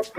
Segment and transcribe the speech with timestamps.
[0.00, 0.12] Hello,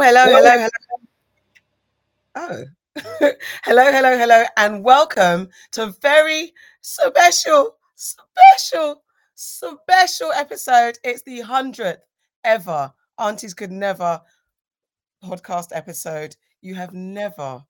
[0.00, 0.68] hello, hello, hello.
[2.34, 2.64] Oh,
[3.62, 9.04] hello, hello, hello, and welcome to a very special, special,
[9.36, 10.98] special episode.
[11.04, 12.02] It's the hundredth
[12.42, 14.22] ever Aunties Could Never
[15.22, 16.34] podcast episode.
[16.60, 17.62] You have never,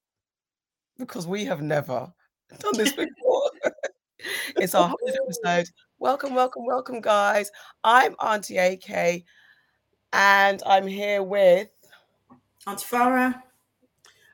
[0.97, 2.11] because we have never
[2.59, 3.51] done this before.
[4.57, 5.69] it's our hundredth episode.
[5.69, 5.83] Oh.
[5.99, 7.51] Welcome, welcome, welcome, guys.
[7.85, 9.25] I'm Auntie AK,
[10.15, 11.69] and I'm here with
[12.67, 13.43] Auntie Farah.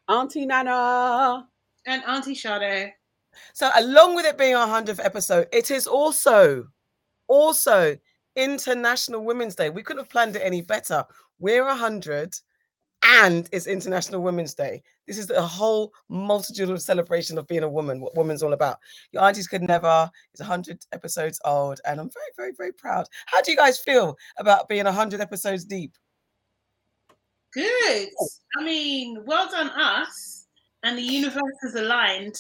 [0.09, 1.49] Auntie Nana.
[1.87, 2.93] And Auntie Sade.
[3.55, 6.69] So, along with it being our hundredth episode, it is also,
[7.27, 7.97] also
[8.37, 9.71] International Women's Day.
[9.71, 11.05] We couldn't have planned it any better.
[11.41, 12.37] We're a hundred,
[13.05, 14.83] and it's International Women's Day.
[15.07, 18.01] This is a whole multitude of celebration of being a woman.
[18.01, 18.79] What woman's all about.
[19.13, 20.11] Your aunties could never.
[20.33, 23.07] It's hundred episodes old, and I'm very, very, very proud.
[23.27, 25.93] How do you guys feel about being hundred episodes deep?
[27.52, 28.09] Good.
[28.59, 30.46] I mean, well done us.
[30.83, 32.37] And the universe is aligned.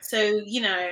[0.00, 0.90] So, you know,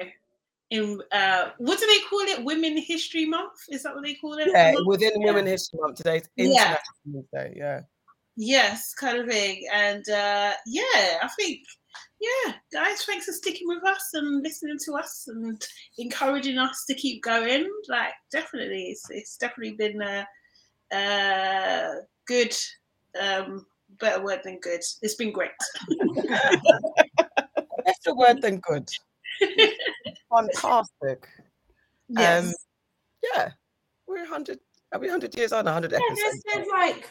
[0.71, 2.45] in uh what do they call it?
[2.45, 3.65] Women History Month?
[3.71, 4.49] Is that what they call it?
[4.53, 5.27] Yeah, within Yeah.
[5.27, 6.47] Women History Month today, Yeah.
[6.47, 7.55] International Women's Day.
[7.57, 7.81] Yeah.
[8.37, 9.67] Yes, kind of thing.
[9.73, 11.61] And uh yeah, I think
[12.21, 15.61] yeah, guys, thanks for sticking with us and listening to us and
[15.99, 17.67] encouraging us to keep going.
[17.89, 20.27] Like definitely it's it's definitely been a
[20.95, 21.95] uh
[22.27, 22.55] good
[23.21, 23.67] um
[23.99, 24.81] better word than good.
[25.03, 25.51] It's been great.
[27.85, 28.89] Better word than good.
[30.31, 31.27] Fantastic.
[32.09, 32.47] Yes.
[32.47, 32.53] Um,
[33.35, 33.51] yeah,
[34.07, 34.59] we're 100.
[34.93, 35.65] Are we 100 years on?
[35.65, 36.21] 100 Yeah, episodes.
[36.21, 37.11] there's, there's like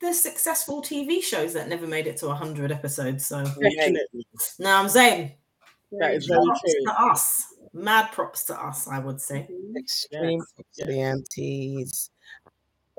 [0.00, 3.26] there's successful TV shows that never made it to 100 episodes.
[3.26, 4.26] So, Definitely.
[4.58, 5.32] no, I'm saying
[5.92, 6.84] That is very props true.
[6.86, 7.44] to us.
[7.72, 9.48] Mad props to us, I would say.
[9.76, 10.42] Extreme
[10.76, 12.10] Yes, the aunties.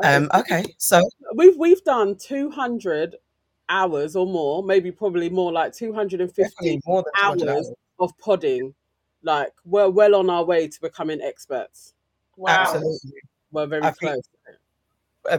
[0.04, 1.02] Um, okay, so
[1.36, 3.16] We've we've done 200
[3.70, 7.74] hours or more, maybe probably more like 250 more than 200 hours hours.
[8.00, 8.74] of podding.
[9.24, 11.94] Like we're well on our way to becoming experts.
[12.38, 12.54] Wow.
[12.62, 13.12] Absolutely.
[13.52, 14.18] We're very I close.
[14.18, 14.37] Uh,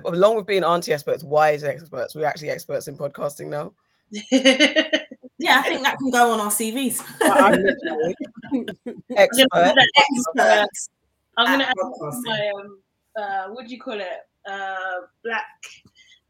[0.04, 3.72] Along with being auntie experts, wise experts, we're actually experts in podcasting now.
[5.40, 7.00] Yeah, I think that can go on our CVs.
[7.22, 8.66] I- I'm
[9.16, 9.74] Expert.
[9.96, 10.90] Experts.
[11.36, 12.80] I'm gonna add my um,
[13.16, 14.26] uh, what do you call it?
[14.44, 15.46] Uh, black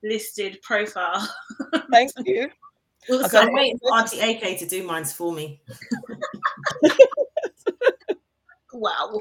[0.03, 1.27] listed profile.
[1.91, 2.51] Thank you.
[3.11, 5.63] Also, I'm waiting for Auntie AK to do mines for me.
[8.75, 9.21] wow.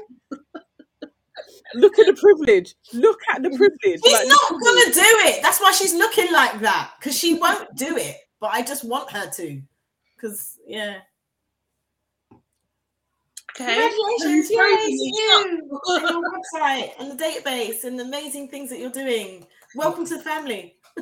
[1.74, 2.74] Look at the privilege.
[2.94, 4.00] Look at the privilege.
[4.04, 5.42] She's Like, not gonna do it.
[5.42, 6.92] That's why she's looking like that.
[6.98, 8.16] Because she won't do it.
[8.40, 9.62] But I just want her to.
[10.16, 10.98] Because yeah.
[13.60, 13.90] Okay.
[13.90, 18.78] Congratulations, Very yay, you and your website and the database and the amazing things that
[18.78, 19.44] you're doing.
[19.74, 20.76] Welcome to the family.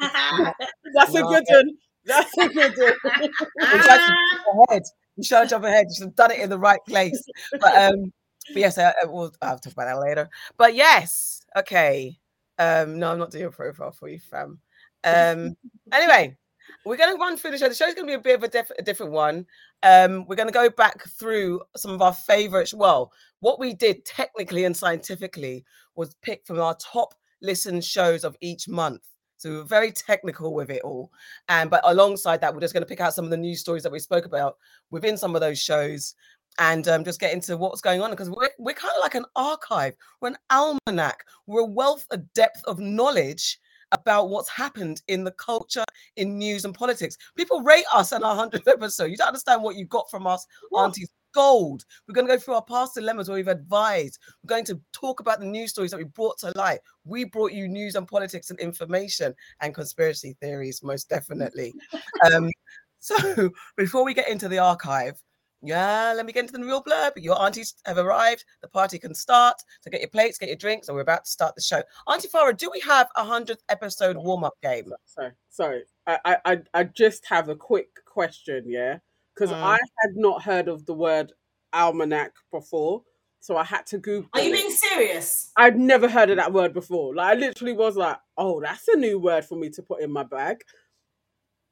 [0.00, 1.70] That's a good one.
[2.04, 3.30] That's a good one.
[4.68, 4.82] Ahead.
[5.16, 5.86] You should have jumped ahead.
[5.88, 7.22] You should have done it in the right place.
[7.60, 9.32] But um, but yes, I, I will.
[9.42, 10.28] I'll talk about that later.
[10.56, 12.18] But yes, okay.
[12.58, 14.58] Um, no, I'm not doing a profile for you, fam.
[15.04, 15.56] Um,
[15.92, 16.36] anyway,
[16.84, 17.68] we're going to run through the show.
[17.68, 19.46] The show's going to be a bit of a, diff- a different one.
[19.82, 22.74] Um, we're going to go back through some of our favorites.
[22.74, 25.64] Well, what we did technically and scientifically
[25.96, 29.02] was pick from our top listened shows of each month.
[29.36, 31.10] So we were very technical with it all.
[31.48, 33.82] And but alongside that, we're just going to pick out some of the news stories
[33.82, 34.56] that we spoke about
[34.92, 36.14] within some of those shows
[36.58, 39.24] and um, just get into what's going on because we're, we're kind of like an
[39.36, 43.58] archive, we're an almanac, we're a wealth, a depth of knowledge
[43.92, 45.84] about what's happened in the culture,
[46.16, 47.16] in news and politics.
[47.36, 49.10] People rate us on our 100th episode.
[49.10, 50.46] You don't understand what you got from us,
[50.76, 51.10] aunties.
[51.34, 51.86] Gold.
[52.06, 54.18] We're going to go through our past dilemmas where we've advised.
[54.42, 56.80] We're going to talk about the news stories that we brought to light.
[57.04, 61.72] We brought you news and politics and information and conspiracy theories, most definitely.
[62.26, 62.50] um,
[62.98, 65.18] so before we get into the archive,
[65.62, 67.12] yeah, let me get into the real blurb.
[67.16, 68.44] Your aunties have arrived.
[68.62, 69.56] The party can start.
[69.80, 71.82] So get your plates, get your drinks, and we're about to start the show.
[72.08, 74.92] Auntie Farah, do we have a hundredth episode warm up game?
[75.06, 75.84] Sorry, sorry.
[76.06, 78.98] I, I, I, I just have a quick question, yeah,
[79.34, 79.62] because Mm.
[79.62, 81.32] I had not heard of the word
[81.72, 83.02] almanac before,
[83.40, 84.28] so I had to Google.
[84.34, 85.50] Are you being serious?
[85.56, 87.14] I'd never heard of that word before.
[87.14, 90.12] Like I literally was like, "Oh, that's a new word for me to put in
[90.12, 90.58] my bag."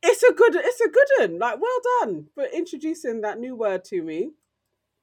[0.02, 1.38] It's a good, it's a good one.
[1.38, 4.32] Like, well done for introducing that new word to me.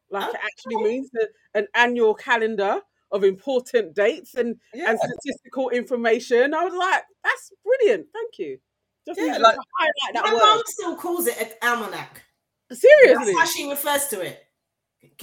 [0.10, 4.90] Like, it actually means that an annual calendar of important dates and Yeah.
[4.92, 6.54] and statistical information.
[6.54, 8.60] I was like, "That's brilliant, thank you."
[9.06, 10.68] Just Yeah, need like- to highlight My that mum word.
[10.68, 12.24] still calls it an almanac.
[12.72, 14.46] Seriously, that's how she refers to it.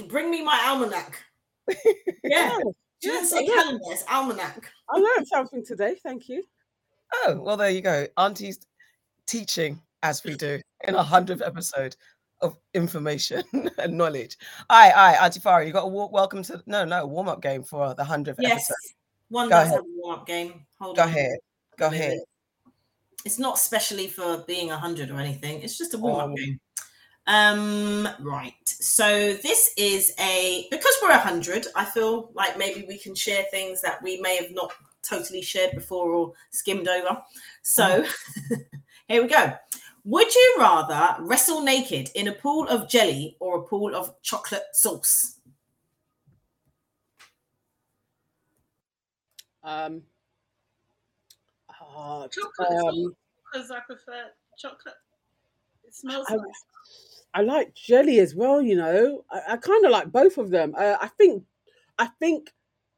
[0.07, 1.23] Bring me my almanac.
[2.23, 2.57] Yeah.
[2.63, 2.73] Oh,
[3.03, 4.71] she doesn't say calendar, it's almanac.
[4.89, 5.95] I learned something today.
[6.01, 6.43] Thank you.
[7.27, 8.07] Oh, well, there you go.
[8.17, 8.59] Auntie's
[9.27, 11.95] teaching as we do in a hundredth episode
[12.41, 13.43] of information
[13.79, 14.37] and knowledge.
[14.69, 17.93] Aye, aye, Auntie Farah, you got a welcome to no, no warm up game for
[17.95, 18.51] the hundredth Yes.
[18.69, 18.75] episode.
[19.29, 19.75] One Go does ahead.
[19.77, 20.65] have a warm up game.
[20.79, 21.09] Hold Go on.
[21.09, 21.37] ahead,
[21.77, 22.05] go minute.
[22.05, 22.19] ahead.
[23.25, 25.61] It's not specially for being a hundred or anything.
[25.61, 26.35] It's just a warm up Oh.
[26.35, 26.59] game.
[27.27, 28.53] Um, right.
[28.67, 31.65] So this is a because we're a hundred.
[31.75, 34.71] I feel like maybe we can share things that we may have not
[35.01, 37.19] totally shared before or skimmed over.
[37.63, 38.05] So
[39.07, 39.53] here we go.
[40.03, 44.63] Would you rather wrestle naked in a pool of jelly or a pool of chocolate
[44.73, 45.39] sauce?
[49.63, 50.03] Um,
[51.69, 53.15] uh, Chocolate um,
[53.51, 54.25] because I prefer
[54.57, 54.95] chocolate.
[55.83, 57.23] It smells I, nice.
[57.33, 58.61] I like jelly as well.
[58.61, 60.75] You know, I, I kind of like both of them.
[60.77, 61.43] Uh, I think,
[61.97, 62.53] I think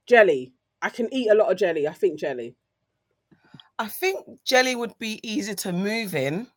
[0.07, 0.54] jelly.
[0.81, 1.88] I can eat a lot of jelly.
[1.88, 2.56] I think jelly.
[3.79, 6.47] I think jelly would be easier to move in.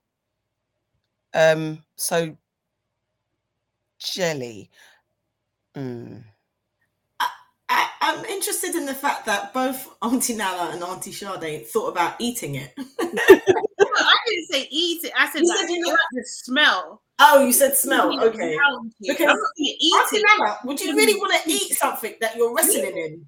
[1.34, 2.36] Um, so
[3.98, 4.70] jelly.
[5.76, 6.24] Mm.
[7.68, 12.16] I, I'm interested in the fact that both Auntie Nala and Auntie Sade thought about
[12.18, 12.72] eating it.
[12.78, 15.12] I didn't say eat it.
[15.16, 17.02] I said You like, said you I like the smell.
[17.20, 18.10] Oh, you said smell.
[18.10, 18.56] You Okay.
[18.56, 18.94] around.
[19.00, 20.24] Because I'm not gonna eat Auntie.
[20.38, 23.26] Nala, would you really want to eat something that you're wrestling in?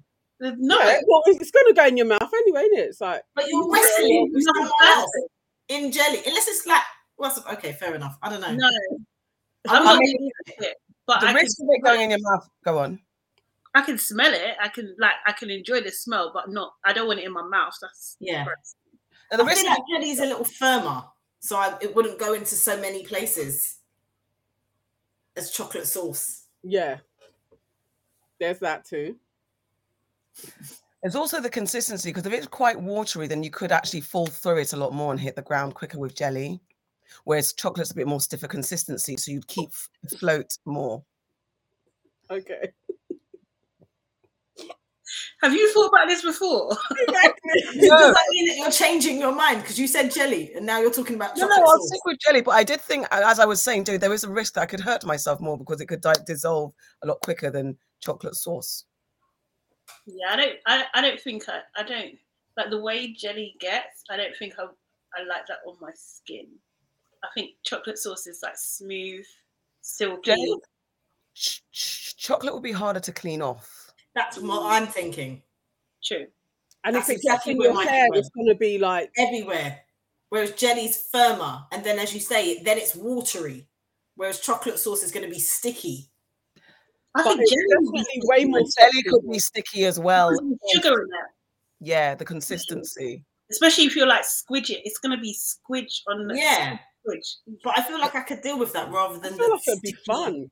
[0.57, 2.89] No, Yeah, well, it's going to go in your mouth anyway, isn't it?
[2.89, 5.11] It's like But you're Yeah, wrestling with someone else
[5.69, 6.19] in jelly.
[6.25, 6.81] Unless it's like,
[7.15, 8.17] what's okay, fair enough.
[8.21, 8.53] I don't know.
[8.53, 8.69] no.
[9.69, 10.75] I I'm I mean, it.
[11.05, 12.47] But the I can, risk of it going in your mouth.
[12.65, 12.99] Go on.
[13.75, 14.55] I can smell it.
[14.61, 16.73] I can like I can enjoy the smell, but not.
[16.85, 17.73] I don't want it in my mouth.
[17.81, 18.43] That's Yeah.
[18.43, 18.75] gross.
[19.31, 21.03] And the I risk feel of like jelly is a little firmer,
[21.39, 23.77] so I, it wouldn't go into so many places
[25.35, 26.47] as chocolate sauce.
[26.63, 26.97] yeah.
[28.39, 29.15] There's that too.
[31.01, 34.59] There's also the consistency because if it's quite watery, then you could actually fall through
[34.59, 36.61] it a lot more and hit the ground quicker with jelly.
[37.25, 39.69] Whereas chocolate's a bit more stiffer consistency, so you'd keep
[40.19, 41.03] float more.
[42.31, 42.71] Okay.
[45.41, 46.69] Have you thought about this before?
[47.07, 47.33] Does that
[48.31, 51.35] mean that you're changing your mind because you said jelly and now you're talking about
[51.35, 51.87] No, chocolate no, I'll sauce?
[51.89, 52.41] stick with jelly.
[52.41, 54.65] But I did think, as I was saying, dude, there is a risk that I
[54.65, 58.85] could hurt myself more because it could di- dissolve a lot quicker than chocolate sauce.
[60.05, 60.55] Yeah, I don't.
[60.65, 61.61] I, I don't think I.
[61.75, 62.15] I don't
[62.57, 64.03] like the way jelly gets.
[64.09, 64.63] I don't think I.
[64.63, 66.47] I like that on my skin.
[67.23, 69.25] I think chocolate sauce is like smooth,
[69.81, 70.31] silky.
[70.31, 70.55] Jelly?
[71.35, 73.91] Ch- ch- chocolate would be harder to clean off.
[74.15, 75.41] That's what I'm thinking.
[76.03, 76.27] True.
[76.83, 78.77] And That's if it exactly in where your my hair, head it's going to be
[78.77, 79.79] like Everywhere.
[80.29, 83.67] Whereas jelly's firmer, and then as you say, then it's watery.
[84.15, 86.09] Whereas chocolate sauce is going to be sticky.
[87.15, 89.03] I but think it's jelly would be definitely way more Jelly sticky.
[89.09, 90.29] could be sticky as well.
[90.31, 91.31] because of the sugar in there.
[91.79, 93.23] Yeah, the consistency.
[93.51, 96.77] Especially if you're like squidge it, it's gonna be squidge on the Yeah,
[97.07, 97.35] squidge.
[97.63, 99.61] but I feel like I could deal with that rather than I feel the like
[99.67, 100.49] it'd be fun.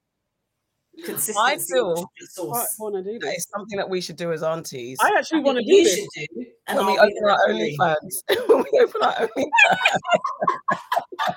[1.05, 2.75] Consistency I feel- I sauce.
[2.77, 3.37] want to do That this.
[3.37, 4.97] is something that we should do as aunties.
[5.01, 5.95] I actually I want to do you this.
[5.95, 7.77] should do, and when we I'll be open our referee.
[7.79, 8.23] OnlyFans.
[8.49, 9.47] when we open our OnlyFans.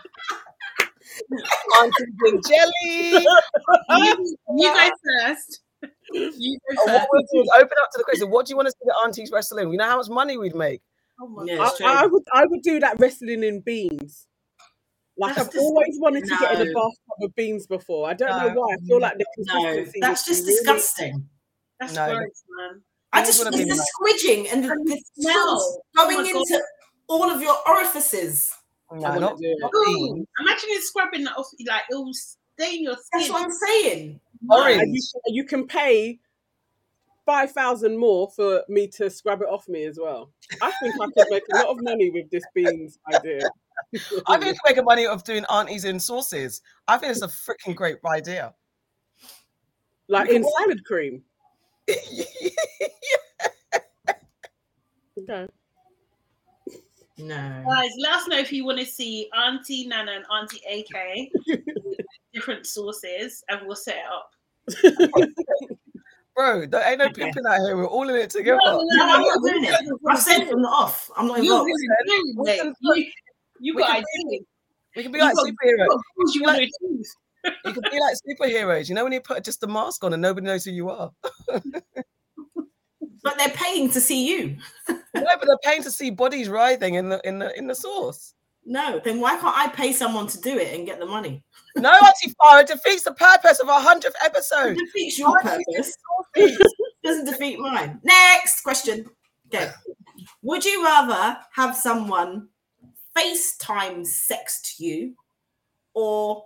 [1.80, 3.26] Auntie Big Jelly.
[3.90, 4.90] You, you go
[5.26, 5.61] first.
[6.12, 7.09] You go Oh, what first.
[7.33, 8.30] we'll do open up to the question.
[8.30, 9.64] What do you want to see the aunties wrestling?
[9.64, 9.71] in?
[9.71, 10.80] We know how much money we'd make.
[11.21, 11.73] Oh my Yeah, God.
[11.83, 14.26] I, I would I would do that wrestling in beans.
[15.16, 16.73] Like That's I've always wanted to get in a no.
[16.75, 18.09] bathtub of beans before.
[18.09, 18.75] I don't know why.
[18.75, 21.28] I feel like the No, that's just be really- disgusting.
[21.78, 22.06] That's No.
[22.16, 22.83] gross, man.
[23.12, 23.78] I Things just would the like-
[24.18, 25.59] squidging and the, And the smell.
[25.61, 26.62] sauce Oh going into
[27.09, 28.52] all of your orifices.
[28.93, 29.59] No, wouldn't not, it.
[29.75, 33.21] Ooh, imagine you scrubbing that off, like it will stain your skin.
[33.21, 34.21] That's what I'm saying.
[34.49, 34.83] Orange.
[34.83, 36.21] And you, you can pay
[37.26, 40.31] five thousand more for me to scrub it off me as well.
[40.62, 43.41] I think I could make a lot of money with this beans idea.
[44.26, 46.62] I think we can make a money of doing aunties in sauces.
[46.87, 48.55] I think it's a freaking great idea.
[50.09, 51.23] like in salad cream.
[55.17, 55.47] Okay.
[57.18, 57.62] No.
[57.68, 61.30] Guys, let us know if you want to see Auntie Nana and Auntie AK
[62.33, 64.30] different sources, and we'll set it up.
[66.35, 67.23] Bro, there ain't no Okay.
[67.26, 67.76] pimping out here.
[67.76, 68.59] We're all in it together.
[68.64, 69.75] No, No, I'm not doing it.
[70.09, 71.09] I've said from the off.
[71.16, 71.68] I'm not You're involved.
[71.68, 73.06] really doing can- You,
[73.61, 74.42] you got can ideas.
[74.97, 76.35] We can be You like got- superheroes.
[76.35, 76.83] you got things you
[77.44, 77.56] want.
[77.64, 78.88] You can be like superheroes.
[78.88, 81.12] You know when you put just a mask on and nobody knows who you are.
[83.25, 84.57] But they're paying to see you.
[85.16, 88.35] No, but they're paying to see bodies writhing in the in the in the sauce.
[88.66, 91.43] No, then why can't I pay someone to do it and get the money?
[91.76, 94.76] No, Auntie Farah, it defeats the purpose of our hundredth It episode.
[94.76, 95.97] defeats your purpose.
[97.04, 98.00] Doesn't defeat mine.
[98.02, 99.07] Next question.
[99.54, 99.71] Okay.
[100.43, 102.49] Would you rather have someone
[103.16, 105.14] FaceTime sext you
[105.95, 106.45] or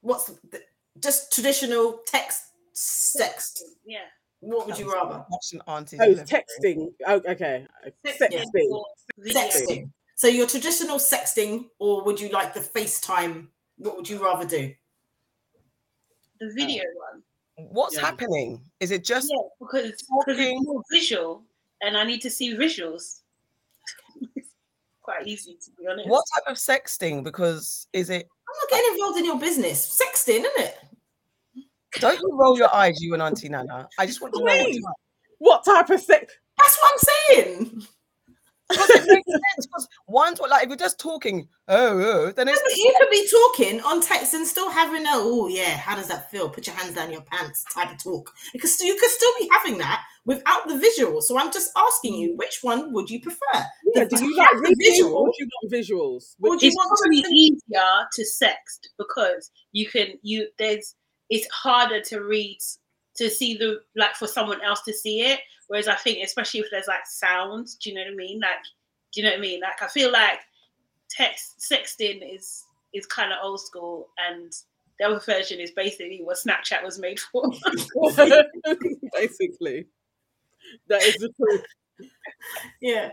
[0.00, 0.60] what's the,
[1.00, 2.42] just traditional text
[2.74, 3.60] sext?
[3.84, 3.98] Yeah.
[4.44, 5.24] What would you rather?
[5.30, 5.98] Watching Auntie.
[6.00, 6.92] Oh, texting.
[7.06, 7.66] Oh, okay.
[8.06, 8.82] Sexting Sexting.
[9.34, 9.90] Sexting.
[10.16, 13.48] So your traditional sexting or would you like the FaceTime?
[13.78, 14.72] What would you rather do?
[16.40, 17.22] The video one.
[17.70, 18.02] What's Yeah.
[18.02, 18.60] happening?
[18.80, 21.44] Is it just Yeah, because because it's more visual,
[21.82, 23.20] and I need to see visuals.
[25.02, 26.08] quite easy to be honest.
[26.08, 27.22] what type of sexting?
[27.24, 28.26] Because is it?
[28.48, 30.00] I'm not getting involved in your business.
[30.00, 30.78] Sexting, isn't it?
[32.00, 33.88] Don't you roll your eyes, you and Auntie Nana?
[33.98, 34.46] I just want to know.
[34.46, 34.82] what type.
[35.38, 36.34] What type of sex?
[36.58, 37.86] That's what I'm saying.
[38.68, 42.62] Because it makes one's what, like if you're just talking, oh, oh then Yeah, it's
[42.62, 46.08] but you could be talking on text and still having a oh yeah, how does
[46.08, 46.48] that feel?
[46.48, 48.32] Put your hands down your pants type of talk.
[48.52, 51.20] Because you could still be having that without the visual.
[51.20, 53.38] So I'm just asking you, which one would you prefer?
[53.94, 56.34] Yeah, do you like the visual, you want visuals?
[56.40, 60.94] do you it's want probably easier to sext because you can you there's
[61.30, 62.58] it's harder to read
[63.16, 65.40] to see the like for someone else to see it.
[65.68, 68.40] Whereas i think especially if there's like sounds do you know what i mean?
[68.40, 68.62] Like
[69.12, 69.60] do you know what i mean?
[69.60, 70.40] Like i feel like
[71.10, 74.52] text sexting is is kind of old school and
[74.98, 77.42] the other version is basically what snapchat was made for.
[79.12, 79.86] Basically,
[80.88, 81.64] that is the truth.
[82.80, 83.10] Yeah,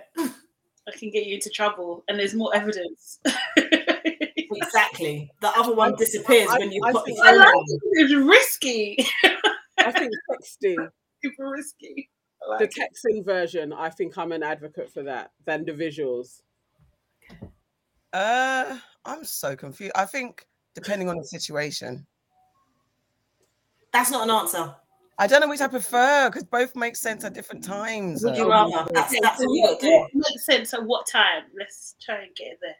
[0.88, 3.20] i can get you into trouble and there's more evidence
[4.56, 5.32] exactly.
[5.42, 7.66] The other one disappears I- when you I put think- the I phone like on.
[7.94, 9.08] It's risky.
[9.78, 10.90] I think texting,
[11.24, 12.10] Super risky.
[12.44, 12.90] I the like it.
[12.94, 16.42] texting version, I think I'm an advocate for that than the visuals.
[18.14, 19.94] Uh, I'm so confused.
[19.96, 22.06] I think depending on the situation,
[23.94, 24.76] That's not an answer.
[25.18, 28.24] I don't know which I prefer because both make sense at different times.
[28.24, 28.88] Would you rather?
[28.94, 29.92] That's, Okay, that's what you got to do.
[29.92, 31.44] what makes sense at what time?
[31.58, 32.76] Let's try and get there.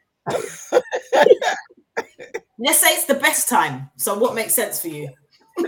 [2.58, 3.90] Let's say it's the best time.
[3.96, 5.08] So what makes sense for you?
[5.58, 5.64] Uh,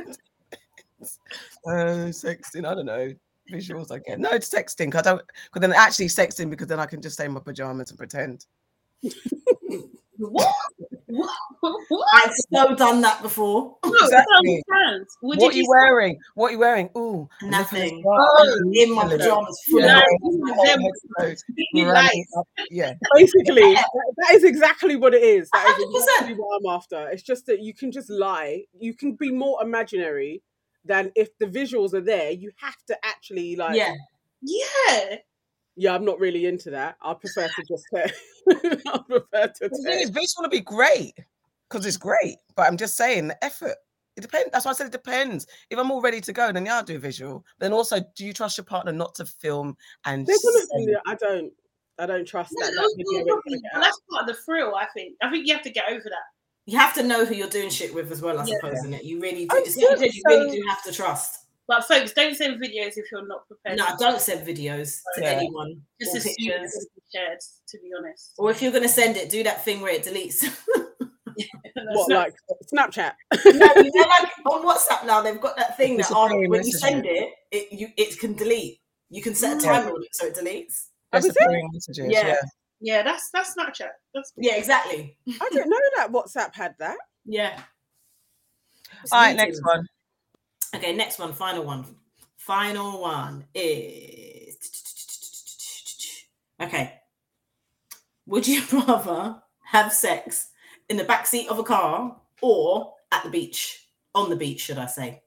[2.11, 3.13] sexting, I don't know.
[3.53, 4.21] Visuals, I get.
[4.21, 4.95] No, it's sexting.
[4.95, 5.21] I don't.
[5.47, 8.47] Because then actually sexting because then I can just stay in my pajamas and pretend.
[10.31, 10.53] What?
[11.07, 11.31] what?
[11.89, 12.07] what?
[12.15, 13.77] I've so done that before.
[13.85, 14.63] No, Exactly.
[14.69, 15.07] exactly.
[15.21, 15.69] What, What, did are you say?
[15.69, 16.19] wearing?
[16.35, 16.91] What are you wearing?
[16.97, 17.97] Ooh, I'm looking at Nothing.
[17.97, 18.11] this guy.
[18.11, 20.07] Oh, in my pajamas, full Yeah, of Nice.
[20.23, 22.49] whole Them- head clothes, You running like- up.
[22.71, 23.87] Yeah, Basically, that,
[24.19, 25.49] that is exactly what it is.
[25.53, 26.01] That is 100%.
[26.01, 27.09] exactly what I'm after.
[27.11, 28.65] It's just that you can just lie.
[28.79, 30.43] You can be more imaginary
[30.85, 32.31] than if the visuals are there.
[32.31, 33.77] You have to actually like.
[33.77, 33.95] Yeah.
[34.43, 35.17] Yeah.
[35.77, 36.97] Yeah, I'm not really into that.
[37.03, 38.11] I prefer to just say.
[38.87, 40.01] I prefer to the thing say.
[40.03, 41.15] is, visual would be great
[41.69, 42.37] because it's great.
[42.55, 43.75] But I'm just saying the effort.
[44.17, 44.51] It depends.
[44.53, 45.47] That's why I said it depends.
[45.71, 47.45] If I'm all ready to go, then yeah, I'll do visual.
[47.59, 50.25] Then also, do you trust your partner not to film and?
[50.27, 51.03] Gonna send- do that.
[51.07, 51.53] I don't.
[51.99, 52.73] I don't trust No, that.
[52.75, 53.83] those that video things is are gonna probably- get but out.
[53.85, 55.17] that's part of the thrill, I think.
[55.23, 56.25] I think you have to get over that.
[56.67, 58.55] You have to know who you're doing shit with as well, I Yeah.
[58.57, 59.05] suppose, isn't it?
[59.05, 59.49] You really do.
[59.53, 61.44] Oh, It's something you so- really do have to trust.
[61.67, 63.79] But folks, don't send videos if you're not prepared.
[63.79, 65.31] No, don't send videos to Yeah.
[65.31, 66.73] anyone Just or assume it's pictures.
[66.75, 68.33] gonna be shared, to be honest.
[68.39, 70.41] Or if you're going to send it, do that thing where it deletes.
[71.77, 72.35] That's What not- like
[72.73, 73.13] Snapchat?
[73.47, 73.51] no,
[73.83, 77.07] you know, like on WhatsApp now, they've got that thing that Disappearing when you send
[77.07, 78.81] it, it you it can delete.
[79.11, 79.73] You can set a Yeah.
[79.73, 80.67] timer on it so it deletes.
[81.15, 81.29] Is it?
[81.35, 82.07] disappearing messages.
[82.11, 82.27] Yeah.
[82.29, 82.37] Yeah.
[82.81, 83.91] yeah, that's that's Snapchat.
[84.15, 85.17] That's Yeah, exactly.
[85.29, 86.99] I didn't know that WhatsApp had that.
[87.25, 87.61] Yeah.
[89.03, 89.59] It's All right, meetings.
[89.61, 89.87] next one.
[90.75, 91.85] Okay, next one, final one.
[92.37, 94.57] Final one is
[96.61, 97.01] okay.
[98.27, 100.49] Would you rather have sex
[100.89, 103.89] in the back seat of a car or at the beach?
[104.15, 105.25] On the beach, should I say?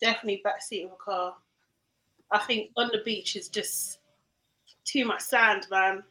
[0.00, 1.34] definitely backseat of a car.
[2.30, 4.00] I think on the beach is just
[4.84, 6.02] too much sand, man.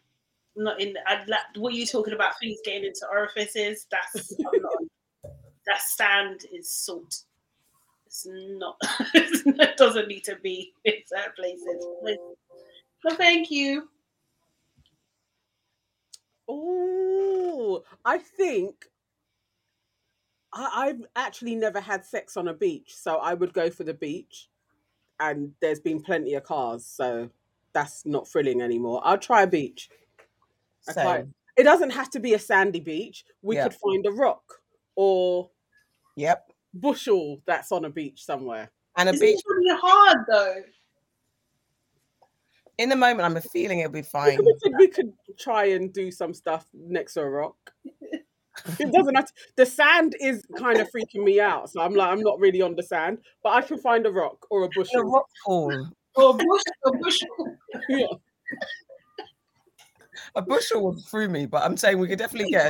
[0.58, 0.96] I'm not in.
[1.06, 3.86] I'd like what are you talking about things getting into orifices.
[3.92, 4.54] That's I'm not.
[4.56, 4.57] on.
[5.68, 7.24] That sand is salt.
[8.06, 8.78] It's not.
[9.14, 11.86] it doesn't need to be in certain places.
[13.06, 13.90] No, thank you.
[16.48, 18.86] Oh, I think
[20.54, 23.94] I, I've actually never had sex on a beach, so I would go for the
[23.94, 24.50] beach.
[25.20, 27.30] And there's been plenty of cars, so
[27.74, 29.02] that's not thrilling anymore.
[29.04, 29.90] I'll try a beach.
[30.88, 31.26] I quite-
[31.58, 33.26] It doesn't have to be a sandy beach.
[33.42, 33.64] We Yeah.
[33.64, 34.62] could find a rock
[34.96, 35.50] or
[36.18, 36.52] Yep.
[36.74, 38.70] bushel that's on a beach somewhere.
[38.98, 39.40] And a It's beach.
[39.48, 40.56] really hard though.
[42.78, 44.38] in the moment, I'm feeling it'll be fine.
[44.44, 47.56] we, could, we could try and do some stuff next to a rock.
[48.80, 52.10] It doesn't have to, the sand is kind of freaking me out, so I'm like
[52.10, 54.72] I'm not really on the sand, but I can find a rock or a In
[54.72, 55.04] a bushel.
[55.04, 55.90] rock pool.
[56.16, 57.28] Or a bush, a bushel.
[57.90, 58.08] Yeah.
[60.38, 62.70] A bushel would through me, but I'm saying we could definitely get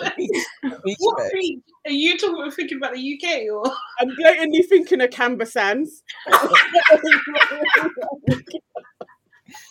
[0.00, 0.30] a beach,
[0.84, 1.60] beach What beach?
[1.86, 2.54] Are you talking about?
[2.54, 3.70] thinking about the UK or?
[4.00, 6.02] I'm blatantly thinking of Camber Sands.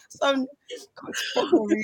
[0.09, 0.45] Some
[1.33, 1.83] fucking reason.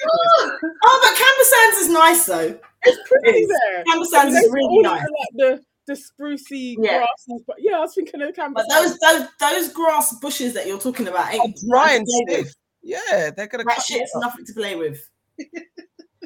[0.84, 2.60] Oh, but Camber Sands is nice though.
[2.84, 3.50] It's pretty It is.
[3.50, 3.84] there.
[3.86, 5.02] Camber Sands is really nice.
[5.02, 6.98] Like the the sprucey Yeah.
[7.00, 10.66] grasses, but yeah, I was thinking of Camber But those those those grass bushes that
[10.68, 12.48] you're talking about ain't dry nothing and to play with.
[12.48, 12.56] stiff.
[12.84, 15.10] Yeah, they're gonna That cut you shit's nothing to play with.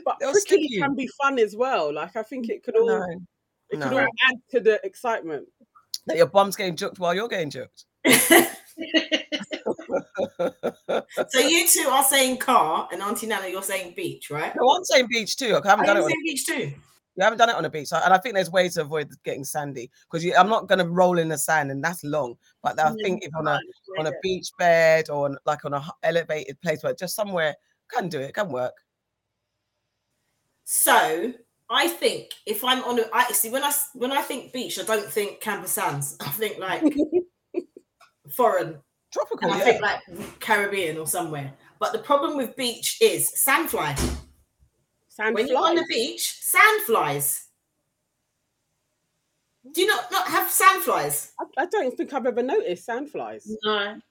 [0.06, 0.82] But It'll stick prickly you.
[0.82, 1.94] can be fun as well.
[1.94, 3.06] Like I think it could all No,
[3.70, 4.00] it could no.
[4.00, 5.48] all add to the excitement.
[6.06, 7.84] that your bum's getting juked while you're getting juked.
[11.30, 14.54] so you two are saying car, and Auntie Nana, you're saying beach, right?
[14.56, 15.60] No, I'm saying beach too.
[15.64, 16.00] I haven't oh, done it.
[16.00, 16.72] am On, saying beach too.
[17.16, 19.44] you haven't done it on a beach, and I think there's ways to avoid getting
[19.44, 22.36] sandy because I'm not going to roll in the sand, and that's long.
[22.64, 23.60] But I mm, think if on a
[24.00, 27.56] on a beach bed or on, like on a elevated place, where just somewhere
[27.92, 28.74] can do it, can work.
[30.70, 31.32] So
[31.70, 34.78] I think if I'm on a, I see when I s- when I think beach,
[34.78, 36.18] I don't think Camber Sands.
[36.22, 36.84] I think like
[38.30, 38.80] foreign.
[39.14, 39.64] Tropical, And I yeah.
[39.64, 41.54] think like Caribbean or somewhere.
[41.80, 43.98] But the problem with beach is sandfly.
[45.08, 47.46] Sand When you're on the beach, sandflies.
[49.72, 51.32] Do you not not have sandflies?
[51.40, 53.50] I, I don't think I've ever noticed sand flies.
[53.64, 54.02] No.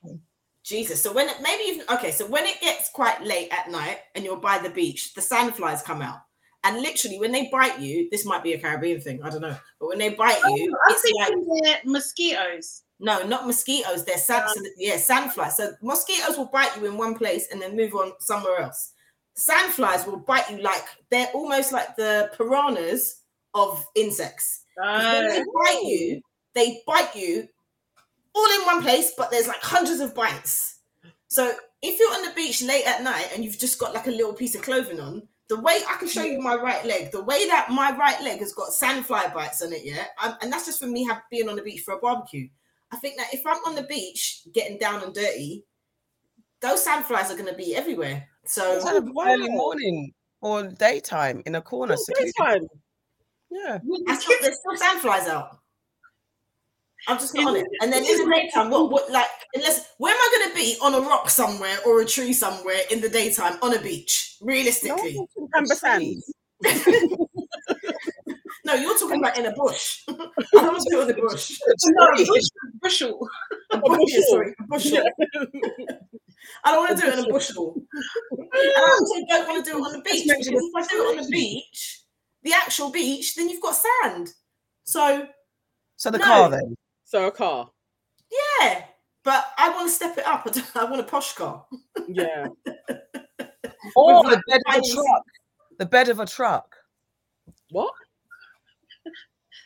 [0.65, 1.03] Jesus.
[1.03, 2.13] So when it, maybe you've okay.
[2.13, 5.85] So when it gets quite late at night and you're by the beach, the sandflies
[5.85, 6.21] come out.
[6.67, 9.57] And literally, when they bite you, this might be a Caribbean thing, I don't know.
[9.79, 12.83] But when they bite oh, you, I it's think like they're mosquitoes.
[12.99, 14.05] no, not mosquitoes.
[14.05, 15.53] They're sand, yeah, sandflies.
[15.53, 18.93] So mosquitoes will bite you in one place and then move on somewhere else.
[19.37, 23.21] Sandflies will bite you like they're almost like the piranhas
[23.55, 24.63] of insects.
[24.77, 26.21] When they Oh, bite you,
[26.55, 27.49] they bite you
[28.35, 30.79] all in one place, but there's like hundreds of bites.
[31.29, 31.53] So
[31.83, 34.33] if you're on the beach late at night and you've just got like a little
[34.33, 37.47] piece of clothing on, the way I can show you my right leg, the way
[37.47, 40.81] that my right leg has got sandfly bites on it, yeah, I'm, and that's just
[40.81, 42.49] for me have, being on the beach for a barbecue.
[42.93, 45.65] I think that if I'm on the beach getting down and dirty,
[46.61, 48.27] those sandflies are going to be everywhere.
[48.45, 51.97] So Kind of early morning or daytime in a corner.
[51.99, 52.67] Oh, daytime.
[53.51, 53.79] Yeah.
[54.09, 55.59] I still, there's still sandflies out.
[57.09, 57.67] I'm just not on it.
[57.81, 60.77] And then in the daytime, what, what, like, unless, where am I going to be
[60.83, 65.15] on a rock somewhere or a tree somewhere in the daytime on a beach, realistically?
[65.15, 65.75] No, Camber
[68.65, 70.03] No, you're talking about in a bush.
[70.09, 70.13] I
[70.55, 71.57] don't want to do it in the bush.
[71.85, 72.43] no, bush,
[72.83, 73.29] bushel.
[73.73, 74.23] A A bush, bushel.
[74.29, 75.05] sorry, a bushel.
[76.65, 77.81] I don't want to do it in a bushel.
[78.33, 80.97] And I also don't want to do it on the beach because if I do
[80.97, 82.01] it on the beach,
[82.43, 84.33] the actual beach, then you've got sand.
[84.85, 85.29] So
[85.97, 86.25] So the No.
[86.25, 86.77] car then.
[87.17, 87.71] So a car.
[88.61, 88.85] yeah,
[89.25, 90.47] but I want to step it up.
[90.47, 91.65] I I want a posh car.
[92.09, 92.49] Yeah.
[93.95, 95.23] Or With the bed of a truck.
[95.79, 96.75] The bed of a truck.
[97.71, 97.95] What?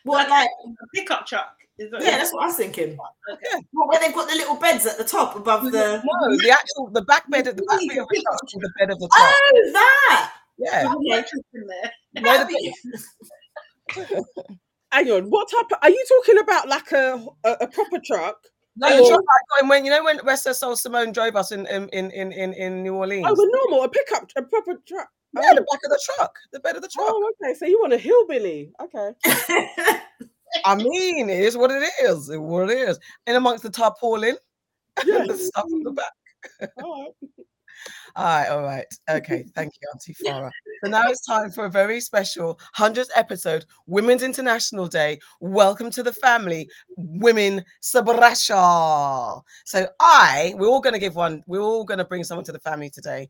[0.05, 1.57] Well, like A pickup truck.
[1.77, 2.91] That yeah, that's what I was thinking.
[3.27, 3.59] Yeah.
[3.73, 6.01] Well, where they've got the little beds at the top above the.
[6.05, 8.71] No, the actual the back bed of the back bed of the truck is the
[8.79, 9.33] bed of the truck.
[9.33, 10.33] Oh, that.
[10.57, 10.93] Yeah.
[13.95, 14.25] With a
[14.93, 15.21] mattress in there.
[15.21, 15.29] No, That'd the- be- Hang on.
[15.29, 15.65] What type?
[15.71, 18.37] Of, are you talking about like a a, a proper truck?
[18.77, 21.65] No, the truck I got when you know when Resta Soul Simone drove us in
[21.67, 23.25] in in in, in, New Orleans.
[23.29, 25.09] Oh, the normal, a pickup, a proper truck.
[25.35, 27.07] yeah, Oh, the back of the truck, the bed of the truck.
[27.09, 27.53] oh, okay.
[27.53, 28.71] So you want a hillbilly?
[28.81, 29.11] Okay.
[30.65, 32.29] I mean, it is what it is.
[32.29, 32.99] It what it is.
[33.27, 34.37] In amongst the tarpaulin,
[35.05, 35.25] Yeah.
[35.27, 36.13] the stuff in the back.
[36.83, 37.11] All right.
[38.15, 38.85] All right, all right.
[39.09, 40.51] Okay, thank you, Auntie Farah.
[40.83, 45.19] So now it's time for a very special 100th episode, Women's International Day.
[45.39, 49.43] Welcome to the family, Women Sabrasha.
[49.63, 52.51] So I, we're all going to give one, we're all going to bring someone to
[52.51, 53.29] the family today.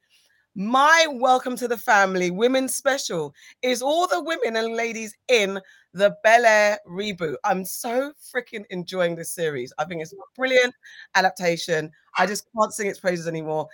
[0.55, 5.59] My welcome to the family, women special, is all the women and ladies in
[5.93, 7.35] the Bel Air reboot.
[7.43, 9.73] I'm so freaking enjoying this series.
[9.77, 10.73] I think it's a brilliant
[11.15, 11.91] adaptation.
[12.17, 13.67] I just can't sing its praises anymore.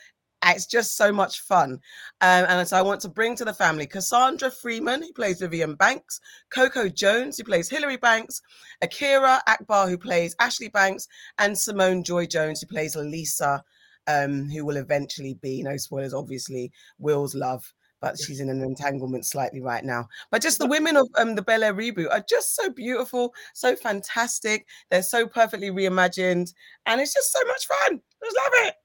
[0.56, 1.74] It's just so much fun.
[2.22, 5.76] Um, and so I want to bring to the family Cassandra Freeman, who plays Vivian
[5.76, 8.42] Banks, Coco Jones, who plays Hilary Banks,
[8.82, 11.08] Akira Akbar, who plays Ashley Banks,
[11.38, 13.64] and Simone Joy Jones, who plays Lisa,
[14.08, 17.74] um, who will eventually be, no spoilers, obviously, Will's love.
[18.00, 20.08] But she's in an entanglement slightly right now.
[20.30, 23.76] But just the women of um, the Bel Air reboot are just so beautiful, so
[23.76, 24.68] fantastic.
[24.92, 26.54] They're so perfectly reimagined,
[26.86, 28.00] and it's just so much fun.
[28.22, 28.76] I Just love it.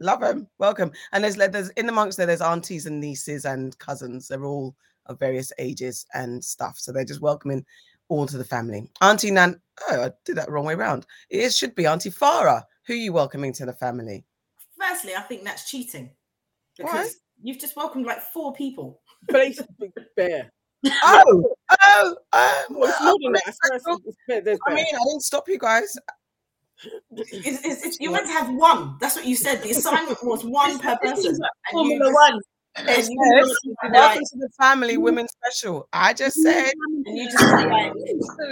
[0.00, 0.48] Love them.
[0.58, 0.92] Welcome.
[1.12, 4.28] And there's there's in amongst there, there's aunties and nieces and cousins.
[4.28, 4.74] They're all
[5.06, 6.78] of various ages and stuff.
[6.78, 7.64] So they're just welcoming
[8.08, 8.90] all to the family.
[9.02, 9.60] Auntie Nan.
[9.90, 11.06] Oh, I did that the wrong way around.
[11.28, 12.62] It should be Auntie Farah.
[12.86, 14.24] Who are you welcoming to the family?
[14.78, 16.10] Firstly, I think that's cheating
[16.76, 17.10] because Why?
[17.42, 19.00] you've just welcomed like four people.
[19.28, 20.50] Place Big Bear.
[21.04, 22.64] Oh, oh, oh.
[22.70, 23.42] Well, it's more than oh, that.
[23.46, 24.40] I swear well, it's bear.
[24.40, 24.76] There's I bear.
[24.76, 25.94] mean, I didn't stop you guys.
[27.10, 28.96] It's, it's, it's- you're meant to have one.
[29.00, 29.62] That's what you said.
[29.62, 31.34] The assignment was one per person.
[31.34, 32.40] you Formula One.
[32.86, 33.16] Yes, you
[33.82, 35.02] like- Welcome to the family mm-hmm.
[35.02, 35.88] women special.
[35.92, 36.50] I just mm-hmm.
[36.50, 36.72] said
[37.06, 37.92] and you just like,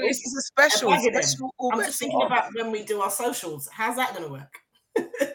[0.02, 0.90] this is a special.
[0.90, 1.22] Bag it in.
[1.22, 3.68] special I'm just thinking about when we do our socials.
[3.72, 4.52] How's that going to work?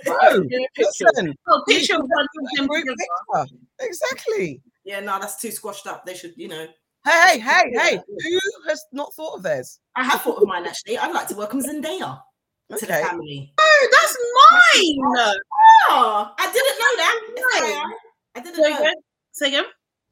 [0.06, 1.06] Bro, Get a picture.
[1.06, 3.56] listen, Oh, picture one them picture.
[3.80, 4.62] Exactly.
[4.84, 6.06] Yeah, no, that's too squashed up.
[6.06, 6.68] They should, you know.
[7.06, 8.00] Hey, hey, hey!
[8.08, 9.80] Who has not thought of theirs?
[9.96, 10.98] I have thought of mine actually.
[10.98, 12.22] I'd like to welcome Zendaya
[12.78, 13.54] to the family.
[13.60, 15.06] Oh, that's mine.
[15.90, 17.20] Oh, I didn't know that.
[17.30, 17.74] It's Right.
[17.76, 17.98] alright.
[18.36, 18.78] I didn't Say know.
[18.80, 18.94] again.
[19.32, 19.66] Say again.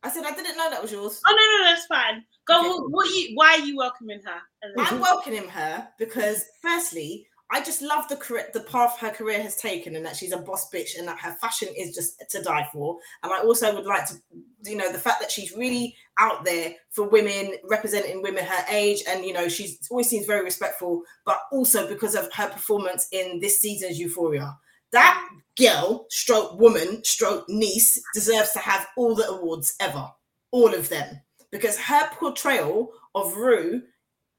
[0.04, 1.22] I said I didn't know that was yours.
[1.28, 2.24] Oh no, no, that's fine.
[2.48, 2.60] Go.
[2.60, 2.70] Okay.
[2.70, 3.32] What, what you?
[3.36, 4.42] Why are you welcoming her?
[4.80, 9.58] I'm welcoming her because, firstly, I just love the career, the path her career has
[9.58, 12.68] taken, and that she's a boss bitch, and that her fashion is just to die
[12.72, 12.98] for.
[13.24, 14.16] And I also would like to,
[14.64, 19.04] you know, the fact that she's really out there for women, representing women her age,
[19.08, 21.02] and you know, she's always seems very respectful.
[21.26, 24.56] But also because of her performance in this season's Euphoria,
[24.94, 30.10] that girl, stroke woman, stroke niece, deserves to have all the awards ever,
[30.52, 31.20] all of them,
[31.52, 33.82] because her portrayal of Rue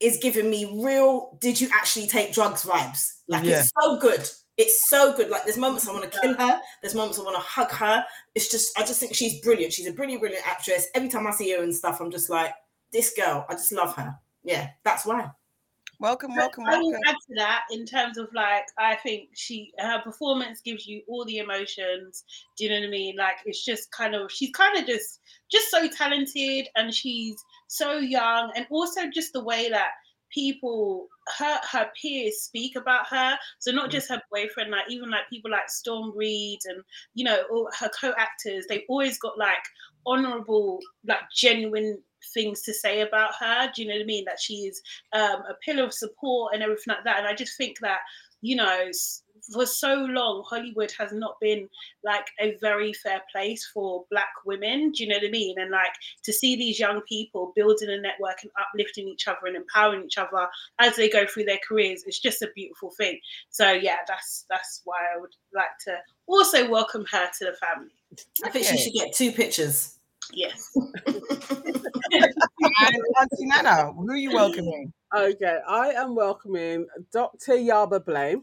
[0.03, 3.07] is giving me real did you actually take drugs vibes?
[3.29, 3.61] Like Yeah.
[3.61, 4.29] it's so good.
[4.59, 5.31] It's so good.
[5.31, 6.61] Like there's moments i want to kill her.
[6.83, 8.05] There's moments i want to hug her.
[8.35, 9.73] It's just i just think she's brilliant.
[9.73, 10.87] She's a brilliant brilliant actress.
[10.95, 12.53] Every time i see her and stuff i'm just like
[12.93, 14.15] this girl i just love her.
[14.45, 15.31] Yeah that's why
[16.03, 17.01] Welcome, welcome, I will welcome.
[17.07, 21.25] add to that in terms of like I think she her performance gives you all
[21.25, 22.25] the emotions.
[22.59, 23.15] Do you know what I mean?
[23.17, 27.37] Like it's just kind of she's kind of just just so talented and she's
[27.69, 29.91] so young and also just the way that
[30.35, 31.07] people
[31.38, 33.93] her her peers speak about her so not mm.
[33.93, 36.83] just her boyfriend like even like people like Storm Reid and
[37.15, 39.62] you know all her co-actors they've always got like
[40.05, 42.03] honorable like genuine
[42.35, 44.83] things to say about her do you know what i mean that she's
[45.13, 47.19] um, a pillar of support and everything like that.
[47.19, 47.99] And I just think that,
[48.41, 48.91] you know,
[49.53, 51.69] for so long, Hollywood has not been
[52.05, 54.93] like a very fair place for Black women.
[54.93, 55.59] Do you know what I mean?
[55.59, 55.93] And like
[56.25, 60.19] to see these young people building a network and uplifting each other and empowering each
[60.19, 60.49] other
[60.81, 63.19] as they go through their careers, it's just a beautiful thing.
[63.51, 67.91] So yeah, that's that's why I would like to also welcome her to the family.
[68.45, 69.99] i think she should get two pictures
[70.33, 70.71] Yes.
[72.14, 74.92] And Auntie Nana, who are you welcoming?
[75.16, 77.55] Okay, I am welcoming Dr.
[77.55, 78.37] Yaba Blay,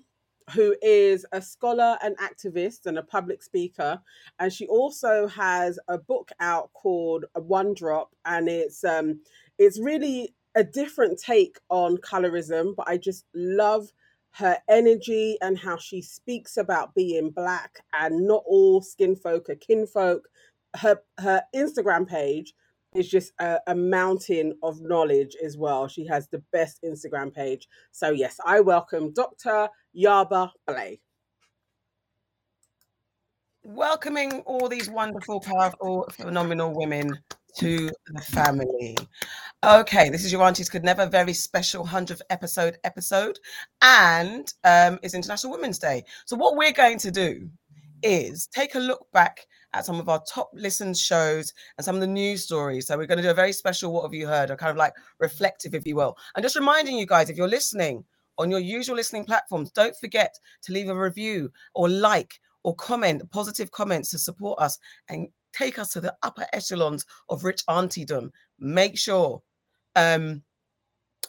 [0.54, 4.02] who is a scholar and activist and a public speaker,
[4.39, 9.21] and she also has a book out called One Drop, and it's um
[9.58, 13.91] it's really a different take on colorism, but I just love
[14.32, 19.56] her energy and how she speaks about being black and not all skin folk are
[19.56, 20.28] kinfolk.
[20.75, 22.53] Her her Instagram page
[22.95, 25.88] is just a, a mountain of knowledge as well.
[25.88, 27.67] She has the best Instagram page.
[27.91, 29.69] So yes, I welcome Dr.
[29.95, 30.99] Yaba Blay.
[33.63, 37.19] Welcoming all these wonderful, powerful, phenomenal women
[37.58, 38.97] to the family.
[39.63, 43.38] Okay, this is your aunties could never very special 100th episode episode,
[43.82, 46.03] and um, it's International Women's Day.
[46.25, 47.49] So what we're going to do
[48.01, 52.01] is take a look back at some of our top listened shows and some of
[52.01, 52.88] the news stories.
[52.88, 54.77] So we're going to do a very special "What have you heard?" or kind of
[54.77, 56.17] like reflective, if you will.
[56.36, 58.03] And just reminding you guys, if you're listening
[58.38, 63.29] on your usual listening platforms, don't forget to leave a review or like or comment
[63.32, 64.77] positive comments to support us
[65.10, 68.32] and take us to the upper echelons of rich auntiedom.
[68.60, 69.41] Make sure.
[69.95, 70.43] Um,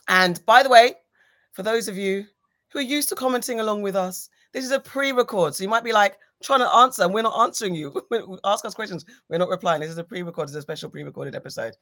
[0.09, 0.95] and by the way,
[1.53, 2.25] for those of you
[2.73, 5.55] who are used to commenting along with us, this is a pre-record.
[5.55, 7.95] So you might be like trying to answer, and we're not answering you.
[8.45, 9.05] Ask us questions.
[9.29, 9.81] We're not replying.
[9.81, 11.75] This is a pre-recorded, a special pre-recorded episode.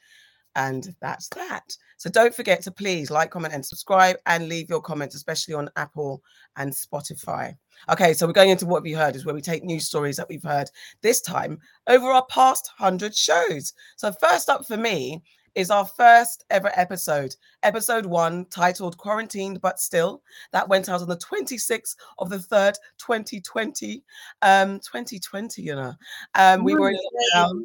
[0.57, 1.77] And that's that.
[1.99, 5.71] So don't forget to please like, comment, and subscribe and leave your comments, especially on
[5.77, 6.23] Apple
[6.57, 7.57] and Spotify.
[7.89, 10.29] Okay, so we're going into what we heard is where we take news stories that
[10.29, 10.69] we've heard
[11.03, 13.73] this time over our past 100 shows.
[13.97, 15.23] So, first up for me
[15.59, 20.23] is our first ever episode, episode one, titled Quarantined But Still.
[20.53, 24.05] That went out on the 26th of the 3rd, 2020.
[24.43, 25.95] Um, 2020, you know.
[26.37, 27.63] Um, we were in lockdown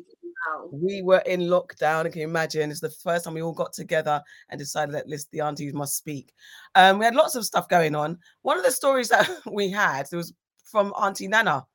[0.71, 2.11] we were in lockdown.
[2.11, 2.71] Can you imagine?
[2.71, 5.95] It's the first time we all got together and decided that list the aunties must
[5.95, 6.33] speak.
[6.75, 8.17] Um, we had lots of stuff going on.
[8.41, 11.65] One of the stories that we had it was from Auntie Nana,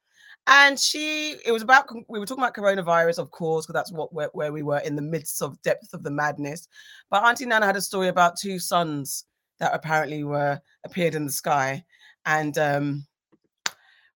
[0.50, 4.14] And she, it was about, we were talking about coronavirus, of course, because that's what
[4.14, 6.68] where, where we were in the midst of depth of the madness.
[7.10, 9.26] But Auntie Nana had a story about two suns
[9.58, 11.84] that apparently were appeared in the sky.
[12.24, 13.06] And um,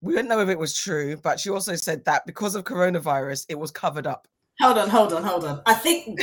[0.00, 3.46] we didn't know if it was true, but she also said that because of coronavirus,
[3.48, 4.28] it was covered up.
[4.60, 5.62] Hold on, hold on, hold on.
[5.66, 6.20] I think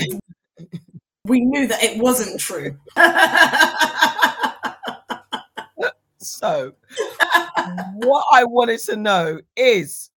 [1.25, 2.77] we knew that it wasn't true.
[6.19, 6.71] so,
[7.95, 10.09] what I wanted to know is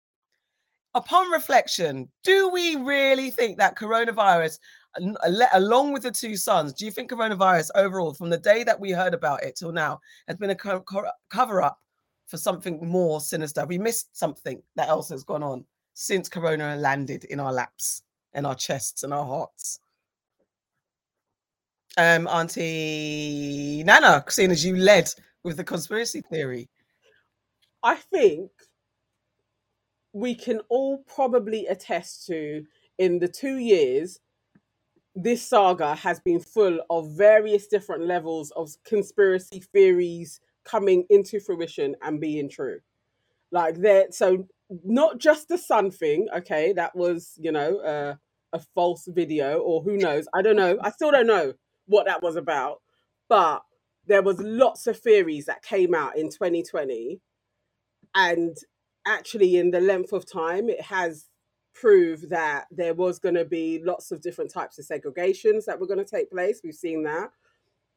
[0.94, 4.58] upon reflection, do we really think that coronavirus,
[5.52, 8.90] along with the two suns, do you think coronavirus overall, from the day that we
[8.90, 11.78] heard about it till now, has been a co- co- cover up
[12.26, 13.64] for something more sinister?
[13.66, 18.02] We missed something that else has gone on since corona landed in our laps
[18.32, 19.80] and our chests and our hearts.
[21.96, 26.68] Um, Auntie Nana, seeing as you led with the conspiracy theory?
[27.82, 28.50] I think
[30.12, 32.64] we can all probably attest to
[32.98, 34.20] in the two years
[35.14, 41.96] this saga has been full of various different levels of conspiracy theories coming into fruition
[42.02, 42.78] and being true.
[43.50, 44.46] Like that, so
[44.84, 48.14] not just the sun thing, okay, that was, you know, uh,
[48.52, 50.28] a false video or who knows.
[50.34, 50.78] I don't know.
[50.82, 51.54] I still don't know
[51.86, 52.80] what that was about.
[53.28, 53.62] But
[54.06, 57.20] there was lots of theories that came out in 2020
[58.14, 58.56] and
[59.06, 61.26] actually in the length of time it has
[61.74, 65.86] proved that there was going to be lots of different types of segregations that were
[65.86, 66.60] going to take place.
[66.62, 67.30] We've seen that.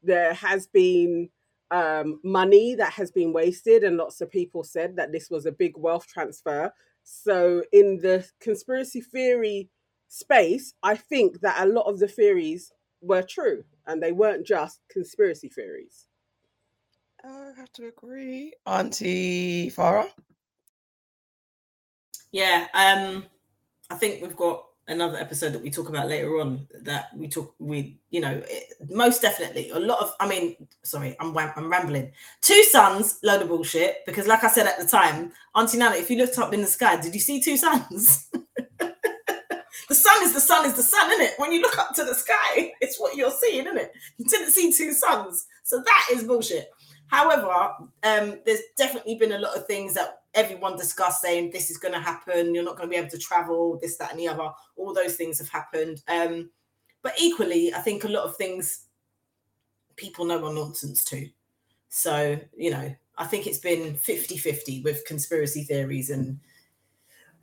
[0.03, 1.29] There has been
[1.71, 5.51] um, money that has been wasted and lots of people said that this was a
[5.51, 6.71] big wealth transfer.
[7.03, 9.69] So in the conspiracy theory
[10.13, 14.81] space i think that a lot of the theories were true and they weren't just
[14.89, 16.07] conspiracy theories.
[17.23, 18.53] I have to agree.
[18.65, 20.07] Auntie Farah?
[22.31, 23.25] Yeah, um,
[23.89, 27.53] I think we've got another episode that we talk about later on that we talk
[27.59, 32.11] we you know it, most definitely a lot of i mean sorry i'm i'm rambling
[32.41, 36.09] two suns load of bullshit because like i said at the time auntie nana if
[36.09, 38.27] you looked up in the sky did you see two suns
[39.91, 41.33] the sun is the sun is the sun, isn't it?
[41.37, 43.91] When you look up to the sky, it's what you're seeing, isn't it?
[44.17, 45.47] You didn't see two suns.
[45.63, 46.71] So that is bullshit.
[47.11, 51.77] However, um, there's definitely been a lot of things that everyone discussed saying this is
[51.77, 52.55] going to happen.
[52.55, 54.49] You're not going to be able to travel, this, that, and the other.
[54.77, 56.01] All those things have happened.
[56.07, 56.49] Um,
[57.01, 58.85] but equally, I think a lot of things
[59.97, 61.27] people know are nonsense too.
[61.89, 66.39] So, you know, I think it's been 50 50 with conspiracy theories and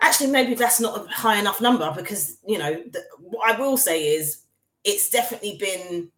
[0.01, 3.77] actually maybe that's not a high enough number because you know the, what i will
[3.77, 4.43] say is
[4.85, 6.09] it's definitely been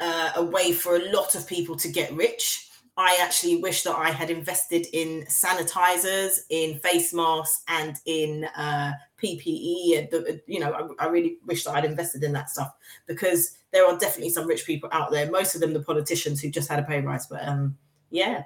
[0.00, 2.65] uh, a way for a lot of people to get rich
[2.96, 8.92] i actually wish that i had invested in sanitizers in face masks and in uh,
[9.22, 12.74] ppe the, you know I, I really wish that i'd invested in that stuff
[13.06, 16.50] because there are definitely some rich people out there most of them the politicians who
[16.50, 17.76] just had a pay rise but um
[18.10, 18.44] yeah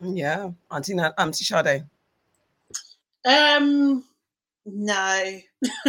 [0.00, 1.84] yeah auntie auntie Sade.
[3.24, 4.04] Um,
[4.66, 4.94] no,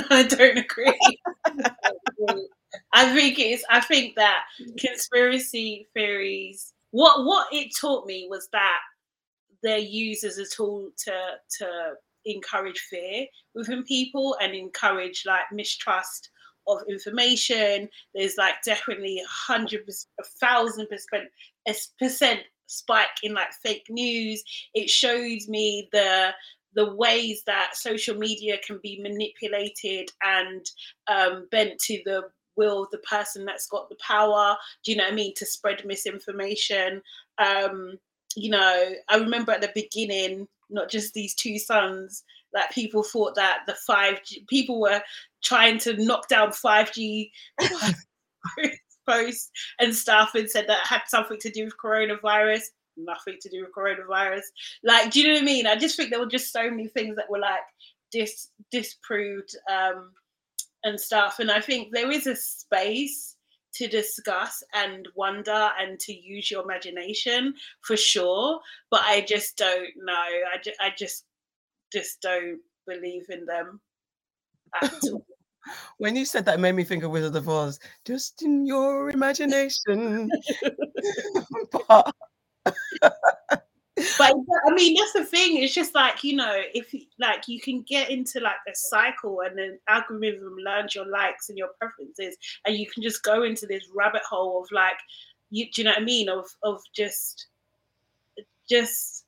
[0.10, 1.00] I don't agree.
[2.94, 3.64] I think it's.
[3.70, 4.44] I think that
[4.78, 6.73] conspiracy theories.
[6.94, 8.78] What what it taught me was that
[9.64, 11.14] they're used as a tool to
[11.58, 11.94] to
[12.26, 13.26] encourage fear
[13.56, 16.30] within people and encourage like mistrust
[16.68, 17.90] of information.
[18.14, 21.30] There's like definitely a hundred, a thousand percent,
[21.68, 24.44] a percent spike in like fake news.
[24.76, 26.32] It shows me the
[26.76, 30.64] the ways that social media can be manipulated and
[31.08, 32.22] um, bent to the
[32.56, 34.56] will the person that's got the power.
[34.84, 35.34] Do you know what I mean?
[35.36, 37.02] To spread misinformation.
[37.38, 37.98] Um,
[38.36, 43.36] you know, I remember at the beginning, not just these two suns that people thought
[43.36, 45.02] that the 5G, people were
[45.44, 47.32] trying to knock down 5G
[49.08, 52.64] posts and stuff and said that had something to do with coronavirus
[52.98, 54.44] nothing to do with coronavirus.
[54.84, 55.68] Like, do you know what I mean?
[55.68, 57.62] I just think there were just so many things that were like
[58.12, 60.12] dis disproved um,
[60.84, 61.40] and stuff.
[61.40, 63.36] And I think there is a space
[63.76, 68.60] to discuss and wonder and to use your imagination for sure.
[68.92, 70.14] But I just don't know.
[70.14, 71.26] I, ju- I just
[71.92, 73.80] just don't believe in them
[74.82, 75.26] at all.
[75.98, 77.80] When you said that, it made me think of Wizard of Oz.
[78.04, 80.30] Just in your imagination.
[81.88, 82.14] but
[84.18, 84.34] but
[84.68, 85.62] I mean, that's the thing.
[85.62, 89.58] It's just like you know, if like you can get into like a cycle, and
[89.58, 93.84] then algorithm learns your likes and your preferences, and you can just go into this
[93.96, 94.98] rabbit hole of like,
[95.50, 96.30] you do you know what I mean?
[96.30, 97.48] Of of just
[98.70, 99.26] just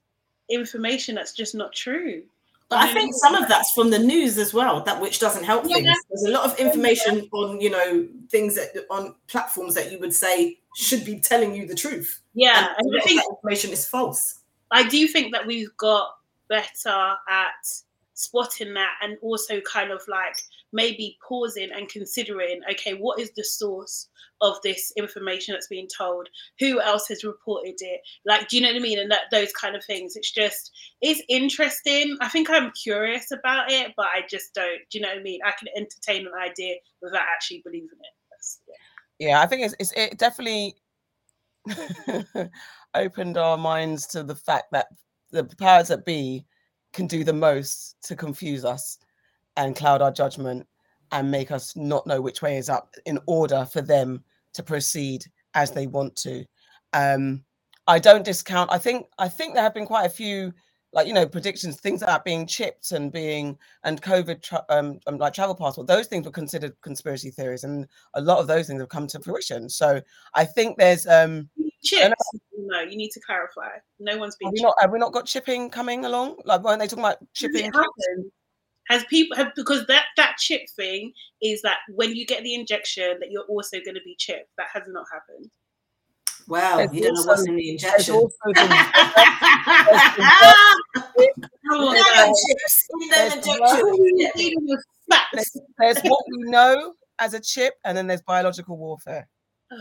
[0.50, 2.24] information that's just not true.
[2.68, 5.66] But I think some of that's from the news as well, that which doesn't help
[5.68, 5.76] Yeah.
[5.76, 5.98] things.
[6.10, 10.14] There's a lot of information on, you know, things that on platforms that you would
[10.14, 12.22] say should be telling you the truth.
[12.34, 14.40] Yeah, and and I think that information is false.
[14.72, 16.10] I do think that we've got
[16.50, 17.68] better at
[18.14, 23.44] spotting that and also kind of like maybe pausing and considering okay what is the
[23.44, 24.08] source
[24.42, 26.28] of this information that's being told?
[26.60, 28.02] Who else has reported it?
[28.26, 29.00] Like do you know what i mean?
[29.00, 30.16] And that those kind of things.
[30.16, 32.18] It's just it's interesting.
[32.22, 35.24] I think i'm curious about it but i just don't do you know what i
[35.24, 35.40] mean?
[35.46, 38.16] I can entertain an idea without actually believing it.
[39.20, 39.28] Yeah.
[39.28, 40.76] yeah i think it's, it's it definitely
[42.96, 44.88] opened our minds to the fact that
[45.32, 46.46] the powers that be
[46.94, 48.98] can do the most to confuse us
[49.58, 50.66] and cloud our judgment
[51.12, 55.26] and make us not know which way is up in order for them to proceed
[55.54, 56.46] as they want to.
[56.94, 57.44] Um
[57.88, 60.54] i don't discount i think i think there have been quite a few
[60.94, 65.00] like you know predictions things that are being chipped and being and covid tra- um,
[65.08, 68.68] um like travel passport those things were considered conspiracy theories and a lot of those
[68.68, 69.70] things have come to fruition.
[69.70, 70.02] So
[70.34, 71.50] i think there's um
[71.86, 72.14] chips
[72.58, 73.70] no you need to clarify
[74.00, 76.80] no one's been have we, not, have we not got chipping coming along like weren't
[76.80, 77.72] they talking about Has chipping?
[78.90, 83.18] Has people have because that that chip thing is that when you get the injection
[83.20, 84.48] that you're also going to be chipped.
[84.60, 85.50] That has not happened.
[86.48, 88.14] Wow, There's you don't know what's in the There's injection.
[88.14, 88.68] also been-
[91.68, 92.46] Come on, Nano guys.
[92.48, 94.00] chips in them There's injections.
[94.16, 94.30] Yeah.
[94.36, 95.30] Dealing with facts.
[95.34, 99.28] there's, there's what we know as a chip and then there's biological warfare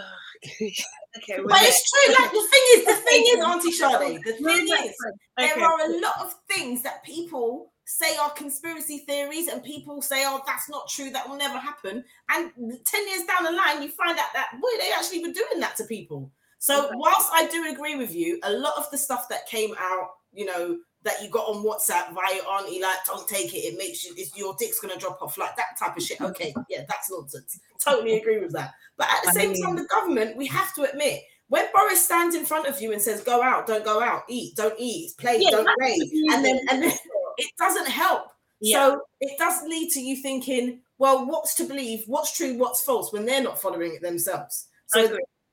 [1.17, 2.15] Okay, we're But it's true.
[2.15, 4.97] Like the thing is, the thing is, Auntie Sade, the thing is,
[5.39, 5.49] Okay.
[5.55, 10.25] there are a lot of things that people say are conspiracy theories and people say
[10.27, 13.91] oh that's not true that will never happen and 10 years down the line you
[13.91, 16.95] find out that boy they actually were doing that to people so Okay.
[16.97, 20.47] whilst i do agree with you a lot of the stuff that came out you
[20.47, 24.13] know that you got on whatsapp via auntie like don't take it it makes you
[24.17, 27.61] it's, your dick's gonna drop off like that type of shit okay yeah that's nonsense
[27.79, 30.75] totally agree with that but at the I same mean- time the government we have
[30.75, 34.03] to admit when Boris stands in front of you and says, "Go out, don't go
[34.03, 35.95] out, eat, don't eat, play, Yeah, don't play,"
[36.33, 36.93] and then and then
[37.37, 38.29] it doesn't help.
[38.61, 38.79] Yeah.
[38.79, 43.13] So it does lead to you thinking, well, what's to believe, what's true, what's false
[43.13, 44.69] when they're not following it themselves.
[44.87, 45.01] So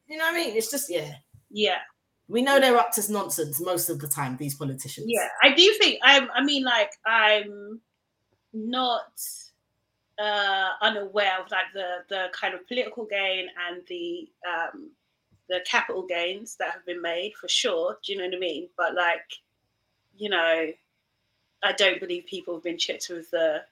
[0.08, 0.56] you know what I mean?
[0.56, 1.14] It's just yeah.
[1.50, 1.80] yeah,
[2.32, 5.08] We know they're up to nonsense most of the time, these politicians.
[5.10, 5.28] yeah.
[5.44, 6.30] I do think I'm.
[6.34, 7.82] I mean, like I'm
[8.54, 9.22] not
[10.20, 14.92] uh unaware of like the the kind of political gain and the um
[15.50, 17.98] the capital gains that have been made for sure.
[18.04, 18.70] Do you know what I mean?
[18.78, 19.30] But like,
[20.16, 20.72] you know,
[21.64, 23.64] I don't believe people have been chipped with the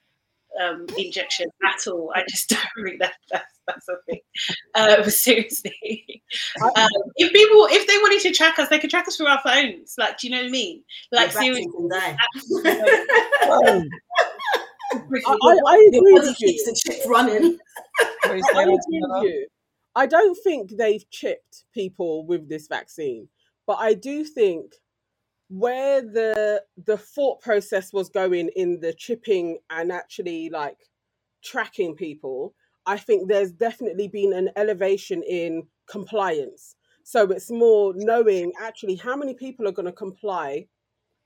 [0.62, 2.12] um, injection at all.
[2.14, 4.20] I just don't think that that's that's a thing.
[4.74, 6.22] Um, seriously,
[6.62, 9.40] um, if people if they wanted to track us, they could track us through our
[9.44, 9.94] phones.
[9.98, 10.82] Like, do you know what I mean?
[11.12, 11.66] Like, Like seriously.
[11.90, 12.16] can.
[13.42, 13.82] Oh,
[14.92, 14.98] I,
[15.42, 16.64] I, I agree with you.
[16.64, 17.58] the chip running.
[17.98, 19.46] what I agree with you.
[19.94, 23.28] I don't think they've chipped people with this vaccine,
[23.66, 24.72] but I do think
[25.50, 30.78] where the the thought process was going in the chipping and actually like
[31.42, 32.54] tracking people,
[32.86, 36.76] I think there's definitely been an elevation in compliance.
[37.02, 40.68] So it's more knowing actually how many people are going to comply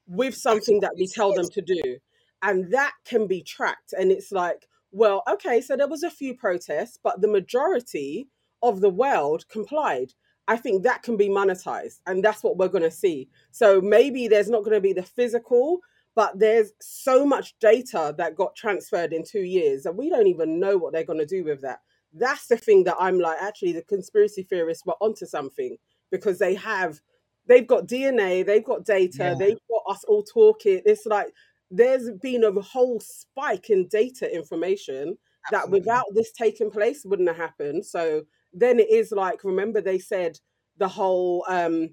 [0.06, 1.98] with something that we tell them to do.
[2.42, 3.92] And that can be tracked.
[3.92, 8.28] And it's like, well, okay, so there was a few protests, but the majority
[8.62, 10.12] of the world complied.
[10.46, 12.00] I think that can be monetized.
[12.06, 13.28] And that's what we're going to see.
[13.50, 15.80] So maybe there's not going to be the physical,
[16.14, 20.60] but there's so much data that got transferred in two years and we don't even
[20.60, 21.80] know what they're going to do with that.
[22.12, 25.76] That's the thing that I'm like, actually, the conspiracy theorists were onto something
[26.12, 27.00] because they have,
[27.46, 29.34] they've got DNA, they've got data, Yeah.
[29.34, 30.80] they've got us all talking.
[30.84, 31.32] It's like
[31.70, 35.18] there's been a whole spike in data information
[35.50, 37.84] that without this taking place wouldn't have happened.
[37.84, 38.22] So
[38.54, 40.38] then it is like, remember they said
[40.78, 41.90] the whole um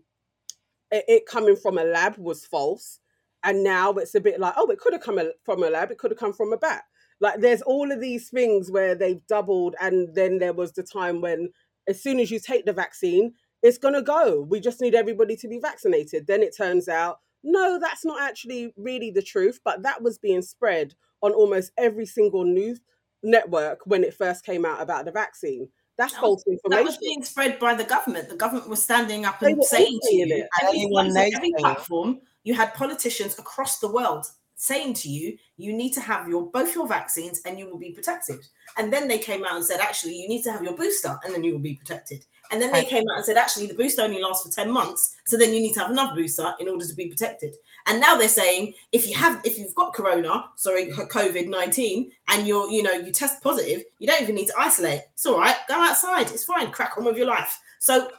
[0.92, 3.00] it, it coming from a lab was false.
[3.44, 5.92] And now it's a bit like, oh, it could have come a- from a lab,
[5.92, 6.84] it could have come from a bat.
[7.20, 11.22] Like there's all of these things where they've doubled, and then there was the time
[11.22, 11.50] when
[11.88, 13.34] as soon as you take the vaccine,
[13.64, 14.42] it's gonna go.
[14.42, 16.28] We just need everybody to be vaccinated.
[16.28, 20.42] Then it turns out, no, that's not actually really the truth, but that was being
[20.42, 22.80] spread on almost every single news
[23.24, 25.70] network when it first came out about the vaccine.
[26.02, 26.86] That's That false That information.
[26.86, 28.28] was being spread by the government.
[28.28, 30.48] The government was standing up and saying to you.
[30.64, 34.26] Every, every platform, you had politicians across the world
[34.56, 37.92] saying to you, you need to have your both your vaccines and you will be
[37.92, 38.40] protected.
[38.78, 41.36] And then they came out and said, actually, you need to have your booster and
[41.36, 42.26] then you will be protected.
[42.50, 45.16] And then they came out and said, actually, the booster only lasts for 10 months.
[45.28, 47.56] So then you need to have another booster in order to be protected.
[47.88, 49.20] And now they're saying if you mm.
[49.20, 51.10] have if you've got corona, sorry, mm.
[51.10, 55.02] COVID-19, and you're, you know, you test positive, you don't even need to isolate.
[55.14, 57.60] It's all right, go outside, it's fine, crack on with your life.
[57.80, 58.10] So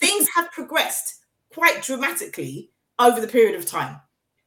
[0.00, 4.00] things have progressed quite dramatically over the period of time.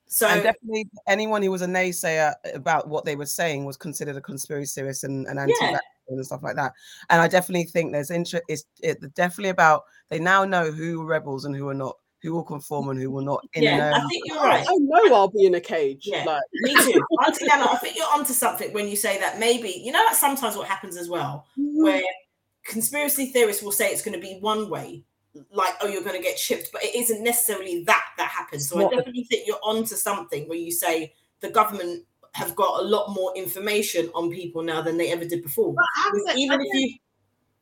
[0.07, 4.15] So and definitely anyone who was a naysayer about what they were saying was considered
[4.15, 5.77] a conspiracy theorist and, and anti Yeah.
[6.09, 6.73] and stuff like that.
[7.09, 8.43] And I definitely think there's interest.
[8.47, 12.33] It's it, definitely about they now know who are rebels and who are not, who
[12.33, 13.45] will conform and who will not.
[13.53, 14.65] In yeah, I think you're oh, right.
[14.67, 16.07] I know I'll be in a cage.
[16.07, 16.23] Yeah.
[16.25, 16.99] Like Me too.
[17.25, 20.57] Auntie I think you're onto something when you say that maybe, you know, like sometimes
[20.57, 21.83] what happens as well, mm.
[21.83, 22.01] where
[22.65, 25.03] conspiracy theorists will say it's going to be one way,
[25.51, 28.67] like, oh, you're going to get chipped, but it isn't necessarily that that happens.
[28.67, 32.83] So I definitely think you're onto something where you say the government have got a
[32.83, 35.73] lot more information on people now than they ever did before.
[35.73, 36.97] But how Because does it- even if you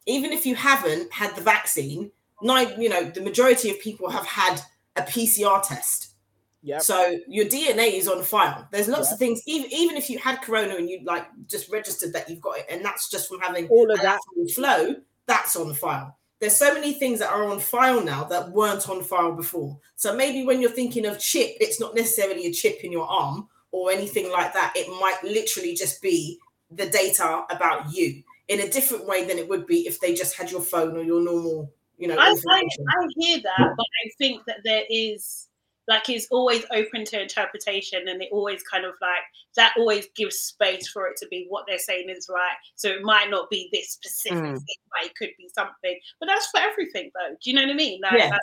[0.06, 2.12] even if you haven't had the vaccine,
[2.42, 4.62] nine, you know, the majority of people have had
[4.96, 6.14] a PCR test.
[6.62, 6.80] yeah.
[6.80, 8.68] So your DNA is on file.
[8.72, 12.14] There's lots of things, even even if you had corona and you like just registered
[12.14, 14.20] that you've got it, and that's just from having All of that.
[14.56, 16.18] flow, that's on file.
[16.40, 19.80] There's so many things that are on file now that weren't on file before.
[19.96, 23.48] So maybe when you're thinking of chip, it's not necessarily a chip in your arm
[23.72, 24.74] or anything like that.
[24.76, 26.38] It might literally just be
[26.70, 30.36] the data about you in a different way than it would be if they just
[30.36, 32.64] had your phone or your normal, you know, I, I.
[32.90, 35.48] I hear that, but I think that there is
[35.90, 39.20] like it's always open to interpretation and it always kind of like
[39.58, 42.56] that always gives space for it to be what they're saying is right.
[42.76, 44.54] So it might not be this specific Mm.
[44.54, 46.00] thing, but it could be something.
[46.22, 47.32] But that's for everything though.
[47.32, 48.00] Do you know what I mean?
[48.02, 48.30] Like Yeah.
[48.30, 48.42] that-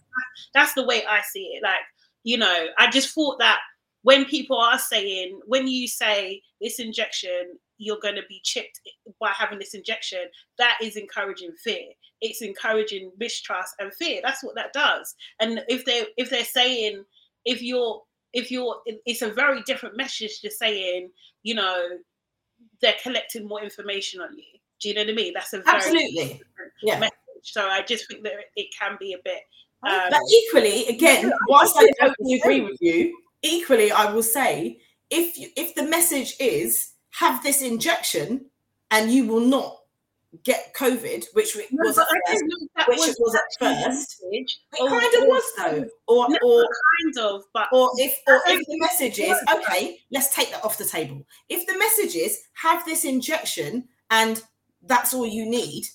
[0.52, 1.62] that's the way I see it.
[1.62, 1.80] Like,
[2.24, 3.60] you know, I just thought that
[4.02, 8.80] when people are saying, when you say this injection, you're going to be chipped
[9.18, 10.28] by having this injection,
[10.58, 11.86] that is encouraging fear.
[12.20, 14.20] It's encouraging mistrust and fear.
[14.22, 15.14] That's what that does.
[15.40, 17.04] And if they if they're saying
[17.44, 18.02] if you're
[18.32, 21.10] if you're it's a very different message to saying,
[21.42, 21.88] you know,
[22.80, 24.44] they're collecting more information on you.
[24.80, 25.32] Do you know what I mean?
[25.34, 26.42] That's a very Absolutely.
[26.82, 26.98] Yeah.
[26.98, 27.14] message.
[27.42, 29.40] So I just think that it can be a bit
[29.82, 35.38] um, But equally, again, whilst I totally agree with you, equally I will say if
[35.38, 38.46] you, if the message is have this injection
[38.90, 39.78] and you will not
[40.44, 43.16] get COVID, which it No, was at first, don't know if that which was it
[43.18, 43.88] was at first.
[43.88, 44.60] message.
[44.72, 48.64] it kind of was though, or No, or kind of, but or if or if
[48.66, 51.26] the message is okay, let's take that off the table.
[51.48, 54.42] If the message is have this injection and
[54.82, 55.86] that's all you need,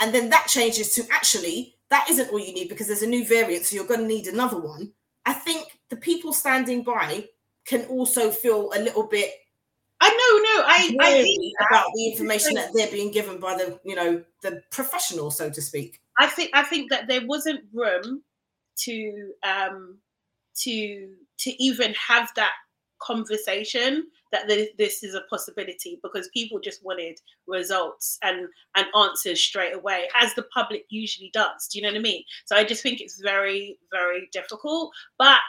[0.00, 3.24] and then that changes to actually that isn't all you need because there's a new
[3.26, 4.92] variant, so you're going to need another one.
[5.24, 7.26] I think the people standing by
[7.64, 9.30] can also feel a little bit
[10.00, 13.80] I know, no, I, I think about the information that they're being given by the
[13.84, 16.00] you know the professional, so to speak.
[16.18, 18.22] I think I think that there wasn't room
[18.80, 19.98] to um
[20.56, 22.52] to to even have that
[23.00, 29.40] conversation that th- this is a possibility because people just wanted results and and answers
[29.40, 31.68] straight away as the public usually does.
[31.68, 32.22] Do you know what i mean?
[32.46, 35.40] So i just think it's very very difficult but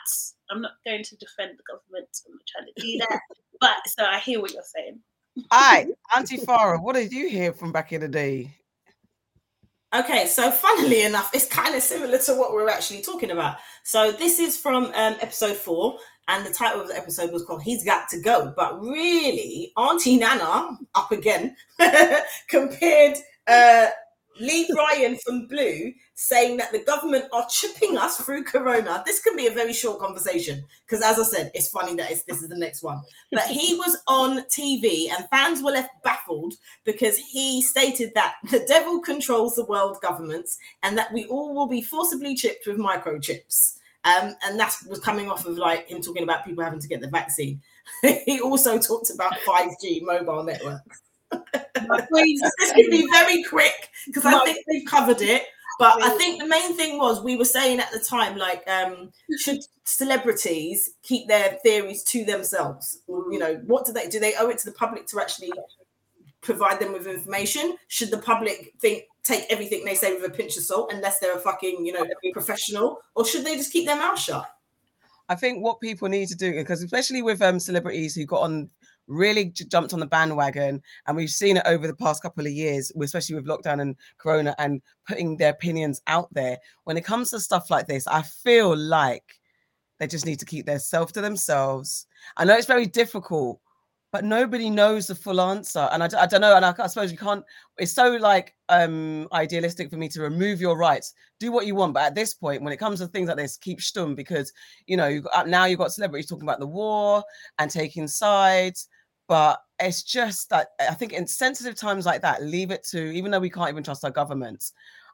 [0.50, 3.20] i'm not going to defend the government i'm not trying to do that
[3.60, 5.00] but so i hear what you're saying
[5.52, 8.52] Hi, Auntie Farah, what did you hear from back in the day?
[9.96, 13.58] Okay, so funnily enough, it's kind of similar to what we're actually talking about.
[13.84, 15.98] So this is from um, episode four,
[16.28, 20.18] and the title of the episode was called "He's Got to Go." But really, Auntie
[20.18, 21.56] Nana up again
[22.50, 23.88] compared uh,
[24.40, 29.04] Lee Ryan from Blue saying that the government are chipping us through Corona.
[29.06, 32.24] This can be a very short conversation because, as I said, it's funny that it's,
[32.24, 33.02] this is the next one.
[33.32, 38.66] But he was on TV, and fans were left baffled because he stated that the
[38.68, 43.78] devil controls the world governments and that we all will be forcibly chipped with microchips.
[44.04, 47.02] Um, and that was coming off of like him talking about people having to get
[47.02, 47.62] the vaccine.
[48.26, 51.02] he also talked about 5G mobile networks.
[51.32, 55.44] Brain- This could be very quick because I think we've covered it.
[55.80, 59.12] But I think the main thing was we were saying at the time, like, um,
[59.38, 63.02] should celebrities keep their theories to themselves?
[63.08, 64.20] You know, what do they do?
[64.20, 65.52] They owe it to the public to actually
[66.42, 67.76] provide them with information?
[67.88, 71.36] Should the public think take everything they say with a pinch of salt unless they're
[71.36, 74.50] a fucking, you know, professional, or should they just keep their mouth shut?
[75.30, 78.70] I think what people need to do, because especially with um, celebrities who got on,
[79.08, 82.52] really j- jumped on the bandwagon, and we've seen it over the past couple of
[82.52, 86.58] years, especially with lockdown and Corona, and putting their opinions out there.
[86.84, 89.24] When it comes to stuff like this, I feel like
[90.00, 92.08] they just need to keep their self to themselves.
[92.36, 93.60] I know it's very difficult
[94.12, 95.90] but nobody knows the full answer.
[95.92, 96.56] And I, don't know.
[96.56, 97.44] And I, I, suppose you can't,
[97.78, 101.94] it's so like um idealistic for me to remove your rights, do what you want.
[101.94, 104.52] But at this point, when it comes to things like this, keep stum because,
[104.86, 107.24] you know, you got, now you've got celebrities talking about the war
[107.60, 108.88] and taking sides.
[109.28, 113.32] But it's just that I think in sensitive times like that, leave it to, even
[113.32, 114.74] though we can't even trust our governments,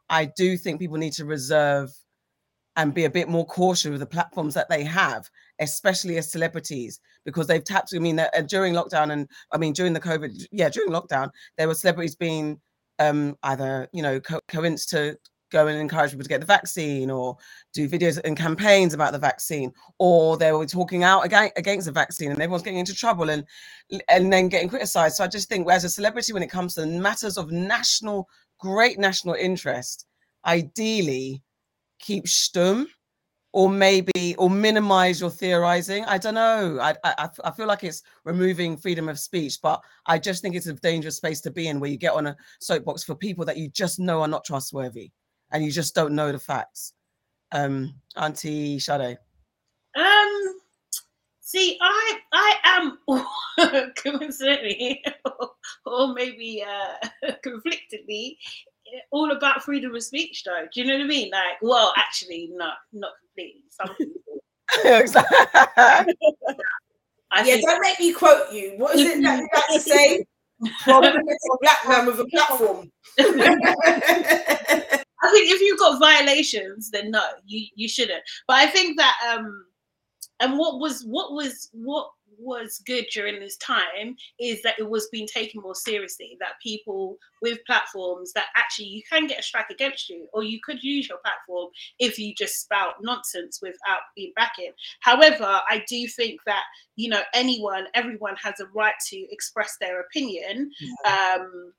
[0.09, 1.91] I do think people need to reserve
[2.75, 6.99] and be a bit more cautious with the platforms that they have, especially as celebrities,
[7.25, 7.93] because they've tapped.
[7.95, 11.67] I mean, uh, during lockdown, and I mean during the COVID, yeah, during lockdown, there
[11.67, 12.59] were celebrities being
[12.99, 15.17] um, either you know co- to
[15.53, 17.37] go and encourage people to get the vaccine, or
[17.73, 22.31] do videos and campaigns about the vaccine, or they were talking out against, the vaccine,
[22.31, 23.45] and everyone's getting into trouble and
[24.09, 25.15] and then getting criticized.
[25.15, 28.27] So I just think, as a celebrity, when it comes to matters of national,
[28.59, 30.07] great national interest,
[30.45, 31.41] ideally
[31.99, 32.87] keep stum
[33.53, 36.03] or maybe or minimize your theorizing.
[36.05, 36.79] I don't know.
[36.81, 40.67] I, I i feel like it's removing freedom of speech but i just think it's
[40.67, 43.57] a dangerous space to be in where you get on a soapbox for people that
[43.57, 45.11] you just know are not trustworthy
[45.53, 46.93] and you just don't know the facts
[47.51, 49.17] um auntie Sade.
[49.95, 50.55] um
[51.39, 52.97] see i i am
[53.95, 55.03] coincidentally
[55.85, 58.37] or maybe uh conflictedly
[59.11, 60.65] all about freedom of speech, though.
[60.73, 61.31] Do you know what I mean?
[61.31, 63.63] Like, well, actually, no, not completely.
[63.69, 64.41] Some people.
[67.31, 68.73] I yeah, don't make me quote you.
[68.77, 70.25] What is it that you like to say?
[70.83, 72.91] Problem a black man with a platform.
[75.23, 78.23] I think if you've got violations, then no, you you shouldn't.
[78.47, 79.65] But I think that um,
[80.39, 85.07] and what was what was what was good during this time is that it was
[85.11, 89.69] being taken more seriously that people with platforms that actually you can get a strike
[89.69, 91.69] against you or you could use your platform
[91.99, 94.71] if you just spout nonsense without being backing
[95.01, 96.63] however i do think that
[96.95, 100.71] you know anyone everyone has a right to express their opinion
[101.05, 101.35] yeah.
[101.37, 101.71] um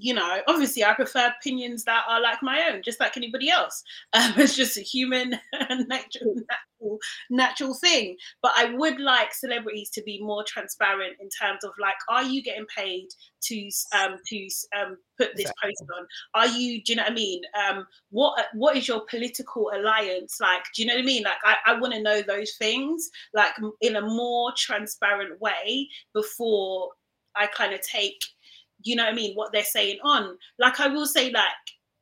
[0.00, 3.82] you know, obviously I prefer opinions that are like my own, just like anybody else.
[4.12, 5.30] Um, it's just a human
[5.88, 6.98] natural, natural,
[7.30, 8.16] natural thing.
[8.42, 12.42] But I would like celebrities to be more transparent in terms of like, are you
[12.42, 13.06] getting paid
[13.42, 15.70] to um to um put this exactly.
[15.70, 16.06] post on?
[16.34, 16.82] Are you?
[16.82, 17.40] Do you know what I mean?
[17.68, 20.64] Um, what what is your political alliance like?
[20.74, 21.22] Do you know what I mean?
[21.22, 26.90] Like, I, I want to know those things like in a more transparent way before
[27.36, 28.20] I kind of take
[28.82, 30.36] you know what I mean, what they're saying on.
[30.58, 31.46] Like I will say, like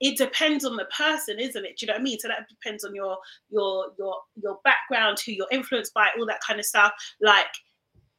[0.01, 1.79] it depends on the person, isn't it?
[1.79, 2.19] Do you know what I mean?
[2.19, 3.19] So that depends on your
[3.51, 6.93] your your your background, who you're influenced by, all that kind of stuff.
[7.21, 7.47] Like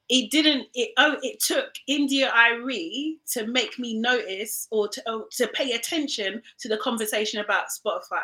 [0.10, 5.47] it didn't it oh it took India.Arie to make me notice or to oh, to
[5.47, 8.24] pay attention to the conversation about Spotify.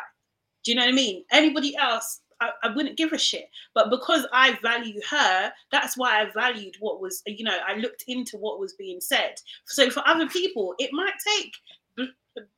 [0.64, 1.24] Do you know what I mean?
[1.30, 3.48] Anybody else I, I, wouldn't give a shit.
[3.74, 8.04] But because I value her, that's why I valued what was, you know, I looked
[8.08, 9.36] into what was being said.
[9.66, 12.08] So for other people, it might take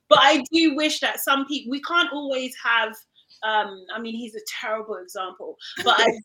[0.09, 2.93] but I do wish that some people, we can't always have
[3.43, 6.19] um, I mean, he's a terrible example, but I,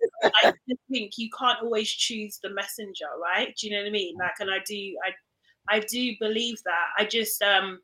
[0.45, 0.53] I
[0.91, 3.55] think you can't always choose the messenger, right?
[3.57, 4.17] Do you know what I mean?
[4.19, 5.11] Like, and I do, I
[5.69, 6.87] I do believe that.
[6.99, 7.81] I just um,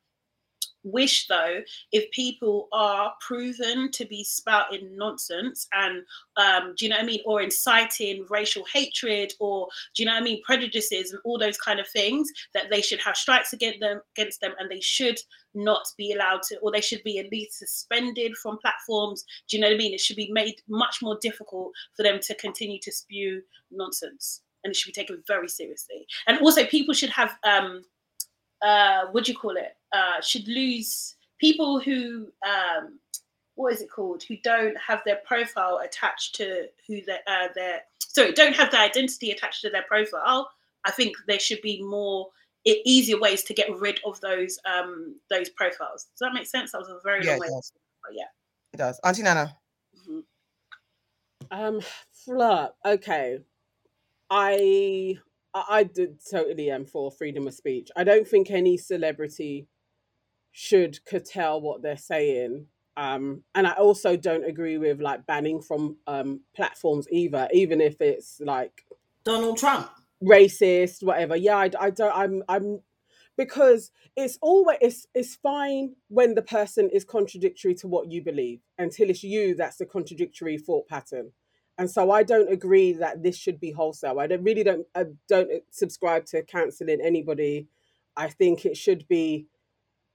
[0.85, 1.61] wish though
[1.93, 6.03] if people are proven to be spouting nonsense and
[6.37, 7.21] um, do you know what I mean?
[7.27, 10.43] Or inciting racial hatred or do you know what I mean?
[10.45, 14.41] Prejudices and all those kind of things that they should have strikes against them against
[14.41, 15.19] them and they should
[15.55, 19.25] not be allowed to or they should be at least suspended from platforms.
[19.49, 19.95] Do you know what I mean?
[19.95, 24.75] It should be made much more difficult for them to continue to spew nonsense and
[24.75, 26.07] it should be taken very seriously.
[26.27, 27.83] And also, people should have um,
[28.63, 29.77] uh, what do you call it?
[29.93, 32.99] Uh, should lose people who um,
[33.55, 34.23] what is it called?
[34.23, 38.83] Who don't have their profile attached to who they uh, their sorry don't have their
[38.83, 40.51] identity attached to their profile.
[40.85, 42.29] I think there should be more
[42.65, 46.05] easier ways to get rid of those um those profiles.
[46.05, 46.73] Does that make sense?
[46.73, 47.49] That was a very yeah, long way.
[48.03, 48.25] But yeah,
[48.73, 49.01] it does.
[49.05, 49.57] Auntie Nana.
[49.97, 50.21] Mm-hmm.
[51.51, 51.81] Um,
[52.13, 52.71] Fleur.
[52.85, 53.39] Okay,
[54.31, 55.19] I
[55.55, 57.91] I did totally am for freedom of speech.
[57.97, 59.69] I don't think any celebrity
[60.53, 62.67] should curtail what they're saying.
[62.97, 68.01] Um, and I also don't agree with like banning from um, platforms either, even if
[68.01, 68.85] it's like
[69.25, 69.89] Donald Trump,
[70.23, 71.37] racist, whatever.
[71.37, 72.13] Yeah, I, I don't.
[72.15, 72.81] I'm I'm
[73.37, 78.61] because it's always it's, it's fine when the person is contradictory to what you believe
[78.79, 81.31] until it's you that's the contradictory thought pattern
[81.79, 84.21] and so I don't agree that this should be wholesale.
[84.21, 87.69] I don't, really don't I don't subscribe to cancelling anybody.
[88.17, 89.47] I think it should be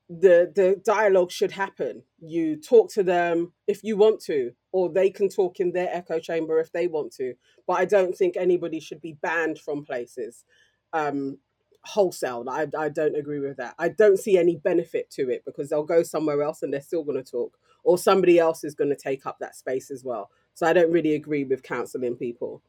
[0.09, 2.03] the the dialogue should happen.
[2.19, 6.19] You talk to them if you want to, or they can talk in their echo
[6.19, 7.35] chamber if they want to.
[7.65, 10.43] But I don't think anybody should be banned from places
[10.91, 11.39] um,
[11.85, 12.45] wholesale.
[12.49, 13.75] I, I don't agree with that.
[13.79, 17.03] I don't see any benefit to it because they'll go somewhere else and they're still
[17.03, 20.29] going to talk, or somebody else is going to take up that space as well.
[20.53, 22.61] So I don't really agree with counselling people.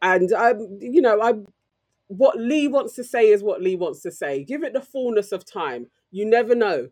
[0.00, 1.34] And um, you know, I
[2.08, 4.44] what Lee wants to say is what Lee wants to say.
[4.44, 5.86] Give it the fullness of time.
[6.10, 6.88] You never know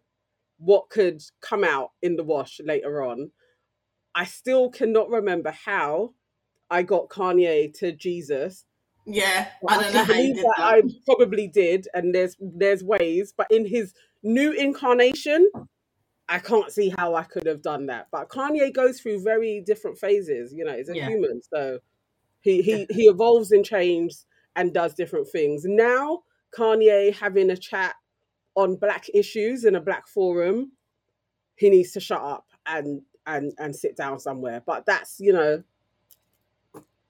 [0.58, 3.32] what could come out in the wash later on.
[4.14, 6.14] I still cannot remember how
[6.70, 8.64] I got Kanye to Jesus.
[9.06, 10.64] Yeah, I I don't know how you did that that.
[10.64, 15.50] I probably did, and there's there's ways, but in his new incarnation,
[16.30, 18.06] I can't see how I could have done that.
[18.12, 20.54] But Kanye goes through very different phases.
[20.54, 21.08] You know, he's a Yeah.
[21.08, 21.80] human, so
[22.40, 24.26] he he he evolves and changes
[24.56, 25.64] and does different things.
[25.64, 26.22] Now,
[26.56, 27.96] Kanye having a chat
[28.54, 30.72] on black issues in a black forum,
[31.56, 34.62] he needs to shut up and and and sit down somewhere.
[34.64, 35.64] But that's you know,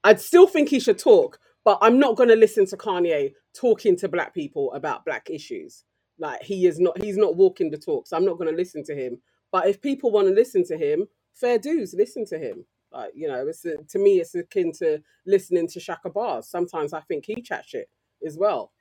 [0.03, 3.95] I'd still think he should talk, but I'm not going to listen to Kanye talking
[3.97, 5.83] to black people about black issues.
[6.21, 8.83] Like he is not, he's not walking the talk, so I'm not going to listen
[8.85, 9.17] to him.
[9.51, 12.63] But if people want to listen to him, fair dues, listen to him.
[12.93, 16.45] Like you know, it's a, to me, it's akin to listening to Chakabars.
[16.45, 17.89] Sometimes I think he chat shit
[18.25, 18.71] as well.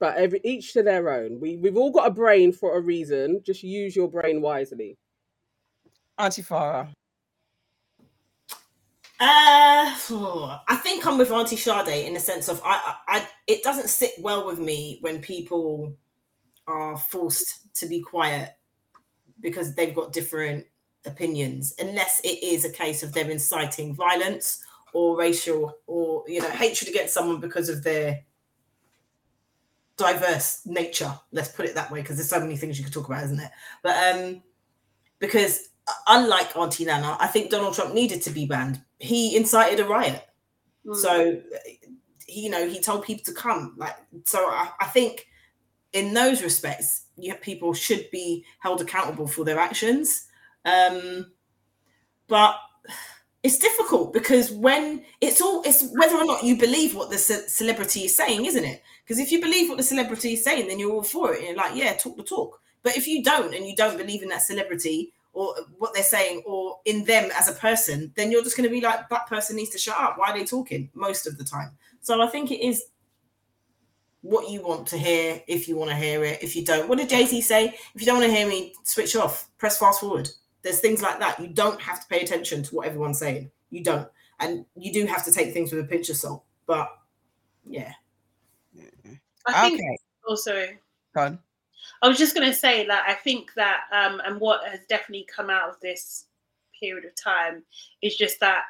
[0.00, 1.38] But every each to their own.
[1.38, 3.40] We we've all got a brain for a reason.
[3.46, 4.98] Just use your brain wisely.
[6.18, 6.88] Auntie Farah.
[9.20, 9.94] Uh,
[10.68, 13.88] I think I'm with Auntie Sade in the sense of I, I, I, it doesn't
[13.88, 15.96] sit well with me when people
[16.66, 18.50] are forced to be quiet
[19.40, 20.66] because they've got different
[21.04, 26.50] opinions, unless it is a case of them inciting violence or racial or you know
[26.50, 28.22] hatred against someone because of their
[29.96, 31.12] diverse nature.
[31.32, 33.40] Let's put it that way, because there's so many things you could talk about, isn't
[33.40, 33.50] it?
[33.82, 34.42] But um,
[35.18, 35.68] because
[36.06, 38.80] unlike Auntie Nana, I think Donald Trump needed to be banned.
[38.98, 40.24] He incited a riot.
[40.86, 40.96] Mm.
[40.96, 41.40] So,
[42.26, 43.74] he, you know, he told people to come.
[43.76, 45.26] Like, so I, I think
[45.92, 47.06] in those respects,
[47.40, 50.26] people should be held accountable for their actions.
[50.64, 51.32] Um,
[52.28, 52.56] but
[53.42, 57.48] it's difficult because when it's all, it's whether or not you believe what the ce-
[57.48, 58.82] celebrity is saying, isn't it?
[59.04, 61.42] Because if you believe what the celebrity is saying, then you're all for it.
[61.42, 62.60] You're like, yeah, talk the talk.
[62.82, 66.42] But if you don't and you don't believe in that celebrity or what they're saying
[66.46, 69.56] or in them as a person, then you're just going to be like, that person
[69.56, 70.18] needs to shut up.
[70.18, 71.72] Why are they talking most of the time?
[72.00, 72.84] So I think it is
[74.22, 76.42] what you want to hear if you want to hear it.
[76.42, 77.74] If you don't, what did Jay Z say?
[77.94, 80.28] If you don't want to hear me, switch off, press fast forward.
[80.62, 81.40] There's things like that.
[81.40, 83.50] You don't have to pay attention to what everyone's saying.
[83.70, 84.08] You don't.
[84.38, 86.44] And you do have to take things with a pinch of salt.
[86.66, 86.88] But
[87.64, 87.92] yeah.
[89.46, 89.98] I think Okay.
[90.26, 90.68] also
[91.14, 91.38] Go on.
[92.00, 95.26] I was just going to say that I think that, um, and what has definitely
[95.34, 96.26] come out of this
[96.78, 97.64] period of time
[98.02, 98.64] is just that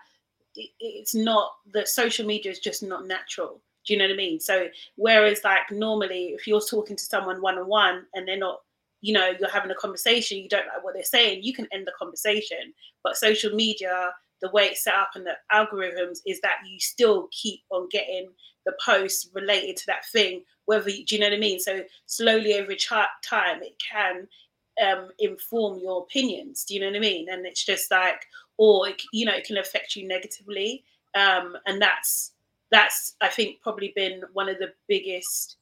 [0.54, 3.60] it, it's not that social media is just not natural.
[3.86, 4.40] Do you know what I mean?
[4.40, 8.60] So, whereas like normally, if you're talking to someone one on one and they're not,
[9.00, 11.86] you know, you're having a conversation, you don't like what they're saying, you can end
[11.86, 12.72] the conversation.
[13.02, 14.10] But social media,
[14.40, 18.28] the way it's set up and the algorithms is that you still keep on getting
[18.64, 21.60] the posts related to that thing whether you, do you know what I mean?
[21.60, 24.28] So slowly over time, it can
[24.82, 26.64] um, inform your opinions.
[26.64, 27.28] Do you know what I mean?
[27.30, 28.26] And it's just like,
[28.58, 32.32] or it, you know, it can affect you negatively, um, and that's
[32.72, 35.56] that's I think probably been one of the biggest,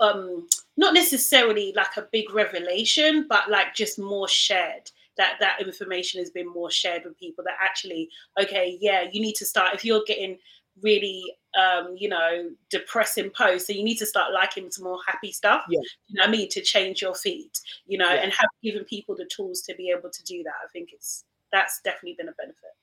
[0.00, 4.90] um, not necessarily like a big revelation, but like just more shared.
[5.16, 7.44] That that information has been more shared with people.
[7.44, 8.08] That actually,
[8.42, 10.38] okay, yeah, you need to start if you're getting
[10.82, 11.24] really
[11.56, 13.66] um, you know, depressing posts.
[13.66, 15.64] So you need to start liking some more happy stuff.
[15.70, 15.80] Yeah.
[16.08, 16.48] You know what I mean?
[16.50, 17.50] To change your feed,
[17.86, 18.20] you know, Yeah.
[18.22, 20.52] and have given people the tools to be able to do that.
[20.62, 22.74] I think it's that's definitely been a benefit.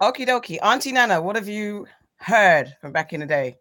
[0.00, 0.58] Okie dokie.
[0.62, 1.86] Auntie Nana, what have you
[2.16, 3.56] heard from back in the day?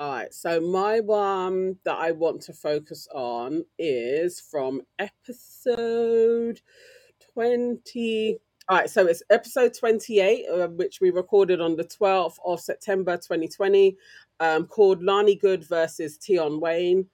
[0.00, 6.62] All right, so my one that I want to focus on is from episode
[7.34, 8.38] 20.
[8.70, 13.18] All right, so it's episode 28, uh, which we recorded on the 12th of September
[13.18, 13.94] 2020,
[14.40, 17.06] um, called Lani Good versus Tion Wayne.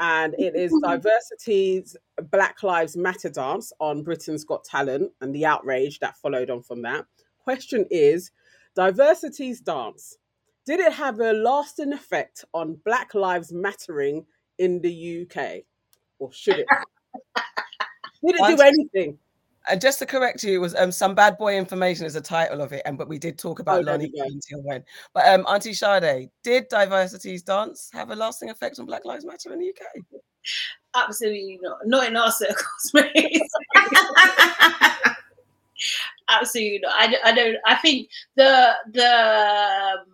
[0.00, 1.96] And it is Diversity's
[2.32, 6.82] Black Lives Matter dance on Britain's Got Talent and the outrage that followed on from
[6.82, 7.04] that.
[7.44, 8.32] Question is
[8.74, 10.16] Diversity's dance
[10.64, 14.24] did it have a lasting effect on Black Lives Mattering
[14.58, 15.62] in the UK?
[16.18, 16.66] Or should it?
[18.24, 19.18] Did it do anything?
[19.68, 22.60] And just to correct you, it was um, some bad boy information is the title
[22.60, 24.84] of it, and but we did talk about Oh, Lonnie we until when.
[25.12, 29.52] But um, Auntie Sade, did diversity's dance have a lasting effect on Black Lives Matter
[29.52, 30.04] in the UK?
[30.94, 31.78] Absolutely not.
[31.84, 33.42] Not in our circles, mate.
[36.40, 36.92] Absolutely not.
[36.96, 37.56] I, I don't.
[37.66, 40.06] I think the the um,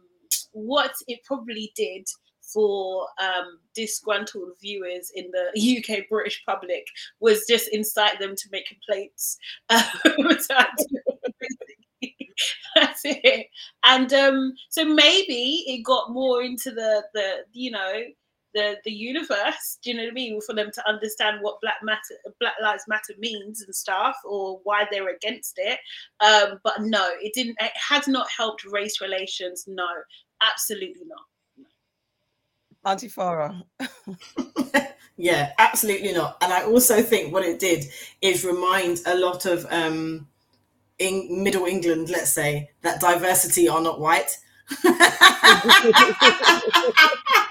[0.53, 2.07] what it probably did
[2.53, 6.87] for um, disgruntled viewers in the UK British public
[7.21, 9.39] was just incite them to make complaints.
[12.75, 13.47] That's it.
[13.85, 18.03] And um, so maybe it got more into the the you know
[18.59, 19.79] the the universe.
[19.83, 20.41] Do you know what I mean?
[20.41, 24.87] For them to understand what Black Matter, Black Lives Matter means and stuff, or why
[24.91, 25.79] they're against it.
[26.21, 27.57] Um, but no, it didn't.
[27.61, 29.65] It has not helped race relations.
[29.69, 29.87] No,
[30.43, 31.21] absolutely not.
[32.85, 33.63] Auntie Farah.
[35.17, 36.39] yeah, absolutely not.
[36.43, 37.85] And I also think what it did
[38.23, 40.27] is remind a lot of um,
[40.99, 44.37] in Middle England, let's say, that diversity are not white.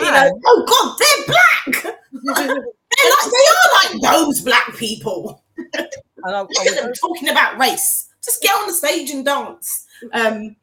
[0.00, 1.98] you know, oh God, they're black.
[2.36, 5.44] they're like, they are like those black people.
[5.56, 8.08] Look at them talking about race.
[8.22, 9.86] Just get on the stage and dance.
[10.12, 10.56] Um,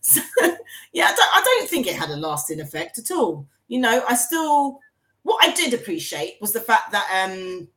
[0.00, 0.20] so,
[0.92, 3.46] yeah, I don't, I don't think it had a lasting effect at all.
[3.68, 4.80] You know, I still
[5.22, 7.68] what I did appreciate was the fact that um,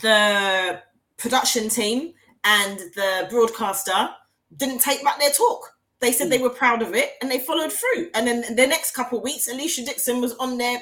[0.00, 0.82] the
[1.16, 2.14] production team
[2.44, 4.10] and the broadcaster
[4.56, 5.76] didn't take back their talk.
[6.00, 6.30] They said mm.
[6.30, 8.08] they were proud of it and they followed through.
[8.14, 10.80] And then the next couple of weeks, Alesha Dixon was on there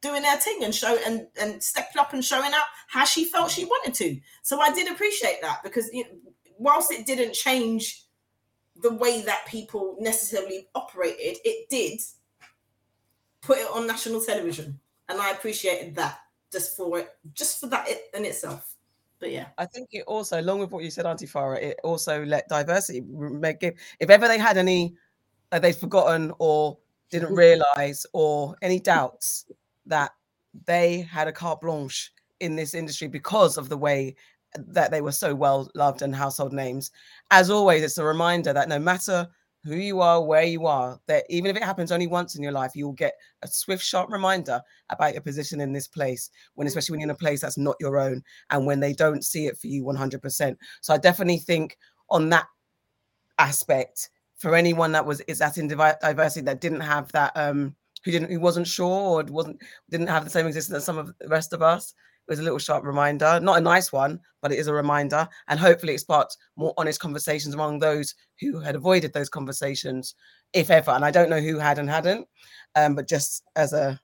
[0.00, 3.50] doing her thing and show and and stepping up and showing out how she felt
[3.50, 4.20] she wanted to.
[4.42, 6.02] So I did appreciate that because know,
[6.58, 8.04] whilst it didn't change
[8.80, 12.00] the way that people necessarily operated, it did
[13.40, 16.18] put it on national television, and I appreciated that
[16.52, 18.74] just for it, just for that in itself.
[19.20, 22.24] But yeah, I think it also, along with what you said, Auntie Farah, it also
[22.24, 23.76] let diversity make it.
[23.98, 24.94] If ever they had any
[25.52, 26.78] uh, they'd forgotten or
[27.10, 29.46] didn't realize or any doubts
[29.86, 30.12] that
[30.66, 34.14] they had a carte blanche in this industry because of the way
[34.56, 36.90] that they were so well loved and household names.
[37.30, 39.28] As always, it's a reminder that no matter
[39.68, 42.52] who you are, where you are, that even if it happens only once in your
[42.52, 44.60] life, you will get a swift, sharp reminder
[44.90, 46.68] about your position in this place, when mm.
[46.68, 49.46] especially when you're in a place that's not your own and when they don't see
[49.46, 50.56] it for you 100%.
[50.80, 51.76] So I definitely think
[52.10, 52.46] on that
[53.38, 58.12] aspect, for anyone that was is that in diversity that didn't have that um who
[58.12, 58.86] didn't who wasn't sure
[59.20, 59.60] or wasn't
[59.90, 61.92] didn't have the same existence as some of the rest of us
[62.28, 65.26] was a little sharp reminder, not a nice one, but it is a reminder.
[65.48, 70.14] And hopefully it sparked more honest conversations among those who had avoided those conversations,
[70.52, 70.90] if ever.
[70.90, 72.26] And I don't know who had and hadn't,
[72.74, 74.00] um, but just as a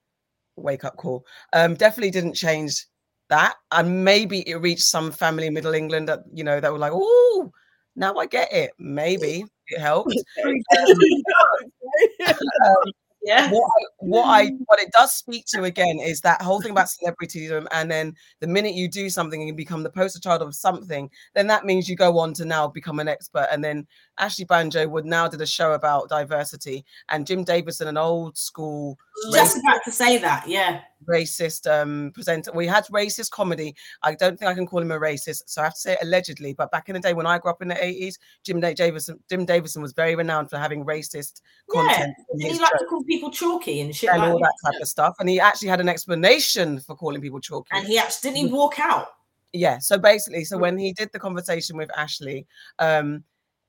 [0.56, 2.86] wake up call, um, definitely didn't change
[3.28, 3.56] that.
[3.70, 6.92] And maybe it reached some family in Middle England that, you know, that were like,
[6.94, 7.52] oh,
[7.96, 8.70] now I get it.
[8.78, 10.14] Maybe it helped.
[12.26, 12.92] um,
[13.24, 13.50] yeah.
[13.50, 16.88] What I, what I what it does speak to again is that whole thing about
[16.88, 20.54] celebrityism and then the minute you do something and you become the poster child of
[20.54, 23.48] something then that means you go on to now become an expert.
[23.50, 23.86] And then
[24.18, 28.96] ashley banjo would now did a show about diversity and jim davidson an old school
[29.32, 32.52] just about to say that yeah racist um presenter.
[32.52, 33.74] We had racist comedy.
[34.02, 36.54] I don't think I can call him a racist, so I have to say allegedly.
[36.54, 39.44] But back in the day when I grew up in the 80s, Jim Davidson, Jim
[39.44, 42.14] Davidson was very renowned for having racist content.
[42.34, 42.52] yeah.
[42.52, 45.14] he liked to call people chalky and shit and like all that type of stuff.
[45.18, 47.68] And he actually had an explanation for calling people chalky.
[47.72, 49.08] And he actually didn't he walk out?
[49.52, 49.78] Yeah.
[49.78, 52.46] So basically, so when he did the conversation with Ashley,
[52.78, 53.22] um,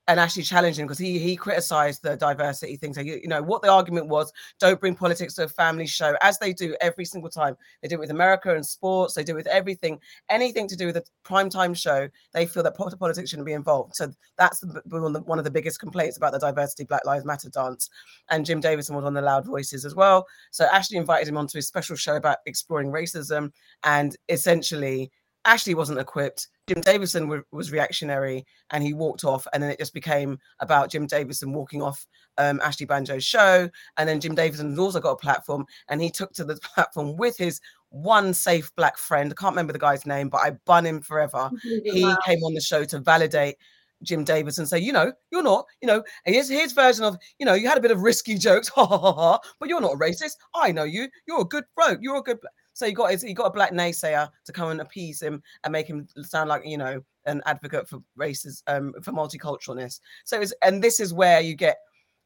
[0.08, 2.94] and actually challenging because he he criticized the diversity thing.
[2.94, 6.16] So you, you know what the argument was: don't bring politics to a family show,
[6.22, 7.56] as they do every single time.
[7.82, 9.14] They do it with America and sports.
[9.14, 9.98] They do it with everything,
[10.28, 12.08] anything to do with a prime time show.
[12.32, 13.96] They feel that politics shouldn't be involved.
[13.96, 17.90] So that's one of the biggest complaints about the diversity Black Lives Matter dance.
[18.30, 20.26] And Jim Davidson was on the Loud Voices as well.
[20.50, 23.52] So Ashley invited him onto his special show about exploring racism
[23.82, 25.10] and essentially
[25.46, 26.48] Ashley wasn't equipped.
[26.66, 29.46] Jim Davidson w- was reactionary and he walked off.
[29.52, 33.70] And then it just became about Jim Davidson walking off um, Ashley Banjo's show.
[33.96, 37.16] And then Jim Davidson has also got a platform and he took to the platform
[37.16, 39.32] with his one safe black friend.
[39.32, 41.50] I can't remember the guy's name, but I bun him forever.
[41.62, 42.18] He wow.
[42.26, 43.56] came on the show to validate
[44.02, 47.54] Jim Davidson say, you know, you're not, you know, here's his version of, you know,
[47.54, 49.98] you had a bit of risky jokes, ha ha ha, ha but you're not a
[49.98, 50.34] racist.
[50.54, 51.08] I know you.
[51.26, 51.96] You're a good bro.
[52.00, 52.38] You're a good.
[52.76, 55.72] So he got his, he got a black naysayer to come and appease him and
[55.72, 59.98] make him sound like you know an advocate for races, um, for multiculturalness.
[60.26, 61.78] So it's and this is where you get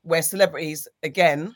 [0.03, 1.55] where celebrities again,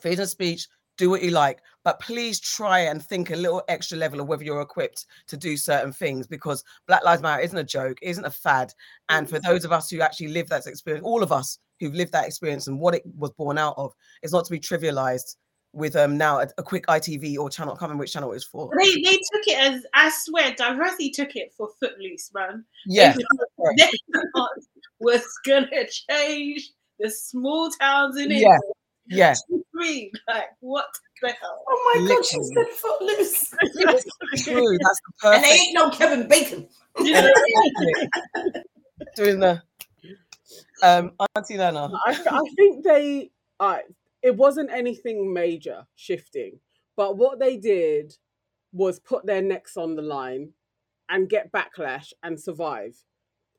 [0.00, 3.98] freedom of speech, do what you like, but please try and think a little extra
[3.98, 7.64] level of whether you're equipped to do certain things because Black Lives Matter isn't a
[7.64, 8.72] joke, isn't a fad.
[9.10, 12.12] And for those of us who actually live that experience, all of us who've lived
[12.12, 13.92] that experience and what it was born out of
[14.22, 15.36] is not to be trivialized
[15.76, 17.74] with um now a, a quick ITV or channel.
[17.74, 18.72] I can't remember which channel it was for.
[18.80, 22.64] They they took it as I swear, diversity took it for Footloose, man.
[22.86, 23.14] Yeah,
[23.76, 23.90] They
[24.98, 28.38] was gonna change the small towns in it.
[28.40, 28.58] yeah,
[29.06, 29.34] yeah.
[29.74, 30.86] Green, like what
[31.20, 31.62] the hell?
[31.68, 32.54] Oh my god, she Literally.
[32.54, 33.50] said footloose.
[34.44, 36.66] True, that's the and they ain't no Kevin Bacon.
[39.14, 39.62] Doing the
[40.82, 41.92] um Auntie Nana.
[42.06, 43.78] I, th- I think they uh,
[44.26, 46.58] it wasn't anything major shifting
[46.96, 48.14] but what they did
[48.72, 50.52] was put their necks on the line
[51.08, 53.04] and get backlash and survive.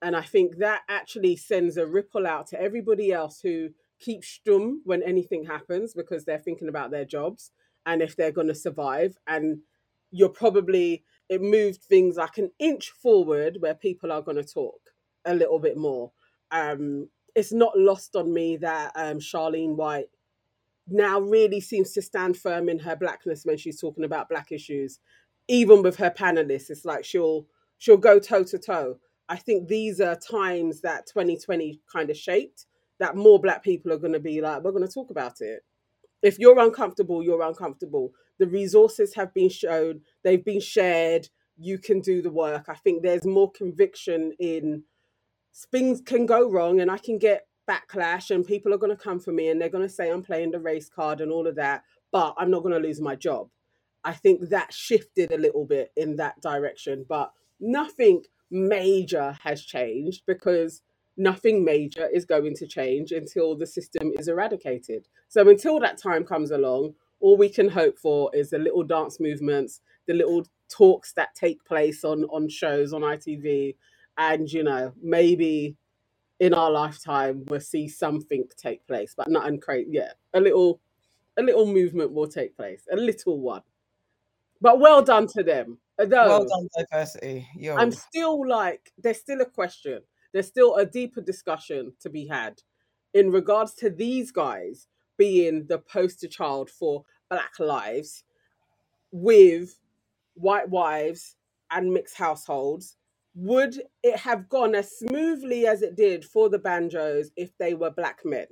[0.01, 4.77] And i think that actually sends a ripple out to everybody else who keeps stum
[4.83, 7.51] when anything happens because they're thinking about their jobs
[7.85, 9.17] and if they're going to survive.
[9.25, 9.61] And
[10.11, 14.79] you're probably it moved things like an inch forward where people are going to talk
[15.25, 16.11] a little bit more.
[16.51, 20.09] Um it's not lost on me that um, Charlene White
[20.89, 24.99] now really seems to stand firm in her blackness when she's talking about black issues.
[25.47, 28.97] Even with her panelists, it's like she'll she'll go toe to toe.
[29.29, 32.65] I think these are times that 2020 kind of shaped
[32.99, 35.61] that more black people are going to be like, we're going to talk about it.
[36.23, 38.11] If you're uncomfortable, you're uncomfortable.
[38.39, 41.29] The resources have been shown, they've been shared.
[41.59, 42.65] You can do the work.
[42.69, 44.83] I think there's more conviction in
[45.71, 49.19] things can go wrong and I can get backlash and people are going to come
[49.19, 51.55] for me and they're going to say I'm playing the race card and all of
[51.55, 53.49] that, but I'm not going to lose my job.
[54.03, 60.23] I think that shifted a little bit in that direction, but nothing major has changed
[60.25, 60.81] because
[61.17, 65.07] nothing major is going to change until the system is eradicated.
[65.27, 69.19] So until that time comes along, all we can hope for is the little dance
[69.19, 73.75] movements, the little talks that take place on on shows on ITV,
[74.17, 75.75] and you know maybe
[76.39, 79.87] in our lifetime we'll see something take place, but not uncrazy.
[79.89, 80.79] Yeah, a little
[81.37, 83.61] a little movement will take place, a little one.
[84.59, 85.77] But well done to them.
[85.99, 87.47] Although Well done, diversity.
[87.55, 87.75] Yo.
[87.75, 90.01] I'm still like, there's still a question.
[90.33, 92.61] There's still a deeper discussion to be had
[93.13, 98.23] in regards to these guys being the poster child for Black lives
[99.11, 99.79] with
[100.35, 101.35] white wives
[101.71, 102.95] and mixed households.
[103.37, 107.91] Would it have gone as smoothly as it did for the banjos if they were
[107.91, 108.47] black men?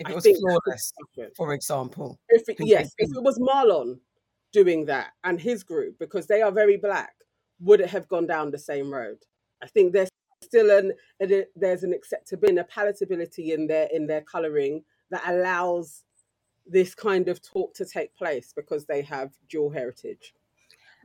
[0.00, 2.18] if it was think that's the flawless, for example.
[2.28, 3.98] If it, yes, if it was Marlon
[4.52, 7.12] doing that and his group, because they are very black,
[7.60, 9.18] would it have gone down the same road?
[9.62, 10.10] I think there's
[10.42, 16.04] still an a- there's an acceptability, a palatability in their in their colouring that allows
[16.66, 20.34] this kind of talk to take place because they have dual heritage.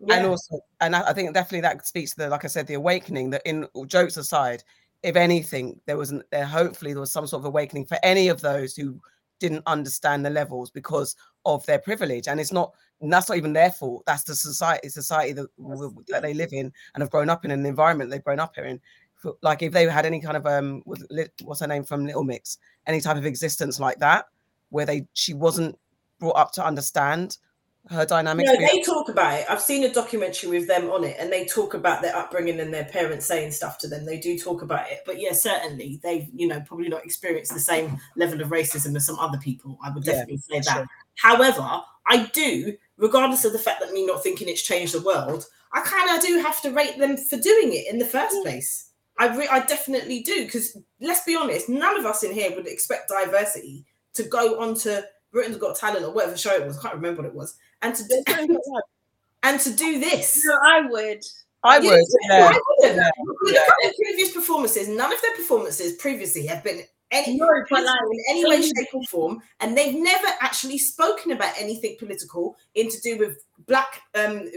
[0.10, 2.74] And also and I, I think definitely that speaks to the like i said the
[2.74, 4.64] awakening that in jokes aside
[5.02, 8.30] if anything there was an, there hopefully there was some sort of awakening for any
[8.30, 9.00] of those who
[9.44, 12.30] didn't understand the levels because of their privilege.
[12.30, 14.04] And it's not and that's not even their fault.
[14.06, 15.48] That's the society society that,
[16.08, 18.58] that they live in and have grown up in and the environment they've grown up
[18.58, 18.80] in.
[19.42, 22.58] Like if they had any kind of um what's her name from little mix?
[22.88, 24.28] Any type of existence like that
[24.70, 25.78] where they she wasn't
[26.20, 27.38] brought up to understand
[27.90, 29.46] her dynamics No, they talk about it.
[29.50, 32.74] I've seen a documentary with them on it, and they talk about their upbringing and
[32.74, 34.06] their parents saying stuff to them.
[34.06, 37.60] They do talk about it, but yeah, certainly they've you know probably not experienced the
[37.60, 39.78] same level of racism as some other people.
[39.84, 40.88] I would Yeah, definitely say that.
[41.16, 45.46] However, I do, regardless of the fact that me not thinking it's changed the world,
[45.74, 48.92] I kind of do have to rate them for doing it in the first place.
[49.20, 52.68] I re- I definitely do because let's be honest, none of us in here would
[52.68, 56.78] expect diversity to go on to Britain's Got Talent or whatever show it was.
[56.78, 58.24] I can't remember what it was, and to do,
[59.44, 60.46] and to do this.
[60.46, 61.22] No, I would.
[61.66, 62.52] I You- would, yeah.
[62.54, 62.98] I wouldn't.
[62.98, 64.88] yeah, Look at their previous performances.
[64.88, 69.04] None of their performances previously have been any No, like- in any way, shape, or
[69.04, 74.50] form, and they've never actually spoken about anything political in to do with black, um,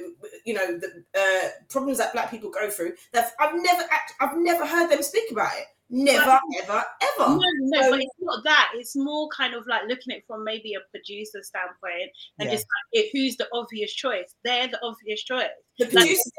[0.45, 2.93] you know, the uh, problems that black people go through.
[3.12, 5.66] That I've never, act- I've never heard them speak about it.
[5.89, 7.30] Never, ever, ever.
[7.30, 8.72] No, no, So- but it's not that.
[8.74, 12.11] It's more kind of like looking at it from maybe a producer standpoint
[12.41, 12.55] and Yeah.
[12.57, 14.34] just like, who's the obvious choice?
[14.45, 15.49] They're the obvious choice.
[15.78, 16.32] The Like, producers,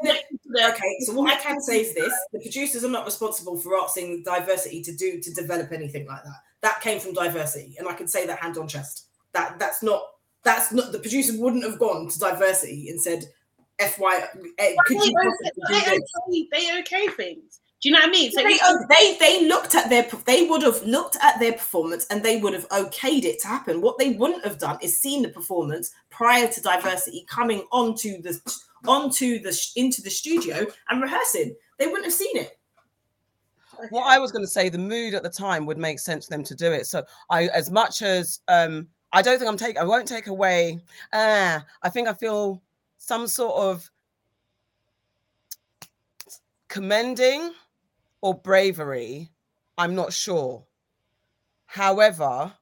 [0.44, 0.96] the- okay.
[1.00, 4.82] So what I can say is this: the producers are not responsible for asking diversity
[4.82, 6.42] to do to develop anything like that.
[6.60, 9.06] That came from diversity, and I can say that hand on chest.
[9.32, 10.02] That that's not
[10.42, 13.24] that's not the producer wouldn't have gone to diversity and said,
[13.78, 14.28] "FY,
[14.58, 15.14] eh, could you
[15.68, 17.60] they, okay, they okay things.
[17.80, 18.32] Do you know what I mean?
[18.32, 22.06] So they, it's- they they looked at their they would have looked at their performance
[22.10, 23.80] and they would have okayed it to happen.
[23.80, 28.40] What they wouldn't have done is seen the performance prior to diversity coming onto the
[28.86, 31.54] onto the into the studio and rehearsing.
[31.78, 32.58] They wouldn't have seen it.
[33.90, 36.30] what I was going to say, the mood at the time would make sense for
[36.30, 36.88] them to do it.
[36.88, 40.80] So I, as much as um, I don't think I'm taking, I won't take away.
[41.12, 42.60] Uh, I think I feel
[42.96, 43.88] some sort of
[46.66, 47.52] commending
[48.20, 49.30] or bravery.
[49.76, 50.64] I'm not sure.
[51.66, 52.52] However,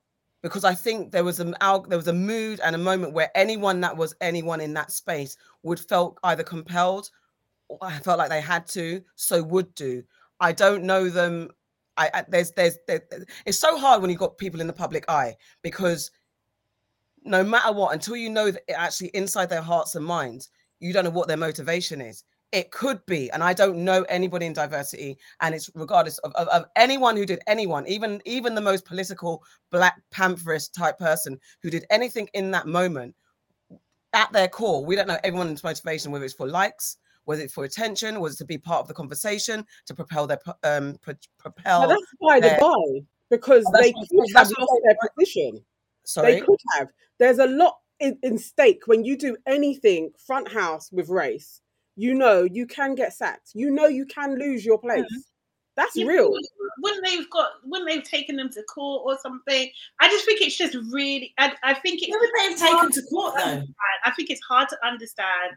[0.42, 3.80] because I think there was an there was a mood and a moment where anyone
[3.80, 7.10] that was anyone in that space would felt either compelled
[7.68, 10.02] or I felt like they had to, so would do.
[10.40, 11.48] I don't know them.
[11.96, 13.02] I, I there's there's there,
[13.44, 16.10] it's so hard when you've got people in the public eye because
[17.24, 21.04] no matter what, until you know that actually inside their hearts and minds, you don't
[21.04, 22.24] know what their motivation is.
[22.56, 26.48] It could be, and I don't know anybody in diversity, and it's regardless of, of,
[26.48, 31.68] of anyone who did anyone, even even the most political Black Pantherist type person who
[31.68, 33.14] did anything in that moment.
[34.14, 36.96] At their core, we don't know everyone's motivation, whether it's for likes,
[37.26, 40.40] whether it's for attention, was it to be part of the conversation, to propel their
[40.62, 41.82] um pro- propel.
[41.82, 45.62] But that's by the by, because Oh, they could have lost their position.
[46.04, 46.88] Sorry, They could have.
[47.18, 51.60] There's a lot in, in stake when you do anything front house with race.
[51.96, 53.50] You know you can get sacked.
[53.54, 54.88] You know you can lose your hmm.
[54.88, 55.30] place.
[55.76, 56.32] That's Yeah, real.
[56.80, 59.70] When they've got, when they've taken them to court or something,
[60.00, 61.34] I just think it's just really.
[61.38, 62.06] I, I think it's.
[62.06, 63.62] Who would they have taken to court though?
[64.04, 65.52] I think it's hard to understand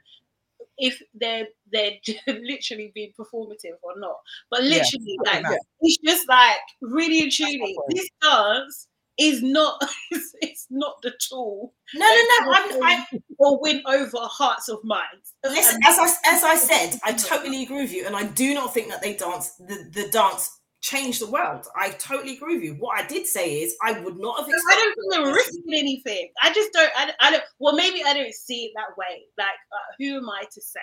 [0.77, 1.93] if they're they're
[2.27, 4.17] literally being performative or not.
[4.51, 4.77] But Yeah.
[4.77, 5.57] literally, like Yeah.
[5.81, 8.88] it's just like really and truly, this dance
[9.19, 12.51] is not it's, not the tool No, no, no.
[12.53, 13.05] I'm, I,
[13.37, 15.33] or win over hearts of minds.
[15.43, 18.53] listen, Um, as I as I said, I totally agree with you, and I do
[18.53, 21.65] not think that they dance the, the dance changed the world.
[21.75, 22.73] I totally agree with you.
[22.75, 26.29] What I did say is I would not have I don't think they're risking anything.
[26.41, 26.91] I just don't.
[26.95, 27.43] I, I don't.
[27.59, 29.23] Well, maybe I don't see it that way.
[29.37, 30.79] Like, uh, who am I to say?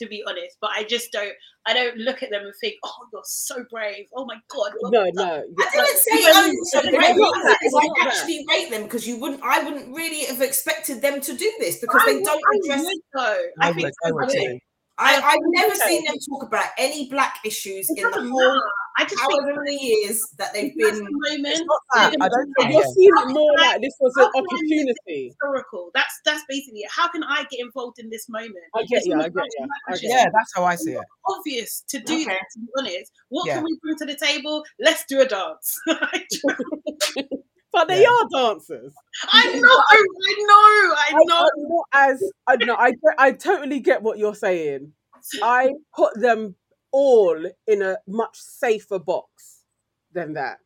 [0.00, 1.32] To be honest, but I just don't.
[1.66, 4.72] I don't look at them and think, "Oh, you're so brave." Oh my god.
[4.82, 5.24] No, no.
[5.24, 7.16] I didn't say even- oh, you're so it's great.
[7.16, 8.06] not What I that, said is it's I that.
[8.16, 9.42] actually rate them because you wouldn't.
[9.42, 12.74] I wouldn't really have expected them to do this because I they don't would- I
[12.74, 13.42] address would though.
[13.60, 14.60] I I think would, I would
[15.02, 18.22] I, I've never seen them talk about any black issues in the whole
[18.54, 18.60] matter.
[19.00, 21.00] I just think however many years that they've been.
[21.02, 21.66] moment.
[21.94, 22.14] That.
[22.20, 22.72] I don't But think.
[22.74, 22.92] you're yeah.
[22.94, 25.26] seeing it more like this was an How can I use opportunity.
[25.28, 25.90] historical.
[25.94, 26.90] That's that's basically it.
[26.94, 28.54] How can I get involved in this moment?
[28.74, 30.74] I get you, not I get you, much I as get Yeah, that's how I
[30.76, 31.04] see it.
[31.28, 32.24] obvious to do Okay.
[32.24, 32.40] that.
[32.54, 33.54] To be honest, what Yeah.
[33.56, 34.64] can we bring to the table?
[34.78, 35.78] Let's do a dance.
[37.72, 38.08] But they Yeah.
[38.08, 38.92] are dancers.
[39.32, 40.04] I know, I
[40.38, 41.36] know, I I, know.
[41.38, 42.74] I'm not as I know.
[42.74, 44.92] I I totally get what you're saying.
[45.42, 46.56] I put them
[46.92, 49.64] all in a much safer box
[50.12, 50.58] than that.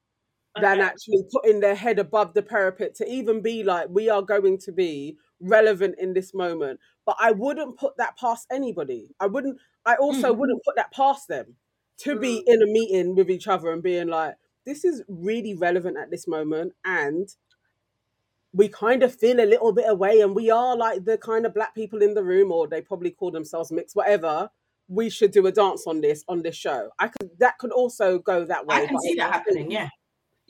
[0.60, 4.58] Than actually putting their head above the parapet to even be like, we are going
[4.58, 6.78] to be relevant in this moment.
[7.04, 9.10] But I wouldn't put that past anybody.
[9.18, 10.38] I wouldn't, I also Mm.
[10.38, 11.56] wouldn't put that past them
[11.98, 12.42] to be Mm.
[12.46, 16.28] in a meeting with each other and being like, this is really relevant at this
[16.28, 16.72] moment.
[16.84, 17.28] And
[18.52, 21.54] we kind of feel a little bit away and we are like the kind of
[21.54, 24.48] black people in the room or they probably call themselves mixed whatever
[24.88, 28.18] we should do a dance on this on this show i could that could also
[28.18, 29.70] go that way I can see that happening.
[29.70, 29.88] Yeah.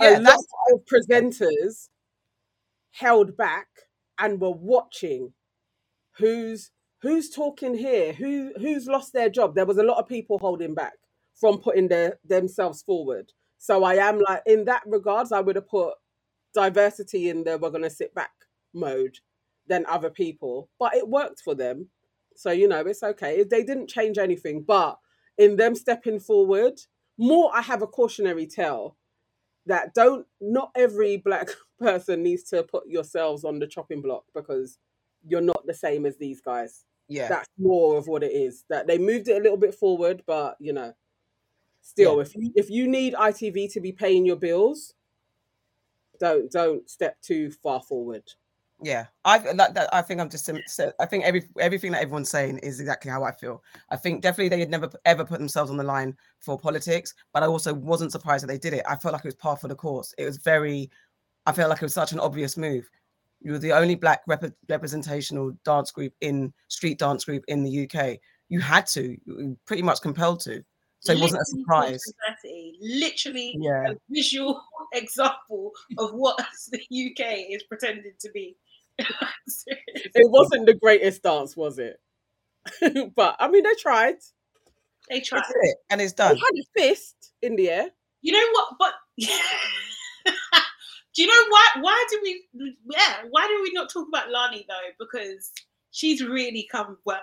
[0.01, 0.39] a Yeah, lot
[0.72, 1.89] of presenters
[2.93, 3.68] held back
[4.18, 5.32] and were watching
[6.18, 6.70] who's
[7.03, 10.74] who's talking here who who's lost their job there was a lot of people holding
[10.74, 10.95] back
[11.35, 15.68] from putting their themselves forward so i am like in that regards i would have
[15.68, 15.95] put
[16.55, 18.30] diversity in the we're going to sit back
[18.72, 19.18] mode
[19.66, 21.89] than other people but it worked for them
[22.37, 23.43] so you know it's okay.
[23.43, 24.99] They didn't change anything but
[25.39, 26.80] in them stepping forward
[27.18, 28.97] more i have a cautionary tale
[29.66, 34.78] that don't not every black person needs to put yourselves on the chopping block because
[35.26, 36.85] you're not the same as these guys.
[37.09, 37.28] Yeah.
[37.28, 40.57] that's more of what it is that they moved it a little bit forward but
[40.59, 40.95] you know
[41.82, 44.95] still if you if you need itv to be paying your bills
[46.18, 48.22] don't don't step too far forward
[48.83, 52.29] Yeah, I that, that I think I'm just so- I think every everything that everyone's
[52.29, 53.62] saying is exactly how I feel.
[53.91, 57.43] I think definitely they had never ever put themselves on the line for politics, but
[57.43, 58.85] I also wasn't surprised that they did it.
[58.89, 60.12] I felt like it was par for the course.
[60.18, 60.91] It was very,
[61.47, 62.91] I felt like it was such an obvious move.
[63.41, 67.85] You were the only black rep- representational dance group in street dance group in the
[67.89, 68.18] UK.
[68.49, 70.64] You had to, you were pretty much compelled to.
[71.01, 72.03] So it wasn't a surprise.
[72.81, 74.62] Literally Yeah, a visual
[74.95, 76.39] example of what
[76.72, 78.57] the UK is pretending to be.
[78.99, 82.01] It wasn't the greatest dance was it
[83.16, 84.16] but i mean they tried
[85.11, 85.40] they tried.
[85.40, 86.36] that's it, and it's they done.
[86.36, 87.90] had a fist in the air
[88.22, 88.68] You know what?
[88.78, 88.95] But
[91.14, 91.68] do you know why?
[91.82, 92.42] Why do we?
[92.90, 94.90] Yeah, why do we not talk about Lani though?
[94.99, 95.53] Because
[95.90, 97.20] she's really come well,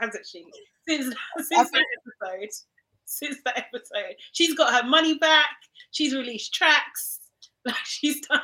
[0.00, 0.44] hasn't she?
[0.88, 2.48] Since since that episode,
[3.04, 4.16] since that episode.
[4.32, 5.50] She's got her money back.
[5.92, 7.20] She's released tracks.
[7.64, 8.40] Like she's done.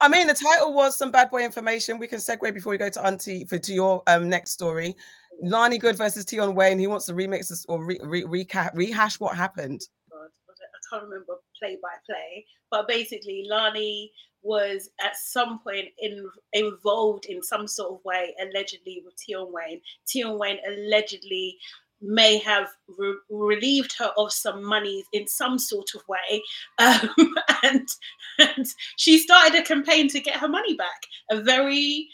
[0.00, 1.98] I mean, the title was some bad boy information.
[1.98, 4.96] We can segue before we go to Auntie for to your um next story.
[5.42, 6.78] Lani Good versus Tion Wayne.
[6.78, 9.82] He wants to remix this or re, re, recap, rehash what happened.
[10.10, 10.28] God,
[10.60, 14.10] I can't remember play by play, but basically, Lani
[14.42, 19.80] was at some point in, involved in some sort of way, allegedly with Tion Wayne.
[20.06, 21.58] Tion Wayne allegedly
[22.00, 26.42] may have re- relieved her of some money in some sort of way.
[26.78, 27.88] Um, and,
[28.38, 31.02] and she started a campaign to get her money back.
[31.30, 32.08] A very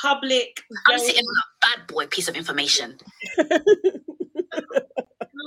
[0.00, 0.62] public.
[0.86, 2.98] I'm sitting on a bad boy piece of information.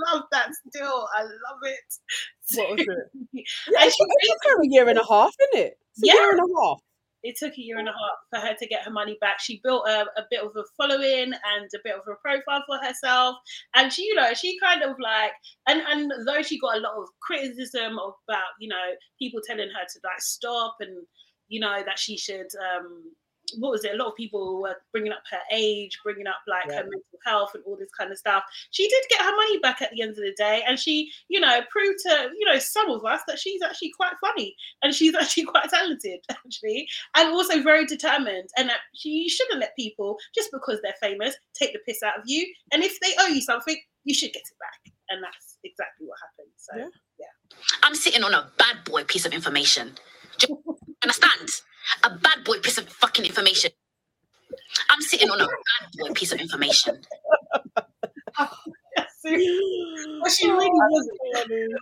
[0.07, 1.07] love that still.
[1.15, 2.57] I love it.
[2.57, 2.87] What was it?
[3.71, 5.77] yeah, it took her a year and a half, isn't it?
[5.91, 6.13] It's a Yeah.
[6.13, 6.79] year and a half.
[7.23, 9.39] It took a year and a half for her to get her money back.
[9.39, 12.77] She built a, a bit of a following and a bit of a profile for
[12.77, 13.35] herself.
[13.75, 15.31] And she, you know, she kind of like,
[15.67, 19.85] and and though she got a lot of criticism about, you know, people telling her
[19.87, 21.05] to like stop and,
[21.47, 23.13] you know, that she should, um,
[23.59, 23.93] what was it?
[23.93, 26.77] A lot of people were bringing up her age, bringing up like Yeah.
[26.77, 28.43] her mental health and all this kind of stuff.
[28.71, 31.39] She did get her money back at the end of the day, and she, you
[31.39, 35.15] know, proved to you know some of us that she's actually quite funny and she's
[35.19, 38.49] actually quite talented, actually, and also very determined.
[38.57, 42.23] And that she shouldn't let people just because they're famous take the piss out of
[42.25, 42.45] you.
[42.71, 44.93] And if they owe you something, you should get it back.
[45.09, 46.53] And that's exactly what happened.
[46.57, 47.27] So Yeah.
[47.83, 49.95] I'm sitting on a bad boy piece of information.
[50.37, 51.49] Do you understand?
[52.03, 53.71] A bad boy piece of fucking information.
[54.89, 57.01] I'm sitting on a bad boy piece of information.
[59.23, 61.73] But she really oh, wasn't.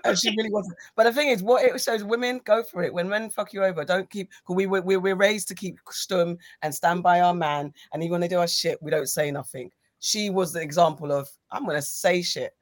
[0.04, 0.76] And she really wasn't.
[0.94, 2.94] But the thing is, what it shows women go for it.
[2.94, 4.30] When men fuck you over, don't keep.
[4.46, 7.72] Cause we we we- we're raised to keep stum and stand by our man.
[7.92, 9.70] And even when they do our shit, we don't say nothing.
[9.98, 12.54] She was the example of I'm gonna say shit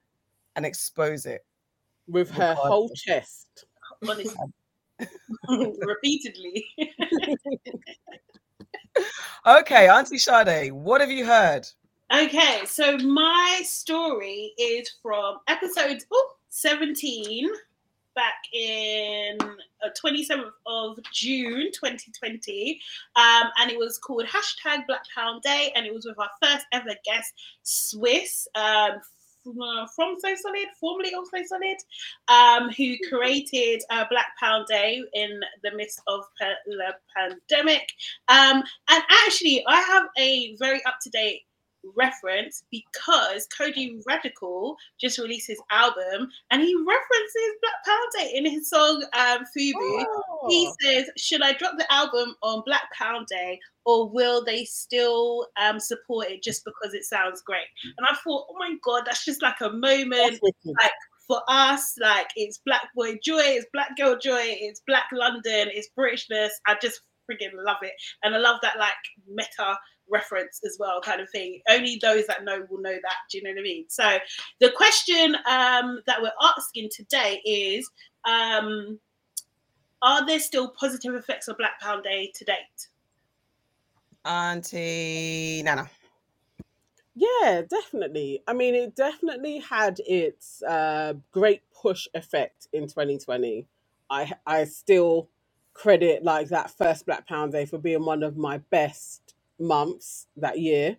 [0.57, 1.45] and expose it.
[2.09, 3.67] With her whole chest.
[4.03, 4.35] honestly.
[5.49, 6.67] Repeatedly.
[9.45, 11.67] Okay, Auntie Sade, what have you heard?
[12.15, 17.51] Okay, so my story is from episode oh, 17
[18.15, 22.81] back in uh, 27th of June 2020.
[23.17, 25.73] Um, and it was called hashtag Black Pound Day.
[25.75, 27.33] And it was with our first ever guest,
[27.63, 28.47] Swiss.
[28.55, 29.01] Um,
[29.43, 31.77] from, uh, So Solid, formerly of So Solid,
[32.29, 37.89] um, who created uh, Black Pound Day in the midst of the pandemic.
[38.29, 41.43] Um, and actually, I have a very up to date
[41.97, 48.47] reference because Kojey Radical just released his album and he references Black Pound Day in
[48.51, 50.05] his song um, Fubu.
[50.49, 50.75] He Oh.
[50.81, 55.79] says, Should I drop the album on Black Pound Day or will they still um,
[55.81, 57.67] support it just because it sounds great?
[57.99, 60.91] And I thought, Oh my God, that's just like a moment Like,
[61.27, 65.89] for us, like it's black boy joy, it's black girl joy, it's black London, it's
[65.99, 66.51] Britishness.
[66.67, 67.93] I just freaking love it.
[68.25, 68.93] And I love that like
[69.29, 69.77] meta
[70.13, 71.61] reference as well, kind of thing.
[71.69, 73.17] Only those that know will know that.
[73.31, 73.87] Do you know what I mean?
[73.89, 74.19] So
[74.61, 77.91] the question um, that we're asking today is
[78.25, 79.01] um,
[80.03, 82.89] are there still positive effects of Black Pound Day to date?
[84.25, 85.91] Auntie Nana.
[87.15, 88.43] Yeah, definitely.
[88.47, 93.67] I mean, it definitely had its uh, great push effect in 2020.
[94.11, 95.29] I I still
[95.75, 99.22] credit like that first Black Pound Day for being one of my best
[99.63, 100.97] months that year,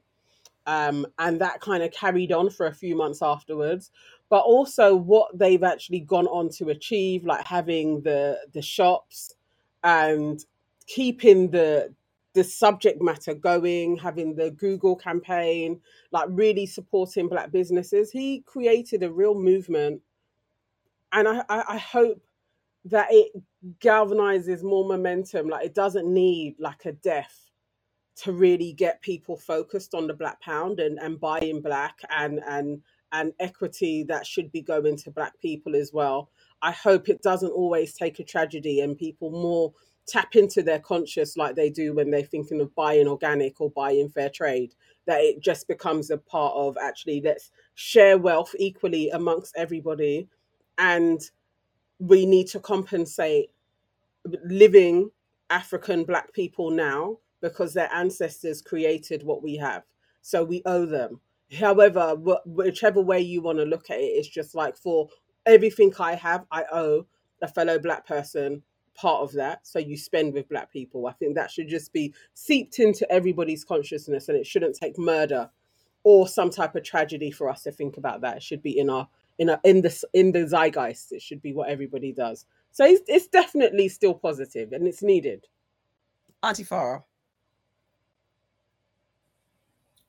[0.66, 3.92] um, and that kind of carried on for a few months afterwards.
[4.30, 9.36] But also, what they've actually gone on to achieve, like having the the shops
[9.84, 10.44] and
[10.88, 11.94] keeping the
[12.34, 15.80] the subject matter going, having the Google campaign,
[16.12, 18.12] like really supporting black businesses.
[18.12, 20.02] He created a real movement,
[21.12, 22.22] and I, I, I hope
[22.86, 23.32] that it
[23.80, 25.48] galvanizes more momentum.
[25.48, 27.52] Like it doesn't need like a death
[28.16, 32.82] to really get people focused on the black pound and, and buying black and and
[33.12, 36.30] and equity that should be going to black people as well.
[36.62, 39.74] I hope it doesn't always take a tragedy and people more
[40.06, 44.10] tap into their conscious like they do when they're thinking of buying organic or buying
[44.10, 44.74] fair trade
[45.06, 50.28] that it just becomes a part of actually let's share wealth equally amongst everybody
[50.78, 51.22] and
[52.00, 53.50] we need to compensate
[54.44, 55.10] living
[55.50, 59.84] african black people now because their ancestors created what we have
[60.22, 61.20] so we owe them
[61.60, 65.08] however wh- whichever way you want to look at it it's just like for
[65.46, 67.06] everything i have i owe
[67.44, 68.64] a fellow black person
[68.96, 72.12] part of that so you spend with black people i think that should just be
[72.34, 75.50] seeped into everybody's consciousness and it shouldn't take murder
[76.04, 78.90] or some type of tragedy for us to think about that it should be in
[78.90, 79.08] our
[79.38, 81.12] in in the in the zeitgeist.
[81.12, 82.46] It should be what everybody does.
[82.72, 85.48] So it's, it's definitely still positive and it's needed.
[86.42, 87.04] Auntie Farah.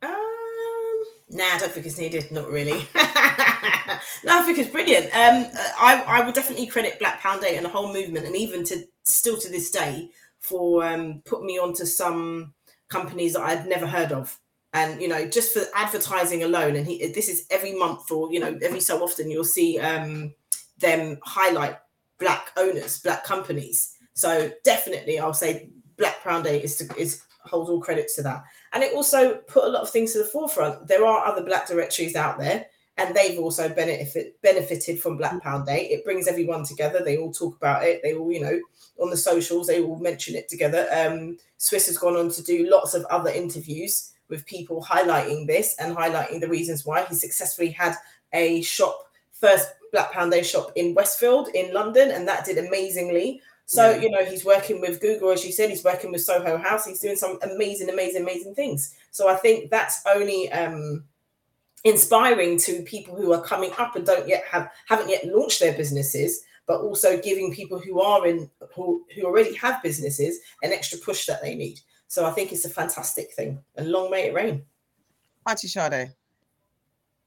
[0.03, 1.05] Um,
[1.35, 2.31] nah, I don't think it's needed.
[2.31, 2.79] Not really.
[2.95, 5.07] no, I think it's brilliant.
[5.07, 5.47] Um,
[5.79, 8.85] I I would definitely credit Black Pound Day and the whole movement, and even to
[9.03, 12.55] still to this day, for um putting me onto some
[12.89, 14.39] companies that I'd never heard of.
[14.73, 18.41] And you know, just for advertising alone, and he, this is every month or you
[18.41, 20.35] know every so often you'll see um,
[20.79, 21.79] them highlight
[22.19, 23.97] black owners, black companies.
[24.15, 28.43] So definitely, I'll say Black Pound Day is to, is holds all credits to that.
[28.75, 30.89] And it also put a lot of things to the forefront.
[30.89, 35.67] There are other black directories out there, and they've also benefit, benefited from Black Pound
[35.67, 35.87] Day.
[35.87, 37.01] It brings everyone together.
[37.03, 38.01] They all talk about it.
[38.03, 38.61] They all, you know,
[39.01, 40.89] on the socials, they all mention it together.
[40.93, 45.77] Um, Swiss has gone on to do lots of other interviews with people highlighting this
[45.79, 47.95] and highlighting the reasons why he successfully had
[48.33, 48.99] a shop,
[49.33, 53.41] first Black Pound Day shop in Westfield in London, and that did amazingly.
[53.67, 54.03] So, yeah.
[54.03, 57.01] you know, he's working with Google, as you said, he's working with Soho House, he's
[57.01, 58.95] doing some amazing, amazing, amazing things.
[59.11, 61.05] So I think that's only um
[61.85, 65.77] inspiring to people who are coming up and don't yet have haven't yet launched their
[65.77, 70.99] businesses but also giving people who are in who, who already have businesses an extra
[70.99, 71.79] push that they need
[72.09, 74.65] so i think it's a fantastic thing and long may it rain
[75.47, 76.11] auntie Sade.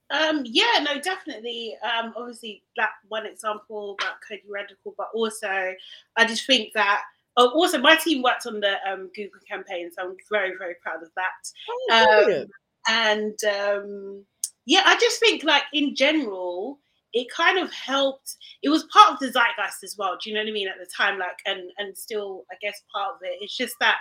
[0.10, 1.78] Um, yeah, no, definitely.
[1.84, 5.74] Um, obviously, that one example about Kojey Radical, but also
[6.16, 7.04] I just think that.
[7.40, 11.04] Oh, also, my team worked on the um, Google campaign, so I'm very, very proud
[11.04, 11.52] of that.
[11.92, 12.48] Oh, um,
[12.88, 14.26] and um,
[14.66, 16.80] yeah, I just think like in general,
[17.14, 18.38] it kind of helped.
[18.64, 20.18] It was part of the zeitgeist as well.
[20.20, 20.68] Do you know what I mean?
[20.68, 23.38] At the time, like, and and still, I guess part of it.
[23.42, 23.98] It's just that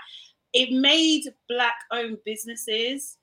[0.53, 3.19] it made black-owned businesses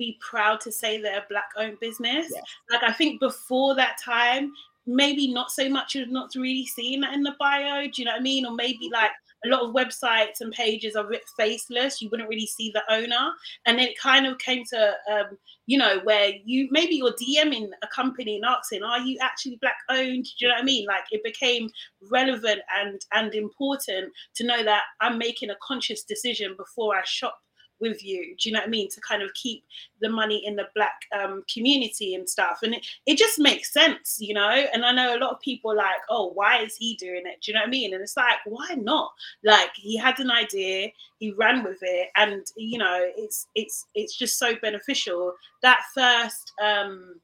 [0.00, 2.32] be proud to say they're a black-owned business.
[2.34, 2.40] Yeah.
[2.72, 4.50] Like, I think before that time,
[4.86, 5.94] maybe not so much.
[5.94, 7.82] You're not really seeing that in the bio.
[7.84, 8.46] Do you know what I mean?
[8.46, 9.12] Or maybe like
[9.44, 12.00] a lot of websites and pages are faceless.
[12.00, 13.30] You wouldn't really see the owner.
[13.66, 17.68] And then it kind of came to, um, you know, where you maybe you're DMing
[17.82, 20.24] a company and asking, are you actually black owned?
[20.24, 20.86] Do you know what I mean?
[20.86, 21.70] Like it became
[22.10, 27.38] relevant and and important to know that I'm making a conscious decision before I shop
[27.80, 28.36] with you.
[28.36, 28.88] Do you know what i mean?
[28.90, 29.64] To kind of keep
[30.00, 32.60] the money in the black um, community and stuff.
[32.62, 34.50] And it, it just makes sense you know?
[34.72, 37.40] And i know a lot of people like oh why is he doing it?
[37.42, 37.94] Do you know what i mean?
[37.94, 39.12] And it's like why not?
[39.44, 44.16] Like he had an idea he ran with it and you know it's it's it's
[44.16, 45.34] just so beneficial.
[45.62, 47.20] That first um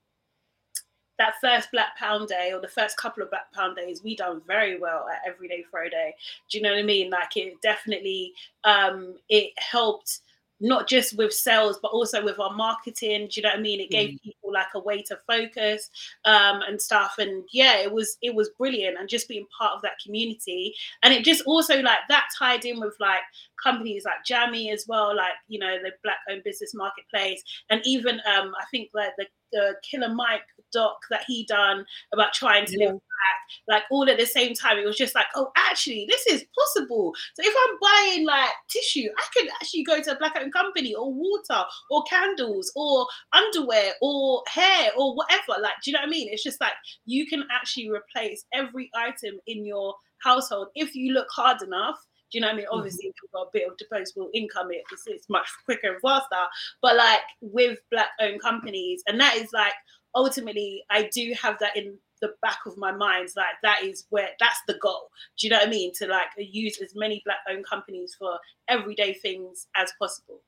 [1.19, 4.43] that first Black Pound Day or the first couple of Black Pound Days, we done
[4.47, 6.15] very well at Everyday Friday.
[6.51, 7.11] Do you know what I mean?
[7.11, 8.33] Like it definitely
[8.65, 10.20] um, it helped
[10.61, 13.81] not just with sales but also with our marketing do you know what i mean
[13.81, 14.23] it gave mm.
[14.23, 15.91] people like a way to focus
[16.24, 19.83] um, and stuff and yeah it was it was brilliant and just being part of
[19.83, 23.20] that community and it just also like that tied in with like
[23.62, 28.15] companies like Jamii as well like you know the black owned business marketplace and even
[28.27, 30.43] um i think like the, the killer mike
[30.73, 32.86] doc that he done about trying to yeah.
[32.86, 34.78] live back, like all at the same time.
[34.78, 37.14] It was just like, oh, actually, this is possible.
[37.35, 40.94] So if I'm buying like tissue, I can actually go to a black owned company
[40.94, 45.60] or water or candles or underwear or hair or whatever.
[45.60, 46.28] Like, do you know what I mean?
[46.31, 46.74] It's just like
[47.05, 51.98] you can actually replace every item in your household if you look hard enough.
[52.37, 52.67] Do you know what I mean?
[52.67, 52.79] Mm-hmm.
[52.79, 53.17] Obviously, mm-hmm.
[53.23, 56.45] you've got a bit of disposable income, it's, it's much quicker and faster.
[56.83, 59.73] But like with black owned companies, and that is like
[60.15, 64.31] ultimately I do have that in the back of my mind like that is where
[64.41, 67.37] that's the goal do you know what i mean to like use as many black
[67.51, 68.39] owned companies for
[68.69, 70.41] everyday things as possible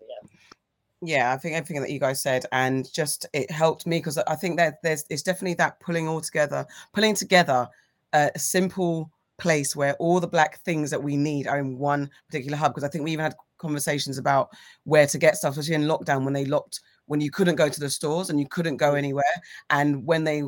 [0.00, 0.28] yeah
[1.02, 4.36] yeah i think everything that you guys said and just it helped me because i
[4.36, 6.64] think that there's it's definitely that pulling all together
[6.94, 7.68] pulling together
[8.12, 12.56] a simple place where all the black things that we need are in one particular
[12.56, 14.48] hub because i think we even had conversations about
[14.84, 17.80] where to get stuff especially in lockdown when they locked when you couldn't go to
[17.80, 18.98] the stores and you couldn't go mm.
[18.98, 19.24] anywhere
[19.70, 20.42] and when they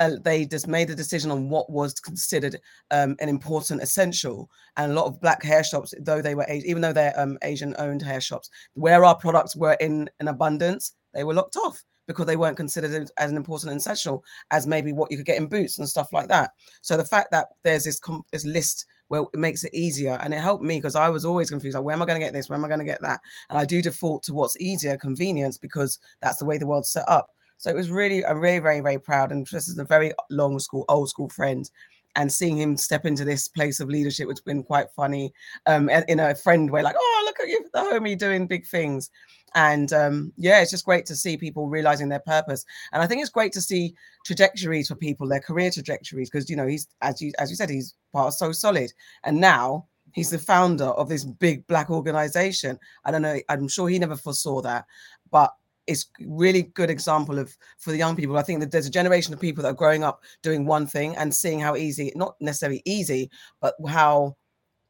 [0.00, 2.58] uh, they just made a decision on what was considered
[2.90, 6.82] um, an important essential and a lot of black hair shops though they were even
[6.82, 11.22] though they're um, asian owned hair shops where our products were in an abundance they
[11.22, 15.10] were locked off because they weren't considered as an important and essential as maybe what
[15.10, 16.50] you could get in boots and stuff like that
[16.82, 20.18] so the fact that there's this, com- this list where it makes it easier.
[20.22, 21.74] And it helped me because I was always confused.
[21.74, 22.48] Like, where am I going to get this?
[22.48, 23.20] Where am I going to get that?
[23.50, 27.08] And I do default to what's easier, convenience, because that's the way the world's set
[27.08, 27.30] up.
[27.58, 29.32] So it was really, I'm really, very, very proud.
[29.32, 31.70] And this is a very long school, old school friend.
[32.16, 35.32] And seeing him step into this place of leadership, which has been quite funny.
[35.66, 39.10] Um, in a friend way, like, oh, look at you, the homie doing big things.
[39.54, 42.64] And um, yeah, it's just great to see people realizing their purpose.
[42.92, 43.94] And I think it's great to see
[44.24, 47.70] trajectories for people, their career trajectories, because you know he's as you as you said,
[47.70, 48.92] he's part of so solid,
[49.24, 52.78] and now he's the founder of this big black organization.
[53.04, 53.38] I don't know.
[53.48, 54.86] I'm sure he never foresaw that,
[55.30, 55.54] but
[55.86, 58.38] it's really good example of for the young people.
[58.38, 61.14] I think that there's a generation of people that are growing up doing one thing
[61.16, 64.36] and seeing how easy, not necessarily easy, but how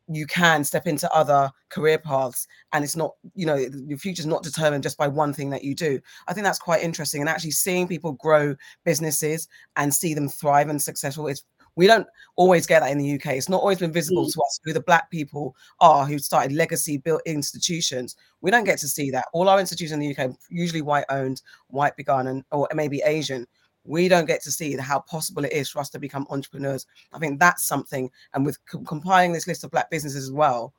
[0.09, 4.43] you can step into other career paths and it's not you know your future's not
[4.43, 5.99] determined just by one thing that you do
[6.29, 8.55] i think that's quite interesting and actually seeing people grow
[8.85, 11.43] businesses and see them thrive and successful is
[11.77, 12.07] we don't
[12.37, 13.35] always get that in the UK.
[13.35, 14.33] It's not always been visible Mm.
[14.33, 18.15] to us who the black people are who started legacy built institutions.
[18.43, 19.27] We don't get to see that.
[19.33, 23.47] All our institutions in the UK, usually white owned, white begun, and or maybe Asian.
[23.85, 26.86] We don't get to see how possible it is for us to become entrepreneurs.
[27.12, 28.11] I think that's something.
[28.32, 30.73] And with com- compiling this list of black businesses as well,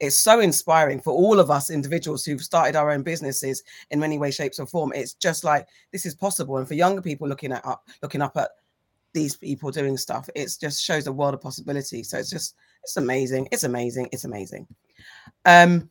[0.00, 4.18] it's so inspiring for all of us individuals who've started our own businesses in many
[4.18, 4.92] ways, shapes, or form.
[4.94, 6.58] It's just like this is possible.
[6.58, 8.50] And for younger people looking at up, looking up at
[9.14, 12.02] these people doing stuff, it just shows a world of possibility.
[12.02, 13.48] So it's just it's amazing.
[13.52, 14.08] It's amazing.
[14.12, 14.66] It's amazing.
[15.44, 15.88] Um,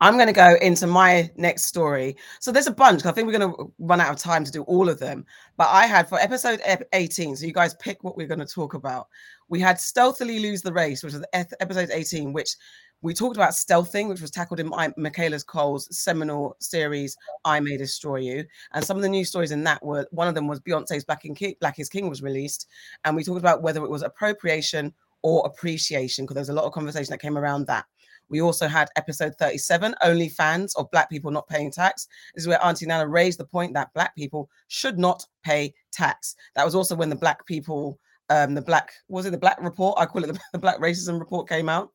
[0.00, 2.16] I'm going to go into my next story.
[2.40, 3.04] So there's a bunch.
[3.04, 5.26] I think we're going to run out of time to do all of them.
[5.56, 6.60] But I had for episode
[6.92, 7.36] 18.
[7.36, 9.08] So you guys pick what we're going to talk about.
[9.48, 12.54] We had stealthily lose the race, which was episode 18, which
[13.00, 17.76] we talked about stealthing, which was tackled in my, Michaela's Coel's seminal series, I May
[17.76, 18.44] Destroy You.
[18.72, 21.24] And some of the news stories in that were one of them was Beyonce's Black,
[21.24, 22.66] and King, Black is King was released.
[23.04, 24.92] And we talked about whether it was appropriation
[25.22, 27.84] or appreciation, because there was a lot of conversation that came around that.
[28.28, 32.08] We also had episode 37, Only Fans of Black People Not Paying Tax.
[32.34, 36.36] This is where Auntie Nana raised the point that Black people should not pay tax.
[36.54, 37.98] That was also when the Black people,
[38.30, 39.98] um, the Black, was it the Black Report?
[39.98, 41.90] I call it the, the Black Racism Report came out.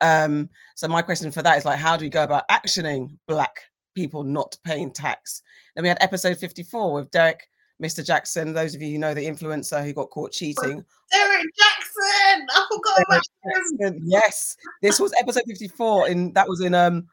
[0.00, 3.60] Um, so my question for that is like, how do we go about actioning Black
[3.94, 5.42] people not paying tax?
[5.74, 7.48] Then we had episode 54 with Derek,
[7.82, 8.04] Mr.
[8.04, 8.52] Jackson.
[8.52, 10.84] Those of you who know the influencer who got caught cheating.
[11.10, 11.73] Derek Jackson.
[12.04, 13.94] I forgot about.
[14.04, 17.08] Yes, this was episode 54 in that was in um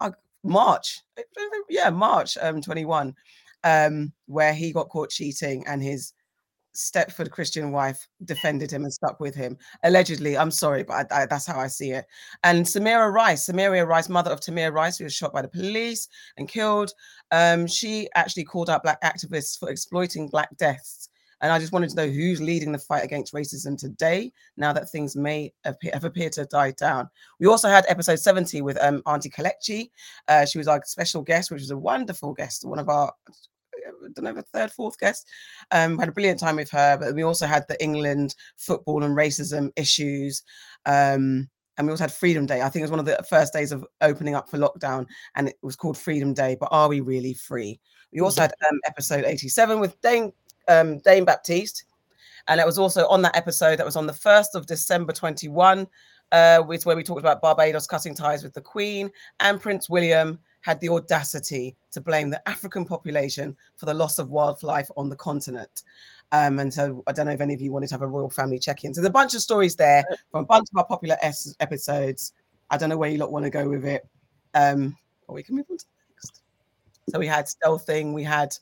[0.00, 0.10] uh,
[0.42, 1.00] March.
[1.68, 3.14] Yeah, March um 21
[3.64, 6.12] um where he got caught cheating and his
[6.76, 9.56] Stepford Christian wife defended him and stuck with him.
[9.82, 12.04] Allegedly, I'm sorry, but I, I, that's how I see it.
[12.44, 16.08] And Samaria Rice, Samaria Rice, mother of Tamir Rice, who was shot by the police
[16.36, 16.92] and killed,
[17.30, 21.08] um, she actually called out black activists for exploiting black deaths.
[21.40, 24.90] And I just wanted to know who's leading the fight against racism today, now that
[24.90, 27.10] things may appear, have appeared to have died down.
[27.38, 29.90] We also had episode 70 with um, Auntie Kelechi.
[30.28, 33.12] Uh, she was our special guest, which was a wonderful guest, one of our
[33.86, 35.28] I don't know, the third, fourth guest.
[35.70, 39.16] Um, had a brilliant time with her, but we also had the England football and
[39.16, 40.42] racism issues.
[40.86, 41.48] Um,
[41.78, 42.62] and we also had Freedom Day.
[42.62, 45.48] I think it was one of the first days of opening up for lockdown, and
[45.48, 46.56] it was called Freedom Day.
[46.58, 47.80] But are we really free?
[48.12, 50.32] We also had um, episode 87 with Dane,
[50.68, 51.84] um, Dane Baptiste.
[52.48, 55.86] And it was also on that episode that was on the 1st of December 21,
[56.32, 59.10] uh, with where we talked about Barbados cutting ties with the Queen
[59.40, 64.30] and Prince William had the audacity to blame the African population for the loss of
[64.30, 65.84] wildlife on the continent.
[66.32, 68.30] Um, and so I don't know if any of you wanted to have a royal
[68.30, 68.92] family check-in.
[68.92, 72.32] So there's a bunch of stories there from a bunch of our popular es- episodes.
[72.70, 74.08] I don't know where you lot want to go with it.
[74.54, 74.96] Um,
[75.28, 76.42] we can move on to the next.
[77.10, 78.56] So we had stealthing, we had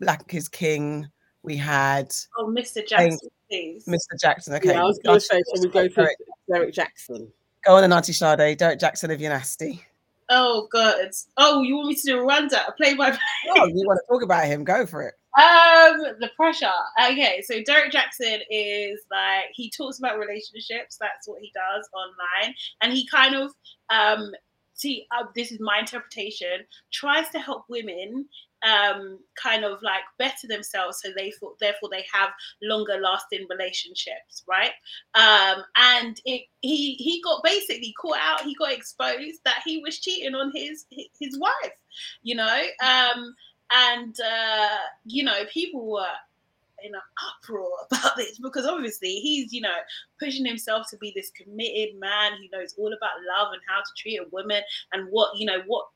[0.00, 1.08] Black is King,
[1.44, 2.86] we had Oh, Mr.
[2.86, 3.84] Jackson, please.
[3.86, 4.18] Mr.
[4.20, 4.54] Jackson.
[4.54, 6.16] Okay, Yeah, I was going to say, shall we go to Derek,
[6.50, 7.32] Derek Jackson?
[7.64, 9.84] go on, and Auntie Sade, Derek Jackson if you're nasty.
[10.30, 11.10] Oh God.
[11.36, 13.18] Oh, you want me to do a rundown, a play by play?
[13.50, 14.64] Oh, you want to talk about him?
[14.64, 15.14] Go for it.
[15.36, 16.70] Um, the pressure.
[17.02, 20.96] Okay, so Derek Jackson is like he talks about relationships.
[20.98, 23.50] That's what he does online, and he kind of
[23.90, 24.30] um
[24.74, 25.06] see.
[25.10, 26.64] Uh, this is my interpretation.
[26.92, 28.26] Tries to help women
[28.62, 32.30] um kind of like better themselves so they thought therefore they have
[32.62, 34.72] longer lasting relationships right?
[35.14, 39.98] Um and it he he got basically caught out he got exposed that he was
[39.98, 41.72] cheating on his his, wife
[42.22, 42.62] you know?
[42.82, 43.34] Um
[43.72, 46.06] and uh, you know people were
[46.82, 47.00] in an
[47.42, 49.76] uproar about this because obviously he's you know
[50.20, 52.32] pushing himself to be this committed man.
[52.32, 54.62] Who knows all about love and how to treat a woman
[54.92, 55.86] and what you know what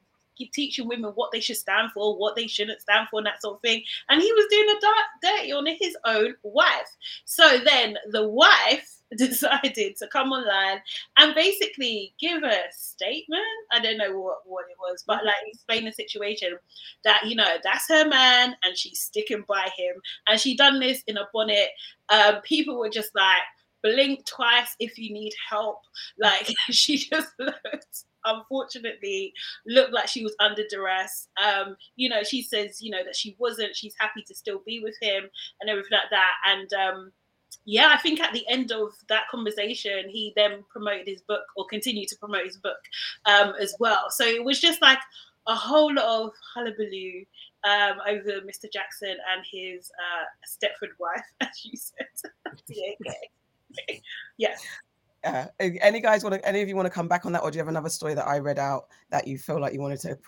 [0.47, 3.57] teaching women what they should stand for what they shouldn't stand for and that sort
[3.57, 7.97] of thing and he was doing a dark dirty on his own wife so then
[8.11, 10.81] the wife decided to come online
[11.17, 13.43] and basically give a statement.
[13.73, 16.59] I don't know what, what it was, but like explain the situation
[17.05, 19.97] that you know that's her man and she's sticking by him,
[20.27, 21.69] and she done this in a bonnet.
[22.11, 23.43] Um, people were just like
[23.83, 25.81] blink twice if you need help.
[26.19, 29.33] Like she just looked unfortunately
[29.67, 31.29] looked like she was under duress.
[31.43, 33.77] Um, you know, she says, you know, that she wasn't.
[33.77, 35.25] She's happy to still be with him
[35.61, 36.33] and everything like that.
[36.47, 37.13] And um,
[37.65, 41.67] yeah, I think at the end of that conversation, he then promoted his book or
[41.67, 42.79] continued to promote his book
[43.27, 44.11] um, as well.
[44.11, 44.99] So it was just like
[45.47, 47.25] a whole lot of hullabaloo
[47.65, 48.71] um, over Mr.
[48.73, 52.07] Jackson and his uh, Stepford wife, as you said.
[54.37, 54.55] yeah.
[55.25, 56.49] Uh, any guys want to?
[56.49, 58.15] Any of you want to come back on that, or do you have another story
[58.15, 60.19] that I read out that you feel like you wanted to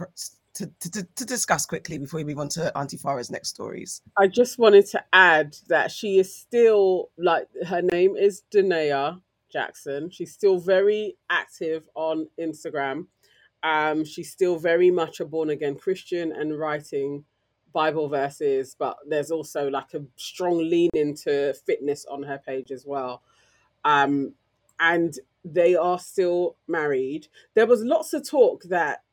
[0.55, 4.03] to, to, to discuss quickly before we move on to Auntie Farah's next stories?
[4.19, 10.11] I just wanted to add that she is still like her name is Danea Jackson.
[10.11, 13.07] She's still very active on Instagram.
[13.63, 17.25] Um, she's still very much a born again Christian and writing
[17.73, 22.85] Bible verses, but there's also like a strong lean into fitness on her page as
[22.87, 23.23] well.
[23.85, 24.35] Um,
[24.81, 27.29] and they are still married.
[27.55, 29.05] There was lots of talk that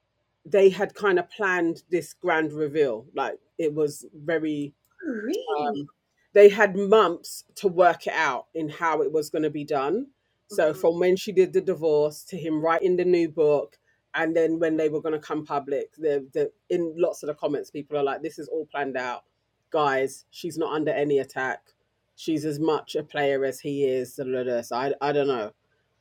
[0.46, 3.06] they had kind of planned this grand reveal.
[3.16, 4.74] Like it was very.
[5.06, 5.46] Really?
[5.60, 5.90] Um,
[6.34, 10.08] they had months to work it out in how it was going to be done.
[10.50, 10.78] So Mhm.
[10.78, 13.80] from when she did the divorce to him writing the new book,
[14.14, 17.36] and then when they were going to come public, the the in lots of the
[17.36, 19.24] comments, people are like, "This is all planned out,
[19.72, 20.26] guys.
[20.32, 21.74] She's not under any attack.
[22.16, 25.28] She's as much a player as he is." da, da, da." So I I don't
[25.28, 25.52] know,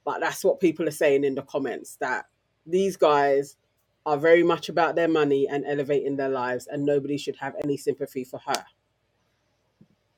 [0.07, 2.27] but that's what people are saying in the comments that
[2.65, 3.57] these guys
[4.07, 7.77] are very much about their money and elevating their lives, and nobody should have any
[7.77, 8.65] sympathy for her.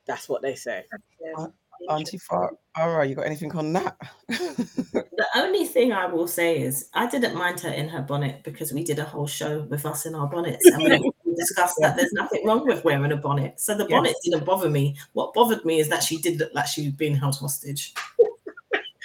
[0.05, 0.85] That's what they say.
[1.19, 1.47] Yeah.
[1.89, 3.97] Auntie Farah, you got anything on that?
[5.19, 8.71] The only thing I will say is I didn't mind her in her bonnet because
[8.71, 12.13] we did a whole show with us in our bonnets and we discussed that there's
[12.13, 13.59] nothing wrong with wearing a bonnet.
[13.59, 13.91] So the Yes.
[13.91, 14.95] bonnet didn't bother me.
[15.11, 17.93] What bothered me is that she did look like she was being held hostage.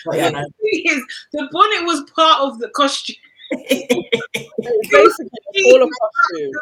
[0.05, 0.45] But, Yeah.
[0.63, 3.17] you is, the bonnet was part of the costume.
[3.53, 5.31] Basically,
[5.67, 6.53] all of costume.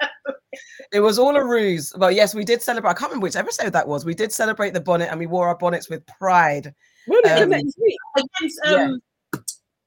[0.92, 1.92] it was all a ruse.
[1.96, 2.90] Well, yes, we did celebrate.
[2.90, 4.04] I can't remember which episode that was.
[4.04, 6.72] We did celebrate the bonnet and we wore our bonnets with pride.
[7.06, 7.96] Wasn't it Um, next week?
[8.16, 8.84] Against Yeah.
[8.84, 9.02] um,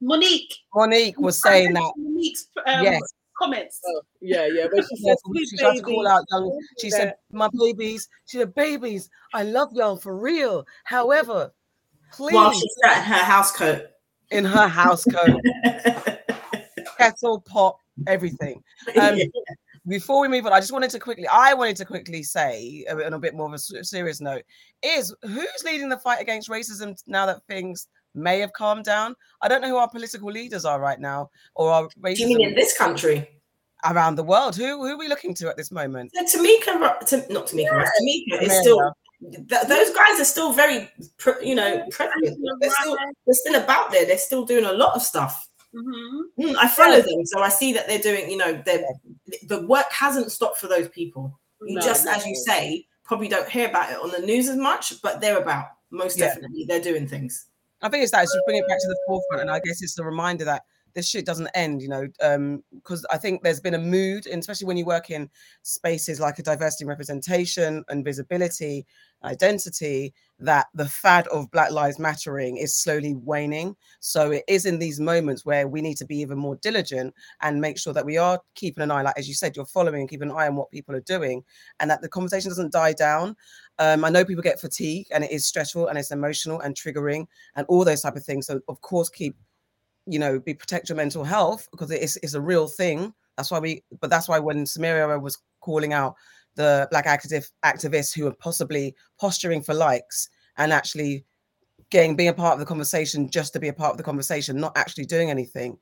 [0.02, 0.54] Monique.
[0.74, 1.94] Monique was saying that.
[1.96, 3.02] Monique's um, Yes.
[3.38, 3.80] comments.
[3.86, 4.66] Oh, yeah, yeah.
[4.72, 6.60] When she Yes, said, "Sweet she tried to call out young.
[6.80, 10.66] She said, "My babies." She said, "Babies, I love y'all for real.
[10.86, 11.54] However,
[12.12, 13.86] please." while she sat in her house coat.
[14.32, 15.40] in her house coat,
[16.98, 17.78] kettle, pot,
[18.08, 18.62] everything.
[19.00, 19.20] Um,
[19.88, 23.04] Before we move on, I just wanted to quickly, I wanted to quickly say, a
[23.04, 24.44] on a bit more of a serious note,
[24.84, 29.16] is who's leading the fight against racism now that things may have calmed down?
[29.42, 32.50] I don't know who our political leaders are right now, or our Do you mean
[32.50, 33.28] in this country?
[33.86, 34.56] around the world.
[34.56, 36.12] Who who are we looking to at this moment?
[36.14, 38.94] So Tamika, Tam- not Tamika, Ross, Tamika is still.
[39.22, 40.90] Th- those guys are still very,
[41.44, 42.38] you know, prevalent.
[42.60, 44.06] They're still, they're still about there.
[44.06, 45.48] They're still doing a lot of stuff.
[45.74, 46.22] Mhm.
[46.40, 48.30] Mm, I follow them, so I see that they're doing.
[48.30, 51.40] You know, the work hasn't stopped for those people.
[51.62, 54.58] You No, just, as you say, probably don't hear about it on the news as
[54.58, 55.68] much, but they're about.
[55.92, 56.28] Most Yeah.
[56.28, 57.46] definitely, they're doing things.
[57.82, 59.82] I think it's that it's just bring it back to the forefront, and I guess
[59.82, 62.06] it's a reminder that this shit doesn't end, you know,
[62.76, 65.30] because I think there's been a mood, and especially when you work in
[65.62, 68.86] spaces like a diversity and representation and visibility,
[69.24, 73.76] identity, that the fad of Black Lives Mattering is slowly waning.
[74.00, 77.62] So it is in these moments where we need to be even more diligent and
[77.62, 80.10] make sure that we are keeping an eye, like as you said, you're following and
[80.10, 81.44] keeping an eye on what people are doing,
[81.80, 83.36] and that the conversation doesn't die down.
[83.80, 87.28] Um, I know people get fatigue, and it is stressful, and it's emotional and triggering,
[87.56, 88.48] and all those type of things.
[88.48, 89.36] So of course, keep
[90.08, 93.14] you know, be protect your mental health because it's it's a real thing.
[93.38, 96.16] That's why we, but that's why when Samaria was calling out
[96.56, 101.26] the black active activists who are possibly posturing for likes and actually
[101.90, 104.60] getting being a part of the conversation just to be a part of the conversation,
[104.60, 105.78] not actually doing anything.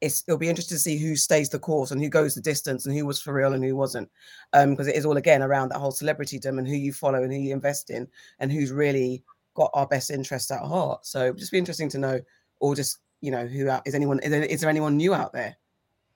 [0.00, 2.86] It's it'll be interesting to see who stays the course and who goes the distance
[2.86, 4.08] and who was for real and who wasn't.
[4.52, 7.32] Um, because it is all again around that whole celebritydom and who you follow and
[7.32, 8.06] who you invest in
[8.38, 9.24] and who's really
[9.54, 11.04] got our best interests at heart.
[11.04, 12.20] So just be interesting to know,
[12.60, 15.32] or just you know, who out is anyone is there, is there anyone new out
[15.32, 15.56] there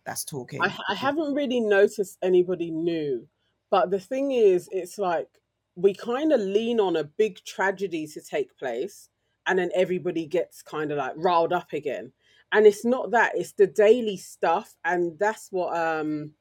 [0.07, 0.63] that's talking?
[0.63, 3.27] I, I haven't really noticed anybody new,
[3.73, 5.29] but the thing is, it's like
[5.75, 9.09] we kind of lean on a big tragedy to take place,
[9.47, 12.13] and then everybody gets kind of like riled up again.
[12.53, 16.33] And it's not that; it's the daily stuff, and that's what um,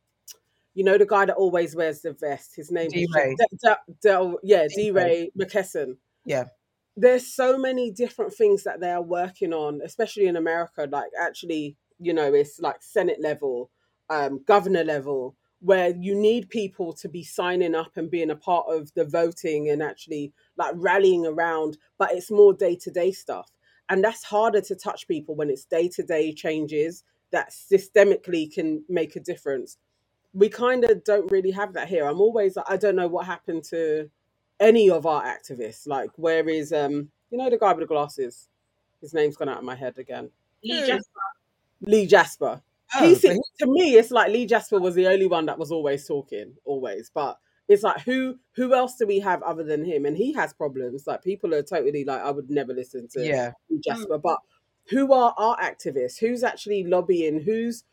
[0.74, 2.56] you know, the guy that always wears the vest.
[2.58, 3.36] His name is DeRay.
[3.38, 4.92] De- De- Del- yeah, D.
[4.92, 4.92] DeRay.
[4.94, 5.96] Ray McKesson.
[6.26, 6.46] Yeah.
[6.98, 10.86] There's so many different things that they are working on, especially in America.
[10.92, 13.72] Like actually, you know, it's like Senate level,
[14.10, 18.66] um, governor level, where you need people to be signing up and being a part
[18.70, 21.78] of the voting and actually like rallying around.
[21.98, 23.50] But it's more day to day stuff.
[23.90, 28.84] and that's harder to touch people when it's day to day changes that systemically can
[28.90, 29.78] make a difference.
[30.34, 32.06] We kind of don't really have that here.
[32.08, 34.10] I'm always like, I don't know what happened to
[34.60, 35.88] any of our activists.
[35.88, 38.50] Like, where is um, you know, the guy with the glasses?
[39.02, 40.30] His name's gone out of my head again.
[40.64, 41.20] Lee Jasper.
[41.82, 42.62] Lee Jasper.
[42.96, 45.58] Oh, he but seems, to me, it's like Lee Jasper was the only one that
[45.60, 47.12] was always talking, always.
[47.14, 47.38] But
[47.68, 50.06] it's like who who else do we have other than him?
[50.06, 51.08] And he has problems.
[51.08, 53.84] Like people are totally like, I would never listen to yeah, Lee mm.
[53.84, 54.18] Jasper.
[54.18, 54.38] But
[54.90, 56.20] who are our activists?
[56.20, 57.42] Who's actually lobbying?
[57.42, 57.84] Who's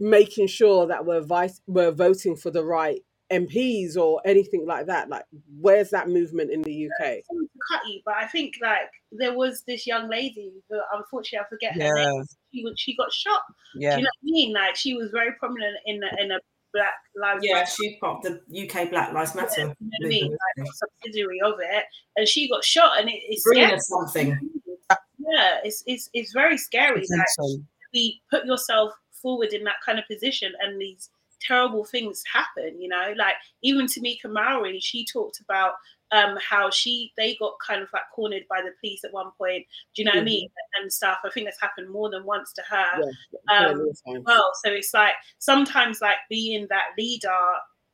[0.00, 5.08] making sure that we're vice we're voting for the right MPs or anything like that?
[5.08, 5.24] Like,
[5.60, 7.06] where's that movement in the UK?
[7.30, 11.48] To cut you, but I think like there was this young lady who unfortunately I
[11.48, 12.24] forget her yeah, name.
[12.54, 13.42] She was she got shot.
[13.76, 13.96] yeah.
[13.96, 14.52] Do you know what I mean?
[14.54, 16.38] Like she was very prominent in a, in a
[16.74, 17.70] Black Lives Yeah, Matter.
[17.76, 19.60] she's part of the UK Black Lives Matter.
[19.60, 20.22] You know what I mean?
[20.24, 20.40] movement.
[20.58, 21.84] Like subsidiary of it,
[22.16, 23.80] and she got shot, and it, it's Bringing scary.
[23.80, 24.50] something.
[24.90, 27.00] Uh, yeah, it's it's it's very scary.
[27.00, 27.66] Like Attention.
[27.92, 32.80] we put yourself forward in that kind of position, and these terrible things happen.
[32.80, 35.72] You know, like even Tamika Mallory, she talked about
[36.10, 39.66] um how she they got kind of like cornered by the police at one point.
[39.94, 40.24] Do you know what I Mhm.
[40.24, 40.48] mean?
[40.80, 41.18] And stuff.
[41.24, 42.86] I think that's happened more than once to her.
[43.50, 43.90] Yeah, Um,
[44.24, 44.52] well.
[44.62, 47.28] So it's like sometimes like being that leader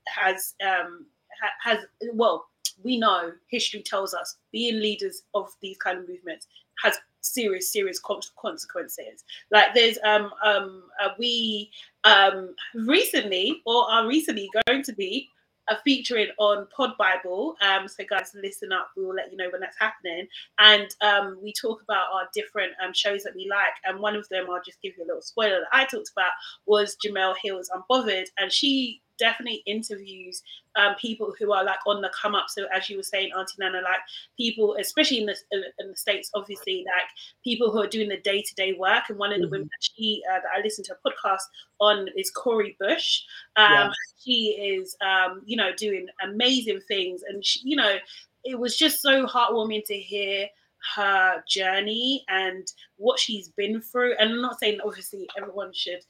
[0.06, 1.06] has um
[1.40, 1.78] ha- has
[2.12, 2.46] well
[2.82, 6.46] we know history tells us being leaders of these kind of movements
[6.82, 11.70] has serious serious consequences like there's um um uh, we
[12.05, 15.28] um recently or are recently going to be
[15.68, 17.56] uh, featuring on Pod Bible.
[17.62, 18.90] Um, so guys, listen up.
[18.97, 20.28] We will let you know when that's happening.
[20.59, 23.74] And um, we talk about our different um, shows that we like.
[23.85, 26.32] And one of them, I'll just give you a little spoiler that I talked about
[26.66, 30.43] was Jemele Hill's Unbothered, and she definitely interviews
[30.77, 32.47] um, people who are like on the come up.
[32.49, 34.01] So as you were saying, Auntie Nana, like
[34.36, 35.36] people, especially in the
[35.78, 37.09] in the states, obviously, like
[37.43, 39.05] people who are doing the day to day work.
[39.09, 39.51] And one of the Mhm.
[39.51, 41.43] women that she uh, that I listened to a podcast
[41.81, 43.23] on is Cori Bush.
[43.57, 43.91] Um, Yeah.
[44.23, 47.99] She is, um, you know, doing amazing things, and she, you know,
[48.45, 50.49] it was just so heartwarming to hear
[50.95, 54.15] her journey and what she's been through.
[54.19, 56.05] And I'm not saying obviously everyone should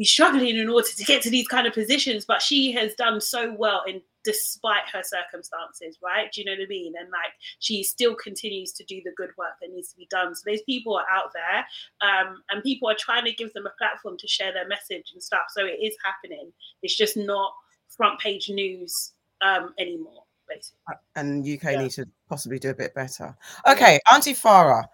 [0.00, 3.20] be struggling in order to get to these kind of positions, but she has done
[3.20, 6.32] so well in despite her circumstances, right?
[6.32, 6.94] Do you know what I mean?
[6.98, 10.34] And like she still continues to do the good work that needs to be done.
[10.34, 11.66] So those people are out there,
[12.00, 15.22] um, and people are trying to give them a platform to share their message and
[15.22, 15.44] stuff.
[15.54, 16.50] So it is happening.
[16.82, 17.52] It's just not
[17.90, 19.12] front page news
[19.42, 20.94] um, anymore, basically.
[21.14, 21.82] and UK Yeah.
[21.82, 23.36] need to possibly do a bit better.
[23.68, 24.84] Okay, Auntie Farah,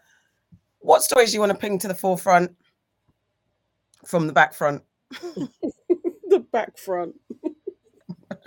[0.81, 2.57] what stories do you want to bring to the forefront
[4.05, 4.83] from the back front?
[6.29, 7.15] the back front.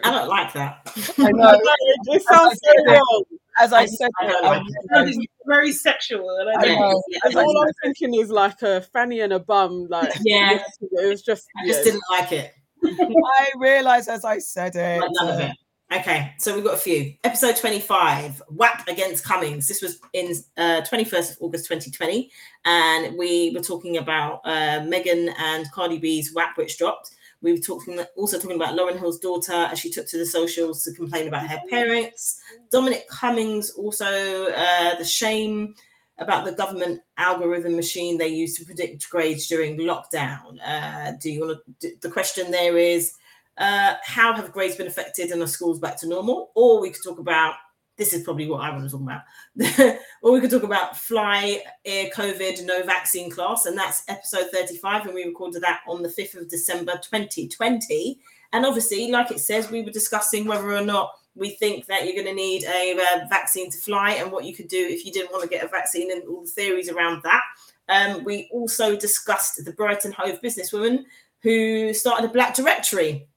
[0.04, 0.92] I don't like that.
[1.18, 1.60] I know.
[2.08, 3.24] it sounds so wrong.
[3.60, 4.46] As I I- said, I it, don't
[4.94, 7.04] I like very sexual, and I I don't know.
[7.10, 9.88] Yeah, As All I'm thinking is like a fanny and a bum.
[9.90, 10.60] Like Yeah.
[10.82, 11.84] it was just I just yeah.
[11.86, 12.54] didn't like it.
[12.86, 15.02] I realised as I said it.
[15.02, 15.52] Like none of it.
[15.92, 17.16] Okay, so we've got a few.
[17.24, 19.68] Episode 25, WAP against Cummings.
[19.68, 22.30] This was in uh, 21st of August 2020.
[22.66, 27.16] And we were talking about uh, Megan and Cardi B's WAP, which dropped.
[27.42, 30.84] We were talking also talking about Lauryn Hill's daughter as she took to the socials
[30.84, 32.40] to complain about her parents.
[32.70, 35.74] Dominic Cummings also uh, the shame
[36.20, 40.60] about the government algorithm machine they use to predict grades during lockdown.
[40.64, 41.96] Uh, do you want to?
[42.02, 43.14] The question there is,
[43.60, 46.52] uh, how have grades been affected and are schools back to normal?
[46.56, 47.56] Or we could talk about
[47.98, 49.98] this is probably what I want to talk about.
[50.24, 55.06] or we could talk about fly air COVID no vaccine class, and that's episode 35,
[55.06, 58.20] and we recorded that on the 5th of December 2020.
[58.54, 62.16] And obviously, like it says, we were discussing whether or not we think that you're
[62.16, 65.12] going to need a uh, vaccine to fly and what you could do if you
[65.12, 67.44] didn't want to get a vaccine and all the theories around that.
[67.90, 71.04] Um, we also discussed the Brighton Hove businesswoman
[71.42, 73.29] who started a black directory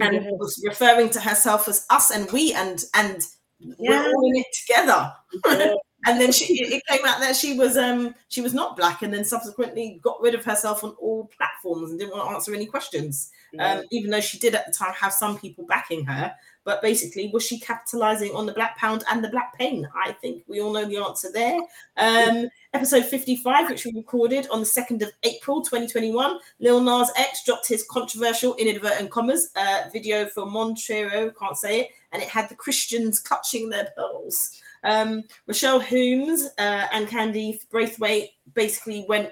[0.00, 3.22] and was referring to herself as us and we and and
[3.58, 3.74] Yeah.
[3.78, 5.12] we're all in it together.
[5.46, 5.74] Yeah.
[6.06, 9.12] and then she it came out that she was um she was not black and
[9.12, 12.64] then subsequently got rid of herself on all platforms and didn't want to answer any
[12.64, 16.34] questions um, even though she did at the time have some people backing her.
[16.64, 19.88] But basically, was she capitalizing on the black pound and the black pain?
[19.94, 21.58] I think we all know the answer there.
[21.96, 27.44] Um, episode 55, which we recorded on the 2nd of April 2021, Lil Nas X
[27.44, 32.48] dropped his controversial, inadvertent commas, uh, video for Montero, can't say it, and it had
[32.48, 34.60] the Christians clutching their pearls.
[34.84, 39.30] Um, Rochelle Humes uh, and Candy Brathwaite basically went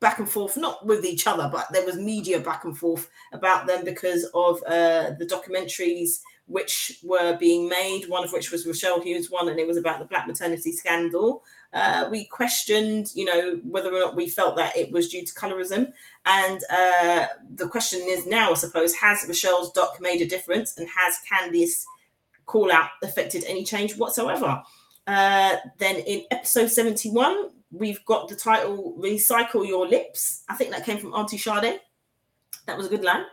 [0.00, 3.66] back and forth, not with each other, but there was media back and forth about
[3.66, 8.08] them because of uh, the documentaries which were being made.
[8.08, 11.44] One of which was Rochelle Humes one, and it was about the black maternity scandal.
[11.72, 15.34] Uh, we questioned, you know, whether or not we felt that it was due to
[15.34, 15.92] colorism.
[16.26, 20.88] And uh, the question is now, I suppose, has Michelle's doc made a difference, and
[20.88, 21.84] has Candice
[22.46, 24.62] call out affected any change whatsoever?
[25.06, 30.42] Uh, then in episode 71, we've got the title Recycle Your Lips.
[30.48, 31.80] I think that came from Auntie Sade.
[32.66, 33.24] That was a good line.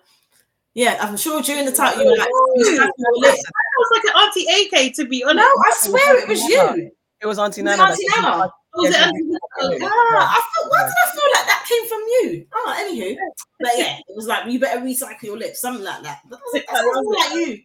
[0.75, 4.03] Yeah, I'm sure during the title you were like, "Recycle your lips." That was like
[4.03, 5.37] an Auntie AK, to be honest.
[5.37, 6.91] No, I swear it was you.
[7.21, 7.91] It was Auntie Was Nana.
[7.91, 8.51] Auntie Nana?
[8.75, 9.91] Was it Yeah, Auntie Nana?
[9.91, 12.45] Ah, I thought, why did I feel like that came from you?
[12.53, 13.17] Oh, anywho.
[13.59, 16.21] But yeah, it was like, you better recycle your lips, something like that.
[16.29, 17.63] But was that sounds like you.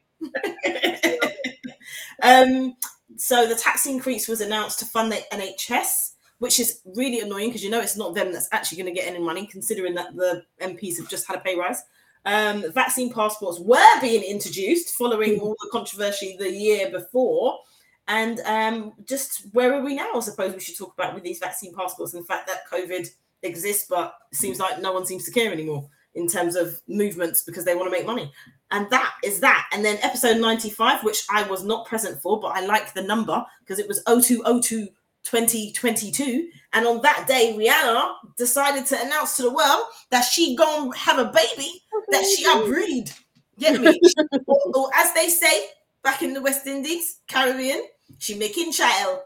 [2.23, 2.77] um,
[3.17, 7.63] so the tax increase was announced to fund the NHS, which is really annoying because
[7.63, 10.43] you know it's not them that's actually going to get any money, considering that the
[10.63, 11.83] MPs have just had a pay rise.
[12.25, 17.59] Um, vaccine passports were being introduced following all the controversy the year before.
[18.13, 20.11] And um, just where are we now?
[20.15, 23.09] I suppose we should talk about with these vaccine passports and the fact that COVID
[23.43, 27.41] exists, but it seems like no one seems to care anymore in terms of movements
[27.41, 28.31] because they want to make money.
[28.71, 29.67] And that is that.
[29.73, 33.43] And then episode 95, which I was not present for, but I like the number
[33.61, 34.89] because it was 0202
[35.25, 36.51] 2022.
[36.75, 41.19] And on that day, Rihanna decided to announce to the world that she gonna have
[41.19, 41.71] a baby
[42.11, 43.11] that she a breed.
[43.59, 43.99] Get me?
[44.47, 45.67] or, or as they say
[46.03, 47.85] back in the West Indies, Caribbean,
[48.19, 49.21] she making child.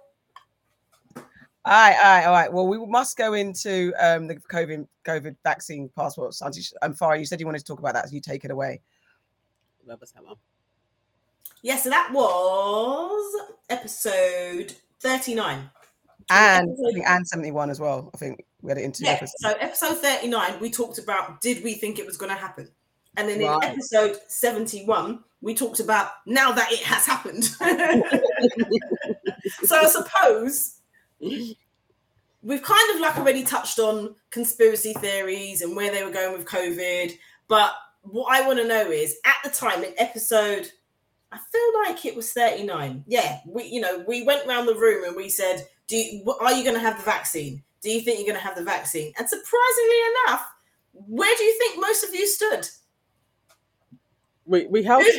[1.17, 2.53] All right, all right, all right.
[2.53, 6.41] Well, we must go into um, the COVID COVID vaccine passports.
[6.41, 8.45] Auntie, Sh- um, Farah, you said you wanted to talk about that, so you take
[8.45, 8.81] it away.
[9.85, 10.35] Whoever's hammer.
[11.63, 15.71] Yeah, so that was episode 39.
[16.31, 18.11] And episode- and seventy one as well.
[18.15, 19.35] I think we had it in two Yeah, episodes.
[19.41, 22.69] so episode 39, we talked about did we think it was going to happen?
[23.17, 27.45] And then in episode 71, we talked about now that it has happened.
[29.65, 30.81] so I suppose
[31.21, 36.47] we've kind of like already touched on conspiracy theories and where they were going with
[36.47, 37.13] COVID.
[37.49, 37.73] But
[38.03, 40.71] what I want to know is at the time in episode,
[41.33, 43.05] I feel like it was 39.
[43.07, 46.53] Yeah, we you know, we went around the room and we said, Do you, are
[46.53, 47.63] you going to have the vaccine?
[47.83, 49.13] Do you think you're going to have the vaccine?
[49.19, 50.47] And surprisingly enough,
[50.93, 52.69] where do you think most of you stood?
[54.47, 55.11] We we held Who-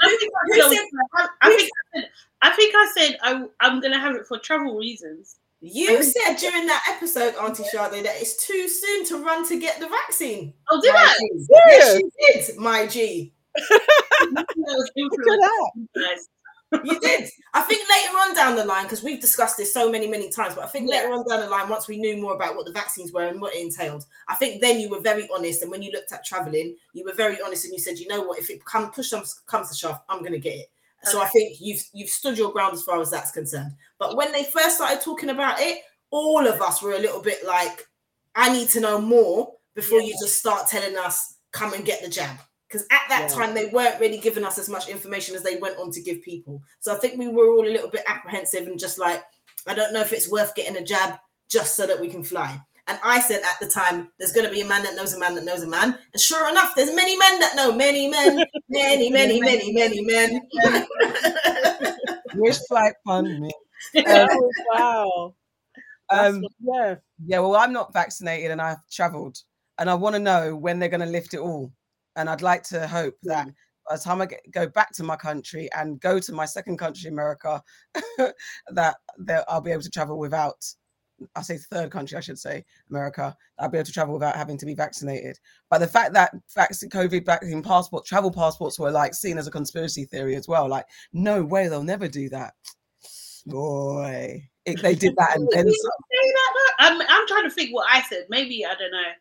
[0.00, 2.10] I think I, said, said- I, I think I said,
[2.42, 5.36] I think I said I, I'm gonna have it for travel reasons.
[5.60, 9.80] You said during that episode, Auntie Sade, that it's too soon to run to get
[9.80, 10.52] the vaccine.
[10.70, 11.16] Oh, did My I?
[11.18, 11.46] G.
[11.50, 13.32] Yes, you did, my G.
[13.56, 15.40] That was Look at
[15.94, 16.18] that.
[16.82, 17.28] You did.
[17.52, 20.54] I think later on down the line, because we've discussed this so many, many times,
[20.54, 22.72] but I think later on down the line, once we knew more about what the
[22.72, 25.62] vaccines were and what it entailed, I think then you were very honest.
[25.62, 28.22] And when you looked at traveling, you were very honest and you said, you know
[28.22, 30.70] what, if it come push comes, comes to shove, I'm gonna get it.
[31.04, 33.72] So I think you've you've stood your ground as far as that's concerned.
[33.98, 35.80] But when they first started talking about it,
[36.10, 37.86] all of us were a little bit like,
[38.34, 42.08] I need to know more before you just start telling us, come and get the
[42.08, 42.38] jab.
[42.74, 43.36] Because at that Yeah.
[43.36, 46.22] time, they weren't really giving us as much information as they went on to give
[46.22, 46.60] people.
[46.80, 49.22] So I think we were all a little bit apprehensive and just like,
[49.64, 52.60] I don't know if it's worth getting a jab just so that we can fly.
[52.88, 55.20] And I said at the time, there's going to be a man that knows a
[55.20, 55.96] man that knows a man.
[56.12, 60.40] And sure enough, there's many men that know many men, many, many, many, many men.
[62.34, 63.52] Wish flight fund me.
[64.04, 65.34] Oh, wow.
[66.10, 66.96] Um, yeah.
[67.24, 69.38] yeah, well, I'm not vaccinated and I've travelled,
[69.78, 71.70] and I want to know when they're going to lift it all.
[72.16, 73.48] And I'd like to hope that
[73.88, 76.78] by the time I get, go back to my country and go to my second
[76.78, 77.62] country, America,
[78.68, 80.64] that that I'll be able to travel without.
[81.36, 83.36] I say third country, I should say America.
[83.58, 85.38] I'll be able to travel without having to be vaccinated.
[85.70, 89.52] But the fact that vaccine, COVID vaccine passport, travel passports were like seen as a
[89.52, 90.68] conspiracy theory as well.
[90.68, 92.54] Like, no way, they'll never do that.
[93.46, 95.90] Boy, it, they did that and then some.
[96.80, 98.26] I'm, I'm trying to think what I said.
[98.28, 99.12] Maybe I don't know.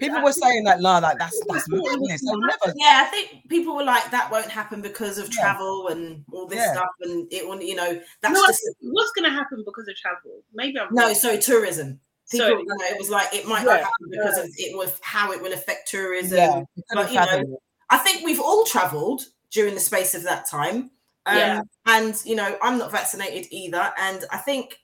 [0.00, 2.22] People were saying that, nah, like that's that's madness.
[2.24, 2.74] They'll never.
[2.76, 5.40] Yeah, I think people were like, that won't happen because of Yeah.
[5.40, 6.72] travel and all this Yeah.
[6.72, 6.88] stuff.
[7.02, 10.42] And it will, you know, that's No, just what's going to happen because of travel?
[10.52, 11.14] Maybe I'm no, wrong.
[11.14, 12.00] sorry, tourism.
[12.30, 12.58] People, Sorry.
[12.60, 14.42] you know, it was like it might Yeah, not happen because yeah.
[14.44, 16.38] of it was how it will affect tourism.
[16.38, 16.62] Yeah,
[16.92, 17.60] but, you know.
[17.90, 20.90] I think we've all travelled during the space of that time.
[21.26, 21.60] Um, Yeah.
[21.86, 23.92] And, you know, I'm not vaccinated either.
[23.98, 24.80] And I think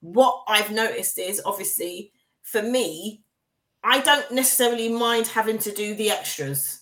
[0.00, 3.22] what I've noticed is obviously for me,
[3.84, 6.80] I don't necessarily mind having to do the extras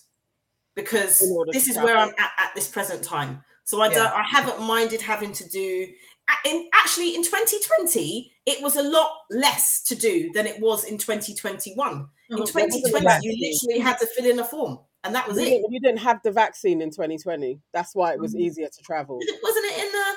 [0.75, 1.19] because
[1.51, 3.43] this is where I'm at at this present time.
[3.65, 3.95] So I Yeah.
[3.95, 5.87] don't, I haven't minded having to do.
[6.45, 10.97] In actually, in 2020, it was a lot less to do than it was in
[10.97, 12.07] 2021.
[12.29, 12.47] In Mhm.
[12.47, 15.65] 2020, you literally had to fill in a form, and that was We it.
[15.69, 17.61] we didn't have the vaccine in 2020.
[17.73, 18.41] That's why it was Mhm.
[18.41, 19.19] easier to travel.
[19.41, 20.15] Wasn't it in the?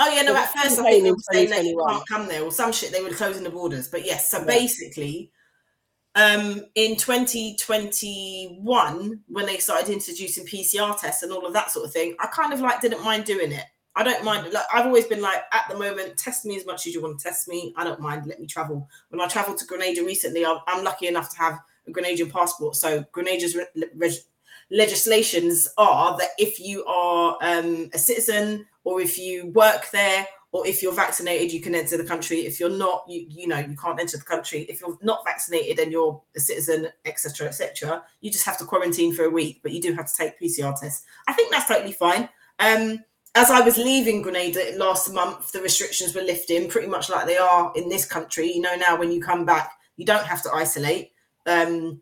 [0.00, 0.34] Oh yeah, no.
[0.34, 2.90] At first, I think they were saying that you can't come there, or some shit.
[2.92, 3.88] They were closing the borders.
[3.88, 4.44] But yes, so Yeah.
[4.44, 5.32] basically,
[6.18, 11.92] um, in 2021, when they started introducing PCR tests and all of that sort of
[11.92, 13.66] thing, I kind of like didn't mind doing it.
[13.94, 14.52] I don't mind.
[14.52, 17.20] Like I've always been like, at the moment, test me as much as you want
[17.20, 17.72] to test me.
[17.76, 18.26] I don't mind.
[18.26, 18.88] Let me travel.
[19.10, 22.74] When I travelled to Grenada recently, I'm, I'm lucky enough to have a Grenadian passport.
[22.74, 24.24] So Grenada's re- reg-
[24.72, 30.66] legislations are that if you are um, a citizen or if you work there or
[30.66, 33.76] if you're vaccinated you can enter the country if you're not you you know you
[33.76, 38.30] can't enter the country if you're not vaccinated and you're a citizen etc etc you
[38.30, 41.04] just have to quarantine for a week but you do have to take pcr tests
[41.26, 42.98] i think that's totally fine um
[43.34, 47.36] as I was leaving Grenada last month, the restrictions were lifting pretty much like they
[47.36, 48.50] are in this country.
[48.50, 51.12] You know, now when you come back, you don't have to isolate.
[51.46, 52.00] Um,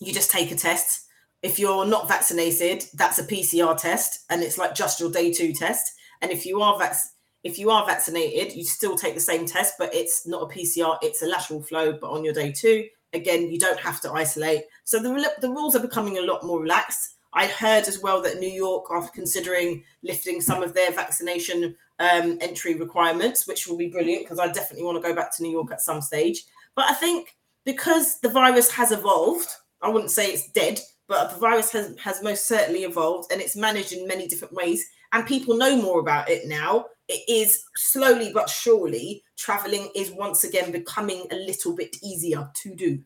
[0.00, 1.06] you just take a test.
[1.42, 5.52] If you're not vaccinated, that's a PCR test, and it's like just your day two
[5.52, 5.92] test.
[6.20, 6.96] And if you are vac-
[7.44, 10.98] if you are vaccinated, you still take the same test, but it's not a PCR;
[11.02, 11.92] it's a lateral flow.
[11.92, 14.64] But on your day two, again, you don't have to isolate.
[14.84, 17.14] So the the rules are becoming a lot more relaxed.
[17.34, 22.38] I heard as well that New York are considering lifting some of their vaccination um,
[22.40, 25.50] entry requirements, which will be brilliant because I definitely want to go back to New
[25.50, 26.44] York at some stage.
[26.74, 29.48] But I think because the virus has evolved,
[29.82, 33.56] I wouldn't say it's dead, but the virus has, has most certainly evolved and it's
[33.56, 34.84] managed in many different ways.
[35.14, 36.86] And people know more about it now.
[37.08, 42.74] It is slowly but surely traveling is once again becoming a little bit easier to
[42.74, 42.98] do.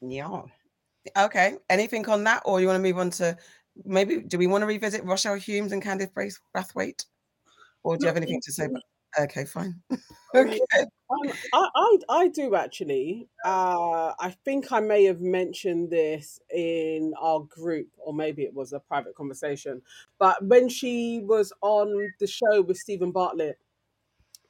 [0.00, 0.42] Yeah.
[1.16, 1.56] Okay.
[1.68, 3.36] Anything on that, or you want to move on to
[3.84, 4.20] maybe?
[4.20, 7.04] Do we want to revisit Rochelle Humes and Candice Brace Brathwaite,
[7.82, 8.66] or do you have anything to say?
[8.66, 8.82] About-
[9.18, 9.80] okay, fine.
[10.34, 10.58] okay.
[11.10, 13.28] Um, I, I I do actually.
[13.44, 18.72] Uh, I think I may have mentioned this in our group, or maybe it was
[18.72, 19.82] a private conversation.
[20.18, 23.58] But when she was on the show with Steven Bartlett,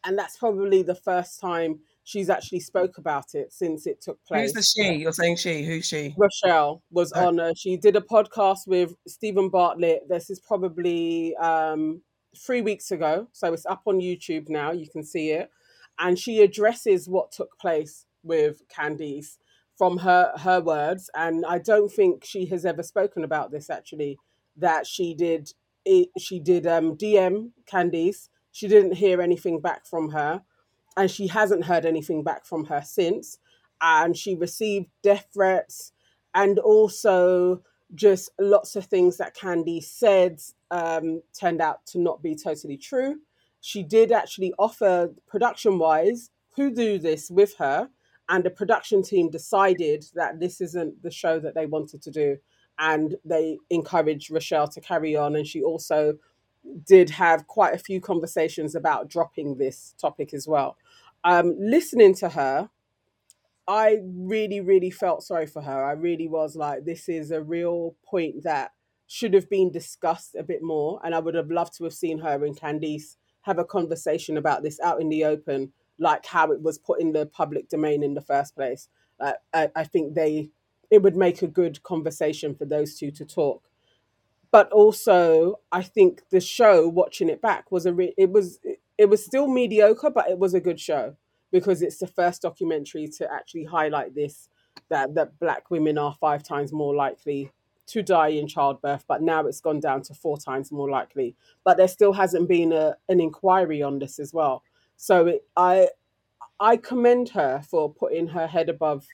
[0.05, 4.53] and that's probably the first time she's actually spoke about it since it took place.
[4.53, 4.95] Who's the she?
[4.95, 5.65] You're saying she?
[5.65, 6.15] Who's she?
[6.19, 7.29] Rochelle was Oh.
[7.29, 7.41] on.
[7.41, 10.09] Uh, she did a podcast with Steven Bartlett.
[10.09, 12.03] This is probably um,
[12.37, 14.73] three weeks ago, so it's up on YouTube now.
[14.73, 15.51] You can see it,
[15.99, 19.39] and she addresses what took place with Candice
[19.77, 21.11] from her her words.
[21.15, 24.19] And I don't think she has ever spoken about this actually.
[24.57, 25.53] That she did
[25.85, 26.09] it.
[26.19, 28.29] She did um, DM Candice.
[28.51, 30.43] She didn't hear anything back from her,
[30.97, 33.39] and she hasn't heard anything back from her since
[33.83, 35.93] and she received death threats
[36.35, 37.63] and also
[37.95, 40.41] just lots of things that Candy said
[40.71, 43.17] um, turned out to not be totally true.
[43.61, 47.89] She did actually offer production wise who do this with her,
[48.29, 52.39] and the production team decided that this isn't the show that they wanted to do,
[52.79, 55.37] and they encouraged Rochelle to carry on.
[55.37, 56.15] And she also
[56.85, 60.77] did have quite a few conversations about dropping this topic as well.
[61.25, 62.71] Um, listening to her,
[63.73, 65.83] I really, really felt sorry for her.
[65.83, 68.73] I really was like, this is a real point that
[69.07, 71.01] should have been discussed a bit more.
[71.03, 74.63] And I would have loved to have seen her and Candice have a conversation about
[74.63, 78.13] this out in the open, like how it was put in the public domain in
[78.13, 78.89] the first place.
[79.19, 80.51] Uh, I, I think they
[80.91, 83.71] it would make a good conversation for those two to talk.
[84.51, 88.59] But also, I think the show, watching it back, was a re- it was
[88.99, 91.17] it was still mediocre, but it was a good show
[91.53, 94.49] because it's the first documentary to actually highlight this
[94.89, 97.53] that that black women are five times more likely
[97.87, 101.37] to die in childbirth but now it's gone down to four times more likely.
[101.65, 104.63] But there still hasn't been a, an inquiry on this as well.
[104.97, 105.89] So it, i
[106.59, 109.07] i commend her for putting her head above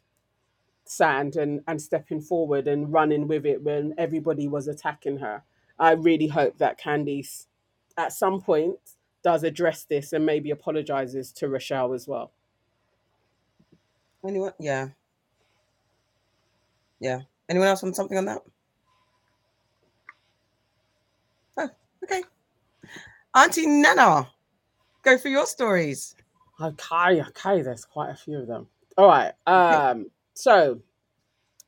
[0.84, 5.42] sand and and stepping forward and running with it when everybody was attacking her.
[5.78, 7.46] I really hope that candice
[7.96, 8.78] at some point
[9.22, 12.32] does address this and maybe apologizes to Rochelle as well.
[14.26, 14.52] Anyone?
[14.58, 14.88] Yeah.
[17.00, 17.20] Yeah.
[17.48, 18.42] Anyone else on something on that?
[21.56, 21.68] Oh,
[22.04, 22.22] okay.
[23.34, 24.28] Auntie Nana,
[25.02, 26.14] go for your stories.
[26.60, 28.66] Okay, okay, there's quite a few of them.
[28.96, 29.32] All right.
[29.46, 30.80] Um, so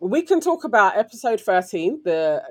[0.01, 2.43] we can talk about episode 13, the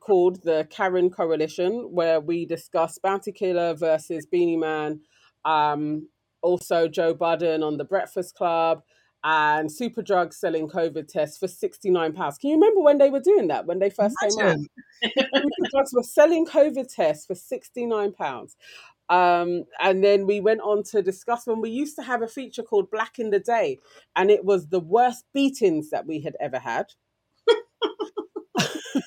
[0.00, 5.00] called the Karen Coalition, where we discuss Bounty Killer versus Beenie Man,
[5.46, 6.06] um,
[6.42, 8.82] also Joe Budden on the Breakfast Club,
[9.24, 12.14] and Superdrug selling COVID tests for £69.
[12.14, 14.56] Can you remember when they were doing that, when they first came out?
[14.56, 14.66] Imagine.
[15.34, 18.54] Superdrugs were selling COVID tests for £69.
[19.10, 22.64] Um, and then we went on to discuss when we used to have a feature
[22.64, 23.80] called Black in the Day,
[24.16, 26.86] and it was the worst beatings that we had ever had.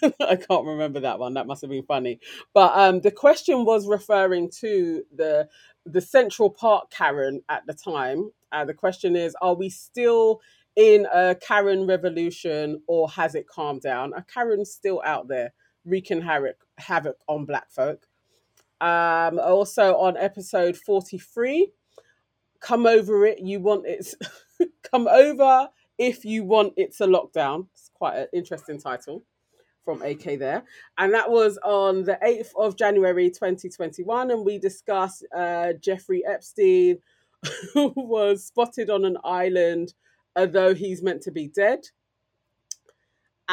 [0.21, 1.33] I can't remember that one.
[1.35, 2.19] That must have been funny.
[2.53, 5.49] But um, the question was referring to the
[5.85, 8.31] the Central Park Karen at the time.
[8.51, 10.41] Uh, the question is: Are we still
[10.75, 14.13] in a Karen revolution, or has it calmed down?
[14.15, 15.53] A Karen's still out there
[15.85, 18.07] wreaking havoc havoc on Black folk.
[18.83, 21.71] Um, also on episode forty three,
[22.59, 23.39] come over it.
[23.39, 24.13] You want it.
[24.91, 27.67] come over if you want it's a lockdown.
[27.73, 29.23] It's quite an interesting title
[29.83, 30.63] from AK there.
[30.97, 34.31] And that was on the 8th of January 2021.
[34.31, 36.99] And we discussed uh, Jeffrey Epstein,
[37.73, 39.93] who was spotted on an island,
[40.35, 41.79] although he's meant to be dead.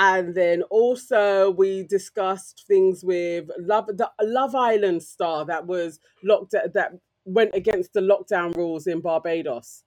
[0.02, 6.52] And then also we discussed things with Love the Love Island star that was locked
[6.52, 6.93] that
[7.27, 9.85] went against the lockdown rules in Barbados.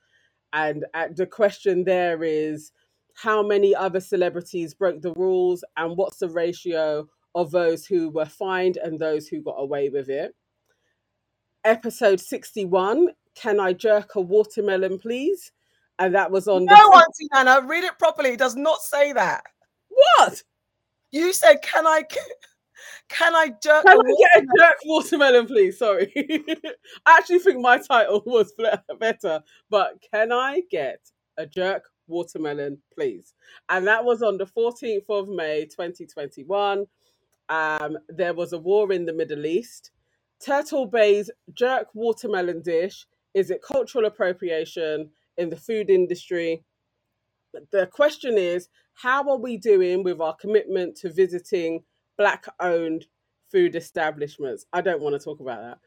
[0.53, 2.71] And uh, the question there is
[3.15, 8.27] how many other celebrities broke the rules and what's the ratio of those who were
[8.27, 10.35] fined and those who got away with it.
[11.63, 15.51] Episode 61 Can I jerk a watermelon, please?
[15.97, 16.97] And that was on No, the.
[16.97, 18.33] Auntie Nana, read it properly.
[18.33, 19.43] It does not say that.
[20.17, 20.43] What?
[21.11, 22.03] You said, "Can I,
[23.09, 25.77] can I jerk?" Can I get a watermelon?" jerk watermelon, please?
[25.77, 26.11] Sorry.
[27.05, 28.53] I actually think my title was
[28.99, 30.99] better, but can I get
[31.37, 33.33] a jerk watermelon, please?
[33.69, 36.85] And that was on the 14th of May, 2021.
[37.49, 39.91] Um, there was a war in the Middle East.
[40.43, 46.63] Turtle Bay's jerk watermelon dish is it cultural appropriation in the food industry?
[47.71, 51.83] The question is, how are we doing with our commitment to visiting
[52.17, 53.05] black owned
[53.51, 54.65] food establishments?
[54.73, 55.77] I don't want to talk about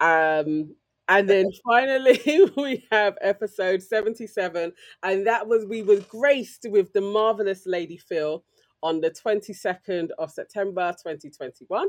[0.00, 0.44] that.
[0.44, 0.74] Um,
[1.08, 2.20] and then finally,
[2.56, 4.72] we have episode 77,
[5.02, 8.42] and that was we were graced with the marvelous Lady Phyll
[8.82, 11.88] on the 22nd of September 2021.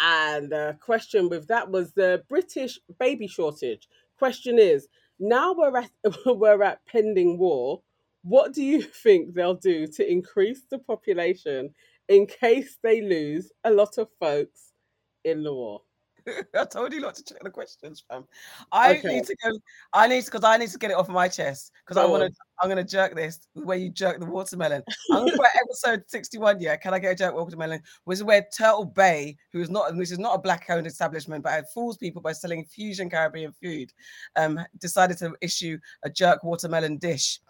[0.00, 3.88] And the question with that was the British baby shortage.
[4.18, 4.88] Question is
[5.20, 5.90] now we're at
[6.26, 7.82] we're at pending war.
[8.22, 11.74] What do you think they'll do to increase the population
[12.08, 14.72] in case they lose a lot of folks
[15.24, 15.82] in the war?
[16.56, 18.24] I told you not to check the questions, fam.
[18.70, 19.08] I Okay.
[19.08, 19.50] need to go.
[19.92, 22.32] I need because I need to get it off my chest because I want to.
[22.60, 24.84] I'm gonna jerk this where you jerk the watermelon.
[25.10, 26.60] I'm gonna put episode 61.
[26.60, 27.82] Yeah, can I get a jerk watermelon?
[28.04, 31.58] Which is where Turtle Bay, who is not, which is not a black-owned establishment, but
[31.58, 33.92] it fools people by selling fusion Caribbean food,
[34.36, 37.40] um, decided to issue a jerk watermelon dish.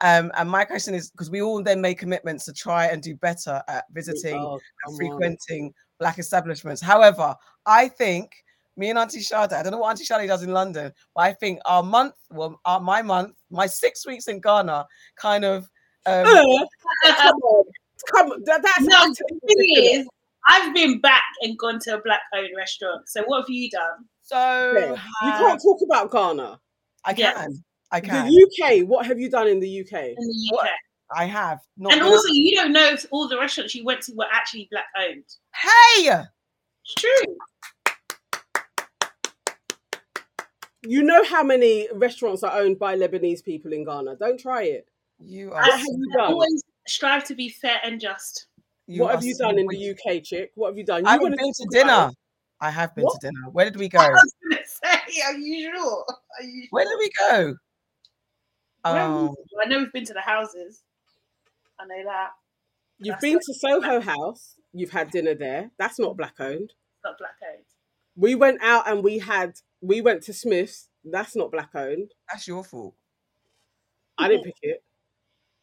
[0.00, 3.16] Um, and my question is because we all then made commitments to try and do
[3.16, 4.96] better at visiting Oh, and come on.
[4.96, 6.80] frequenting black establishments.
[6.80, 7.34] However,
[7.66, 8.30] I think
[8.76, 11.32] me and Auntie Sade, I don't know what Auntie Sade does in London, but I
[11.32, 15.68] think our month, well, our, my month, my six weeks in Ghana kind of
[16.06, 16.24] um,
[17.04, 17.64] come on.
[18.12, 18.42] Come on.
[18.44, 20.08] That, that's no, the thing is,
[20.46, 23.08] I've been back and gone to a black owned restaurant.
[23.08, 24.06] So what have you done?
[24.22, 24.90] so Yeah.
[24.92, 26.60] You can't talk about Ghana.
[27.04, 27.46] I Yeah.
[27.90, 28.00] Can.
[28.00, 28.26] I can.
[28.30, 29.92] The UK, what have you done in the UK?
[29.92, 30.64] In the What?
[30.66, 30.70] UK.
[31.16, 31.60] I have.
[31.78, 34.68] Not And also, you don't know if all the restaurants you went to were actually
[34.70, 35.24] black owned.
[35.54, 36.22] hey,
[36.84, 37.36] It's true.
[40.82, 44.16] You know how many restaurants are owned by Lebanese people in Ghana.
[44.16, 44.88] Don't try it.
[45.18, 46.32] you What have you done?
[46.32, 48.46] always strive to be fair and just.
[48.86, 50.52] you what have you so done in the UK, chick?
[50.54, 51.02] What have you done?
[51.02, 51.92] You I haven't wanna been to dinner.
[51.92, 52.14] about
[52.60, 53.20] I have been What?
[53.20, 53.50] to dinner.
[53.50, 53.98] Where did we go?
[53.98, 56.04] I was gonna say, are you sure?
[56.38, 57.54] Are you Where did we go?
[58.92, 59.28] Where have we-
[59.60, 60.82] I um, know we've been to the houses.
[61.78, 62.30] I know that.
[62.98, 64.56] You've That's been not- to Soho House.
[64.72, 65.70] You've had dinner there.
[65.78, 66.72] That's not black owned.
[67.04, 67.64] Not black owned.
[68.16, 70.88] We went out and we had we went to Smith's.
[71.04, 72.12] That's not black owned.
[72.30, 72.94] that's your fault.
[74.18, 74.82] I didn't pick it.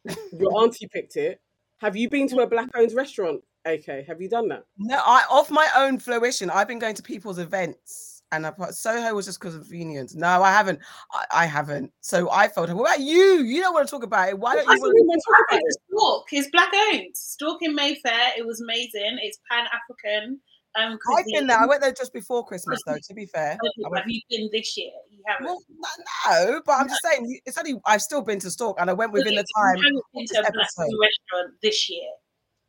[0.32, 1.40] Your auntie picked it.
[1.78, 3.42] Have you been to a black owned restaurant?
[3.66, 4.64] Okay, have you done that?
[4.78, 6.48] No, I off my own fruition.
[6.48, 10.14] I've been going to people's events, and I put Soho was just because of convenience.
[10.14, 10.80] No, I haven't.
[11.12, 11.92] I, I haven't.
[12.00, 12.70] So I felt.
[12.70, 13.42] What about you?
[13.42, 14.38] You don't want to talk about it.
[14.38, 14.82] Why don't I you?
[14.82, 15.76] we to talk about it.
[15.90, 17.14] Stork is black owned.
[17.14, 18.30] Stork in Mayfair.
[18.36, 19.18] It was amazing.
[19.22, 20.40] It's pan African.
[20.78, 21.58] Um, I've been there.
[21.58, 22.98] I went there just before Christmas, though.
[23.02, 23.56] To be fair,
[23.94, 24.90] Have you been this year?
[25.10, 25.46] You haven't.
[25.46, 27.40] well, no, no, but I'm just saying.
[27.46, 29.76] It's only I've still been to Stork, and I went within the time.
[29.76, 30.98] been to a this black owned episode.
[31.00, 32.08] restaurant this year.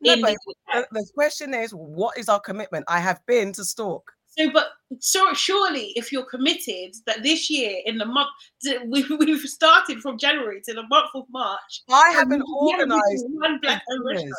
[0.00, 2.86] No, but the the, the question is, what is our commitment?
[2.88, 4.04] I have been to Stork.
[4.36, 4.68] So, but
[4.98, 8.28] so surely, if you're committed, that this year in the month
[8.86, 13.26] we, we've started from January to the month of March, I haven't organised.
[13.28, 14.34] one black restaurant.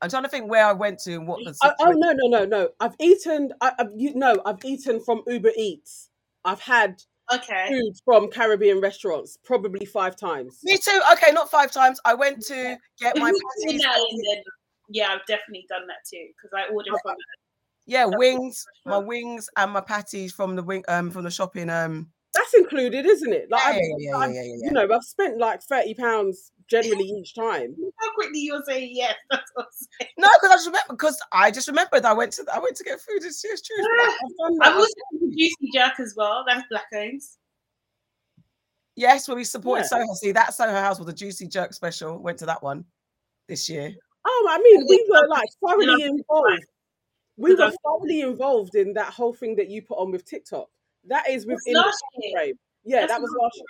[0.00, 2.26] I'm trying to think where I went to and what the Oh, oh no no
[2.26, 2.68] no no!
[2.80, 3.52] I've eaten.
[3.60, 4.34] I, I've you no.
[4.44, 6.10] I've eaten from Uber Eats.
[6.44, 7.02] I've had.
[7.32, 7.68] Okay.
[7.68, 10.58] food from Caribbean restaurants probably five times.
[10.64, 11.00] Me too.
[11.12, 11.98] Okay, not five times.
[12.04, 13.32] I went to get my
[14.90, 17.14] yeah, I've definitely done that too because I ordered from
[17.92, 21.68] Yeah, That's wings, my wings and my patties from the wing um from the shopping
[21.68, 23.50] um That's included, isn't it?
[23.50, 24.66] Like, yeah, I've, yeah, yeah, I've- yeah, yeah, yeah.
[24.66, 27.76] you know, I've spent like thirty pounds generally each time.
[28.00, 29.14] How quickly you're saying yes?
[29.30, 29.42] That's
[30.00, 30.10] saying.
[30.16, 32.84] No, because I just remember because I just remembered I went to I went to
[32.84, 33.22] get food.
[33.24, 33.76] It's, it's true.
[34.02, 34.08] I've
[34.40, 36.44] done I've also done the Juicy Jack as well.
[36.48, 37.36] That's black owns.
[38.96, 39.88] Yes, where we supported Yeah.
[39.88, 40.14] Soho.
[40.14, 42.18] See, that Soho House was a juicy jerk special.
[42.18, 42.84] Went to that one
[43.48, 43.92] this year.
[44.24, 46.64] Oh, I mean, we were like You thoroughly involved.
[47.42, 50.68] We Because were thoroughly involved in that whole thing that you put on with TikTok.
[51.08, 52.32] That is within the last year.
[52.38, 52.54] frame.
[52.84, 53.64] Yeah, That's that was last last year.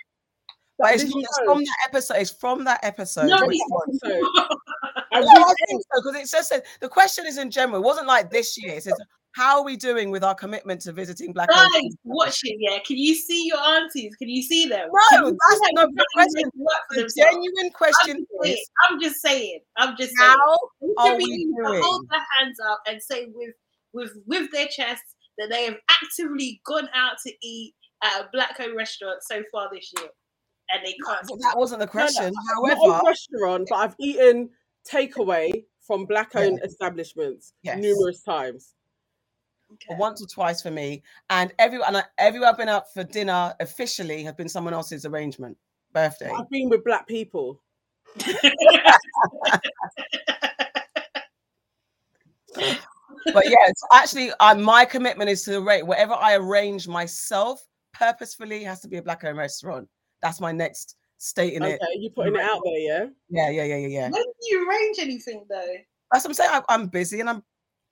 [0.77, 2.17] But But it's, this from- it's from that episode.
[2.17, 3.27] It's from that episode.
[3.27, 3.93] No, Which it's one?
[3.99, 4.09] so
[5.13, 7.77] I No, I think so because it just said the question is in general.
[7.81, 8.75] It wasn't like this year.
[8.75, 8.93] It says
[9.35, 11.49] how are we doing with our commitment to visiting black?
[11.49, 12.57] Guys, businesses?" watch it.
[12.59, 14.15] Yeah, can you see your aunties?
[14.15, 14.87] Can you see them?
[14.91, 16.33] No, Can you see that's how not the really question.
[16.35, 17.31] make it work for The themselves?
[17.31, 18.53] genuine I'm question just saying.
[18.57, 19.59] is I'm just saying.
[19.77, 20.35] I'm just saying.
[20.37, 20.57] how
[20.97, 22.07] are we able to hold doing?
[22.11, 23.55] their hands up and say with
[23.93, 28.59] with with their chests that they have actively gone out to eat at a black
[28.59, 30.09] owned restaurant so far this year,
[30.69, 31.25] and they can't.
[31.27, 32.33] But that wasn't the question.
[32.33, 34.49] not However, on restaurant, but I've eaten
[34.89, 37.77] takeaway from black-owned establishments Yes.
[37.77, 38.73] numerous times.
[39.73, 39.95] Okay.
[39.97, 41.01] once or twice for me,
[41.31, 45.57] and everyone, and everywhere I've been out for dinner officially have been someone else's arrangement
[45.93, 46.29] birthday.
[46.29, 47.59] I've been with black people.
[53.33, 58.63] but yes, actually, I, my commitment is to the rate whatever I arrange myself purposefully
[58.63, 59.87] has to be a black owned restaurant.
[60.21, 62.01] That's my next state in Okay, it.
[62.01, 63.05] you putting it out there, yeah?
[63.29, 64.09] Yeah, yeah, yeah, yeah, yeah.
[64.09, 65.75] when do you arrange anything though?
[66.11, 66.49] That's what I'm saying.
[66.51, 67.43] I, I'm busy and I'm.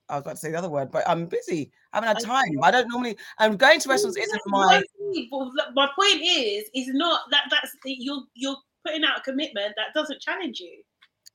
[0.10, 1.72] I was about to say the other word, but I'm busy.
[1.94, 2.62] I haven't had time.
[2.62, 3.18] I don't normally.
[3.40, 4.58] And going to restaurants isn't my.
[4.58, 9.04] what I mean, but look, my point is, is not that that's you're you're putting
[9.06, 10.82] out a commitment that doesn't challenge you.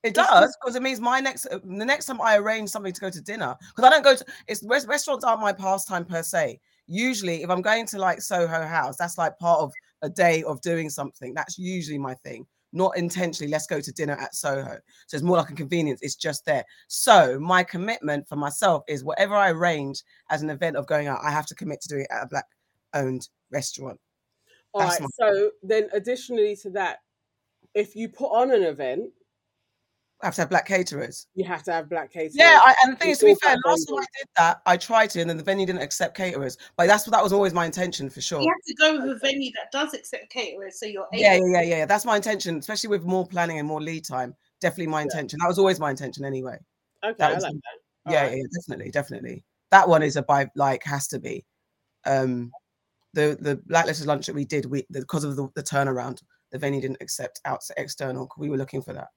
[0.06, 3.00] It does because it means my next uh, the next time I arrange something to
[3.00, 6.22] go to dinner because I don't go to it's res- restaurants aren't my pastime per
[6.22, 6.60] se.
[6.86, 9.72] Usually, if I'm going to like Soho House, that's like part of
[10.02, 11.34] a day of doing something.
[11.34, 12.46] That's usually my thing.
[12.72, 14.78] Not intentionally, let's go to dinner at Soho.
[15.06, 16.00] So it's more like a convenience.
[16.02, 16.64] It's just there.
[16.88, 21.20] So my commitment for myself is whatever I arrange as an event of going out,
[21.24, 22.44] I have to commit to doing it at a black
[22.94, 23.98] owned restaurant.
[24.74, 25.10] All That's right.
[25.18, 26.98] So then, additionally to that,
[27.74, 29.25] if you put on an event, I
[30.22, 31.26] have to have black caterers.
[31.34, 32.36] you have to have black caterers.
[32.36, 34.62] Yeah, I, and the thing We is, to be fair, last time I did that,
[34.64, 36.56] I tried to, and then the venue didn't accept caterers.
[36.76, 38.40] But that's that was always my intention for sure.
[38.40, 41.22] You have to go with a venue that does accept caterers, so you're able.
[41.22, 41.86] Yeah, yeah, yeah, yeah.
[41.86, 44.34] That's my intention, especially with more planning and more lead time.
[44.60, 45.38] Definitely my intention.
[45.40, 46.58] That was always my intention anyway.
[47.04, 48.12] okay, that I like that.
[48.12, 48.38] Yeah, Alright.
[48.38, 49.44] yeah, definitely, definitely.
[49.70, 51.44] That one is a by like has to be.
[52.06, 52.52] Um,
[53.12, 56.22] the the blacklisted lunch that we did, we because of the, the turnaround,
[56.52, 58.30] the venue didn't accept out external.
[58.38, 59.08] We were looking for that.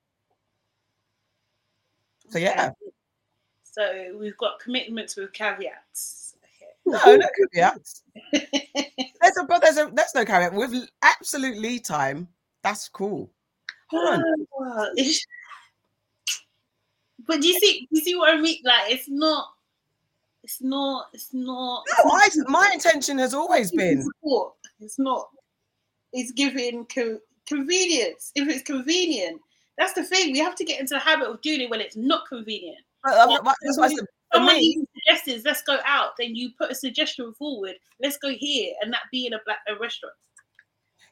[2.30, 2.72] So yeah,
[3.64, 6.36] So we've got commitments with caveats.
[6.44, 6.72] Okay.
[6.86, 8.04] no, no caveats.
[8.34, 12.28] There's a but there's a there's no caveat with absolute lead time.
[12.64, 13.30] That's cool.
[13.90, 14.24] Hold on.
[14.26, 14.92] Oh, well,
[17.28, 17.82] but do you see?
[17.92, 18.60] Do you see what I mean?
[18.64, 19.50] Like, it's not.
[20.44, 21.08] It's not.
[21.14, 21.84] It's not.
[22.04, 24.04] No, I, my intention has always been.
[24.04, 24.54] support.
[24.80, 25.30] It's not.
[26.14, 28.32] It's giving co- convenience.
[28.36, 29.42] If it's convenient,
[29.80, 30.34] that's the thing.
[30.34, 32.80] We have to get into the habit of doing it when it's not convenient.
[33.04, 33.98] But, but I said,
[34.32, 36.12] for Someone me, even suggests, let's go out.
[36.20, 37.76] Then you put a suggestion forward.
[38.02, 40.14] Let's go here, and that be in a black a restaurant.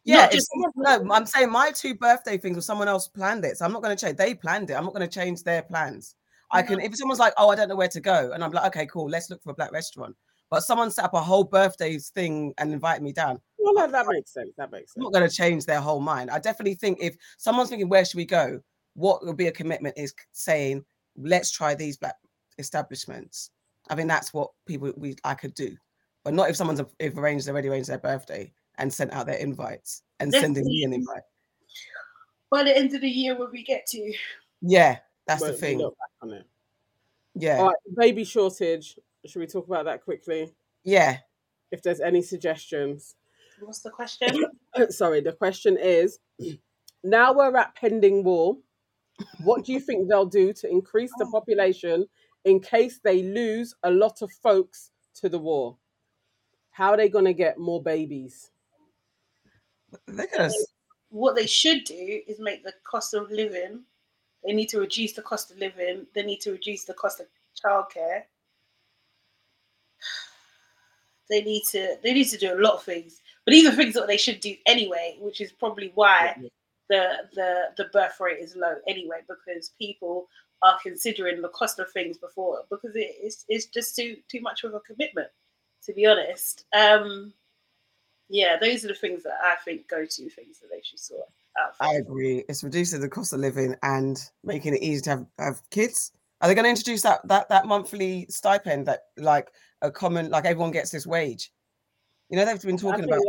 [0.03, 3.65] yeah, just- no, I'm saying my two birthday things, or someone else planned it, so
[3.65, 4.17] I'm not going to change.
[4.17, 4.73] They planned it.
[4.73, 6.15] I'm not going to change their plans.
[6.51, 8.67] I can, if someone's like, oh, I don't know where to go, and I'm like,
[8.67, 10.15] okay, cool, let's look for a black restaurant.
[10.49, 13.41] But someone set up a whole birthdays thing and invited me down.
[13.59, 14.51] Well, that, that makes sense.
[14.57, 15.11] That makes I'm sense.
[15.11, 16.29] not going to change their whole mind.
[16.29, 18.61] I definitely think if someone's thinking, where should we go?
[18.93, 20.83] What would be a commitment is saying,
[21.17, 22.15] let's try these black
[22.59, 23.51] establishments.
[23.89, 25.75] I mean, that's what people we I could do,
[26.23, 30.03] but not if someone's if arranged already arranged their birthday and sent out their invites
[30.19, 31.21] and sending me an invite.
[32.51, 34.13] By the end of the year, when we get to,
[34.61, 35.77] Yeah, that's the thing.
[35.79, 36.45] look back on it.
[37.35, 38.97] Yeah, All right, baby shortage.
[39.25, 40.53] Should we talk about that quickly?
[40.83, 41.17] yeah.
[41.69, 43.15] If there's any suggestions.
[43.59, 44.45] What's the question?
[44.89, 46.19] Sorry, the question is
[47.03, 48.57] now we're at pending war.
[49.43, 51.31] What do you think they'll do to increase the oh.
[51.31, 52.07] population
[52.45, 55.77] in case they lose a lot of folks to the war?
[56.71, 58.51] How are they going to get more babies?
[60.07, 60.67] Look at us.
[61.09, 63.83] what they should do is make the cost of living.
[64.45, 66.05] They need to reduce the cost of living.
[66.13, 67.27] They need to reduce the cost of
[67.63, 68.23] childcare.
[71.29, 71.97] They need to.
[72.01, 73.19] They need to do a lot of things.
[73.47, 76.35] But these are things that they should do anyway, which is probably why
[76.89, 80.27] the the the birth rate is low anyway, because people
[80.61, 84.65] are considering the cost of things before because it is it's just too too much
[84.65, 85.29] of a commitment,
[85.85, 86.65] to be honest.
[86.77, 87.31] Um,
[88.27, 91.29] yeah, those are the things that I think go to things that they should sort
[91.57, 91.73] out.
[91.79, 92.43] I agree.
[92.49, 96.11] It's reducing the cost of living and making it easy to have, have kids.
[96.41, 100.43] Are they going to introduce that that that monthly stipend that like a common like
[100.43, 101.49] everyone gets this wage?
[102.29, 103.21] You know they've been talking about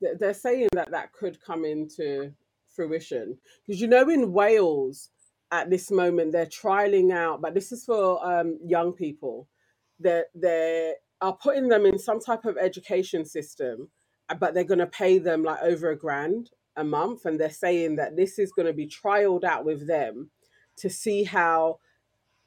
[0.00, 0.18] that.
[0.20, 2.32] they're saying that that could come into
[2.74, 5.10] fruition because you know in Wales
[5.50, 9.48] at this moment they're trialing out, but this is for um, young people.
[10.00, 13.88] That they are putting them in some type of education system,
[14.28, 17.50] uh, but they're going to pay them like over a grand a month, and they're
[17.50, 20.30] saying that this is going to be trialed out with them
[20.78, 21.78] to see how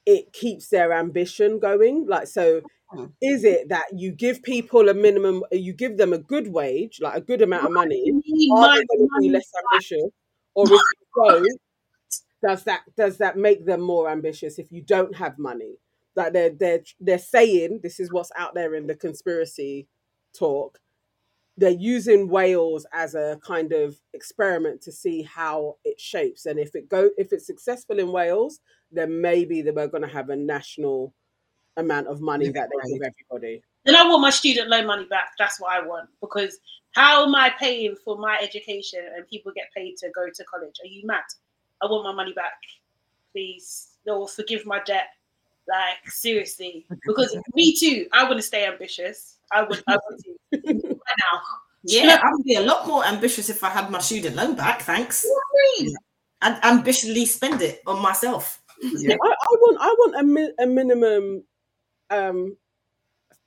[0.06, 2.06] it keeps their ambition going.
[2.08, 2.62] Like so,
[2.92, 3.06] Hmm.
[3.20, 7.16] is it that you give people a minimum, you give them a good wage, like
[7.16, 8.12] a good amount of money?
[8.56, 10.04] Are they going to be less ambitious,
[10.54, 10.80] or if you
[11.16, 11.60] don't,
[12.44, 15.78] does that does that make them more ambitious if you don't have money?
[16.16, 19.88] like they're they're they're saying this is what's out there in the conspiracy
[20.34, 20.80] talk.
[21.58, 26.76] They're using Wales as a kind of experiment to see how it shapes, and if
[26.76, 28.60] it go if it's successful in Wales,
[28.92, 31.14] then maybe that we're going to have a national
[31.78, 33.62] amount of money that they give everybody.
[33.86, 35.30] Then I want my student loan money back.
[35.38, 36.58] That's what I want because
[36.92, 40.76] how am I paying for my education and people get paid to go to college?
[40.84, 41.24] Are you mad?
[41.84, 42.54] I want my money back,
[43.32, 43.90] please.
[44.08, 45.08] Or forgive my debt.
[45.68, 48.08] Like seriously, because me too.
[48.14, 49.38] I want to stay ambitious.
[49.52, 49.84] I would.
[49.88, 51.42] I want to right now.
[51.84, 54.82] Yeah, I would be a lot more ambitious if I had my student loan back.
[54.82, 55.26] Thanks.
[56.42, 58.62] And ambitiously spend it on myself.
[58.82, 59.16] Yeah.
[59.24, 61.44] I, I want I want a, mi- a minimum
[62.10, 62.58] um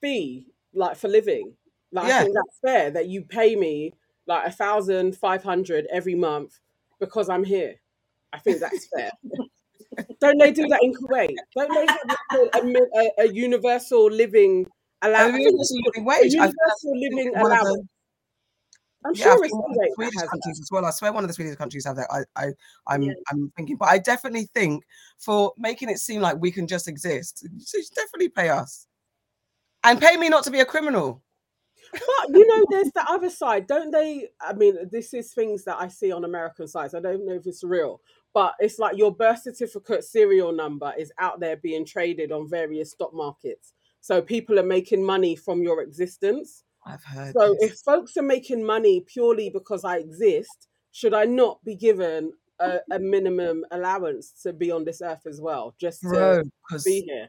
[0.01, 1.55] fee like for living.
[1.93, 2.21] Like Yeah.
[2.21, 3.95] I think that's fair that you pay me
[4.27, 6.59] like a thousand five hundred every month
[7.01, 7.77] because I'm here.
[8.33, 9.11] I think that's fair.
[10.21, 11.35] Don't they do that in Kuwait?
[11.57, 12.19] Don't they have
[12.55, 15.39] a, a, a, a universal living And allowance?
[15.39, 16.35] universal living wage.
[16.37, 17.89] I think that's universal living one of the- allowance.
[19.05, 20.85] I'm Yeah, sure it's one of the Swedish countries as well.
[20.85, 22.09] I swear one of the Swedish countries have that.
[22.11, 22.49] I, I,
[22.89, 23.13] I'm, Yeah.
[23.31, 24.85] I'm thinking, but I definitely think
[25.19, 28.89] for making it seem like we can just exist, you should definitely pay us,
[29.85, 31.23] and pay me not to be a criminal.
[31.93, 34.29] But you know, there's the other side, don't they?
[34.43, 36.93] I mean, this is things that I see on American sites.
[36.93, 38.03] I don't know if it's real,
[38.35, 42.91] but it's like your birth certificate serial number is out there being traded on various
[42.91, 43.73] stock markets.
[44.01, 46.65] So people are making money from your existence.
[46.87, 47.35] I've heard.
[47.39, 47.73] So this.
[47.73, 52.79] if folks are making money purely because I exist, should I not be given a,
[52.91, 57.03] a minimum allowance to be on this earth as well, just to bro, because be
[57.03, 57.29] here?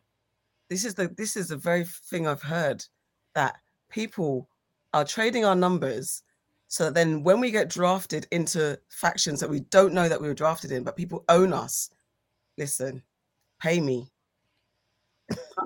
[0.70, 2.86] this is the this is the very thing I've heard
[3.36, 3.58] that
[3.90, 4.48] people
[4.94, 6.24] are trading our numbers
[6.68, 10.28] so that then when we get drafted into factions that we don't know that we
[10.28, 11.90] were drafted in, but people own us.
[12.58, 13.02] Listen,
[13.60, 14.12] pay me.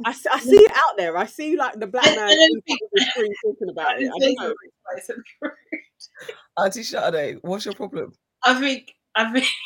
[0.06, 1.18] I, s- I see it out there.
[1.18, 4.12] I see like the black man I don't in think- the screen talking about it.
[4.16, 4.54] I don't know.
[6.58, 8.14] Auntie Sade, what's your problem?
[8.44, 8.94] I think.
[9.16, 9.48] I think.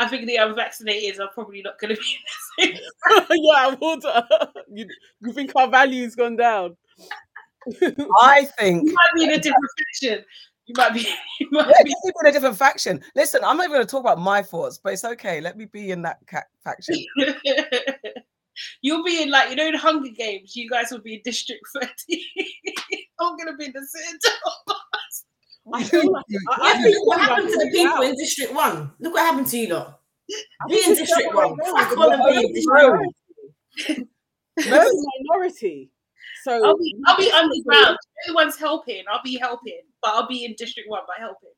[0.00, 2.18] I think the unvaccinated are probably not going to be
[2.58, 3.26] the same.
[3.42, 4.06] yeah, water.
[4.30, 4.86] Uh, you,
[5.20, 6.76] you think our value's gone down?
[8.20, 9.64] I think You might be in a different
[10.00, 10.24] faction.
[10.66, 11.00] You might be.
[11.40, 11.90] You might Yeah, be.
[11.90, 13.02] just in a different faction.
[13.16, 15.40] Listen, I'm not even going to talk about my thoughts, but it's okay.
[15.40, 16.94] Let me be in that ca- faction.
[18.82, 20.54] You'll be in like you know in Hunger Games.
[20.56, 22.24] You guys will be in District Thirty.
[23.20, 24.34] I'm gonna be in the center.
[25.74, 28.04] I feel like I, I Yeah, look what happened to the people out.
[28.04, 28.90] in District One.
[29.00, 29.94] Look what happened to you lot.
[30.62, 31.50] I Be in District One.
[31.50, 32.20] way Crack around.
[32.20, 34.04] on be in District One.
[34.56, 35.90] We're the minority.
[36.44, 37.98] So I'll be I'll be underground.
[38.24, 39.02] Everyone's helping.
[39.10, 41.50] I'll be helping, but I'll be in District One by helping.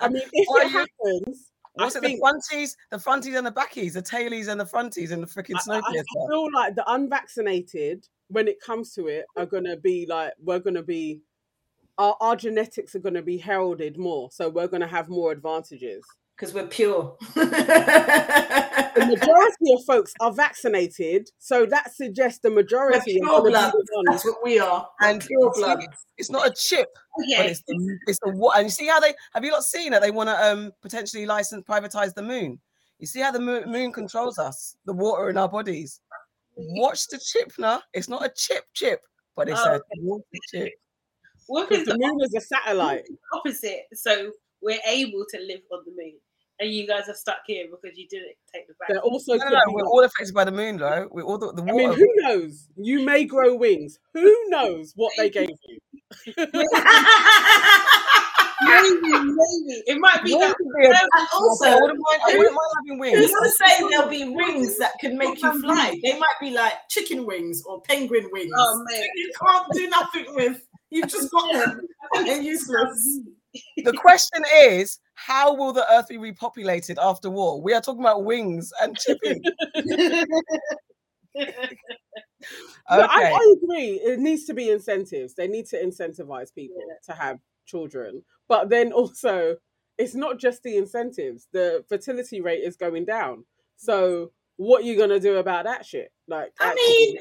[0.00, 1.34] I mean, if Why it are
[1.78, 2.02] happens, I it?
[2.02, 2.26] think The
[2.56, 5.76] fronties, the fronties and the backies, the tailies and the fronties and the freaking I,
[5.76, 10.32] I- I feel like the unvaccinated, when it comes to it, are gonna be like
[10.42, 11.20] we're gonna be
[11.98, 16.04] our, our genetics are gonna be heralded more, so we're gonna have more advantages.
[16.36, 17.16] Because we're pure.
[17.34, 23.72] The majority of folks are vaccinated, so that suggests the we're majority pure gonna blood.
[23.72, 24.06] be the ones.
[24.10, 24.88] That's what we are.
[25.00, 25.80] And pure you see, blood.
[26.16, 27.50] It's not a chip, but Okay.
[27.50, 28.56] it's the it's the what.
[28.56, 31.26] And you see how they have you not seen that they want to um potentially
[31.26, 32.58] license privatize the moon.
[32.98, 36.00] You see how the moon, moon controls us, the water in our bodies.
[36.56, 37.82] Watch the chip now.
[37.92, 39.00] It's not a chip chip,
[39.36, 40.72] but it's Oh, a water chip.
[41.48, 43.04] What Because is the the moon is a satellite.
[43.34, 43.82] opposite?
[43.92, 44.32] So
[44.62, 46.14] we're able to live on the moon,
[46.60, 49.12] and you guys are stuck here because you didn't take the There vaccine.
[49.12, 51.08] also No, no, could no, we're all affected by the moon, though.
[51.10, 52.68] We're all the, the I mean, who knows?
[52.76, 53.98] You may grow wings.
[54.14, 55.78] Who knows what they gave you?
[58.64, 60.56] maybe, maybe it might be Wings that.
[60.58, 63.18] would be a- and also, I wouldn't mind, I wouldn't mind having wings.
[63.18, 65.94] Who's to say there'll be wings that can make you fly?
[66.02, 68.52] They might be like chicken wings or penguin wings.
[68.56, 70.62] Oh man, You can't do nothing with.
[70.90, 71.80] You've just got them.
[72.24, 73.20] They're useless.
[73.84, 77.60] The question is, how will the Earth be repopulated after war?
[77.60, 79.42] We are talking about wings and chipping.
[82.88, 84.00] But I, I agree.
[84.02, 85.34] It needs to be incentives.
[85.34, 88.22] They need to incentivize people to have children.
[88.48, 89.56] But then also,
[89.98, 91.48] it's not just the incentives.
[91.52, 93.44] The fertility rate is going down.
[93.76, 96.12] So what are you gonna do about that shit?
[96.28, 97.18] Like, I actually- mean,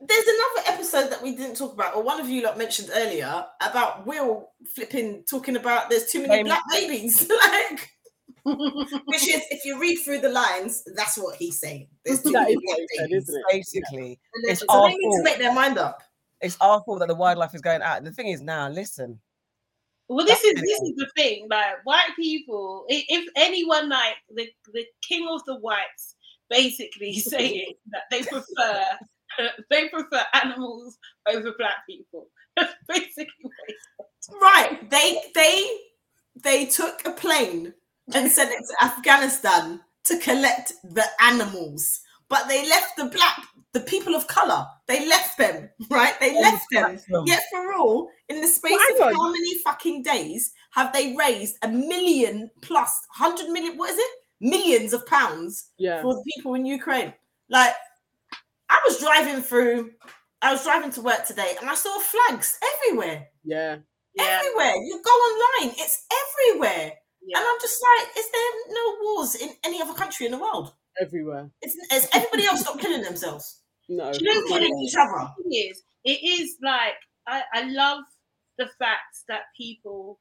[0.00, 3.46] there's another episode that we didn't talk about, or one of you lot mentioned earlier
[3.60, 6.44] about Will flipping talking about there's too many Same.
[6.46, 7.28] black babies.
[7.48, 7.90] like,
[8.44, 11.88] which is, if you read through the lines, that's what he's saying.
[12.04, 13.22] There's too that many is black what said, babies.
[13.28, 13.44] isn't it?
[13.50, 16.02] Basically, it's So our they need to make their mind up.
[16.40, 17.98] It's our fault that the wildlife is going out.
[17.98, 19.20] And the thing is, now listen,
[20.08, 21.46] Well, this That's is this is the thing.
[21.50, 26.14] Like white people, if anyone like the the king of the whites,
[26.50, 28.84] basically saying that they prefer
[29.70, 30.98] they prefer animals
[31.28, 32.28] over black people.
[32.56, 34.90] That's basically what it's Right.
[34.90, 35.78] They they
[36.42, 37.74] they took a plane
[38.14, 42.00] and sent it to Afghanistan to collect the animals.
[42.28, 43.42] But they left the black
[43.74, 44.66] the people of color.
[44.86, 46.18] They left them, right?
[46.20, 46.84] They On left them.
[46.84, 47.26] platform.
[47.26, 51.56] Yet for all, in the space Hang of how many fucking days have they raised
[51.62, 54.10] a million plus hundred million what is it?
[54.40, 56.02] Millions of pounds yeah.
[56.02, 57.12] for the people in Ukraine.
[57.48, 57.74] Like, I
[58.86, 59.90] was driving through,
[60.42, 63.76] I was driving to work today and I saw flags everywhere Yeah.
[64.14, 64.74] yeah, everywhere.
[64.76, 66.92] You go online, it's everywhere.
[67.26, 67.38] yeah.
[67.38, 70.72] And I'm just like, is there no wars in any other country in the world?
[71.00, 71.50] Everywhere.
[71.62, 73.62] Is, is everybody else stop killing themselves?
[73.88, 74.12] No.
[74.12, 75.28] Do you know what Killing each other.
[75.42, 76.94] thing is, it is like
[77.26, 78.00] I, I love
[78.58, 80.20] the fact that people,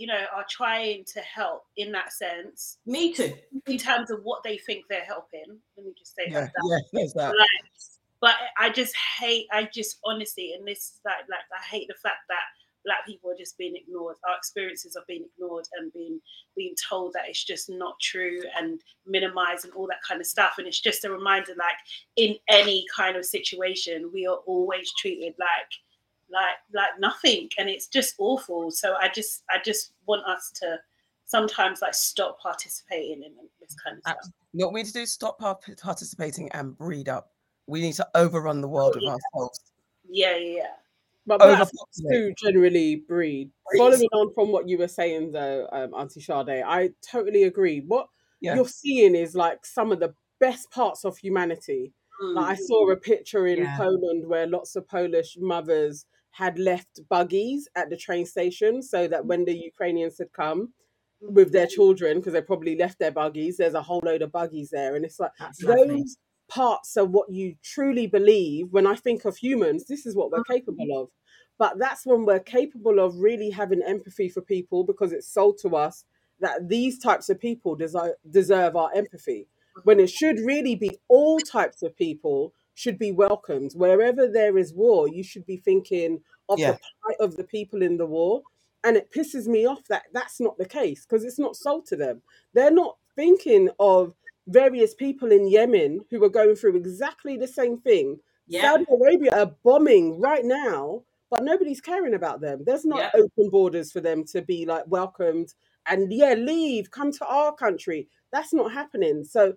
[0.00, 3.34] you know, are trying to help in that sense, Me too.
[3.66, 5.58] in terms of what they think they're helping.
[5.76, 6.52] Let me just say yeah, that.
[6.64, 7.34] yeah, there's that.
[7.36, 7.46] Like,
[8.18, 11.94] but I just hate, I just honestly, and this is like, like I hate the
[12.02, 12.40] fact that
[12.82, 14.16] black people are just being ignored.
[14.26, 16.18] Our experiences are being ignored and being
[16.56, 20.54] being told that it's just not true and minimized and all that kind of stuff.
[20.56, 21.76] And it's just a reminder, like
[22.16, 25.72] in any kind of situation, we are always treated like
[26.32, 28.70] like like nothing, and it's just awful.
[28.70, 30.78] So I just I just want us to
[31.26, 34.16] sometimes like stop participating in this kind of stuff.
[34.18, 35.06] Abs- You know what we need to do?
[35.06, 37.30] Stop participating and breed up.
[37.66, 39.10] We need to overrun the world with yeah.
[39.34, 39.60] ourselves.
[40.08, 40.66] Yeah, yeah, yeah.
[41.26, 42.10] But black Overpopulate.
[42.10, 43.50] do generally breed.
[43.70, 43.78] Breed.
[43.78, 47.80] Following on from what you were saying, though, um, Auntie Sade, I totally agree.
[47.86, 48.08] What
[48.40, 48.56] Yeah.
[48.56, 51.92] you're seeing is like some of the best parts of humanity.
[52.20, 52.34] Mm.
[52.34, 53.76] Like I saw a picture in Yeah.
[53.76, 59.26] Poland where lots of Polish mothers had left buggies at the train station so that
[59.26, 59.64] when the mm-hmm.
[59.64, 60.72] Ukrainians had come
[61.20, 61.74] with their mm-hmm.
[61.74, 64.96] children, because they probably left their buggies, there's a whole load of buggies there.
[64.96, 65.88] And it's like That's lovely.
[65.88, 66.16] those
[66.48, 68.68] parts are what you truly believe.
[68.70, 70.52] When I think of humans, this is what we're mm-hmm.
[70.52, 71.08] capable of.
[71.58, 75.76] But that's when we're capable of really having empathy for people because it's sold to
[75.76, 76.04] us
[76.40, 79.46] that these types of people deserve our empathy.
[79.84, 83.72] When it should really be all types of people should be welcomed.
[83.74, 86.72] Wherever there is war, you should be thinking of Yeah.
[86.72, 88.42] the plight of the people in the war.
[88.84, 91.96] And it pisses me off that that's not the case because it's not sold to
[91.96, 92.22] them.
[92.54, 94.14] They're not thinking of
[94.46, 98.18] various people in Yemen who are going through exactly the same thing.
[98.46, 98.62] Yeah.
[98.62, 102.64] Saudi Arabia are bombing right now, but nobody's caring about them.
[102.64, 103.10] There's not Yeah.
[103.20, 105.54] open borders for them to be like welcomed
[105.86, 108.08] and yeah, leave, come to our country.
[108.32, 109.24] That's not happening.
[109.24, 109.54] So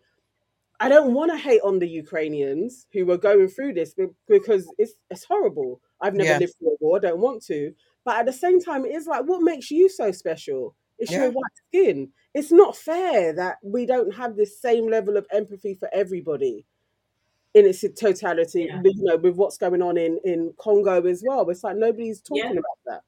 [0.83, 3.95] I don't want to hate on the Ukrainians who were going through this
[4.27, 5.81] because it's it's horrible.
[6.01, 6.37] I've never Yeah.
[6.39, 7.73] lived through a war, I don't want to.
[8.05, 10.75] But at the same time, it is like, what makes you so special?
[10.99, 11.23] It's Yeah.
[11.23, 12.11] your white skin.
[12.33, 16.65] It's not fair that we don't have this same level of empathy for everybody
[17.53, 18.63] in its totality.
[18.63, 18.81] Yeah.
[18.83, 21.49] You know, with what's going on in in Congo as well.
[21.49, 22.59] It's like nobody's talking Yeah.
[22.63, 23.01] about that.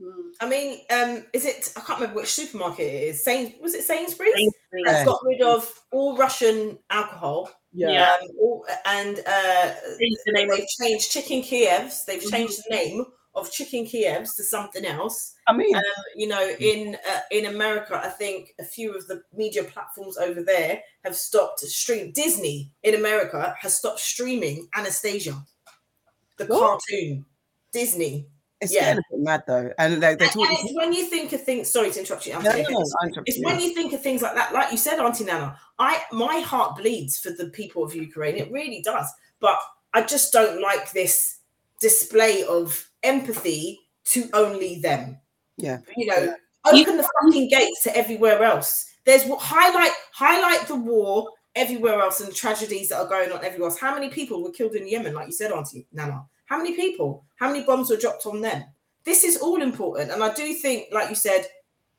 [0.00, 0.32] Mm.
[0.40, 1.72] I mean, um, is it?
[1.76, 3.22] I can't remember which supermarket it is.
[3.22, 4.50] Sain, was it Sainsbury's?
[4.72, 4.96] Sainsbury's.
[4.96, 7.50] Has got rid of all Russian alcohol.
[7.72, 7.90] Yeah.
[7.90, 8.16] Yeah.
[8.22, 12.04] Um, all, and uh, the name they've of- changed chicken Kievs.
[12.04, 12.30] They've Mhm.
[12.30, 15.34] changed the name of chicken Kievs to something else.
[15.46, 15.82] I mean, Um,
[16.16, 20.42] you know, in uh, in America, I think a few of the media platforms over
[20.42, 22.10] there have stopped stream.
[22.12, 25.36] Disney in America has stopped streaming Anastasia,
[26.38, 26.60] the What?
[26.60, 27.24] cartoon.
[27.72, 28.26] Disney.
[28.60, 28.80] It's yeah.
[28.80, 31.42] getting a bit mad though, and they, they're And, and it's when you think of
[31.42, 31.70] things.
[31.70, 32.34] Sorry to interrupt you.
[32.34, 32.84] No, no, no,
[33.24, 33.46] It's you.
[33.46, 35.58] when you think of things like that, like you said, Auntie Nana.
[35.78, 38.36] I my heart bleeds for the people of Ukraine.
[38.36, 39.10] It really does.
[39.40, 39.58] But
[39.94, 41.38] I just don't like this
[41.80, 45.18] display of empathy to only them.
[45.56, 45.78] Yeah.
[45.96, 46.34] You know,
[46.66, 48.86] open the fucking gates to everywhere else.
[49.04, 53.42] There's what highlight highlight the war everywhere else and the tragedies that are going on
[53.44, 53.78] everywhere else.
[53.78, 56.26] How many people were killed in Yemen, like you said, Auntie Nana?
[56.50, 57.24] How many people?
[57.36, 58.64] How many bombs were dropped on them?
[59.04, 60.10] This is all important.
[60.10, 61.46] And I do think, like you said,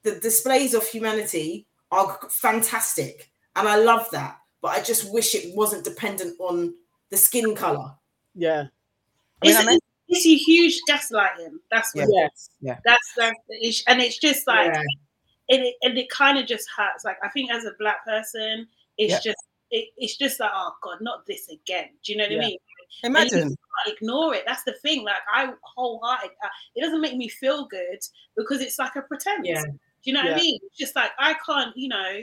[0.04, 3.32] the displays of humanity are fantastic.
[3.56, 4.38] And I love that.
[4.62, 6.76] But I just wish it wasn't dependent on
[7.10, 7.96] the skin color.
[8.36, 8.66] Yeah.
[9.42, 9.80] I mean, it's, I mean-
[10.10, 11.54] it's a huge gaslighting.
[11.72, 12.28] That's what Yeah.
[12.62, 12.82] Yes.
[12.86, 14.84] that's that's the issue, and it's just like, Yeah.
[15.50, 17.06] and it and it kind of just hurts.
[17.06, 18.68] Like I think as a black person,
[18.98, 19.20] it's Yeah.
[19.32, 19.38] just
[19.72, 21.92] it, it's just like, oh god, not this again.
[22.04, 22.38] Do you know what Yeah.
[22.40, 22.58] I mean?
[23.04, 23.50] Imagine.
[23.50, 24.44] can't ignore it.
[24.46, 25.04] That's the thing.
[25.04, 26.32] Like I wholehearted.
[26.44, 28.00] Uh, it doesn't make me feel good
[28.36, 29.48] because it's like a pretense.
[29.48, 29.64] Yeah.
[29.64, 30.60] Do you know what I mean?
[30.64, 32.22] It's just like I can't, you know,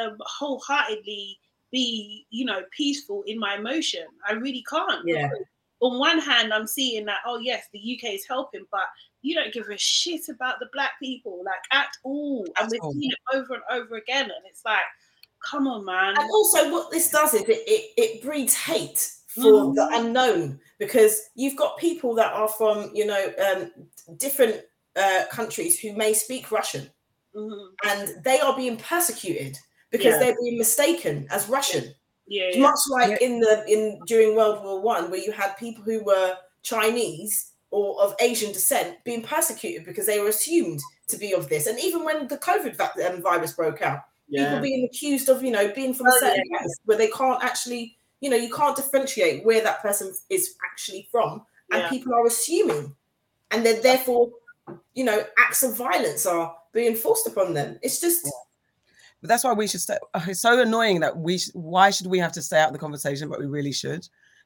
[0.00, 1.38] um, wholeheartedly
[1.72, 4.06] be, you know, peaceful in my emotion.
[4.28, 5.06] I really can't.
[5.06, 5.28] Yeah.
[5.80, 8.86] On one hand, I'm seeing that, oh yes, the UK is helping, but
[9.22, 12.46] you don't give a shit about the black people, like at all.
[12.56, 14.84] At and we've seen it over and over again, and it's like,
[15.44, 16.14] come on, man.
[16.18, 19.10] And also, what this does is it, it, it breeds hate
[19.42, 19.74] for Mhm.
[19.74, 23.72] the unknown because you've got people that are from, you know, um,
[24.18, 24.62] different
[24.96, 26.90] uh, countries who may speak Russian
[27.34, 27.68] Mhm.
[27.84, 29.58] and they are being persecuted
[29.90, 30.18] because Yeah.
[30.20, 31.94] they're being mistaken as Russian.
[32.26, 32.60] Yeah, yeah.
[32.62, 36.36] Much like in the in during World War One, where you had people who were
[36.62, 41.66] Chinese or of Asian descent being persecuted because they were assumed to be of this,
[41.66, 44.00] and even when the COVID um, virus broke out,
[44.30, 46.58] people being accused of you know being from a Oh, certain yeah.
[46.58, 47.96] place where they can't actually
[48.26, 51.30] you know you can't differentiate where that person is actually from
[51.70, 51.88] and Yeah.
[51.90, 52.92] people are assuming
[53.52, 54.30] and then therefore
[54.94, 58.28] you know acts of violence are being forced upon them it's just
[59.20, 59.96] But that's why we should stay.
[60.12, 61.38] uh, It's so annoying that we.
[61.38, 63.28] Sh- why should we have to stay out of the conversation?
[63.30, 64.02] But we really should.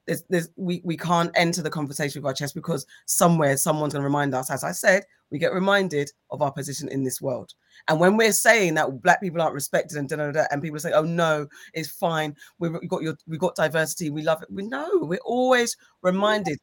[0.06, 4.02] There's, there's, we, we can't enter the conversation with our chest because somewhere someone's going
[4.02, 4.50] to remind us.
[4.50, 7.54] As I said, we get reminded of our position in this world.
[7.88, 10.78] And when we're saying that black people aren't respected and da, da, da, and people
[10.78, 12.36] say, "Oh no, it's fine.
[12.58, 14.10] We've got your, we've got diversity.
[14.10, 14.88] We love it." We know.
[15.02, 16.58] We're always reminded.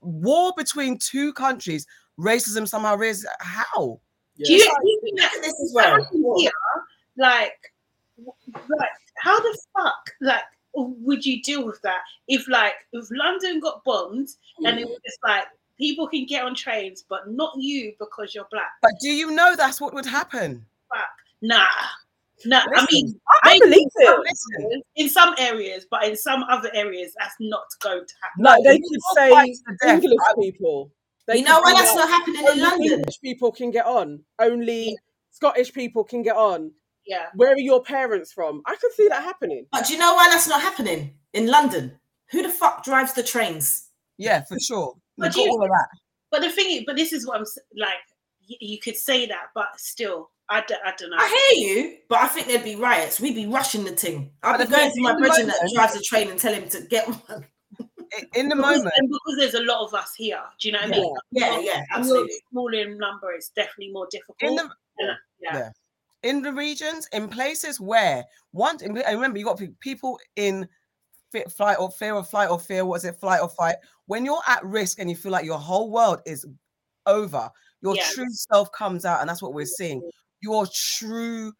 [0.00, 1.86] War between two countries,
[2.18, 4.00] racism somehow is how.
[4.36, 4.46] Yeah.
[4.46, 6.50] Do you, do you think that this as well happened here?
[7.16, 7.72] Like,
[8.18, 8.34] w-
[8.78, 10.42] like, how the fuck, like,
[10.74, 14.28] would you deal with that if, like, if London got bombed
[14.64, 14.90] and it mm.
[14.90, 15.44] was just like
[15.78, 18.70] people can get on trains, but not you because you're black?
[18.82, 20.64] But do you know that's what would happen?
[20.92, 21.08] Fuck,
[21.42, 21.64] nah,
[22.46, 22.62] nah.
[22.74, 24.62] I mean, I maybe believe in some it.
[24.64, 28.44] Areas- in some areas, but in some other areas, that's not going to happen.
[28.44, 29.50] Like they could say fight
[29.82, 30.02] death.
[30.02, 30.90] English people.
[31.26, 34.20] They you know could why that's not happening in london English people can get on.
[34.38, 34.96] Only
[35.30, 36.70] Scottish people can get on.
[37.06, 37.26] Yeah.
[37.34, 38.62] Where are your parents from?
[38.66, 39.66] I could see that happening.
[39.72, 41.92] but do you know why that's not happening in london
[42.30, 44.94] who the fuck drives the trains Yeah, for sure.
[45.18, 45.88] But got you- all of that.
[46.30, 47.46] But the thing is, but this is what I'm
[47.76, 47.94] like.
[48.48, 51.16] y- You could say that, but still, I, d- I don't know.
[51.18, 53.20] I hear you, but I think there'd be riots.
[53.20, 54.32] We'd be rushing the thing.
[54.42, 56.28] I'd be But the going to my is, in the brethren that drives the train
[56.30, 57.46] and tell him to get one.
[58.34, 60.40] In the because, moment, and because there's a lot of us here.
[60.60, 61.14] Do you know what I mean?
[61.32, 62.32] Yeah, Not- yeah, when absolutely.
[62.32, 64.36] You're small in number, it's definitely more difficult.
[64.40, 64.68] in the
[65.00, 65.14] yeah.
[65.42, 65.70] yeah.
[66.22, 70.68] in the regions, in places where one, and remember, you got people in
[71.34, 72.84] fi- flight or fear of flight or fear.
[72.84, 73.18] What is it?
[73.20, 73.76] Flight or fight.
[74.06, 76.46] When you're at risk and you feel like your whole world is
[77.06, 77.50] over,
[77.82, 78.06] your Yeah.
[78.12, 80.02] true self comes out, and that's what we're seeing.
[80.40, 81.52] Your true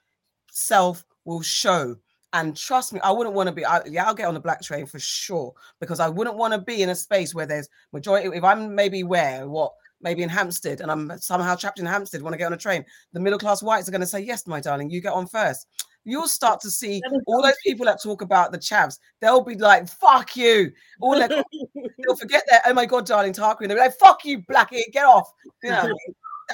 [0.51, 1.97] self will show.
[2.33, 3.65] And trust me, I wouldn't want to be.
[3.65, 6.61] I, yeah, I'll get on the black train for sure because I wouldn't want to
[6.61, 8.29] be in a space where there's majority.
[8.37, 12.35] If I'm maybe where what maybe in Hampstead and I'm somehow trapped in Hampstead, want
[12.35, 14.61] to get on a train, the middle class whites are going to say, Yes, my
[14.61, 15.67] darling, you get on first.
[16.05, 19.89] You'll start to see all those people that talk about the chavs, they'll be like,
[19.89, 20.71] Fuck you.
[21.01, 21.29] All their,
[21.85, 23.69] they'll forget that, oh my God, darling, Tarquin.
[23.69, 25.31] They'll be like, Fuck you, Blackie, get off.
[25.63, 25.93] You know,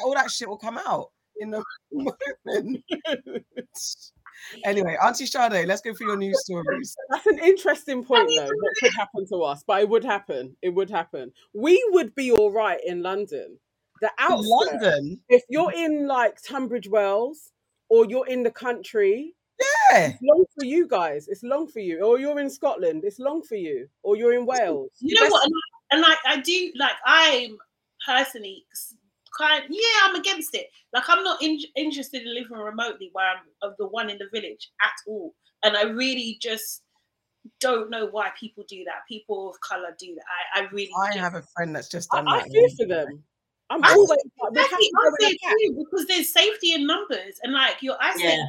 [0.05, 1.09] all that shit will come out
[1.41, 2.85] in the moment.
[4.65, 6.97] anyway, Auntie Sade, let's go through your news stories.
[7.11, 8.47] That's an interesting point, though.
[8.47, 9.65] What could happen to us?
[9.67, 10.57] But it would happen.
[10.63, 11.33] It would happen.
[11.55, 13.59] We would be all right in London.
[14.01, 14.49] The outskirts.
[14.49, 17.53] London, If you're in like Tunbridge Wells
[17.89, 20.09] or you're in the country, yeah.
[20.09, 21.29] it's long for you guys.
[21.29, 22.01] It's long for you.
[22.05, 23.89] Or you're in Scotland, it's long for you.
[24.03, 24.91] Or you're in Wales.
[25.01, 25.49] You know what?
[25.93, 27.59] And, like I do, like I'm
[28.07, 28.95] personally s-
[29.39, 29.65] kind.
[29.69, 30.69] Yeah, I'm against it.
[30.93, 34.29] Like I'm not in, interested in living remotely where I'm of the one in the
[34.33, 35.35] village at all.
[35.63, 36.83] And I really just
[37.59, 39.07] don't know why people do that.
[39.09, 40.25] People of color do that.
[40.55, 40.91] I, I really.
[41.03, 42.51] I just- have a friend that's just I, done I that.
[42.51, 43.23] fear for them.
[43.71, 44.19] I'm I- always like,
[44.51, 45.55] Exactly, I'm with there the pack.
[45.61, 48.45] too, because there's safety in numbers, and like your eyesight, Yeah.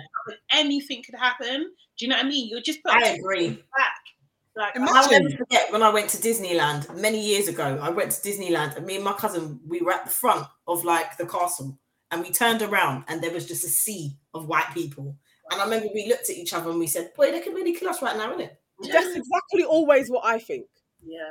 [0.52, 1.72] anything could happen.
[1.98, 2.49] Do you know what I mean?
[2.49, 3.49] You're just put I agree.
[3.77, 3.93] back.
[4.56, 7.80] Like, I'll never forget when I went to Disneyland many years ago.
[7.81, 10.84] I went to Disneyland and me and my cousin, we were at the front of
[10.84, 11.80] like the castle
[12.11, 15.15] and we turned around and there was just a sea of white people.
[15.52, 17.73] And I remember we looked at each other and we said, Boy, they can really
[17.73, 18.52] kill us right now, innit?
[18.81, 20.65] That's exactly always what I think.
[21.06, 21.30] yeah.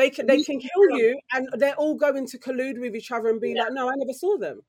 [0.00, 3.28] They can they can kill you, and they're all going to collude with each other
[3.28, 4.62] and be like, "No, I never saw them."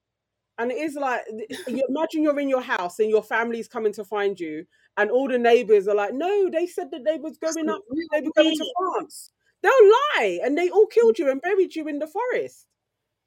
[0.58, 1.22] And it is like,
[1.68, 4.66] you imagine you're in your house and your family's coming to find you,
[4.98, 7.82] and all the neighbors are like, "No, they said that they was going up,
[8.12, 9.32] they were going to France."
[9.64, 11.20] They'll lie, and they all killed mm.
[11.20, 12.68] you and buried you in the forest.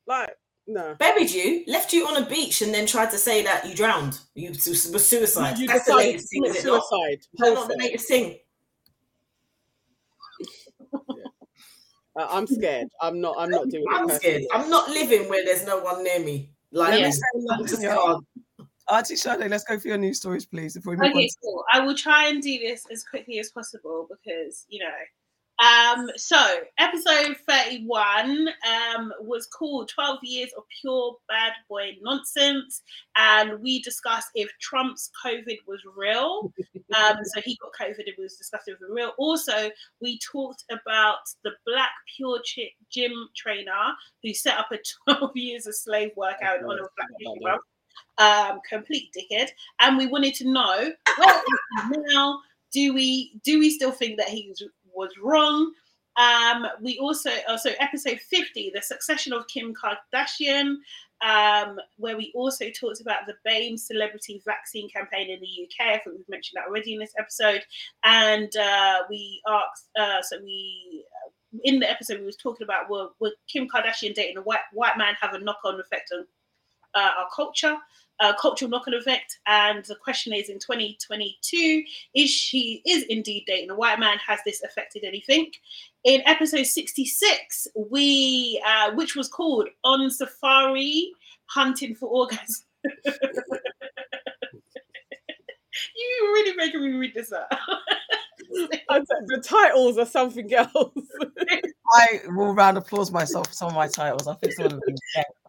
[0.06, 0.34] Like,
[0.66, 3.74] no, Buried you, left you on a beach, and then tried to say that you
[3.74, 4.18] drowned.
[4.34, 5.58] You was suicide.
[5.58, 6.82] you That's the latest thing, commit is it not?
[6.86, 7.26] suicide.
[7.38, 8.38] Not the latest thing?
[12.16, 12.88] I'm scared.
[13.00, 13.36] I'm not.
[13.38, 13.94] I'm not doing it.
[13.94, 14.42] I'm scared.
[14.52, 16.50] I'm not living where there's no one near me.
[16.72, 17.06] Like, Let Yeah.
[17.06, 17.94] me say I'm something, just yeah.
[17.96, 18.24] can't.
[18.90, 21.28] Auntie Sade, let's go for your news stories, please, before we move Okay, on.
[21.42, 21.64] cool.
[21.72, 24.90] I will try and do this as quickly as possible because you know.
[25.58, 26.36] Um, so
[26.78, 32.82] episode 31 um was called 12 Years of Pure Bad Boy Nonsense,
[33.16, 36.52] and we discussed if Trump's COVID was real.
[36.94, 39.12] Um, so he got COVID and was discussing if it was real.
[39.18, 39.68] Also,
[40.00, 43.72] we talked about the black pure chi- gym trainer
[44.22, 44.78] who set up a
[45.18, 47.62] 12 years of slave workout in honor of Black History Month
[48.18, 49.48] um, complete dickhead,
[49.80, 51.42] and we wanted to know well,
[52.06, 52.40] now?
[52.72, 54.52] Do we do we still think that he
[54.94, 55.72] was, wrong?
[56.16, 60.76] Um, we also also episode fifty, the succession of Kim Kardashian,
[61.24, 65.88] um, where we also talked about the BAME celebrity vaccine campaign in the UK.
[65.88, 67.62] I think we've mentioned that already in this episode,
[68.04, 69.88] and uh, we asked.
[69.98, 71.04] Uh, so we
[71.62, 73.12] in the episode we was talking about will
[73.48, 76.26] Kim Kardashian dating a white white man have a knock on effect on
[76.94, 77.76] uh, our culture,
[78.40, 79.38] cultural knock-on effect.
[79.46, 81.84] And the question is, in 2022,
[82.14, 84.18] is she is indeed dating a white man?
[84.26, 85.50] Has this affected anything?
[86.04, 91.12] In episode 66, we uh, which was called "On Safari
[91.46, 92.66] Hunting for Orgasm."
[95.96, 97.46] you really making me read this out.
[98.90, 100.72] I said the titles are something else.
[101.92, 104.26] I will round applause myself for some of my titles.
[104.26, 104.80] I think some of them.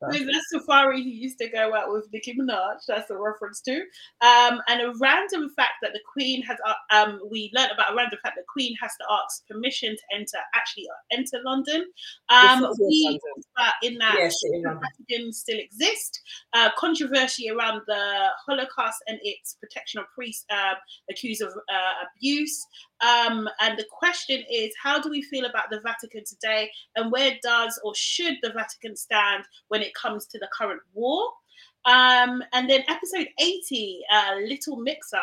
[0.07, 2.79] With that Safari, he used to go out with Nicki Minaj.
[2.87, 3.75] That's a reference to.
[4.21, 7.95] Um, and a random fact that the Queen has, uh, um, we learned about a
[7.95, 11.85] random fact that the Queen has to ask permission to enter, actually uh, enter London.
[12.29, 13.43] Um, The we London.
[13.57, 16.21] talked in that Yeah, shit, still exist.
[16.53, 20.73] Uh, controversy around the Holocaust and its protection of priests uh,
[21.09, 22.67] accused of uh, abuse.
[23.01, 27.37] Um, and the question is, how do we feel about the Vatican today, and where
[27.43, 31.29] does or should the Vatican stand when it comes to the current war?
[31.85, 35.21] Um, and then episode 80, uh, little mix up.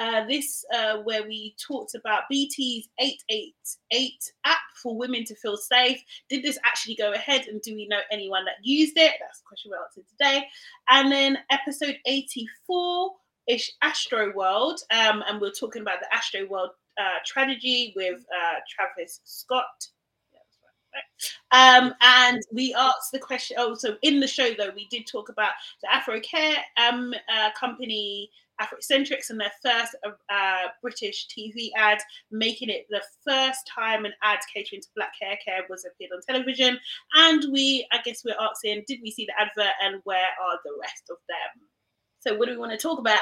[0.00, 4.12] Uh, this uh, where we talked about BT's 888
[4.46, 6.02] app for women to feel safe.
[6.30, 9.12] Did this actually go ahead, and do we know anyone that used it?
[9.20, 10.46] That's the question we're answering today.
[10.88, 13.12] And then episode 84
[13.48, 16.70] ish Astro World, um, and we're talking about the Astro World
[17.02, 19.88] uh, tragedy with uh, Travis Scott.
[20.32, 21.84] Yeah, that's right, right.
[21.84, 23.56] Um, and we asked the question.
[23.58, 25.52] Oh, so in the show though, we did talk about
[25.82, 28.30] the Afro Care um, uh, company,
[28.60, 31.98] Afrocenchix, and their first uh, uh, British TV ad,
[32.30, 36.20] making it the first time an ad catering to Black hair care was appeared on
[36.22, 36.78] television.
[37.14, 40.72] And we, I guess, we're asking, did we see the advert, and where are the
[40.80, 41.66] rest of them?
[42.20, 43.18] So, what do we want to talk about?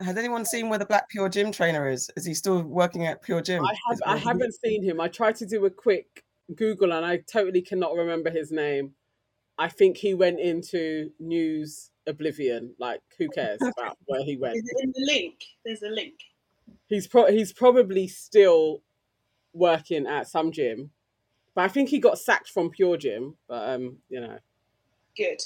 [0.00, 2.10] Has anyone seen where the Black Pure Gym trainer is?
[2.16, 3.64] Is he still working at Pure Gym?
[3.64, 5.00] I have, I haven't seen him.
[5.00, 6.24] I tried to do a quick
[6.54, 8.92] Google, and I totally cannot remember his name.
[9.58, 12.74] I think he went into news oblivion.
[12.78, 14.56] Like, who cares about where he went?
[14.56, 15.44] Is it in the link?
[15.64, 16.14] There's a link.
[16.88, 18.82] He's pro- he's probably still
[19.54, 20.90] working at some gym,
[21.54, 23.36] but I think he got sacked from Pure Gym.
[23.48, 24.38] But um, you know,
[25.16, 25.40] Good.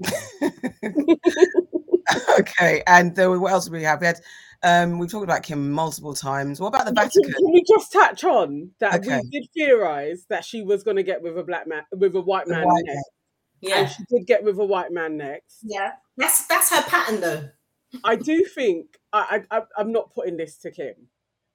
[2.38, 4.00] okay, and there, what else do we have?
[4.00, 4.20] We had,
[4.62, 6.60] um, we've talked about Kim multiple times.
[6.60, 7.32] What about the can, Vatican?
[7.32, 9.20] can we just touch on that Okay.
[9.22, 12.20] we did theorize that she was going to get with a black man, with a
[12.20, 13.10] white man white next,
[13.60, 15.58] Yeah, and she did get with a white man next.
[15.62, 15.92] Yeah.
[16.16, 17.48] that's that's her pattern though.
[18.04, 20.94] I do think I, I I- I'm not putting this to Kim.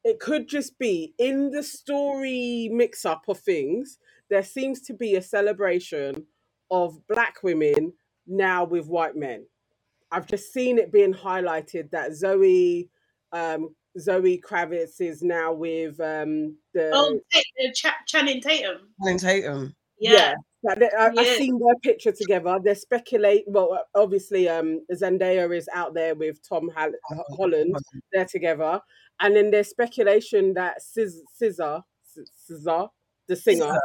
[0.04, 4.00] It could just be in the story mix up of things.
[4.30, 6.26] There seems to be a celebration
[6.72, 7.94] of black women
[8.28, 9.46] now with white men.
[10.14, 12.90] I've just seen it being highlighted that Zoe
[13.32, 13.70] um,
[14.00, 17.40] Zoe Kravitz is now with um, the Oh, uh,
[17.74, 18.78] Ch- Channing Tatum.
[19.04, 19.76] Channing Tatum.
[20.00, 20.12] Yeah.
[20.14, 20.34] yeah.
[20.64, 21.36] That they, I, I've Yeah.
[21.38, 22.58] seen their picture together.
[22.64, 23.44] They're speculate.
[23.48, 26.92] Well, obviously, um, Zendaya is out there with Tom Hall-
[27.38, 27.76] Holland.
[28.14, 28.80] They're together,
[29.20, 31.82] and then there's speculation that SZA,
[32.50, 32.90] SZA,
[33.28, 33.78] the singer,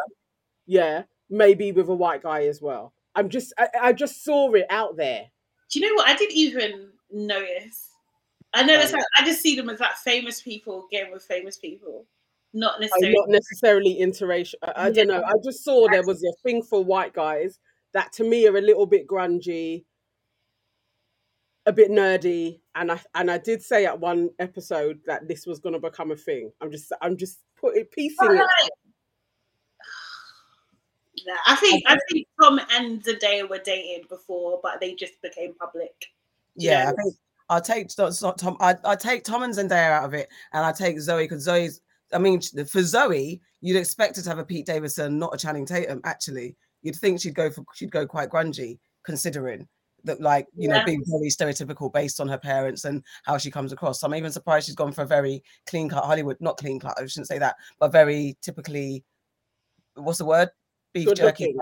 [0.67, 2.93] yeah, maybe with a white guy as well.
[3.15, 5.27] I'm just, I, I just saw it out there.
[5.70, 6.09] Do you know what?
[6.09, 7.89] I didn't even notice.
[8.55, 11.59] I know it's like I just see them as like famous people getting with famous
[11.59, 12.07] people,
[12.55, 13.15] not necessarily.
[13.19, 14.55] not necessarily interracial.
[14.62, 15.23] I, I don't know.
[15.23, 17.59] I just saw there was a thing for white guys
[17.93, 19.85] that to me are a little bit grungy,
[21.66, 25.59] a bit nerdy, and I and I did say at one episode that this was
[25.59, 26.51] going to become a thing.
[26.62, 28.70] I'm just I'm just putting piecing it.
[31.27, 35.55] Nah, I think I think Tom and Zendaya were dating before, but they just became
[35.55, 36.07] public.
[36.57, 36.90] Yeah, Yeah.
[36.90, 37.15] I think
[37.51, 38.57] I'll take Tom.
[38.61, 41.81] I I take Tom and Zendaya out of it, and I take Zoe because Zoe's.
[42.12, 45.66] I mean, for Zoe, you'd expect her to have a Pete Davidson, not a Channing
[45.66, 46.01] Tatum.
[46.05, 49.66] Actually, you'd think she'd go for she'd go quite grungy, considering
[50.05, 50.85] that, like you know, Yeah.
[50.85, 54.01] being very stereotypical based on her parents and how she comes across.
[54.01, 56.99] So I'm even surprised she's gone for a very clean cut Hollywood, not clean cut.
[56.99, 59.05] I shouldn't say that, but very typically,
[59.95, 60.51] what's the word?
[60.93, 61.44] Beef Good jerky.
[61.47, 61.59] looking.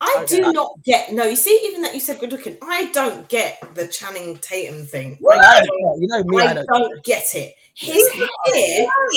[0.00, 0.36] I Okay.
[0.42, 1.24] do not get no.
[1.24, 5.16] You see, even that you said good looking, I don't get the Channing Tatum thing.
[5.20, 6.66] Well, I I don't, don't- you know me, I I don't.
[6.66, 7.54] don't get it.
[7.74, 8.28] His hair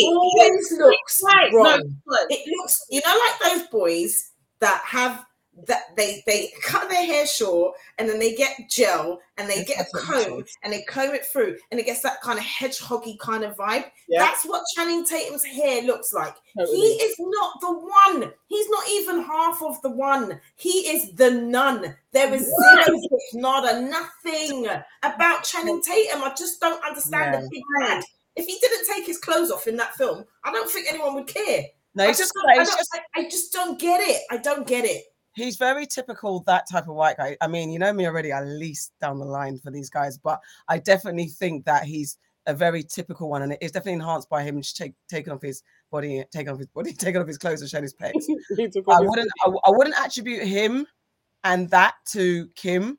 [0.06, 1.96] always looks Right, wrong.
[2.06, 5.26] but It looks, you know, like those boys that have
[5.66, 9.78] that they they cut their hair short and then they get gel and they get
[9.80, 13.18] a that's comb and they comb it through and it gets that kind of hedgehoggy
[13.20, 13.86] kind of vibe.
[14.08, 16.36] Yeah, That's what Channing Tatum's hair looks like.
[16.56, 18.32] He is not the one.
[18.48, 20.40] He's not even half of the one.
[20.56, 21.96] He is the none.
[22.12, 23.00] There is zero,
[23.34, 24.68] not a nothing
[25.04, 26.24] about Channing Tatum.
[26.24, 27.42] I just don't understand Yeah.
[27.42, 28.04] the big mad.
[28.36, 31.28] If he didn't take his clothes off in that film, I don't think anyone would
[31.28, 31.64] care.
[31.96, 34.22] No, I just, just, I, just I, I just don't get it.
[34.30, 35.04] I don't get it.
[35.38, 37.38] He's very typical that type of white guy.
[37.42, 40.40] I mean, you know me already, at least down the line for these guys, but
[40.68, 44.62] I definitely think that he's a very typical one, and it's definitely enhanced by him
[44.62, 45.62] take, taking off his
[45.92, 48.26] body, taking off his body, taking off his clothes and showing his pecs.
[48.90, 50.88] I wouldn't, I, I wouldn't attribute him
[51.44, 52.98] and that to Kim,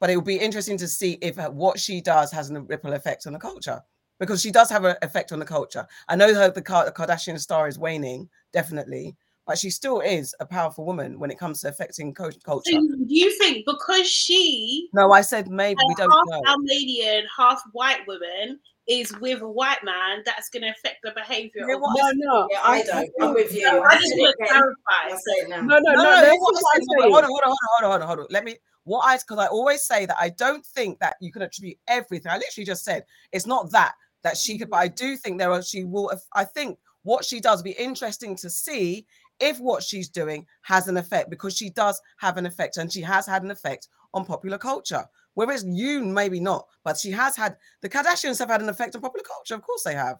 [0.00, 3.26] but it would be interesting to see if what she does has a ripple effect
[3.26, 3.80] on the culture
[4.18, 5.86] because she does have an effect on the culture.
[6.08, 10.46] I know her the Kar- Kardashian star is waning, definitely, but she still is a
[10.46, 12.72] powerful woman when it comes to affecting co- culture.
[12.72, 16.42] so do you think because she No, I said maybe we a don't half know.
[16.52, 18.58] Armenian, half white woman
[18.88, 22.14] is with a white man, that's going to affect the behavior You know of what?
[22.16, 23.10] No, no, Yeah, I don't.
[23.20, 23.62] I'm with you.
[23.64, 25.10] No, I I just said want to clarify.
[25.10, 25.60] I'll say it now.
[25.62, 26.02] no, no, No, no.
[26.04, 27.12] no, no, what what I'm I'm saying- saying.
[27.12, 28.26] hold on, hold on, hold on, hold on, hold on, hold on.
[28.30, 28.56] Let me.
[28.84, 32.30] What I because I always say that I don't think that you can attribute everything.
[32.30, 35.50] I literally just said it's not that that she could, but I do think there
[35.50, 35.62] are.
[35.62, 36.12] She will.
[36.34, 39.04] I think what she does will be interesting to see
[39.40, 43.02] if what she's doing has an effect because she does have an effect and she
[43.02, 45.04] has had an effect on popular culture.
[45.34, 49.02] Whereas you maybe not, but she has had the Kardashians have had an effect on
[49.02, 49.54] popular culture.
[49.54, 50.16] Of course they have.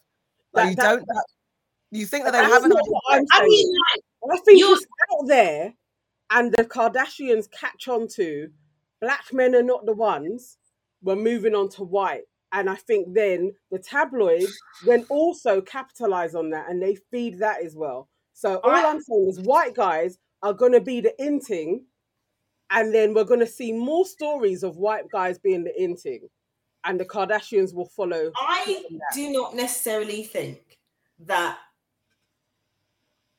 [0.53, 1.07] Like That- you that- don't.
[1.07, 1.27] that-
[1.93, 2.73] you think that they haven't?
[2.73, 3.49] I'm I saying.
[3.49, 5.75] mean, like, I think You're- it's out there,
[6.31, 8.51] and the Kardashians catch on to
[9.01, 10.59] black men are not the ones.
[11.03, 14.53] We're moving on to white, and I think then the tabloids
[14.85, 18.09] then also capitalize on that, and they feed that as well.
[18.37, 21.85] So all I'm saying is white guys are going to be the inting,
[22.69, 26.29] and then we're going to see more stories of white guys being the inting,
[26.85, 28.31] and the Kardashians will follow.
[28.37, 28.85] I
[29.15, 30.79] do not necessarily think
[31.21, 31.57] that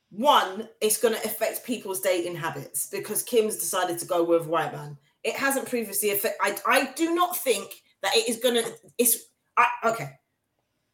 [0.10, 4.50] one, it's going to affect people's dating habits because Kim's decided to go with a
[4.50, 4.98] white man.
[5.24, 6.40] It hasn't previously affected.
[6.42, 8.74] I, I do not think that it is going to.
[8.98, 9.16] It's
[9.58, 10.14] I, okay.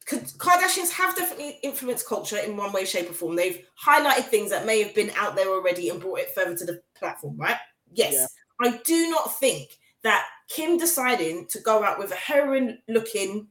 [0.05, 3.35] Kardashians have definitely influenced culture in one way, shape, or form.
[3.35, 6.65] They've highlighted things that may have been out there already and brought it further to
[6.65, 7.57] the platform, right?
[7.91, 8.13] Yes.
[8.13, 8.25] Yeah.
[8.67, 13.47] I do not think that Kim deciding to go out with a heroin looking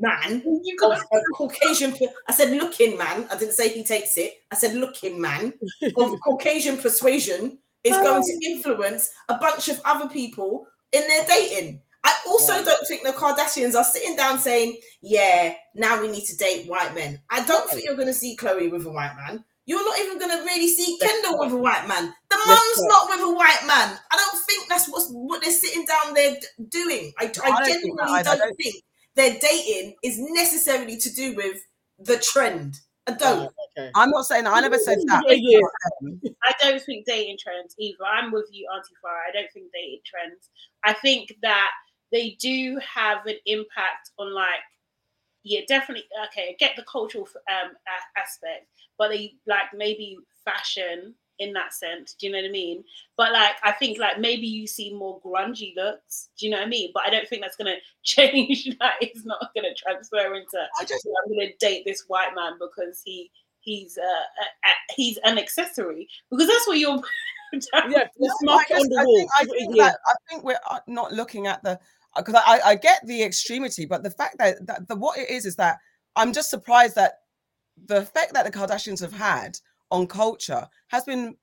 [0.00, 0.42] man
[0.82, 1.94] a Caucasian,
[2.28, 3.26] I said looking man.
[3.30, 4.34] I didn't say he takes it.
[4.50, 5.52] I said looking man
[5.96, 11.80] of Caucasian persuasion is going to influence a bunch of other people in their dating.
[12.04, 12.62] I also Yeah.
[12.64, 16.94] don't think the Kardashians are sitting down saying, "Yeah, now we need to date white
[16.94, 19.44] men." I don't think you're going to see Khloé with a white man.
[19.66, 22.06] You're not even going to really see Kendall with a white man.
[22.30, 23.98] The That's mum's not with a white man.
[24.10, 27.12] I don't think that's what's what they're sitting down there d- doing.
[27.18, 28.74] I, I I, don't think genuinely that don't, don't- think
[29.14, 31.58] their dating is necessarily to do with
[31.98, 32.76] the trend.
[33.06, 33.52] I don't.
[33.78, 33.90] okay.
[33.94, 35.22] I'm not saying I never said that.
[35.26, 36.30] Yeah, yeah.
[36.44, 38.04] I don't think dating trends either.
[38.04, 39.28] I'm with you, Auntie Farah.
[39.28, 40.48] I don't think dating trends.
[40.84, 41.70] I think that
[42.12, 44.60] they do have an impact on like,
[45.42, 46.04] yeah, definitely.
[46.26, 47.72] Okay, get the cultural um
[48.16, 48.66] aspect,
[48.98, 52.12] but they like maybe fashion in that sense.
[52.20, 52.84] Do you know what I mean?
[53.16, 56.28] But like, I think like maybe you see more grungy looks.
[56.38, 56.90] Do you know what I mean?
[56.92, 58.68] But I don't think that's gonna change.
[58.80, 60.58] that it's not gonna transfer into.
[60.78, 63.30] I just I'm gonna date this white man because he
[63.60, 67.00] he's uh, a, a, he's an accessory because that's what you're.
[67.52, 69.16] Yeah, No, let's mark I it on just- the I wall.
[69.18, 71.80] think, I, think that, I think we're uh, not looking at the
[72.16, 75.30] Uh, because I, I get the extremity, but the fact that, that the what it
[75.30, 75.78] is is that
[76.16, 77.14] I'm just surprised that
[77.86, 79.58] the effect that the Kardashians have had
[79.90, 81.36] on culture has been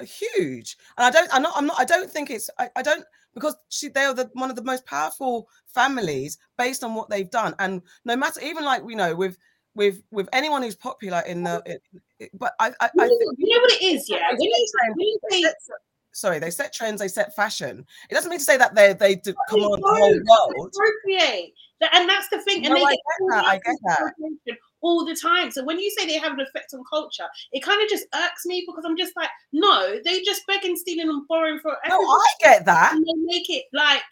[0.00, 0.76] huge.
[0.96, 3.04] And I don't, I'm not, I'm not, I don't think it's, I, I don't
[3.34, 7.30] because she, they are the one of the most powerful families based on what they've
[7.30, 7.54] done.
[7.58, 9.38] And no matter, even like you know, with
[9.74, 11.70] with with anyone who's popular in the, oh.
[11.70, 11.82] it,
[12.18, 14.18] it- but I, I, I think you know what it is, yeah.
[14.30, 14.66] When you,
[14.96, 15.76] when you they say set,
[16.12, 17.84] sorry, they set trends, they set fashion.
[18.10, 20.74] It doesn't mean to say that they they do command the whole world.
[20.74, 21.52] appropriate.
[21.92, 22.64] And that's the thing.
[22.66, 22.98] And No, they I get
[23.30, 24.56] that, I get that.
[24.80, 25.50] all the time.
[25.52, 28.46] So when you say they have an effect on culture, it kind of just irks
[28.46, 32.26] me because I'm just like, no, they just begging, stealing, and borrowing from No, I
[32.40, 32.94] get that.
[32.94, 34.02] and they make it like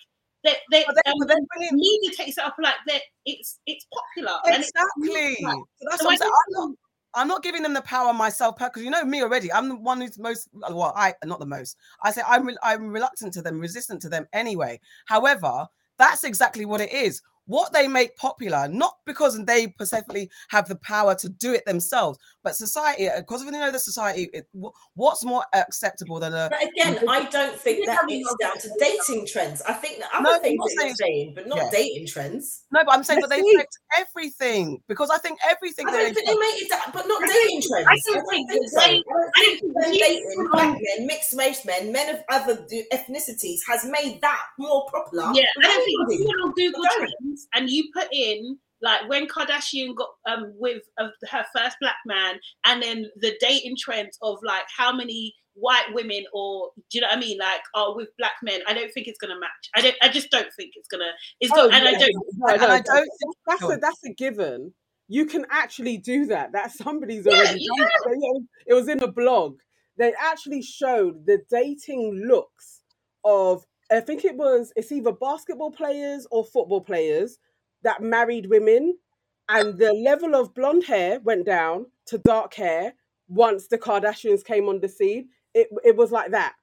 [0.45, 3.03] they they, But then, um, but then when media takes it up like that.
[3.25, 4.39] It's it's popular.
[4.47, 5.37] and it's exactly.
[5.43, 6.77] So that's So what I'm saying.
[7.17, 9.53] Don't I'm not, I'm not giving them the power myself because you know me already.
[9.53, 11.77] I'm the one who's most well, I not the most.
[12.03, 14.81] I say I'm re- I'm reluctant to them, resistant to them anyway.
[15.07, 15.67] However,
[15.99, 17.23] that's exactly what it is.
[17.47, 22.19] What they make popular, not because they specifically have the power to do it themselves,
[22.43, 24.47] but society, uh, because we know the society, it,
[24.95, 28.59] what's more acceptable than a But again, I don't think You're that having it's down
[28.59, 29.63] to dating trends.
[29.63, 31.69] I think that other I'm things not that you're saying, but not yeah.
[31.71, 32.65] dating trends.
[32.73, 35.97] no, but I'm saying, but they Let's affect everything because I think everything I that
[35.99, 37.87] don't they think they made it that, but not I dating think- trends.
[37.87, 38.81] I I don't don't think think so.
[38.81, 39.05] I don't
[39.37, 42.67] I think don't them think dating they- black men, mixed race men, men of other
[42.93, 45.31] ethnicities has made that more popular.
[45.35, 46.17] Yeah, I don't think if anybody.
[46.17, 47.07] you went Google I
[47.55, 52.39] And you put in like when Kardashian got um with uh, her first black man,
[52.65, 57.09] and then the dating trend of like how many white women or do you know
[57.09, 58.61] what I mean, like are with black men.
[58.69, 59.71] I don't think it's gonna match.
[59.75, 59.97] I don't.
[60.03, 61.13] I just don't think it's gonna.
[61.41, 62.13] It's Oh, got, and I don't.
[62.39, 63.09] No, And no, I don't
[63.47, 64.75] that's a that's a given.
[65.09, 66.53] You can actually do that.
[66.53, 67.87] That somebody's Yeah, already done.
[67.87, 68.11] it.
[68.13, 69.59] It It was in a blog.
[69.99, 72.83] They actually showed the dating looks
[73.25, 77.39] of I think it was it's either basketball players or football players
[77.83, 78.97] that married women,
[79.49, 82.95] and the level of blonde hair went down to dark hair
[83.29, 85.29] once the Kardashians came on the scene.
[85.55, 86.55] It it was like that.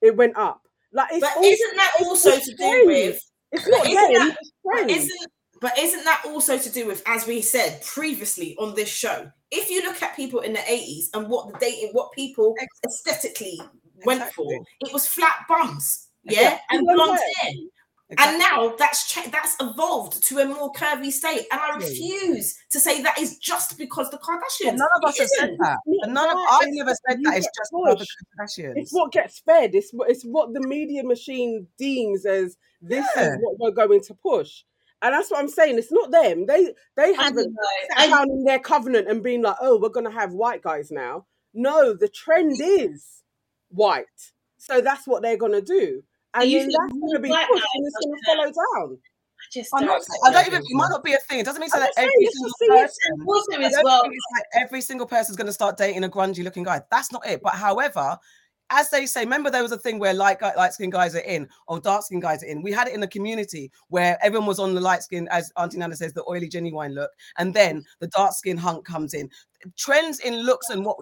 [0.00, 0.66] It went up.
[0.92, 3.20] Like it's But isn't that also to do with
[3.52, 4.28] It's not isn't them.
[4.28, 5.30] that- But isn't
[5.60, 9.70] but isn't that also to do with, as we said previously on this show, if
[9.70, 12.52] you look at people in the 80s and what the dating, what people
[12.84, 13.60] aesthetically
[14.04, 16.78] went for, it was flat bums, yeah, Exactly.
[16.78, 17.44] and blonde yeah.
[17.50, 17.52] hair.
[18.18, 22.78] And now that's cha- that's evolved to a more curvy state, and I refuse to
[22.78, 24.64] say that is just because the Kardashians.
[24.66, 25.78] But none of us have said that.
[25.86, 27.38] not And none of that, I it's never said you that.
[27.38, 28.72] It's just because the Kardashians.
[28.76, 29.74] It's what gets fed.
[29.74, 33.28] It's what it's what the media machine deems as this Yeah.
[33.32, 34.62] is what we're going to push.
[35.00, 35.78] And that's what I'm saying.
[35.78, 36.44] It's not them.
[36.44, 40.10] They they haven't don't sat down in their covenant and been like, oh, we're gonna
[40.12, 41.24] have white guys now.
[41.54, 43.22] No, the trend is
[43.70, 44.04] white.
[44.58, 46.02] So that's what they're gonna do.
[46.34, 48.98] And you then that's gonna be pushed guys and it's are gonna gonna- follow down.
[48.98, 49.88] I just I'm don't.
[49.88, 50.60] not, saying- I don't even.
[50.62, 51.40] It might not be a thing.
[51.40, 53.26] It doesn't mean to say that not saying every single person.
[53.26, 56.44] Also, I as well, it's like every single person's going to start dating a grungy
[56.44, 56.80] looking guy.
[56.90, 57.42] That's not it.
[57.42, 58.16] But however,
[58.70, 61.18] as they say, remember there was a thing where light guy, light skin guys are
[61.26, 62.62] in or dark skin guys are in.
[62.62, 65.76] We had it in the community where everyone was on the light skin, as Auntie
[65.76, 69.28] Nana says, the oily genuine look, and then the dark skin hunk comes in.
[69.76, 70.96] Trends in looks and what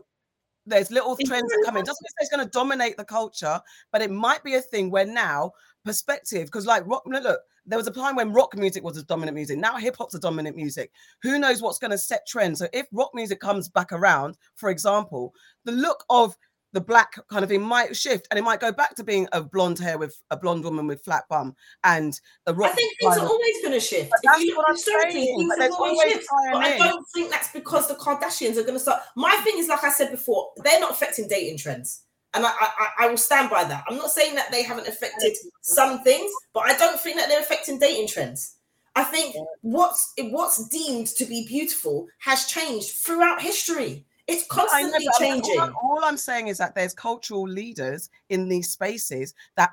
[0.66, 1.84] there's little trends that come in.
[1.84, 3.60] Doesn't mean it's going to dominate the culture,
[3.92, 5.52] but it might be a thing where now
[5.84, 9.34] perspective, because like rock, look, there was a time when rock music was the dominant
[9.34, 9.58] music.
[9.58, 10.90] Now hip hop's the dominant music.
[11.22, 12.58] Who knows what's going to set trends?
[12.58, 16.36] So if rock music comes back around, for example, the look of
[16.72, 19.42] the black kind of thing might shift and it might go back to being a
[19.42, 22.72] blonde hair with a blonde woman with flat bum and a rock.
[22.72, 24.12] I think things are always going to shift.
[24.22, 27.88] That's you what I'm saying, things have always time But I don't think that's because
[27.88, 29.02] the Kardashians are going to start.
[29.16, 32.02] My thing is, like I said before, they're not affecting dating trends.
[32.32, 33.84] And I, I, I will stand by that.
[33.88, 37.40] I'm not saying that they haven't affected some things, but I don't think that they're
[37.40, 38.56] affecting dating trends.
[38.94, 44.04] I think what's what's deemed to be beautiful has changed throughout history.
[44.30, 45.60] It's I know, constantly I mean, changing.
[45.60, 49.72] all, I'm, all I'm saying is that there's cultural leaders in these spaces that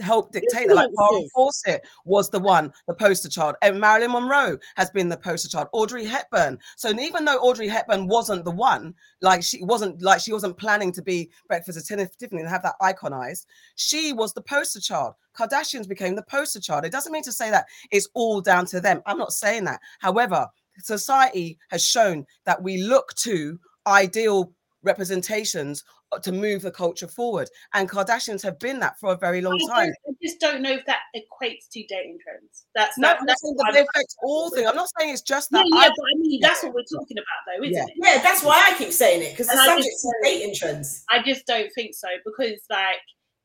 [0.00, 0.74] help dictate that.
[0.76, 1.30] Like Influences.
[1.34, 5.68] Fawcett was the one, the poster child, and Marilyn Monroe has been the poster child.
[5.72, 6.58] Audrey Hepburn.
[6.76, 10.92] So even though Audrey Hepburn wasn't the one, like she wasn't like she wasn't planning
[10.92, 15.14] to be Breakfast at Tiffany and have that iconized, she was the poster child.
[15.36, 16.84] Kardashians became the poster child.
[16.84, 19.02] It doesn't mean to say that it's all down to them.
[19.06, 19.80] I'm not saying that.
[20.00, 20.48] However,
[20.82, 23.58] society has shown that we look to
[23.88, 24.52] ideal
[24.82, 27.48] representations uh, to move the culture forward.
[27.74, 29.86] And Kardashians have been that for a very long I, time.
[30.06, 32.66] don't- I just don't know if that equates to dating trends.
[32.74, 34.66] That's No, that, I'm that's that they affect all things.
[34.66, 35.64] I'm not saying it's just that.
[35.72, 37.84] yeah, I- but I mean that's what we're talking about, though, isn't Yeah.
[37.84, 38.16] it?
[38.16, 41.04] Yeah, that's why I keep saying it because the subject just is dating trends.
[41.10, 42.96] I just don't think so because, like,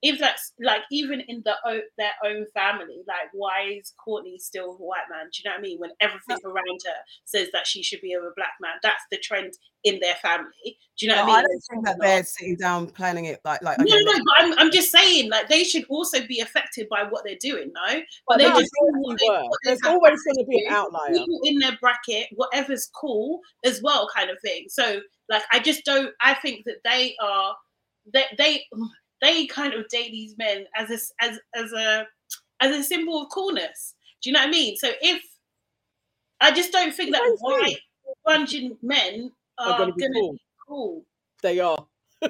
[0.03, 1.55] if that's like even in the
[1.97, 5.27] their own family, like, why is Kourtney still a white man?
[5.33, 5.79] Do you know what I mean?
[5.79, 9.17] When everything around her says that she should be with a black man, that's the
[9.17, 9.53] trend
[9.85, 10.77] in their family.
[10.97, 11.37] Do you know No, what I mean?
[11.37, 13.77] I don't think that they're sitting down planning it like like.
[13.79, 17.03] No, okay, no, but I'm, I'm just saying, like, they should also be affected by
[17.09, 18.01] what they're doing, no?
[18.27, 18.99] But they they just- were.
[18.99, 21.13] what they There's always going to be an outlier.
[21.13, 24.65] people in their bracket, whatever's cool as well, kind of thing.
[24.67, 24.99] So,
[25.29, 26.11] like, I just don't.
[26.19, 27.55] I think that they are
[28.13, 28.65] they they
[29.23, 32.07] they kind of date these men as a s- as as a
[32.59, 33.95] as a symbol of coolness.
[34.21, 34.75] Do you know what I mean?
[34.77, 35.21] So if
[36.41, 37.61] I just don't think that That's true.
[37.61, 37.77] white
[38.25, 40.33] bunching men Are are, going to be cool.
[40.33, 41.05] be cool.
[41.41, 41.87] They are.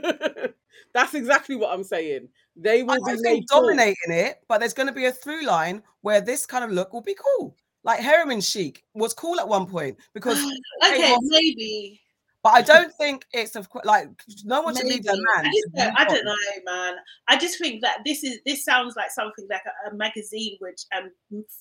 [0.94, 2.30] That's exactly what I'm saying.
[2.56, 3.62] They I will be don't made cool.
[3.62, 6.94] dominating it, but there's going to be a through line where this kind of look
[6.94, 7.56] will be cool.
[7.84, 10.38] Like heroin chic was cool at one point because,
[10.86, 12.00] Okay, well- maybe.
[12.44, 14.10] But I don't think it's of qu- like
[14.44, 15.46] no one should leave their man.
[15.46, 15.52] I,
[15.86, 16.96] don't, I don't know, man.
[17.30, 20.76] I just think that this is this sounds like something like a, a magazine would
[20.96, 21.10] um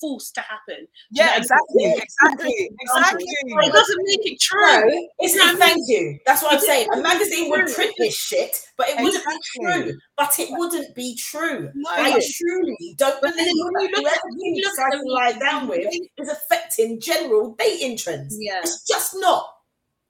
[0.01, 0.87] force to happen.
[1.11, 3.25] Yeah, know, exactly, yeah, exactly, exactly.
[3.25, 4.59] It doesn't make it true.
[4.61, 5.57] No, it's not.
[5.57, 6.19] Thank you.
[6.25, 6.87] That's what I'm saying.
[6.93, 9.93] A magazine would print this shit, but it wouldn't be true.
[10.17, 11.71] But it wouldn't be true.
[11.73, 14.71] No, I but- truly don't But believe when you that look at- you you look
[14.73, 15.87] decide at to the- lie down with
[16.17, 18.35] is affecting general dating trends.
[18.39, 18.59] Yeah.
[18.63, 19.47] It's just not.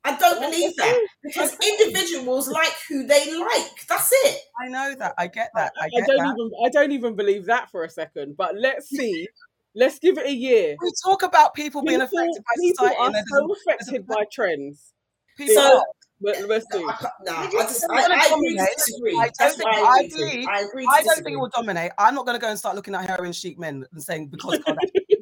[0.05, 3.87] I don't believe that because individuals like who they like.
[3.87, 4.41] That's it.
[4.59, 5.13] I know that.
[5.17, 5.71] I get that.
[5.79, 6.35] I I get don't that.
[6.35, 8.35] even I don't even believe that for a second.
[8.37, 9.27] But let's see.
[9.75, 10.75] Let's give it a year.
[10.81, 13.17] We talk about people being affected by people society.
[13.17, 14.93] are so affected by trends.
[15.35, 15.83] people So-.
[16.21, 16.79] But let's see.
[16.79, 18.69] No, I, can't- I just just don't I, I agree to dominate.
[18.77, 19.17] disagree.
[19.17, 20.87] I don't think- I I agree I agree.
[20.89, 21.91] I don't think it will dominate.
[21.97, 24.59] I'm not going to go and start looking at heroin chic men and saying because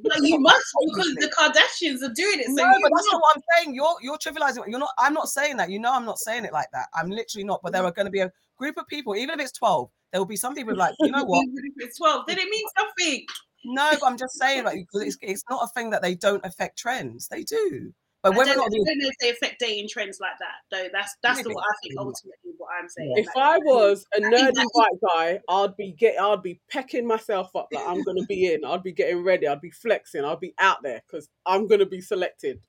[0.03, 2.47] But you must because the Kardashians are doing it.
[2.47, 3.09] So no, you but that's must.
[3.13, 3.75] not what I'm saying.
[3.75, 4.67] You're you're trivializing.
[4.67, 4.89] You're not.
[4.97, 5.69] I'm not saying that.
[5.69, 6.87] You know, I'm not saying it like that.
[6.93, 7.61] I'm literally not.
[7.63, 7.85] But there mm.
[7.85, 9.89] are going to be a group of people, even if it's 12.
[10.11, 11.43] There will be some people like, you know what?
[11.43, 13.25] Even if it's twelve, then it means something.
[13.63, 16.77] No, but I'm just saying like it's, it's not a thing that they don't affect
[16.77, 17.27] trends.
[17.27, 17.93] They do.
[18.23, 20.19] But I whether or don't, not I you don't know if they affect dating trends
[20.19, 20.87] like that, though.
[20.93, 23.13] That's that's the what I think ultimately what I'm saying.
[23.17, 26.59] If Like, I was a think nerdy that- white guy, I'd be get I'd be
[26.69, 28.63] pecking myself up like I'm gonna be in.
[28.63, 29.47] I'd be getting ready.
[29.47, 30.23] I'd be flexing.
[30.23, 32.59] I'd be out there because I'm gonna be selected.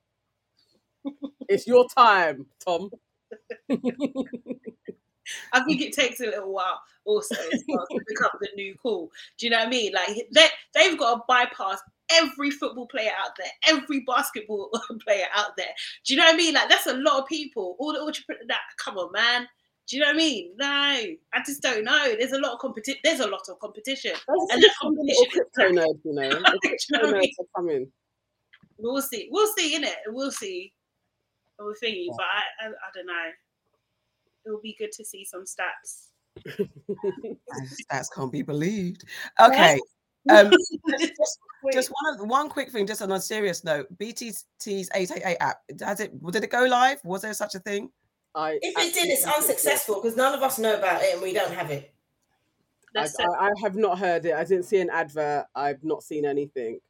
[1.49, 2.91] it's your time, Tom.
[5.53, 9.11] I think it takes a little while also as well to become the new call.
[9.39, 9.93] Do you know what I mean?
[9.93, 14.71] Like they they've got to bypass every football player out there, every basketball
[15.05, 15.73] player out there.
[16.05, 16.55] Do you know what I mean?
[16.55, 17.77] Like that's a lot of people.
[17.79, 18.47] All the entrepreneurs.
[18.49, 19.49] That come on, man.
[19.89, 20.53] Do you know what I mean?
[20.59, 22.15] No, I just don't know.
[22.19, 23.01] There's a lot of competition.
[23.03, 24.13] There's a lot of competition.
[24.13, 26.29] There's And that competition is crypto nerds, you know.
[26.31, 27.93] The crypto know what I nerds are coming.
[28.79, 29.29] We'll see.
[29.31, 29.95] We'll see, innit?
[30.09, 30.73] We'll see.
[31.59, 33.31] We'll thingy, but I, I, I don't know.
[34.45, 36.09] It will be good to see some stats.
[37.93, 39.05] stats can't be believed.
[39.41, 39.79] Okay.
[40.29, 40.51] Um,
[41.65, 43.87] Wait, just one one quick thing, just on a serious note.
[43.99, 46.99] BTT's 888 app, has it did it go live?
[47.05, 47.91] Was there such a thing?
[48.35, 49.71] I If it did, it's absolutely think so.
[49.71, 51.93] unsuccessful because none of us know about it and we don't have it.
[52.97, 54.35] I, that's I, I have not heard it.
[54.35, 55.47] I didn't see an advert.
[55.55, 56.81] I've not seen anything.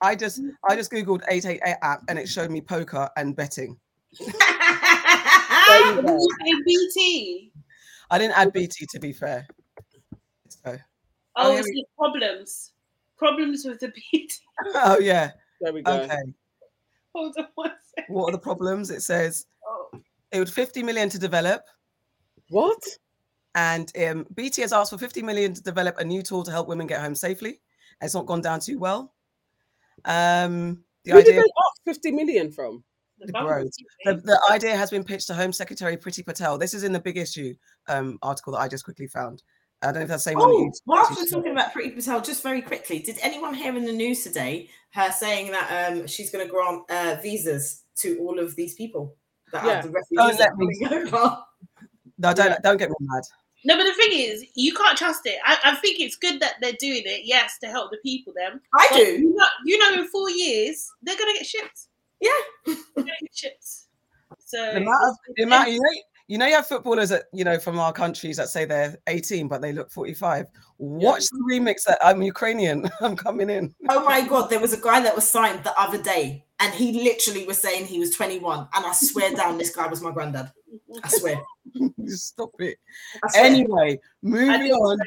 [0.00, 3.78] I just I just googled 888 app and it showed me poker and betting.
[5.68, 7.52] You you BT?
[8.10, 9.46] I didn't add BT to be fair.
[11.38, 12.72] So Oh, Oh, it's here problems.
[13.16, 14.34] Problems with the BT.
[14.74, 15.32] oh yeah.
[15.60, 15.92] There we go.
[15.92, 16.16] Okay.
[17.14, 18.14] Hold on one second.
[18.14, 18.90] What are the problems?
[18.90, 19.88] It says Oh,
[20.32, 21.62] it would 50 million to develop.
[22.50, 22.82] What?
[23.54, 26.68] And um, BT has asked for 50 million to develop a new tool to help
[26.68, 27.60] women get home safely.
[28.00, 29.12] It's not gone down too well.
[30.04, 32.84] Um, the Who did idea, they ask 50 million from?
[33.18, 33.72] the The bubbles, growth.
[33.78, 36.56] you the, the idea has been pitched to Home Secretary Priti Patel.
[36.56, 37.54] This is in the big issue
[37.88, 39.42] um, article that I just quickly found.
[39.82, 40.48] I don't know if that's the same one.
[40.48, 43.76] that Oh, you- whilst we're talking about Priti Patel, just very quickly, did anyone hear
[43.76, 48.18] in the news today her saying that um, she's going to grant uh, visas to
[48.20, 49.14] all of these people
[49.52, 49.78] that Yeah.
[49.78, 51.38] are the refugees Don't that let are coming over?
[52.18, 52.56] No, don't Yeah.
[52.62, 53.22] don't get me mad.
[53.64, 55.36] No, but the thing is, you can't trust it.
[55.44, 58.32] I, I think it's good that they're doing it, yes, to help the people.
[58.36, 59.02] Them, I do.
[59.04, 61.86] You know, you know, in four years they're gonna get shipped.
[62.20, 62.30] Yeah.
[62.66, 63.64] they're gonna get shipped.
[64.44, 65.90] So The amount of the amount you know,
[66.28, 69.48] You know, you have footballers that you know from our countries that say they're 18
[69.48, 70.46] but they look 45.
[70.76, 72.88] Watch the remix that I'm Ukrainian.
[73.00, 73.74] I'm coming in.
[73.88, 77.02] Oh my god, there was a guy that was signed the other day, and he
[77.02, 78.68] literally was saying he was 21.
[78.74, 80.52] And I swear down, this guy was my granddad.
[81.02, 81.42] I swear.
[82.08, 82.78] Stop it.
[83.30, 83.44] Swear.
[83.44, 84.98] Anyway, moving on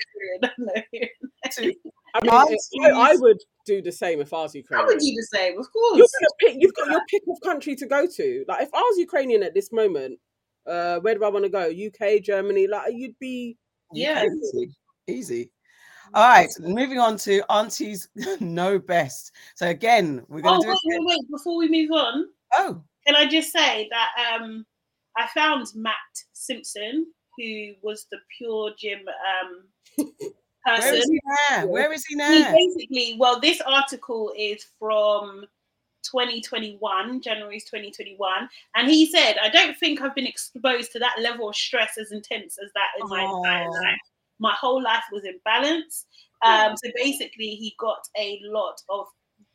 [1.51, 1.75] to
[2.13, 2.69] I mean, Aunties.
[2.83, 4.89] I, I would do the same if I was Ukrainian.
[4.89, 6.11] I would do the same, of You're course.
[6.19, 8.45] gonna pick, you've got your pick of country to go to.
[8.47, 10.19] Like, if I was Ukrainian at this moment,
[10.67, 11.69] uh, where do I want to go?
[11.69, 12.67] UK, Germany?
[12.67, 13.57] Like, you'd be.
[13.93, 14.25] Yeah.
[14.25, 14.75] Easy.
[15.07, 15.51] Easy.
[16.13, 18.09] All right, moving on to aunties
[18.41, 19.31] know best.
[19.55, 21.31] So again, we're Oh gonna wait, do wait, wait!
[21.31, 22.25] Before we move on,
[22.57, 24.09] Oh, can I just say that
[24.41, 24.65] um,
[25.17, 25.95] I found Matt
[26.33, 27.07] Simpson,
[27.37, 29.63] who was the pure gym um,
[30.65, 31.11] where is person.
[31.11, 31.65] he now?
[31.67, 32.51] Where is he He now?
[32.51, 35.45] basically, well, this article is from
[36.03, 41.49] 2021, January's 2021, and he said, "I don't think I've been exposed to that level
[41.49, 43.99] of stress as intense as that in my entire life.
[44.39, 46.05] My whole life was in balance."
[46.43, 49.05] Um, so basically, he got a lot of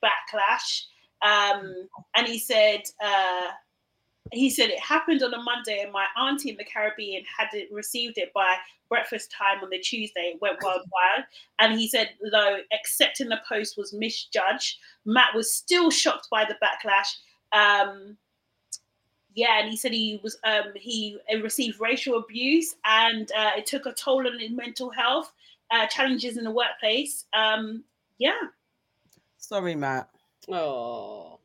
[0.02, 0.82] backlash,
[1.22, 2.82] um, and he said.
[3.02, 3.50] Uh,
[4.32, 7.72] he said it happened on a Monday, and my auntie in the Caribbean had it,
[7.72, 8.56] received it by
[8.88, 10.32] breakfast time on the Tuesday.
[10.34, 11.26] It went worldwide,
[11.58, 16.56] and he said though accepting the post was misjudged, Matt was still shocked by the
[16.62, 17.16] backlash.
[17.52, 18.16] Um,
[19.34, 23.86] yeah, and he said he was um, he received racial abuse, and uh, it took
[23.86, 25.32] a toll on his mental health,
[25.70, 27.24] uh, challenges in the workplace.
[27.32, 27.84] Um,
[28.18, 28.32] yeah,
[29.46, 30.08] Sorry, Matt.
[30.48, 31.38] Oh.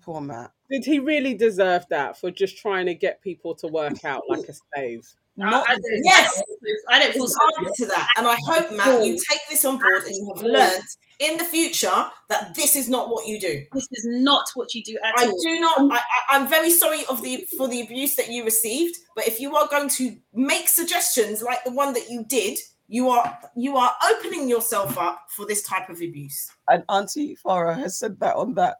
[0.00, 0.52] Poor Matt.
[0.70, 4.46] Did he really deserve that for just trying to get people to work out like
[4.48, 5.06] a slave?
[5.36, 6.42] Not I, I don't, Yes.
[6.88, 7.52] I don't feel sorry.
[7.66, 8.08] answer to that.
[8.16, 10.82] And I hope, Matt, you take this on board and you have learned
[11.20, 13.64] in the future that this is not what you do.
[13.72, 15.40] This is not what you do at I all.
[15.40, 15.78] do not.
[15.92, 16.00] I, I,
[16.36, 18.96] I'm very sorry of the for the abuse that you received.
[19.14, 23.08] But if you are going to make suggestions like the one that you did, you
[23.08, 26.50] are you are opening yourself up for this type of abuse.
[26.68, 28.78] and Auntie Farah has said that on that.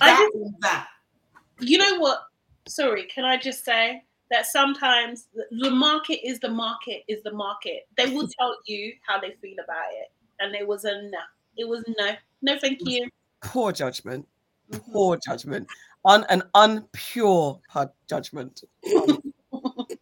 [0.00, 0.86] I That, just- that.
[1.60, 2.24] You know what?
[2.68, 7.86] Sorry, can I just say that sometimes the- market is the market is the market.
[7.96, 11.18] They will tell you how they feel about it, and it was a no.
[11.56, 13.08] It was no, no, thank you.
[13.42, 14.26] Poor judgment.
[14.70, 14.92] Mhm.
[14.92, 15.66] Poor judgment.
[16.04, 18.64] Un, an unpure pu- judgment.
[18.82, 19.96] Can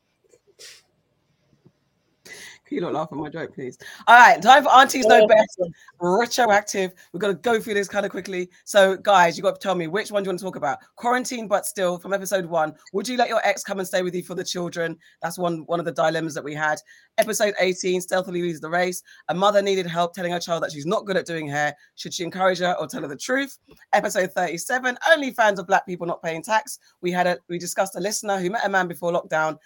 [2.70, 3.76] you not laugh at my joke, please?
[4.07, 5.26] All right, time for aunties No Oh.
[5.26, 5.60] best.
[6.00, 6.92] Retroactive.
[7.12, 8.50] We're gonna go through this kind of quickly.
[8.65, 10.78] So, guys, you got to tell me which one do you want to talk about?
[10.97, 12.74] Quarantine, but still from episode one.
[12.92, 14.97] Would you let your ex come and stay with you for the children?
[15.23, 16.78] That's one one of the dilemmas that we had.
[17.18, 19.02] Episode 18, stealthily leaves the race.
[19.28, 21.74] A mother needed help telling her child that she's not good at doing hair.
[21.97, 23.58] Should she encourage her or tell her the truth?
[23.92, 26.78] Episode 37, only fans of black people not paying tax.
[27.02, 29.58] We had a we discussed a listener who met a man before lockdown.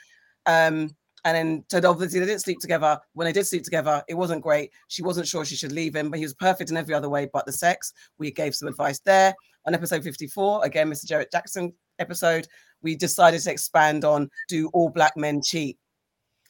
[0.46, 0.90] Um,
[1.24, 2.98] and then so obviously they didn't sleep together.
[3.14, 4.70] When they did sleep together, it wasn't great.
[4.88, 7.28] She wasn't sure she should leave him, but he was perfect in every other way
[7.32, 7.92] but the sex.
[8.18, 9.34] We gave some advice there.
[9.66, 11.06] On episode 54, again, Mr.
[11.06, 12.46] Jarrett Jackson episode,
[12.82, 15.78] we decided to expand on do all black men cheat?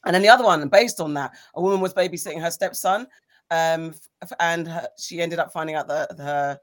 [0.05, 3.07] And then the other one, based on that, a woman was babysitting her stepson,
[3.51, 3.93] um,
[4.39, 6.59] and her, she ended up finding out that her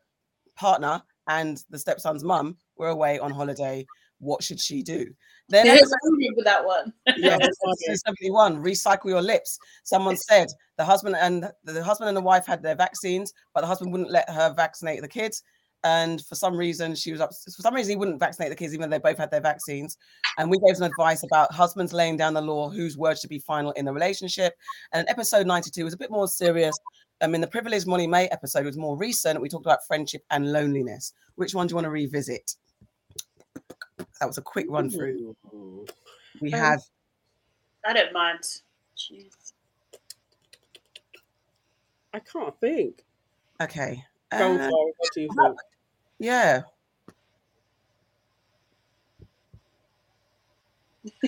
[0.54, 3.86] partner and the stepson's mum were away on holiday.
[4.22, 5.06] What should she do?
[5.48, 6.92] Then Yeah, episode- I remember that one.
[7.16, 9.58] yeah, episode 71, recycle your lips.
[9.82, 10.46] Someone said
[10.78, 14.10] the husband and the husband and the wife had their vaccines, but the husband wouldn't
[14.12, 15.42] let her vaccinate the kids.
[15.84, 17.30] And for some reason, she was up.
[17.30, 19.98] For some reason, he wouldn't vaccinate the kids, even though they both had their vaccines.
[20.38, 23.40] And we gave some advice about husbands laying down the law, whose words should be
[23.40, 24.54] final in the relationship.
[24.92, 26.78] And episode 92 was a bit more serious.
[27.20, 29.40] I mean, the privileged Molly-Mae episode was more recent.
[29.40, 31.12] We talked about friendship and loneliness.
[31.34, 32.54] Which one do you want to revisit?
[34.20, 35.36] That was a quick run through.
[35.52, 35.86] Ooh.
[36.40, 36.80] We Um, have
[37.84, 38.40] I don't mind.
[38.96, 39.52] Jeez.
[42.14, 43.04] I can't think.
[43.60, 44.04] okay.
[44.30, 45.58] Go on, uh, Sarah, what do you think?
[46.18, 46.62] Yeah.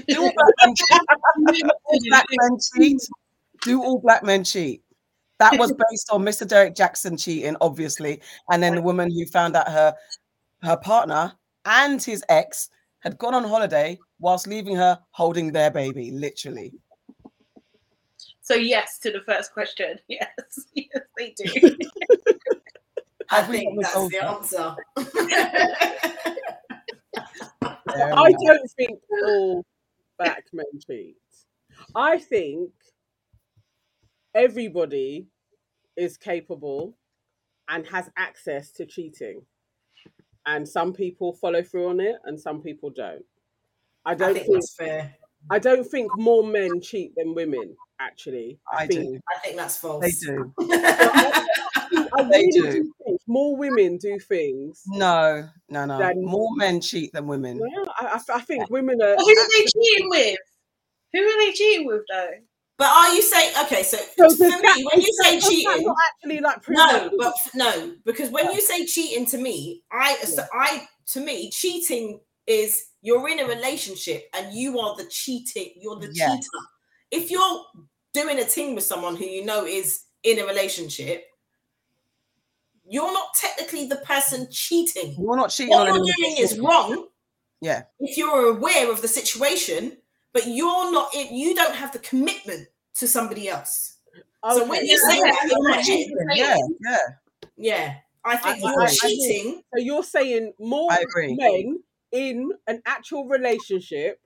[0.08, 1.68] Do all black men cheat?
[1.84, 3.08] All black men cheat?
[3.62, 4.82] Do all black men cheat?
[5.38, 6.46] That was based on Mr.
[6.46, 8.20] Derek Jackson cheating, obviously,
[8.50, 9.94] and then the woman who found out her
[10.62, 11.32] her partner
[11.64, 12.68] and his ex
[13.00, 16.72] had gone on holiday whilst leaving her holding their baby, literally.
[18.40, 19.98] So yes to the first question.
[20.08, 20.28] Yes,
[20.74, 21.44] yes, they do.
[23.30, 24.76] I Have we think got that's the answer.
[27.62, 28.40] I enough.
[28.46, 29.64] don't think all
[30.18, 31.16] black men cheat.
[31.94, 32.70] I think
[34.34, 35.26] everybody
[35.96, 36.96] is capable
[37.68, 39.42] and has access to cheating.
[40.46, 43.24] And some people follow through on it and some people don't.
[44.04, 45.14] I I don't think think that's fair.
[45.50, 47.76] I don't think more men cheat than women.
[48.00, 49.20] Actually, I think do.
[49.34, 50.02] I think that's false.
[50.02, 50.52] They do.
[50.60, 52.62] I They really do.
[52.72, 52.92] do.
[53.04, 54.82] think more women do things.
[54.86, 55.98] No, no, no.
[55.98, 57.58] Then- More men cheat than women.
[57.60, 59.16] Well, I, I, I think women are.
[59.16, 60.38] But who are they cheating with?
[61.12, 62.30] Who are they cheating with though?
[62.76, 63.82] But are you saying okay?
[63.84, 68.30] So, So for me, when you say cheating, not actually like no, but no, because
[68.30, 73.38] when you say cheating to me, I, so I, to me, cheating is you're in
[73.40, 76.34] a relationship and you are the cheating, you're the Yeah.
[76.34, 76.48] cheater.
[77.12, 77.64] If you're
[78.12, 81.26] doing a thing with someone who you know is in a relationship,
[82.86, 85.14] you're not technically the person cheating.
[85.18, 87.06] You're not cheating What you're doing is wrong.
[87.60, 87.84] Yeah.
[88.00, 89.96] If you're aware of the situation,
[90.34, 93.98] but you're not, you don't have the commitment to somebody else.
[94.52, 96.06] So when you say Yeah, that in my head,
[96.36, 96.98] Yeah, yeah.
[97.56, 99.62] yeah, I think I- you're I- I- cheating.
[99.74, 101.34] So you're saying more I agree.
[101.34, 101.82] men
[102.12, 104.20] in an actual relationship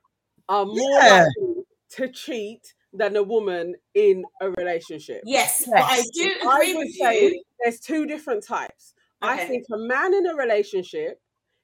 [0.48, 1.26] are more Yeah.
[1.38, 5.22] likely to cheat than a woman in a relationship.
[5.24, 6.10] Yes, but I Yes.
[6.10, 7.42] do I agree would with say you.
[7.60, 8.94] there's two different types.
[9.20, 11.20] I think a man in a relationship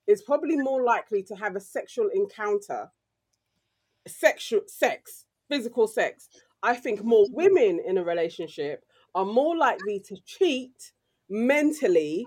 [0.06, 2.90] is probably more likely to have a sexual encounter,
[4.06, 6.28] sexual sex, physical sex.
[6.62, 8.84] I think more women in a relationship
[9.14, 10.92] are more likely to cheat
[11.28, 12.26] mentally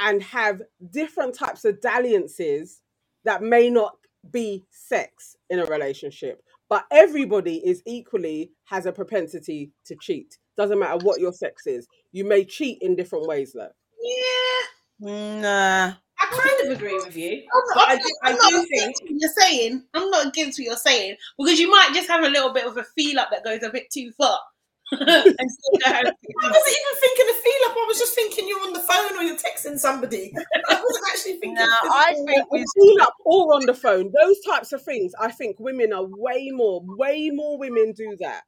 [0.00, 2.82] and have different types of dalliances
[3.24, 3.96] that may not
[4.30, 6.42] be sex in a relationship.
[6.68, 10.38] But everybody is equally has a propensity to cheat.
[10.56, 11.86] Doesn't matter what your sex is.
[12.12, 13.70] You may cheat in different ways though.
[14.02, 15.40] Yeah.
[15.40, 15.92] Nah.
[16.32, 17.42] I kind of agree with you.
[17.52, 19.84] I'm not, I do, I I'm not do think what you're saying.
[19.94, 22.76] I'm not against what you're saying because you might just have a little bit of
[22.76, 24.38] a feel up that goes a bit too far.
[24.92, 27.76] and still go, I wasn't even thinking of feel up.
[27.76, 30.32] I was just thinking you're on the phone or you're texting somebody.
[30.70, 31.54] I wasn't actually thinking.
[31.54, 34.12] Nah, I think we Feel up or on the phone.
[34.22, 35.12] Those types of things.
[35.20, 38.42] I think women are way more, way more women do that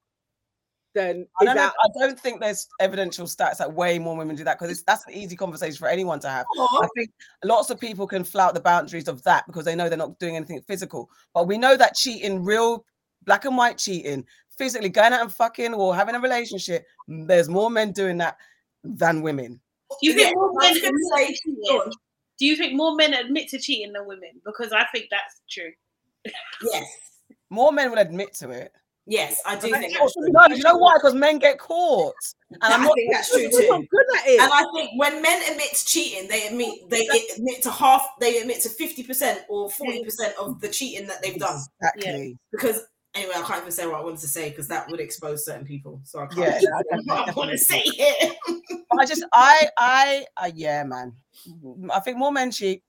[0.97, 4.43] than I don't, know, I don't think there's evidential stats that way more women do
[4.45, 6.47] that because that's an easy conversation for anyone to have.
[6.59, 7.11] Or- I think
[7.45, 10.35] lots of people can flout the boundaries of that because they know they're not doing
[10.37, 11.11] anything physical.
[11.35, 12.85] But we know that cheating, real
[13.25, 14.25] black and white cheating,
[14.57, 18.39] physically going out and fucking or having a relationship, there's more men doing that
[18.83, 19.61] than women.
[20.01, 21.93] Do you think Yeah, more men was gonna admit say- cheating?
[22.39, 24.41] Do you think more men admit to cheating than women?
[24.45, 25.73] Because I think that's true.
[26.73, 26.85] Yes,
[27.51, 28.73] More men will admit to it.
[29.07, 30.29] Yes, I do But think that's true.
[30.29, 30.97] No, you know why?
[30.97, 32.15] Because men get caught.
[32.51, 34.41] And I I'm not think that's true You're not good at it.
[34.41, 38.39] And I think when men admit to cheating, they admit they admit to half, they
[38.41, 41.61] admit to fifty percent or forty percent of the cheating that they've done.
[41.81, 42.39] exactly.
[42.53, 45.45] Because anyway, I can't even say what I wanted to say because that would expose
[45.45, 46.01] certain people.
[46.05, 48.05] So I can't Yeah, say definitely, what I want to say definitely.
[48.49, 48.63] here.
[48.99, 51.13] I just, I, I, uh, yeah, man.
[51.93, 52.83] I think more men cheat.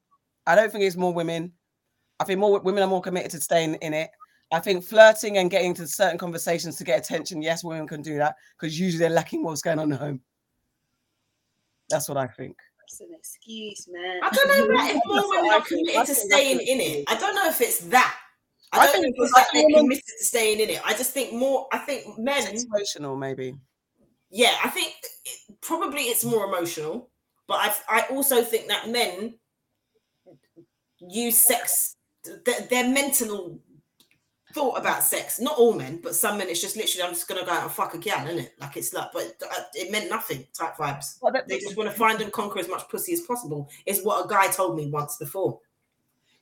[0.46, 1.54] I don't think it's more women.
[2.20, 4.10] I think more women are more committed to staying in it.
[4.52, 8.18] I think flirting and getting to certain conversations to get attention, yes, women can do
[8.18, 10.22] that because usually they're lacking what's going on at home.
[11.90, 12.56] That's what I think.
[12.80, 14.20] That's an excuse, man.
[14.24, 16.98] I don't know if more That's women I are committed to staying in it it.
[17.00, 17.06] is.
[17.08, 18.16] I don't know if it's that.
[18.72, 20.82] I I don't think think it's it's that they're committed to staying in it.
[20.86, 21.68] I just think more.
[21.72, 22.48] I think men.
[22.48, 23.56] It's emotional, maybe.
[24.30, 24.94] Yeah, I think
[25.26, 27.10] it, probably it's more emotional,
[27.48, 29.36] but I I also think that men
[31.00, 31.96] use sex.
[32.46, 33.60] Their, their mental
[34.58, 35.40] thought about sex.
[35.40, 36.50] Not all men, but some men.
[36.50, 38.54] It's just literally I'm just gonna go out and fuck a gal, isn't it?
[38.60, 40.48] Like it's like, but uh, it meant nothing.
[40.54, 41.18] Type vibes.
[41.22, 43.70] Well, that- They just want to find and conquer as much pussy as possible.
[43.86, 45.60] Is what a guy told me once before.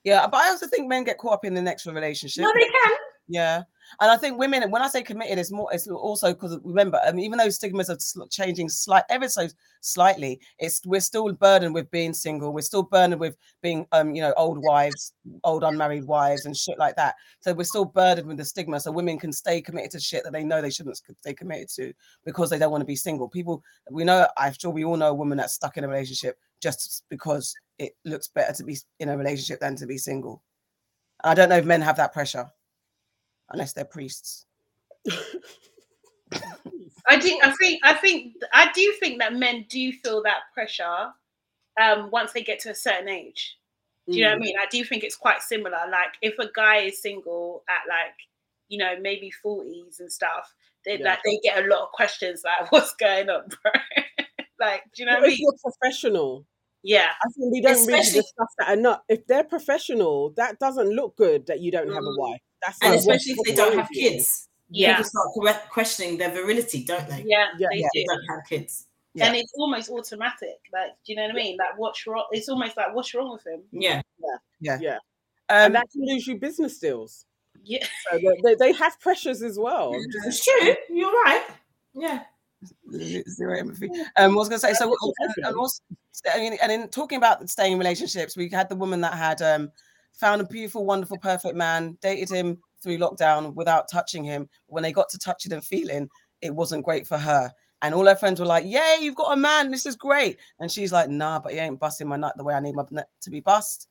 [0.03, 2.43] yeah, but I also think men get caught up in the next relationship.
[2.43, 2.91] No, they can.
[3.27, 3.63] Yeah,
[3.99, 4.69] and I think women.
[4.71, 5.69] When I say committed, it's more.
[5.71, 9.47] It's also because remember, I mean, even though stigmas are changing slight ever so
[9.81, 12.53] slightly, it's we're still burdened with being single.
[12.53, 16.77] We're still burdened with being, um, you know, old wives, old unmarried wives, and shit
[16.77, 17.15] like that.
[17.39, 18.79] So we're still burdened with the stigma.
[18.79, 21.93] So women can stay committed to shit that they know they shouldn't stay committed to
[22.25, 23.29] because they don't want to be single.
[23.29, 24.27] People, we know.
[24.37, 27.93] I'm sure we all know a woman that's stuck in a relationship just because it
[28.05, 30.41] looks better to be in a relationship than to be single.
[31.23, 32.49] I don't know if men have that pressure
[33.51, 34.45] unless they're priests.
[37.07, 37.37] I do.
[37.43, 37.79] I think.
[37.83, 38.33] I think.
[38.51, 41.09] I do think that men do feel that pressure
[41.79, 43.57] um, once they get to a certain age.
[44.09, 44.41] Do you know what I Mm.
[44.41, 44.55] mean?
[44.59, 45.77] I do think it's quite similar.
[45.89, 48.13] Like if a guy is single at like,
[48.69, 50.53] you know, maybe forties and stuff,
[50.85, 51.05] they Yeah.
[51.11, 53.71] like they get a lot of questions like, "What's going on, bro?"
[54.59, 55.37] like, do you know what I if mean?
[55.41, 56.45] you're professional,
[56.83, 59.01] Yeah, I think we don't really Especially- discuss that enough.
[59.09, 62.17] If they're professional, that doesn't look good that you don't have a Mm.
[62.19, 62.41] wife.
[62.65, 64.47] That's And especially if they don't have kids.
[64.69, 67.23] yeah, People start questioning their virility, don't they?
[67.25, 67.47] yeah.
[67.57, 67.87] Yeah, they yeah.
[67.93, 68.07] They do.
[68.07, 68.87] don't have kids.
[69.13, 69.27] Yeah.
[69.27, 70.57] And it's almost automatic.
[70.73, 71.57] Like, do you know what I mean?
[71.57, 72.25] Like, what's wrong?
[72.31, 73.61] It's almost like, what's wrong with him?
[73.71, 74.01] Yeah.
[74.59, 74.99] yeah, Um,
[75.49, 77.25] and that can lose you business deals.
[77.63, 77.85] Yeah.
[78.11, 79.93] So they, they, they have pressures as well.
[79.95, 80.75] I'm It's true.
[80.89, 81.43] You're right.
[81.93, 82.23] Yeah.
[82.91, 83.89] zero empathy.
[84.17, 85.81] Um, what was going to say so, and, and also,
[86.33, 89.41] I mean, and in talking about staying in relationships, we had the woman that had
[89.41, 89.71] um
[90.19, 94.49] found a beautiful, wonderful, perfect man, dated him through lockdown without touching him.
[94.67, 96.09] When they got to touching and feeling,
[96.41, 97.51] it wasn't great for her.
[97.81, 99.71] And all her friends were like, "Yay, you've got a man!
[99.71, 102.53] This is great." And she's like, "Nah, but he ain't busting my nut the way
[102.53, 103.87] I need my nut to be bust."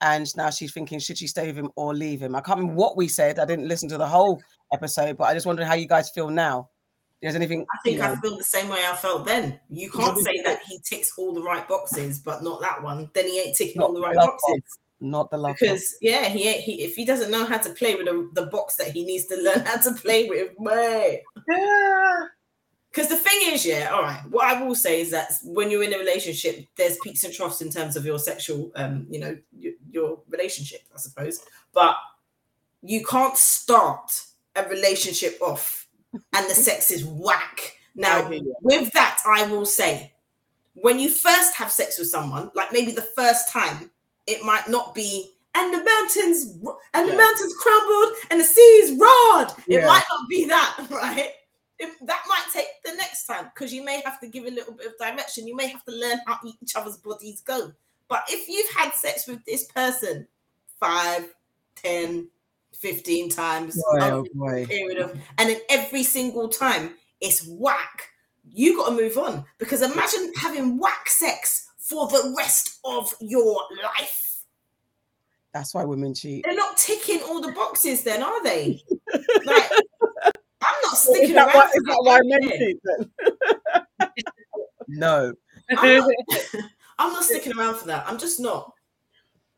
[0.00, 2.34] And now she's thinking, should she stay with him or leave him?
[2.34, 3.38] I can't remember what we said.
[3.38, 6.28] I didn't listen to the whole episode, but I just wondering how you guys feel
[6.28, 6.68] now.
[7.22, 7.62] There's anything?
[7.62, 9.58] I think you know, I feel the same way I felt then.
[9.70, 13.10] You can't say that he ticks all the right boxes, but not that one.
[13.14, 14.78] Then he ain't ticking all the right Not boxes.
[15.00, 15.50] Not the love.
[15.50, 15.56] one.
[15.60, 16.52] Because yeah, he.
[16.60, 19.26] He if he doesn't know how to play with the, the box that he needs
[19.26, 21.18] to learn how to play with, man.
[21.48, 22.26] Yeah.
[22.90, 24.22] Because the thing is, yeah, all right.
[24.30, 27.60] What I will say is that when you're in a relationship, there's peaks and troughs
[27.60, 31.44] in terms of your sexual, um, you know, your, your relationship, I suppose.
[31.74, 31.94] But
[32.80, 34.22] you can't start
[34.54, 35.88] a relationship off
[36.32, 37.76] and the sex is whack.
[37.94, 38.56] Now, I hear you.
[38.62, 40.14] with that, I will say,
[40.72, 43.90] when you first have sex with someone, like maybe the first time,
[44.26, 45.32] it might not be.
[45.54, 46.44] And the mountains,
[46.92, 47.18] and the Yeah.
[47.18, 49.48] mountains crumbled, and the seas roared.
[49.66, 51.32] It might not be that, right?
[51.78, 54.72] if that might take the next time because you may have to give a little
[54.72, 55.46] bit of direction.
[55.46, 57.70] You may have to learn how each other's bodies go.
[58.08, 60.26] But if you've had sex with this person
[60.80, 61.34] five,
[61.76, 62.28] 10,
[62.72, 64.24] 15 times Boy, oh
[64.66, 68.08] period of, and then every single time it's whack,
[68.48, 73.62] you got to move on because imagine having whack sex for the rest of your
[73.82, 74.44] life.
[75.54, 76.44] That's why women cheat.
[76.44, 78.82] They're not ticking all the boxes, then, are they?
[79.44, 79.70] like,
[80.60, 81.54] I'm not sticking that around.
[81.54, 83.10] why, is that why men cheat then?
[84.88, 85.32] No.
[85.76, 86.10] I'm not,
[86.98, 88.06] I'm not sticking around for that.
[88.06, 88.72] I'm just not.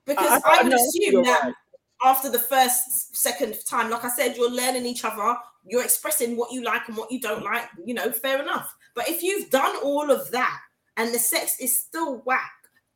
[0.07, 1.55] Because I- I, I would assume that right.
[2.03, 6.51] after the first, second time, like I said, you're learning each other, you're expressing what
[6.51, 8.75] you like and what you don't like, you know, fair enough.
[8.95, 10.61] But if you've done all of that
[10.99, 12.53] and the sex is still whack,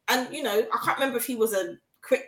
[0.08, 2.26] and you know, I can't remember if he was a quick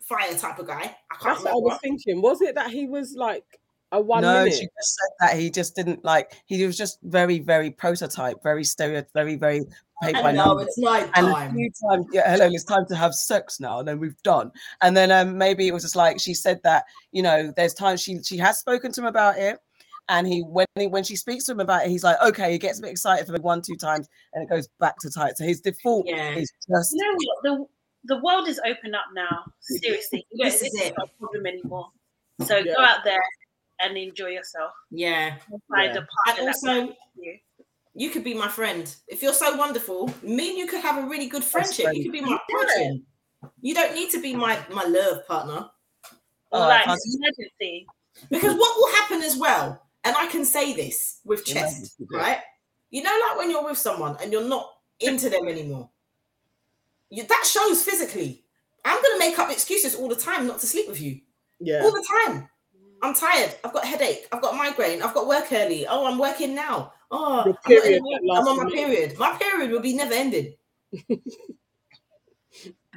[0.00, 0.94] fire type of guy.
[1.10, 2.22] I can't That's what I was thinking.
[2.22, 3.44] Was it that he was like
[3.92, 4.54] a one no, minute?
[4.54, 6.42] she just said that he just didn't like.
[6.46, 9.62] He was just very, very prototype, very stereo, very, very
[10.02, 10.66] paint by And now numbers.
[10.66, 11.54] it's night And a time.
[11.54, 13.78] few times, yeah, hello, it's time to have sex now.
[13.78, 14.50] And then we've done.
[14.82, 18.02] And then um, maybe it was just like she said that, you know, there's times
[18.02, 19.58] she she has spoken to him about it.
[20.08, 22.58] And he when he when she speaks to him about it, he's like, okay, he
[22.58, 25.36] gets a bit excited for the one, two times, and it goes back to tight.
[25.38, 26.34] So his default Yeah.
[26.36, 27.42] is just You know what?
[27.42, 29.44] The the world is open up now.
[29.60, 30.94] Seriously, you don't, This this is is it.
[30.98, 31.88] not a problem anymore.
[32.44, 32.74] So Yeah.
[32.74, 33.22] go out there
[33.80, 34.72] and enjoy yourself.
[34.90, 35.36] Yeah.
[35.70, 36.00] Find Yeah.
[36.02, 37.38] a partner And also, you.
[37.94, 38.94] you could be my friend.
[39.08, 41.94] If you're so wonderful, me and you could have a really good friendship.
[41.94, 42.38] You could be my
[42.76, 42.92] Yeah.
[43.62, 45.70] You don't need to be my my love partner
[46.52, 47.86] Oh, like emergency.
[48.30, 52.38] because what will happen as well, and I can say this with chest, right?
[52.90, 54.68] You know, like when you're with someone and you're not
[55.00, 55.90] into them anymore,
[57.10, 58.44] you, that shows physically.
[58.84, 61.20] I'm gonna make up excuses all the time not to sleep with you.
[61.60, 61.82] yeah.
[61.82, 62.48] All the time.
[63.02, 63.54] I'm tired.
[63.64, 64.28] I've got a headache.
[64.32, 65.02] I've got a migraine.
[65.02, 65.86] I've got work early.
[65.86, 66.92] Oh, I'm working now.
[67.10, 68.74] Oh, I'm, not period in- that I'm on my minute.
[68.74, 69.18] period.
[69.18, 70.54] My period will be never ending.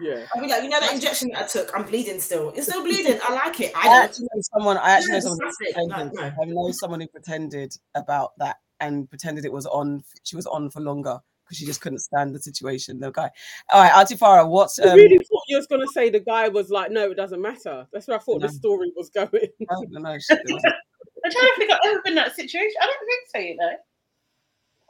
[0.01, 0.26] Yeah.
[0.35, 2.50] I'll be like, you know, that injection that I took, I'm bleeding still.
[2.56, 3.19] It's still bleeding.
[3.24, 3.72] I like it.
[3.76, 4.03] I I don't.
[4.03, 4.77] actually know someone.
[4.77, 5.40] I actually know someone.
[5.40, 5.45] Who.
[5.88, 6.24] No, pretended, no.
[6.42, 10.03] I know someone who pretended about that and pretended it was on.
[10.24, 13.00] She was on for longer because she just couldn't stand the situation.
[13.00, 13.30] The guy.
[13.72, 14.95] All right, Auntie Farah, what's I um?
[14.98, 17.88] really thought you was going to say the guy was like, no, it doesn't matter.
[17.93, 18.48] That's where I thought No.
[18.48, 19.30] the story was going.
[19.32, 20.34] No, no, no, she-
[21.26, 22.74] I'm trying to think I've ever been in that situation.
[22.82, 23.72] I don't think so, you know.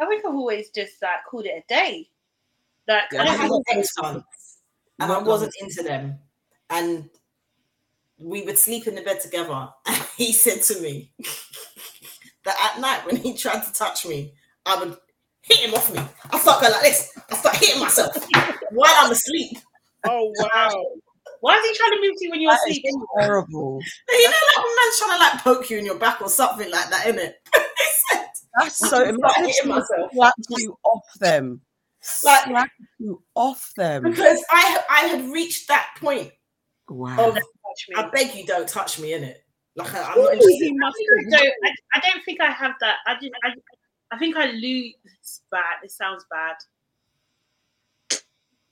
[0.01, 2.09] I think I've always just like called it a day.
[2.87, 4.23] Like Yeah, I I don't an have ex once,
[4.99, 6.19] and I wasn't into them,
[6.69, 7.09] and
[8.19, 9.69] we would sleep in the bed together.
[9.87, 11.11] And he said to me
[12.45, 14.33] that at night when he tried to touch me,
[14.65, 14.97] I would
[15.43, 16.01] hit him off me.
[16.31, 17.11] I start going like this.
[17.31, 18.15] I start hitting myself
[18.71, 19.57] while I'm asleep.
[20.05, 20.85] Oh, wow.
[21.41, 22.85] why is he trying to move to you when you're That is asleep?
[22.87, 23.05] anyway?
[23.19, 23.79] terrible.
[24.09, 26.69] You know, like a man's trying to like poke you in your back or something
[26.71, 27.35] like that, isn't it?
[28.59, 28.97] That's so.
[29.05, 30.11] just It hitting myself.
[30.57, 31.61] you off them.
[32.23, 34.03] Like- slap you off them.
[34.03, 36.31] because I I had reached that point
[36.89, 37.15] Wow.
[37.19, 37.37] Oh, of
[37.95, 39.43] I beg you don't touch me in it.
[39.75, 40.73] Like I, I'm not interested.
[40.81, 42.97] I don't, I, I don't think I have that.
[43.05, 43.53] I just, I,
[44.11, 44.93] I think I lose.
[45.19, 45.83] It's bad.
[45.83, 46.55] It sounds bad,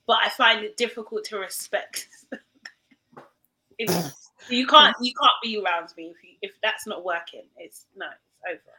[0.07, 2.07] but I find it difficult to respect.
[3.77, 4.13] if
[4.49, 7.43] you can't, you can't be around me if you, if that's not working.
[7.57, 8.75] It's no, it's over.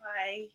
[0.00, 0.48] Bye.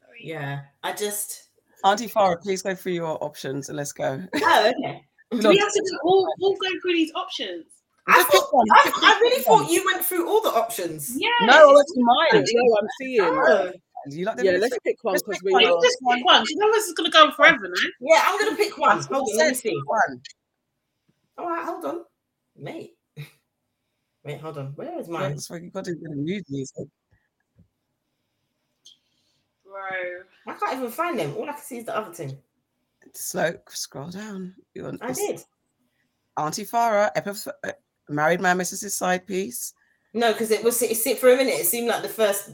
[0.00, 0.20] Sorry.
[0.22, 1.43] Yeah, I just.
[1.84, 4.22] Auntie Farah, please go through your options and let's go.
[4.42, 5.02] Oh, okay.
[5.40, 7.66] Do we have to do all, all go through these options?
[8.06, 11.14] I, thought, I, I really thought you went through all the options.
[11.16, 11.28] Yeah.
[11.42, 12.44] No, let's mine.
[12.52, 13.20] No, I'm seeing.
[13.22, 13.72] Oh.
[14.06, 14.62] You like the Yeah, list?
[14.62, 15.62] let's pick one because pick we one.
[15.62, 15.72] You are.
[15.72, 16.40] can just pick one.
[16.40, 17.82] 'cause Otherwise, it's going to go on forever now.
[18.00, 18.98] Yeah, I'm gonna pick one.
[19.00, 19.70] Hold on, let me see.
[19.70, 20.20] pick one.
[21.38, 22.04] All right, hold on,
[22.56, 22.92] mate.
[24.24, 24.66] Wait, hold on.
[24.76, 25.30] Where is mine?
[25.30, 26.86] That's why you got to do the mood music.
[29.74, 30.54] Bro.
[30.54, 31.34] I can't even find them.
[31.36, 32.38] All I can see is the other thing.
[33.12, 34.54] Slow, scroll down.
[34.74, 35.40] You want I this- did.
[36.36, 37.72] Auntie Farah, epif- uh,
[38.08, 39.72] married man, misses his side piece.
[40.14, 41.54] No, because it was it, sit for a minute.
[41.54, 42.50] It seemed like the first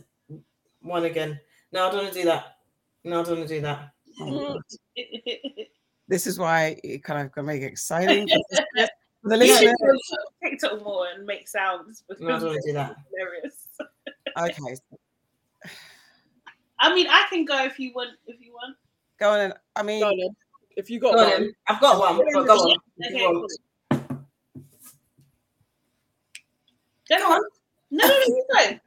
[0.81, 1.39] one again.
[1.73, 2.57] No, I don't want to do that.
[3.05, 3.90] No, I don't want to do that.
[4.20, 4.58] Oh.
[6.08, 8.26] This is why it kind of can make it exciting
[8.74, 8.90] the-
[9.23, 9.94] for the You should listener.
[10.42, 12.97] TikTok more and make sounds because No, I don't want to do that.
[13.16, 13.68] hilarious.
[14.36, 14.76] Okay,
[16.81, 18.10] I mean, I can go if you want.
[18.26, 18.76] If you want.
[19.18, 19.41] go on.
[19.41, 20.36] And, I mean, Go on then.
[20.76, 21.52] If you got Go one, then.
[21.68, 22.17] I've got one.
[22.33, 22.76] Go, go on.
[22.99, 23.52] If Okay, you want.
[23.91, 23.99] cool.
[27.09, 27.33] Go Go on.
[27.33, 27.42] on.
[27.91, 28.15] No, no,
[28.55, 28.81] no, you.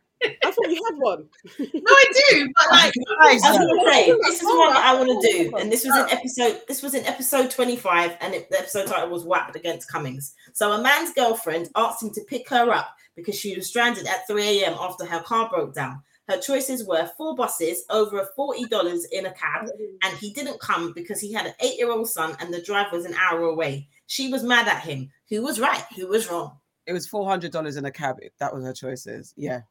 [0.45, 1.25] I thought you had one.
[1.59, 5.22] No, I do, but like, I was gonna say this is one that I want
[5.22, 6.61] to do, and this was in episode.
[6.67, 10.72] This was in episode twenty-five, and it, the episode title was "Whacked Against Cummings." So
[10.72, 14.63] a man's girlfriend asked him to pick her up because she was stranded at three
[14.63, 14.77] a.m.
[14.80, 16.01] after her car broke down.
[16.30, 19.68] Her choices were four buses, over forty dollars in a cab,
[20.03, 23.14] and he didn't come because he had an eight-year-old son and the drive was an
[23.16, 23.90] hour away.
[24.08, 25.10] She was mad at him.
[25.30, 25.84] Who was right?
[25.95, 26.60] Who was wrong?
[26.85, 28.18] it was four hundred dollars in a cab.
[28.40, 29.34] That was her choices.
[29.38, 29.61] Yeah.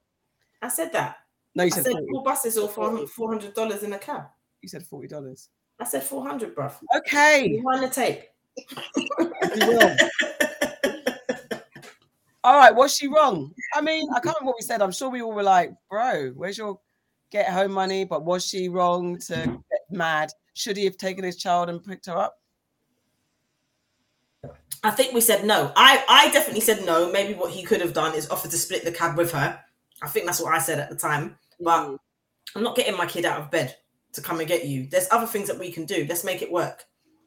[0.60, 1.16] I said that.
[1.54, 4.24] No, you said said four buses or four hundred dollars in a cab.
[4.62, 5.48] you said forty dollars.
[5.80, 6.74] I said four hundred, bruv.
[6.96, 7.48] Okay.
[7.48, 8.24] You want the tape?
[12.44, 13.52] All right, was she wrong?
[13.74, 14.82] I mean, I can't remember what we said.
[14.82, 16.80] I'm sure we all were like, bro, where's your
[17.30, 18.04] get home money?
[18.04, 20.30] But was she wrong to get mad?
[20.54, 22.38] Should he have taken his child and picked her up?
[24.84, 25.72] I think we said no.
[25.76, 27.10] I, I definitely said no.
[27.12, 29.60] Maybe what he could have done is offered to split the cab with her.
[30.02, 31.36] I think that's what I said at the time.
[31.60, 31.98] But mm.
[32.56, 33.76] I'm not getting my kid out of bed
[34.14, 34.88] to come and get you.
[34.90, 36.04] There's other things that we can do.
[36.08, 36.84] Let's make it work.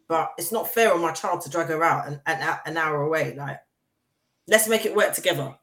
[0.08, 3.02] But it's not fair on my child to drag her out an, an, an hour
[3.02, 3.34] away.
[3.36, 3.60] Like,
[4.48, 5.56] let's make it work together.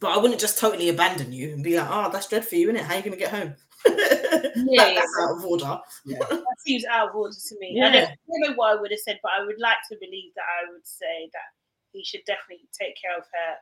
[0.00, 2.68] But I wouldn't just totally abandon you and be like, oh, that's dread for you,
[2.70, 2.84] isn't it?
[2.84, 3.54] How are you going to get home?
[4.54, 5.78] Yeah, That- that's out of order.
[6.06, 7.72] that seems out of order to me.
[7.76, 7.88] Yeah.
[7.88, 9.96] I don't, I don't know what I would have said, but I would like to
[10.00, 11.48] believe that I would say that
[11.92, 13.54] he should definitely take care of her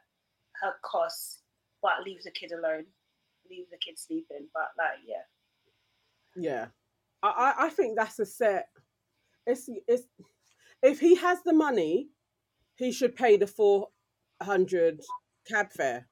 [0.63, 1.41] her costs,
[1.83, 2.85] but leave the kid alone,
[3.51, 4.47] leave the kid sleeping.
[4.55, 5.25] But like, yeah,
[6.37, 6.67] Yeah,
[7.23, 8.69] I, I I think that's a set.
[9.47, 10.05] It's it's
[10.83, 12.09] if he has the money,
[12.77, 13.89] he should pay the four
[14.43, 15.01] hundred
[15.49, 16.07] cab fare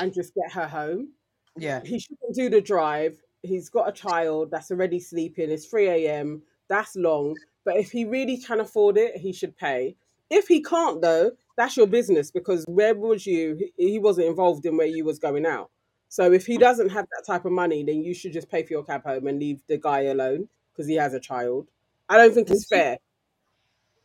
[0.00, 1.08] and just get her home.
[1.56, 1.80] Yeah.
[1.84, 3.18] He shouldn't do the drive.
[3.42, 5.50] He's got a child that's already sleeping.
[5.50, 6.42] It's three a.m.
[6.68, 7.36] That's long.
[7.64, 9.96] But if he really can afford it, he should pay.
[10.30, 13.56] If he can't, though, that's your business because where was you?
[13.76, 15.70] He he wasn't involved in where you was going out.
[16.08, 18.72] So if he doesn't have that type of money, then you should just pay for
[18.72, 21.68] your cab home and leave the guy alone because he has a child.
[22.08, 22.98] I don't think it's fair.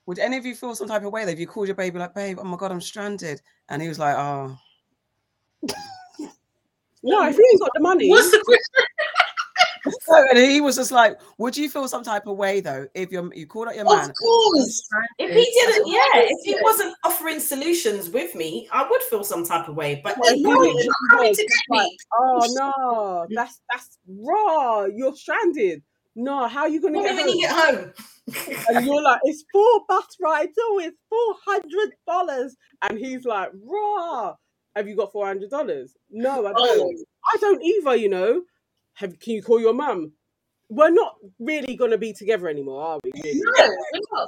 [0.08, 2.00] Would any of you feel some type of way that if you called your baby
[2.00, 4.58] like, babe, oh my god, I'm stranded, and he was like, oh,
[7.03, 8.64] No, if he ain't got the money, what's the question?
[10.10, 13.10] No, and he was just like, would you feel some type of way though if
[13.10, 14.10] you you called out your man?
[14.10, 14.82] Of course.
[15.18, 16.61] If he didn't, yeah, if he Yeah.
[16.61, 20.02] wasn't offering solutions with me, I would feel some type of way.
[20.03, 21.98] But Well, no, he you're coming to get me.
[22.19, 24.86] oh no, that's that's raw.
[24.86, 25.84] You're stranded.
[26.20, 27.76] No, how are you gonna get when you home?
[27.76, 28.76] get home.
[28.76, 30.52] And you're like, it's four bus rides.
[30.60, 32.58] Oh, it's four hundred dollars.
[32.82, 34.34] And he's like, raw.
[34.76, 35.96] Have you got four hundred dollars?
[36.10, 36.58] No, I don't.
[36.58, 37.04] Oh.
[37.34, 37.96] I don't either.
[37.96, 38.42] You know.
[38.96, 40.12] Have can you call your mum?
[40.70, 43.12] We're not really gonna be together anymore, are we?
[43.24, 43.40] really?
[43.40, 44.28] No.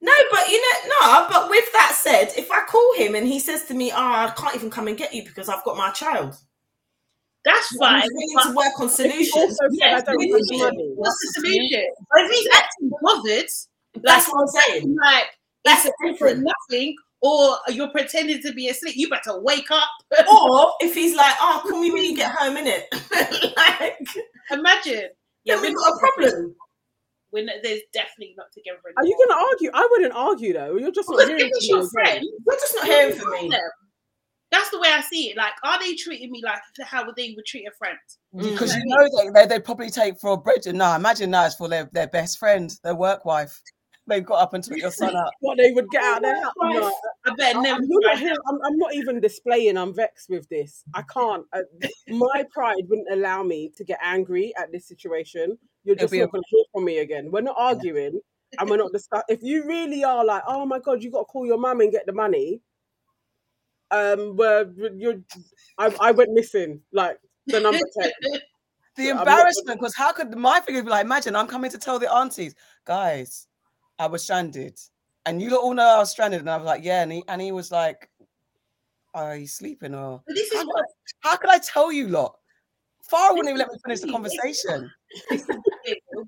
[0.00, 3.38] No, but you know, no, but with that said, if I call him and he
[3.38, 5.90] says to me, Oh, I can't even come and get you because I've got my
[5.90, 6.34] child.
[7.46, 8.08] That's I'm fine.
[8.12, 9.30] willing to work on solutions.
[9.34, 10.58] also Yes, I don't we have need the it.
[10.64, 10.92] money.
[10.96, 11.84] What's the solution?
[12.12, 13.46] But if he's acting bothered,
[14.02, 14.96] That's what I'm saying.
[15.00, 15.26] like
[15.64, 16.44] That's it's different.
[16.44, 19.88] nothing, or you're pretending to be asleep, you better wake up.
[20.30, 22.82] Or if he's like, Oh, call me when you get home, innit?
[23.56, 23.96] like,
[24.50, 25.08] Imagine.
[25.46, 26.54] then we've got a problem.
[27.32, 29.70] We're not, there's definitely not together Are you gonna argue?
[29.74, 30.76] I wouldn't argue though.
[30.76, 33.30] You're just not hearing if it's from me your friend, You're just not hearing from
[33.32, 33.48] me.
[33.50, 33.60] them.
[34.56, 35.36] That's the way I see it.
[35.36, 37.98] Like, are they treating me like how would they would treat a friend?
[38.34, 38.78] Because Mm.
[38.78, 40.66] you know that they, they'd probably take for a bridge.
[40.66, 43.60] And no, imagine that it's for their, their best friend, their work wife.
[44.08, 45.30] They've got up and took your son up.
[45.40, 46.40] What they would get out there?
[46.62, 46.92] No,
[47.26, 47.82] I bet I- never.
[47.82, 49.76] I'm, not I'm, I'm not even displaying.
[49.76, 50.84] I'm vexed with this.
[50.94, 51.44] I can't.
[51.52, 51.62] Uh,
[52.08, 55.58] my pride wouldn't allow me to get angry at this situation.
[55.84, 57.30] You're just be not going to hear from me again.
[57.32, 58.20] We're not arguing,
[58.58, 59.22] and we're not discuss.
[59.28, 61.90] If you really are like, oh my god, you got to call your mum and
[61.92, 62.60] get the money.
[63.90, 65.20] Um, where you're,
[65.78, 68.10] I, I went missing, like the number ten.
[68.96, 71.98] The Yeah, embarrassment, because how could my figure be like, imagine I'm coming to tell
[71.98, 72.54] the aunties,
[72.86, 73.46] guys,
[73.98, 74.78] I was stranded.
[75.26, 76.40] And you lot all know I was stranded.
[76.40, 77.02] And I was like, yeah.
[77.02, 78.08] And he, and he was like,
[79.12, 79.94] are you sleeping?
[79.94, 82.36] Or this is how could, what I, how could I tell you lot?
[83.10, 84.90] Farah wouldn't even let me finish the conversation.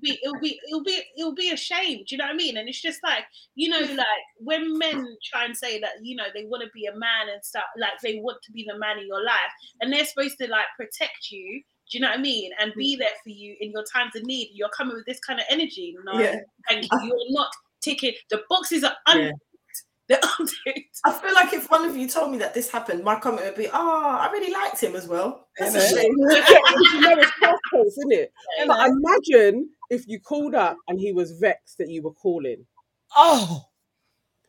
[0.01, 1.99] It'll be it'll be it'll be it'll be a shame.
[1.99, 2.57] Do you know what I mean?
[2.57, 3.23] And it's just like
[3.55, 6.85] you know, like when men try and say that you know they want to be
[6.85, 9.91] a man and stuff, like they want to be the man in your life, and
[9.91, 11.61] they're supposed to like protect you.
[11.91, 12.51] Do you know what I mean?
[12.59, 12.99] And be mm.
[12.99, 14.51] there for you in your times of need.
[14.53, 16.35] You're coming with this kind of energy, no, Yeah.
[16.69, 17.47] and you're not
[17.81, 18.13] ticking.
[18.29, 19.31] The boxes are un- Yeah.
[21.05, 23.55] I feel like if one of you told me that this happened, my comment would
[23.55, 26.15] be, "Oh, I really liked him as well." That's a shame.
[26.31, 26.45] yeah,
[26.93, 28.33] you know it's past isn't it?
[28.67, 32.65] But imagine if you called up and he was vexed that you were calling.
[33.15, 33.65] Oh,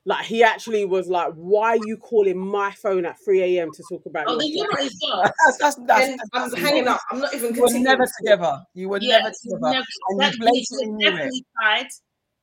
[0.06, 3.70] Like he actually was like, "Why are you calling my phone at three a.m.
[3.72, 5.30] to talk about?" Oh, your then you're friend?" not his boss.
[5.60, 7.00] that's, that's, that's, I'm hanging up.
[7.10, 8.62] I'm not even You were never together.
[8.74, 9.60] You were Yeah, never together.
[9.60, 11.10] never- And that- you he's knew it.
[11.10, 11.86] definitely side.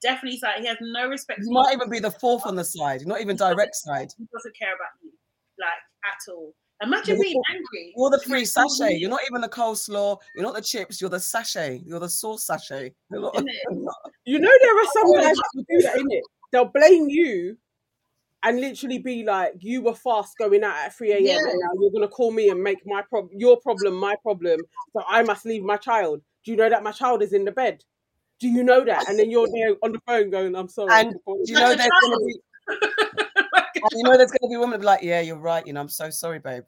[0.03, 0.59] Definitely side.
[0.61, 1.39] He has no respect.
[1.39, 4.09] You for might even be the fourth on the side, not even direct side.
[4.17, 5.11] He doesn't care about you,
[5.59, 6.53] like at all.
[6.81, 7.93] Imagine You're being angry.
[7.97, 8.97] You're the free sachet.
[8.97, 10.17] You're not even the coleslaw.
[10.35, 11.01] You're not the chips.
[11.01, 11.81] You're the sachet.
[11.85, 12.93] You're the sauce sachet.
[13.11, 13.35] You're not-
[14.25, 16.21] You know there are some guys that will do that, innit?
[16.51, 17.57] They'll blame you
[18.43, 21.23] and literally be like, "You were fast going out at three a.m.
[21.25, 21.37] Yeah.
[21.39, 24.59] and now you're gonna call me and make my problem your problem my problem,
[24.93, 26.21] so I must leave my child.
[26.45, 27.83] Do you know that my child is in the bed?
[28.39, 31.11] Do you know that?" And then you're there on the phone going, "I'm sorry." And
[31.11, 32.35] Do you." you know Like a there's gonna be?
[33.83, 35.65] and you know there's gonna be women that be like, yeah, you're right.
[35.65, 36.63] You know, I'm so sorry, babe.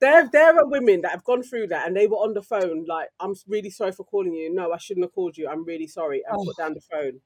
[0.00, 2.84] There, there are women that have gone through that and they were on the phone
[2.88, 4.52] like, "I'm really sorry for calling you.
[4.52, 5.48] No, I shouldn't have called you.
[5.48, 6.44] I'm really sorry," and Oh.
[6.44, 7.20] put down the phone.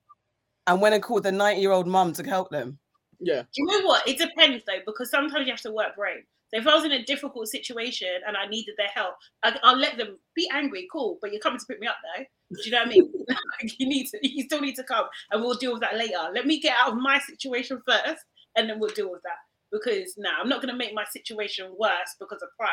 [0.67, 2.79] And went and called the 90 year old mum to help them.
[3.21, 3.43] Yeah.
[3.43, 4.07] Do you know what?
[4.07, 6.25] It depends though, because sometimes you have to work brain.
[6.53, 9.77] So if I was in a difficult situation and I needed their help, I, I'll
[9.79, 11.19] let them be angry, cool.
[11.21, 12.25] But you're coming to pick me up though.
[12.25, 13.13] Do you know what I mean?
[13.63, 16.19] Like, you need to, you still need to come, and we'll deal with that later.
[16.35, 18.23] Let me get out of my situation first,
[18.57, 19.39] and then we'll deal with that.
[19.73, 22.71] Because now nah, I'm not going to make my situation worse because of pride.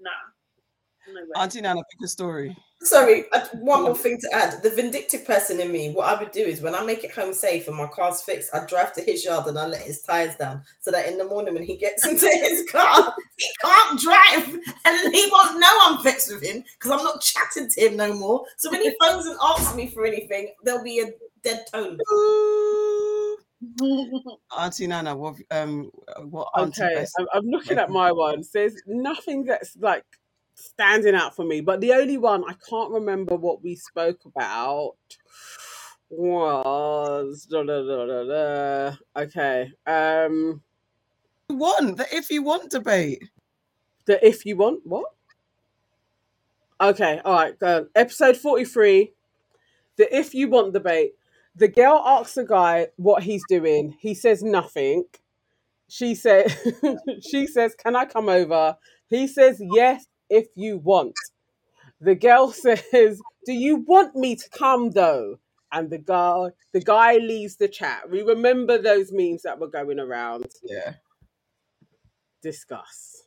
[0.00, 0.10] Nah,
[1.08, 1.42] no way.
[1.42, 2.56] Auntie Nana, pick a story.
[2.82, 4.62] Sorry, one more thing to add.
[4.62, 7.34] The vindictive person in me, what I would do is when I make it home
[7.34, 10.34] safe and my car's fixed, I drive to his yard and I let his tires
[10.36, 14.48] down so that in the morning when he gets into his car, he can't drive
[14.86, 18.14] and he won't know I'm fixed with him because I'm not chatting to him no
[18.14, 18.44] more.
[18.56, 21.98] So when he phones and asks me for anything, there'll be a dead tone.
[24.58, 25.90] Auntie Nana, what um
[26.30, 27.14] what auntie Okay, best?
[27.18, 28.50] I'm, I'm looking at my ones.
[28.52, 30.04] There's nothing that's like
[30.54, 34.96] standing out for me, but the only one I can't remember what we spoke about
[36.08, 38.96] was da, da, da, da, da.
[39.16, 39.72] okay.
[39.86, 40.62] Um,
[41.48, 43.22] want the if you want debate.
[44.06, 45.06] the if you want what?
[46.80, 47.62] Okay, all right.
[47.62, 49.12] Uh, episode forty-three.
[49.96, 51.12] The if you want debate.
[51.56, 53.96] The girl asks the guy what he's doing.
[54.00, 55.04] He says nothing.
[55.88, 56.56] She said,
[57.30, 58.76] she says, "Can I come over?"
[59.08, 61.14] He says, "Yes, if you want."
[62.00, 65.38] The girl says, "Do you want me to come though?"
[65.72, 68.10] And the guy, the guy leaves the chat.
[68.10, 70.46] We remember those memes that were going around.
[70.62, 70.94] Yeah.
[72.42, 73.24] Discuss.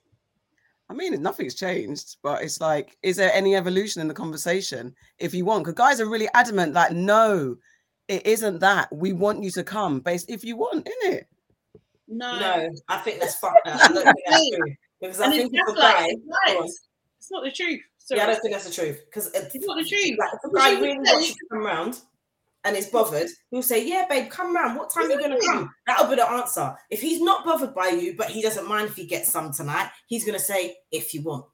[0.90, 5.34] I mean, nothing's changed, but it's like, is there any evolution in the conversation if
[5.34, 5.64] you want?
[5.64, 7.56] Because guys are really adamant, like, no,
[8.07, 8.93] it isn't that.
[8.93, 11.23] We want you to come, based if you want, innit?
[12.07, 13.80] no, No, I think that's fucked up.
[13.82, 14.75] I don't think that's true.
[15.01, 16.61] Because I think it's if a just like guy, it's Go on.
[16.61, 16.80] lies.
[17.19, 17.82] It's not the truth.
[17.98, 19.01] So yeah, I don't think that's the truth.
[19.06, 20.17] Because It's not the truth.
[20.19, 21.99] Like, if a guy you really wants you to come round
[22.65, 24.77] and is bothered, he'll say, Yeah, babe, come round.
[24.77, 25.73] What time are you going to come?
[25.88, 26.75] That'll be the answer.
[26.90, 29.90] If he's not bothered by you, but he doesn't mind if he gets some tonight,
[30.07, 31.45] he's going to say, If you want.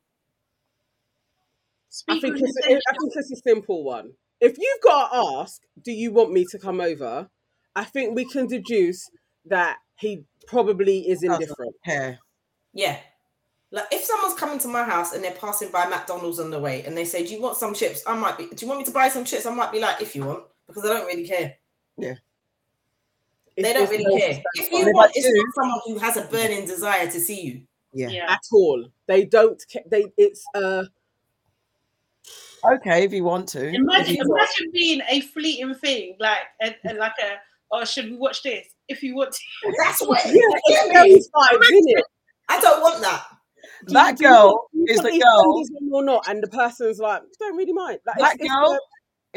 [2.08, 2.82] I think with it's, intention.
[2.88, 4.12] I think it's a simple one.
[4.42, 7.30] If you've got to ask, do you want me to come over?
[7.76, 9.10] I think we can deduce
[9.46, 11.76] that he probably is indifferent.
[11.86, 12.20] care.
[12.74, 12.98] Yeah.
[13.72, 16.84] Like if someone's coming to my house and they're passing by McDonald's on the way
[16.86, 18.02] and they say, Do you want some chips?
[18.08, 19.46] I might be, Do you want me to buy some chips?
[19.46, 21.56] I might be like, If you want, because I don't really care.
[21.98, 22.16] Yeah.
[23.56, 24.44] They It's- don't it's really no care.
[24.56, 27.62] If you it want, it's not someone who has a burning desire to see you.
[27.94, 28.08] Yeah.
[28.10, 28.32] Yeah.
[28.32, 29.62] at all, they don't.
[29.72, 30.86] ca- They it's uh
[32.64, 33.68] Okay, if you want to.
[33.70, 37.36] If Imagine, you- imagine being a fleeting thing, like a, a- like a,
[37.72, 38.66] oh, should we watch this?
[38.88, 40.32] If you want to, That's what yeah,
[40.66, 42.06] it's those vibes, isn't it?
[42.50, 43.24] I don't want that.
[43.88, 45.94] Do that you girl you is the girl.
[45.94, 48.00] or not, and the person's like, don't really mind.
[48.06, 48.82] Like, That it's, it's girl the-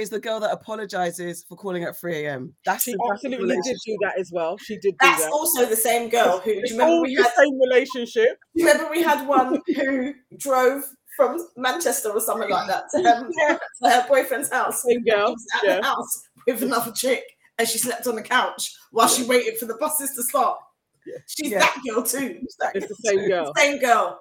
[0.03, 2.55] is the girl that apologizes for calling at 3 a.m.
[2.65, 4.57] That's She the, that's the absolutely did do that as well.
[4.57, 5.31] She did do That's that.
[5.33, 6.51] also the same girl who.
[6.55, 8.39] Do you remember all we the same relationship.
[8.57, 10.83] Remember we had one who drove
[11.17, 13.29] from Manchester or something like that to her,
[13.83, 14.83] to her boyfriend's house.
[14.83, 15.33] Same He girl.
[15.33, 15.77] was at Yeah.
[15.81, 17.25] the house with another chick,
[17.59, 20.59] and she slept on the couch while she waited for the buses to start.
[21.07, 21.17] Yeah.
[21.27, 21.59] She's Yeah.
[21.61, 22.39] that girl too.
[22.43, 23.29] It's that It's the same too.
[23.29, 23.53] girl.
[23.57, 24.21] Same girl.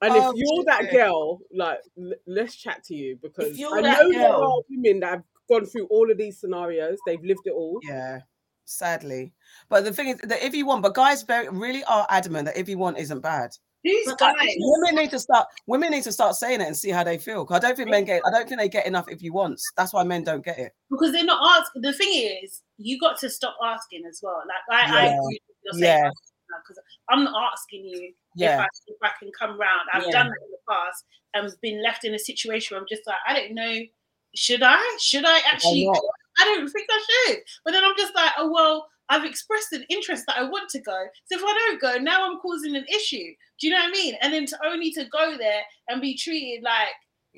[0.00, 0.92] And Oh, if you're that shit.
[0.92, 4.62] girl, like, l- let's chat to you because If you're I that know there are
[4.70, 6.98] women that have gone through all of these scenarios.
[7.06, 7.80] They've lived it all.
[7.82, 8.20] Yeah,
[8.64, 9.32] sadly.
[9.68, 12.56] But the thing is that if you want, but guys very really are adamant that
[12.56, 13.56] if you want isn't bad.
[13.84, 14.34] These But guys.
[14.40, 15.46] I- Women need to start.
[15.66, 17.44] Women need to start saying it and see how they feel.
[17.46, 18.22] 'Cause I don't think men get.
[18.26, 19.60] I don't think they get enough if you want.
[19.76, 20.72] That's why men don't get it.
[20.90, 21.82] because they're not asking.
[21.82, 24.42] The thing is, you got to stop asking as well.
[24.46, 25.18] Like I, I Yeah.
[25.20, 25.40] agree
[25.72, 26.10] with Yeah.
[26.62, 28.54] because I'm not asking you Yeah.
[28.54, 29.88] if, I, if I can come round.
[29.92, 30.12] I've Yeah.
[30.12, 33.18] done that in the past and been left in a situation where I'm just like,
[33.26, 33.76] I don't know,
[34.34, 34.80] should I?
[35.00, 35.88] Should I actually?
[36.40, 37.38] I don't think I should.
[37.64, 40.80] But then I'm just like, oh well, I've expressed an interest that I want to
[40.80, 41.06] go.
[41.26, 43.24] So if I don't go, now I'm causing an issue.
[43.60, 44.14] Do you know what I mean?
[44.20, 46.88] And then to only to go there and be treated like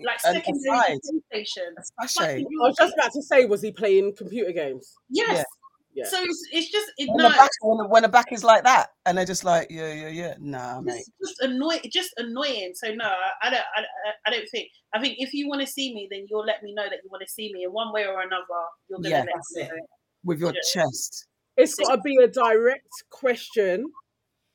[0.05, 0.99] like And secondary aside,
[1.33, 1.75] station.
[1.99, 4.95] I was just about to say, was he playing computer games?
[5.11, 5.45] Yes.
[5.93, 6.07] Yeah.
[6.07, 8.45] So it's, it's just it, When, no, the back, when, the, when the back is
[8.45, 10.35] like that, and they're just like, yeah, yeah, yeah.
[10.39, 11.01] Nah, mate.
[11.01, 11.81] it's just annoying.
[11.93, 12.73] Just annoying.
[12.75, 13.65] So no, I, I don't.
[13.77, 13.85] I, I-
[14.27, 14.69] I don't think.
[14.95, 17.11] I think if you want to see me, then you'll let me know that you
[17.11, 18.45] want to see me in one way or another.
[18.89, 19.87] You're gonna Yeah, let me know.
[20.25, 20.61] With your Yeah.
[20.73, 21.27] chest.
[21.63, 23.91] It's got to be a direct question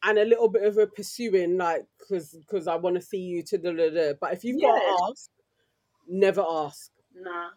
[0.04, 3.44] and a little bit of a pursuing, like, because because I want to see you
[3.44, 4.14] to da da da.
[4.20, 5.30] But if you've got to ask,
[6.08, 6.92] never ask.
[7.16, 7.50] Nah.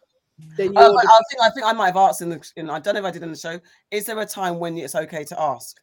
[0.56, 2.52] Then oh, you're but the- I think I think I might have asked in the.
[2.56, 3.60] In, I don't know if I did in the show.
[3.90, 5.76] Is there a time when it's okay to ask?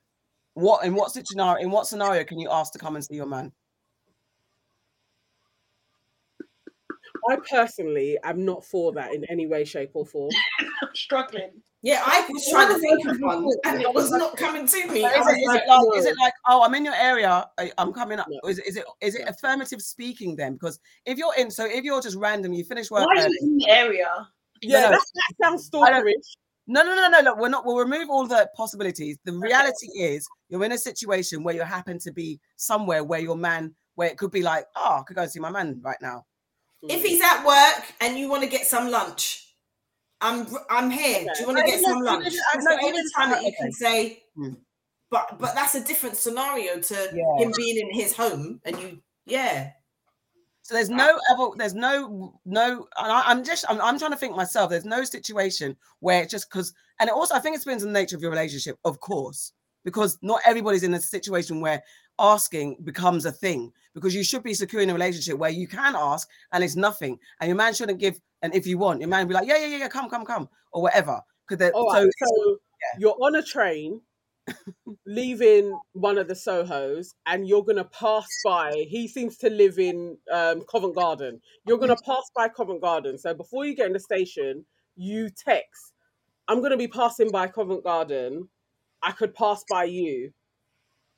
[0.53, 1.63] What in what scenario?
[1.63, 3.51] In what scenario can you ask to come and see your man?
[7.29, 10.31] I personally am not for that in any way, shape, or form.
[10.81, 11.61] I'm struggling.
[11.85, 15.05] Yeah, I was trying to think of one, and it was not coming to me.
[15.05, 17.71] Is it, is, like, it like, is it like, oh, I'm in your area, I,
[17.77, 18.25] I'm coming up?
[18.27, 18.49] No.
[18.49, 19.29] Is it, is it is it No.
[19.29, 20.53] affirmative speaking then?
[20.53, 23.05] Because if you're in, so if you're just random, you finish work.
[23.05, 24.27] Why are you in the area?
[24.63, 24.89] Yeah, no.
[24.89, 26.35] that, that sounds don't- stalkerish.
[26.65, 27.35] No, no, no, no, no.
[27.35, 27.67] We're not.
[27.67, 29.19] We'll remove all the possibilities.
[29.23, 33.37] The reality is, you're in a situation where you happen to be somewhere where your
[33.37, 36.01] man, where it could be like, oh, I could go and see my man right
[36.01, 36.25] now.
[36.81, 39.44] if he's at work and you want to get some lunch,
[40.25, 41.25] I'm I'm here.
[41.33, 42.25] Do you want to get no, some no, lunch?
[42.25, 43.57] no, That's no, the only time that you okay.
[43.59, 44.23] can say.
[44.35, 44.53] Hmm.
[45.11, 47.43] But but that's a different scenario to Yeah.
[47.43, 48.99] him being in his home and you.
[49.25, 49.71] Yeah.
[50.63, 54.17] So there's no other, there's no, no, and I, I'm just, I'm, I'm trying to
[54.17, 54.71] think myself.
[54.71, 57.93] There's no situation where it's just because, and it also, I think it depends on
[57.93, 61.83] the nature of your relationship, of course, because not everybody's in a situation where
[62.19, 63.71] asking becomes a thing.
[63.93, 67.17] Because you should be secure in a relationship where you can ask and it's nothing,
[67.39, 68.19] and your man shouldn't give.
[68.41, 70.49] And if you want, your man be like, yeah, yeah, yeah, yeah, come, come, come,
[70.73, 71.21] or whatever.
[71.47, 72.99] Because so, right, so yeah.
[72.99, 74.01] you're on a train,
[75.05, 78.85] leaving one of the Sohos, and you're gonna pass by.
[78.89, 81.39] He seems to live in um, Covent Garden.
[81.65, 83.17] You're gonna pass by Covent Garden.
[83.17, 85.93] So before you get in the station, you text,
[86.47, 88.49] "I'm gonna be passing by Covent Garden.
[89.01, 90.33] I could pass by you."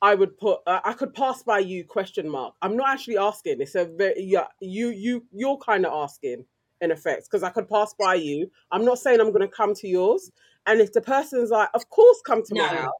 [0.00, 0.60] I would put.
[0.66, 1.84] Uh, I could pass by you?
[1.84, 2.54] Question mark.
[2.62, 3.60] I'm not actually asking.
[3.60, 4.46] It's a very yeah.
[4.60, 6.44] You you you're kind of asking
[6.80, 8.50] in effect because I could pass by you.
[8.70, 10.30] I'm not saying I'm going to come to yours.
[10.66, 12.92] And if the person's like, of course, come to my house,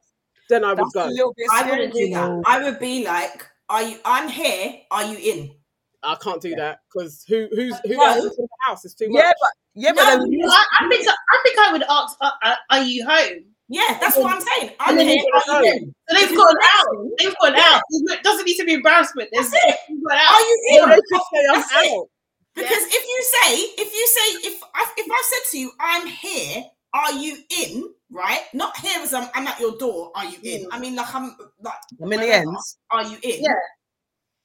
[0.49, 1.05] then I would go.
[1.05, 1.47] a little bit.
[1.51, 2.41] I wouldn't do that.
[2.47, 3.97] I would be like, "Are you?
[4.03, 4.81] I'm here.
[4.91, 5.51] Are you in?"
[6.03, 8.03] I can't do that because who who's who No.
[8.05, 8.85] else is in the house?
[8.85, 9.21] It's too much.
[9.23, 12.55] Yeah, but yeah, but then I, I think I think I would ask, uh, uh,
[12.71, 14.71] "Are you home?" Yeah, that's what I'm saying.
[14.79, 15.13] I'm here.
[15.15, 15.77] you Are go you home.
[15.83, 15.95] in?
[16.09, 16.87] So they've gone out.
[17.19, 17.63] They've gone Yeah.
[17.75, 17.81] out.
[17.89, 19.29] It doesn't need to be embarrassment.
[19.31, 19.77] There's That's it.
[20.07, 20.89] gone Are you in?
[20.89, 21.91] That's it.
[21.91, 22.07] out.
[22.55, 26.07] Because if you say, if you say, if I, if I said to you, I'm
[26.07, 27.93] here, are you in?
[28.11, 28.41] Right?
[28.55, 30.11] Not here as I'm, I'm at your door.
[30.15, 30.63] Are you in?
[30.65, 30.67] Mm.
[30.71, 31.73] I mean, like I'm like,
[32.03, 32.77] I'm in the ends.
[32.89, 33.43] Are you in?
[33.43, 33.53] Yeah.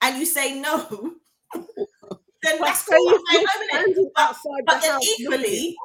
[0.02, 0.86] And you say no,
[1.54, 2.96] then that's cool.
[2.98, 4.10] if I'm you're home, innit?
[4.18, 5.76] outside But the then house, equally,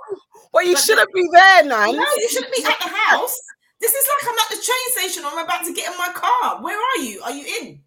[0.52, 1.96] Well, you But shouldn't be there, Nan.
[1.96, 3.40] no, you shouldn't be at the house.
[3.80, 6.10] This is like I'm at the train station or I'm about to get in my
[6.14, 6.62] car.
[6.62, 7.22] Where are you?
[7.22, 7.82] Are you in?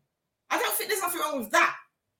[0.51, 1.75] I don't think there's nothing wrong with that.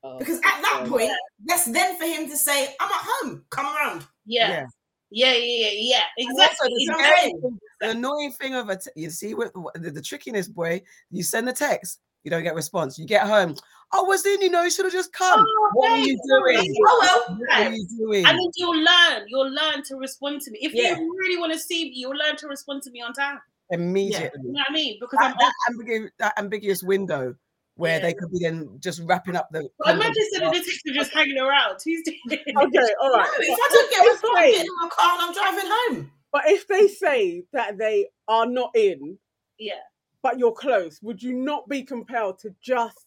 [0.05, 0.89] Oh, Because at that God.
[0.89, 1.11] point,
[1.47, 3.45] that's then for him to say, I'm at home.
[3.51, 4.05] Come around.
[4.27, 4.67] Yeah.
[5.11, 5.33] Yeah.
[5.33, 5.35] Yeah.
[5.35, 5.69] Yeah.
[5.75, 6.01] Yeah.
[6.19, 6.69] And also, Exactly.
[6.69, 7.41] the, what I'm scary saying.
[7.41, 11.23] thing- the annoying thing of a t- you see with the, the trickiness, boy, you
[11.23, 12.99] send the text, you don't get response.
[12.99, 13.57] You get home,
[13.93, 15.41] I was in, you know, you should have just come.
[15.47, 16.75] Oh, what are you doing?
[16.87, 17.37] Oh, well.
[17.39, 18.25] What are you doing?
[18.27, 19.25] And then you'll learn.
[19.29, 20.59] You'll learn to respond to me.
[20.63, 20.99] If Yeah.
[20.99, 23.39] you really want to see me, you'll learn to respond to me on time.
[23.71, 24.41] Immediately.
[24.45, 24.97] You know what I mean?
[25.01, 25.53] Because That, I'm that,
[25.87, 27.35] ambigu- that ambiguous window
[27.77, 28.03] where Yeah.
[28.03, 29.69] they could be then just wrapping up the.
[29.79, 31.79] But imagine sending a detective just hanging around.
[31.85, 32.19] Who's doing?
[32.31, 32.69] Okay, all right.
[32.69, 33.31] No, right.
[33.41, 35.23] if but I don't get if my car, I'm they- getting in my car and
[35.23, 36.13] I'm driving home.
[36.33, 39.19] But if they say that they are not in,
[39.59, 39.75] Yeah.
[40.23, 43.07] But you're close, would you not be compelled to just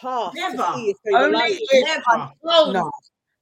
[0.00, 0.56] pass Never.
[0.56, 2.02] to see if they Only like if Never.
[2.20, 2.90] I'm- Oh no,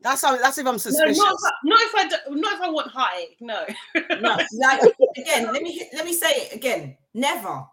[0.00, 1.18] that's how, that's if I'm No, suspicious.
[1.18, 3.26] not if, I, not if I do, not if I want high.
[3.40, 3.65] No.
[4.20, 4.82] No, like
[5.18, 6.97] again, let me let me say it again.
[7.15, 7.65] Never.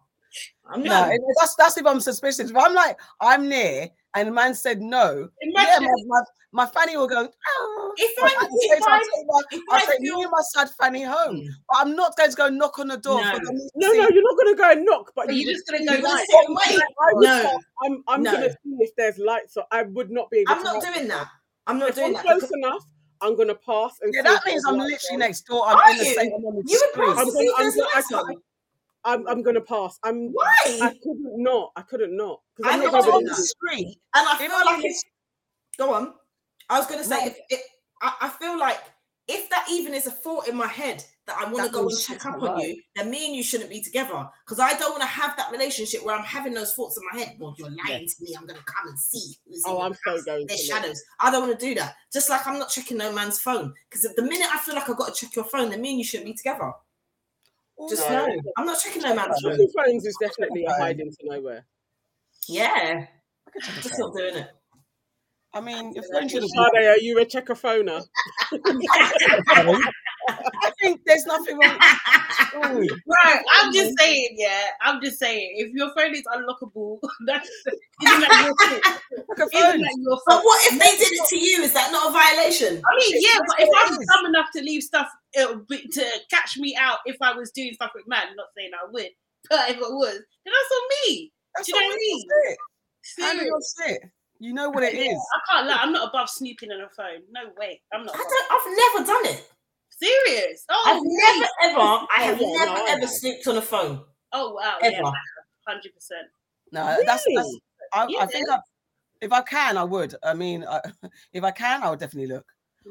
[0.70, 1.12] I'm No, not.
[1.14, 2.50] it- that's that's if I'm suspicious.
[2.52, 6.20] If I'm like I'm near and the man said no, yeah, Imagine my,
[6.54, 7.28] my, my fanny will go.
[7.48, 9.80] "Oh." If But I'm- at the same if I'm- I'll take my- if I'll I
[9.92, 11.36] take feel- me and my sad fanny home.
[11.38, 11.48] Mm.
[11.70, 13.32] But I'm not going to go knock on the door No.
[13.34, 15.68] for them No, no, you're not gonna go and knock, but But you you're just
[15.68, 16.32] gonna see go, you're gonna lights.
[16.32, 16.82] sit and wait.
[16.82, 17.44] I would No.
[17.44, 17.64] pass.
[17.86, 18.32] I'm I'm No.
[18.32, 20.64] gonna see if there's lights, so I would not be able I'm to.
[20.64, 21.28] not help doing that.
[21.68, 22.24] I'm not If doing I'm that.
[22.40, 22.84] close enough,
[23.22, 25.68] I'm gonna pass and Yeah, that means I'm literally next door.
[25.68, 26.14] I'm Are in the you?
[26.16, 27.06] same I'm on the You would street.
[27.08, 28.04] pass I'm to gonna- see if
[29.08, 29.30] I'm gonna- I on.
[29.30, 30.00] can't- I'm, I'm gonna pass.
[30.04, 30.16] I'm.
[30.28, 30.94] I Why?
[31.04, 31.72] couldn't not.
[31.76, 33.36] I couldn't not because I'm I'm not not I'm on the to.
[33.36, 33.42] that.
[33.44, 33.98] street.
[34.16, 35.04] And I If feel I'm like in it's.
[35.78, 36.14] Go on.
[36.70, 37.28] I was going to say, No.
[37.28, 37.62] if it,
[38.02, 38.80] I, I feel like
[39.30, 41.98] if that even is a thought in my head that I want to go and
[41.98, 44.28] check up on you, then me and you shouldn't be together.
[44.46, 47.24] Because I don't want to have that relationship where I'm having those thoughts in my
[47.24, 47.36] head.
[47.40, 48.34] Well, you're lying to me.
[48.38, 50.24] I'm going to come and see who's Oh, I'm so house.
[50.24, 50.82] going There's to look.
[50.84, 51.02] shadows.
[51.20, 51.96] I don't want to do that.
[52.12, 53.74] Just like I'm not checking no man's phone.
[53.90, 56.00] Because the minute I feel like I've got to check your phone, then me and
[56.00, 56.72] you shouldn't be together.
[57.90, 58.26] Just No.
[58.26, 58.42] know.
[58.58, 59.52] I'm not checking no man's phone.
[59.52, 61.66] Checking phones is definitely a hiding to nowhere.
[62.48, 63.06] Yeah.
[63.48, 64.00] I could Just phone.
[64.00, 64.48] not doing it.
[65.54, 66.50] I mean, your phone should have.
[66.50, 68.04] Sade, are you a checker phoner?
[70.30, 71.80] I think there's nothing wrong.
[72.62, 74.64] Right, I'm just saying, yeah.
[74.82, 77.80] I'm just saying, if your phone is unlockable, that's isn't
[78.22, 79.02] that your fault?
[79.30, 79.82] Look at Isn't phones.
[79.84, 81.62] that your But what if they did it to you?
[81.64, 82.82] Is that not a violation?
[82.86, 86.06] I mean, yeah, but if I'm dumb enough to leave stuff it would be, to
[86.32, 89.10] catch me out if I was doing stuff with man, not saying I would,
[89.50, 90.14] but if I was,
[90.46, 91.32] then that's on me.
[91.56, 92.56] That's Do you know what I mean?
[93.20, 94.02] Handle your shit.
[94.40, 95.18] You know what it Yeah, is.
[95.34, 95.78] I can't lie.
[95.82, 97.22] I'm not above snooping on a phone.
[97.32, 97.82] No way.
[97.92, 98.16] I'm not.
[98.16, 98.52] I don't.
[98.52, 99.52] I've never done it.
[99.98, 100.64] Serious.
[100.70, 102.06] Oh, I've never ever.
[102.16, 104.02] I have yeah, never no, ever snooped on a phone.
[104.32, 104.78] Oh wow.
[104.84, 104.96] Ever.
[104.96, 105.12] Yeah,
[105.68, 106.28] hundred percent.
[106.72, 107.62] No, that's, that's Really?
[107.94, 108.60] I, I think I,
[109.22, 110.14] if I can, I would.
[110.24, 110.82] I mean, I,
[111.34, 112.46] if I can, I would definitely look.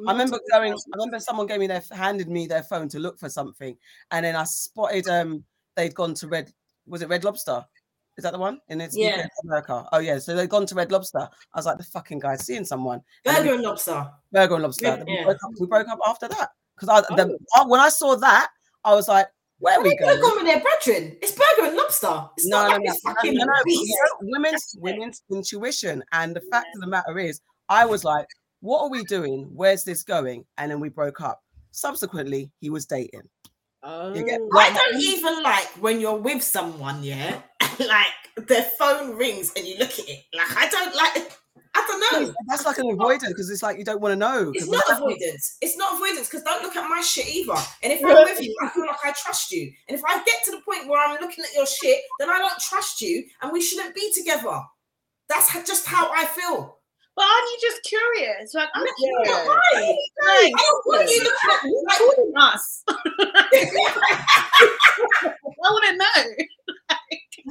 [0.06, 0.72] I remember going.
[0.72, 3.76] I remember someone gave me their handed me their phone to look for something,
[4.10, 5.44] and then I spotted um
[5.76, 6.52] they'd gone to Red.
[6.86, 7.64] Was it Red Lobster?
[8.18, 9.26] Is that the one in its Yeah.
[9.44, 9.86] America?
[9.92, 11.20] Oh yeah, so they'd gone to Red Lobster.
[11.20, 13.02] I was like, the fucking guy's seeing someone.
[13.26, 14.10] And Burger and lobster.
[14.32, 15.04] Burger and Lobster.
[15.06, 17.38] Yeah, We, broke up, we broke up after that because oh.
[17.56, 18.48] I when I saw that,
[18.84, 19.26] I was like,
[19.58, 20.20] where are we going?
[20.20, 21.16] gone with their brethren.
[21.22, 22.28] It's burger and lobster.
[22.36, 23.88] It's No, not no, like no, no, no, no, beef.
[23.88, 28.26] you know, women's women's intuition, and the fact of the matter is, I was like,
[28.60, 29.48] "What are we doing?
[29.54, 31.42] Where's this going?" And then we broke up.
[31.70, 33.22] Subsequently, he was dating.
[33.82, 34.12] Oh.
[34.12, 37.40] Get- I don't even like when you're with someone, yeah,
[37.78, 40.24] like their phone rings and you look at it.
[40.34, 41.32] Like I don't like.
[41.78, 42.34] I don't know.
[42.48, 44.50] That's like an avoidance because it's like you don't want to know.
[44.54, 45.56] It's 'cause not avoidance.
[45.60, 47.52] It's not avoidance because don't look at my shit either.
[47.82, 49.70] And if I'm with you, I feel like I trust you.
[49.88, 52.38] And if I get to the point where I'm looking at your shit, then I
[52.38, 54.62] don't trust you, and we shouldn't be together.
[55.28, 56.78] That's just how I feel.
[57.14, 58.54] But aren't you just curious?
[58.54, 59.32] Like, I'm Yeah.
[59.32, 59.96] Not right.
[60.22, 62.84] Like, I don't want you looking at me like, calling us.
[65.24, 66.24] I want to know.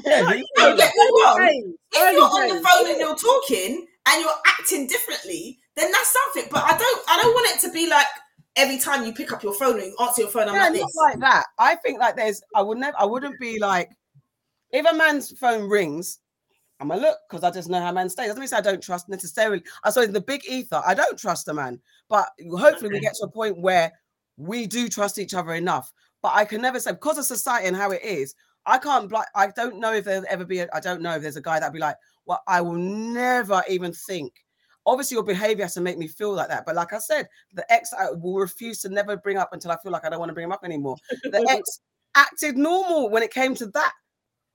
[0.06, 1.38] Yeah, you- Don't get me wrong.
[1.40, 2.66] James, If early you're on the days.
[2.68, 6.50] phone and you're talking and you're acting differently, then that's something.
[6.52, 7.10] But I don't.
[7.10, 8.08] I don't want it to be like
[8.56, 10.48] every time you pick up your phone and you answer your phone.
[10.48, 10.96] I'm yeah, like not this.
[10.96, 11.46] like that.
[11.60, 12.42] I think like there's.
[12.54, 12.96] I would never.
[13.00, 13.90] I wouldn't be like,
[14.72, 16.20] if a man's phone rings,
[16.80, 18.28] I'm gonna look because I just know how man stays.
[18.28, 19.64] Doesn't mean say I don't trust necessarily.
[19.84, 21.80] I saw in the big ether, I don't trust a man.
[22.10, 23.92] But hopefully we get to a point where
[24.38, 25.92] we do trust each other enough.
[26.22, 28.36] But I can never say because of society and how it is.
[28.66, 29.12] I can't.
[29.36, 30.60] I don't know if there'll ever be.
[30.60, 33.64] A, I don't know if there's a guy that'd be like, well, I will never
[33.70, 34.34] even think.
[34.88, 36.66] Obviously, your behavior has to make me feel like that.
[36.66, 39.78] But like I said, the ex I will refuse to never bring up until I
[39.82, 40.98] feel like I don't want to bring him up anymore.
[41.24, 41.80] The ex
[42.16, 43.94] acted normal when it came to that,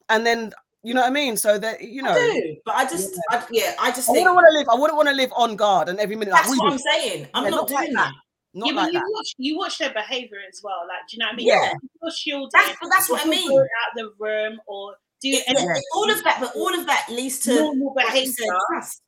[0.08, 1.36] and then you know what I mean.
[1.36, 4.28] So that you know, I do, but I just, I, yeah, I just I think
[4.28, 4.68] wouldn't want to live.
[4.68, 6.32] I wouldn't want to live on guard and every minute.
[6.32, 7.26] That's we what I'm saying.
[7.34, 8.04] I'm Yeah, not, not like doing that.
[8.12, 8.14] that.
[8.52, 9.10] Not yeah, like but you that.
[9.12, 10.80] watch you watch their behavior as well.
[10.88, 11.46] Like, do you know what I mean?
[11.48, 11.72] Yeah.
[12.02, 13.48] You're shielding, That's, that's what I mean.
[13.48, 13.66] go out
[13.96, 17.38] the room or do It- any it- all of that, but all of that leads
[17.40, 18.32] to normal behavior,
[18.70, 19.02] trust.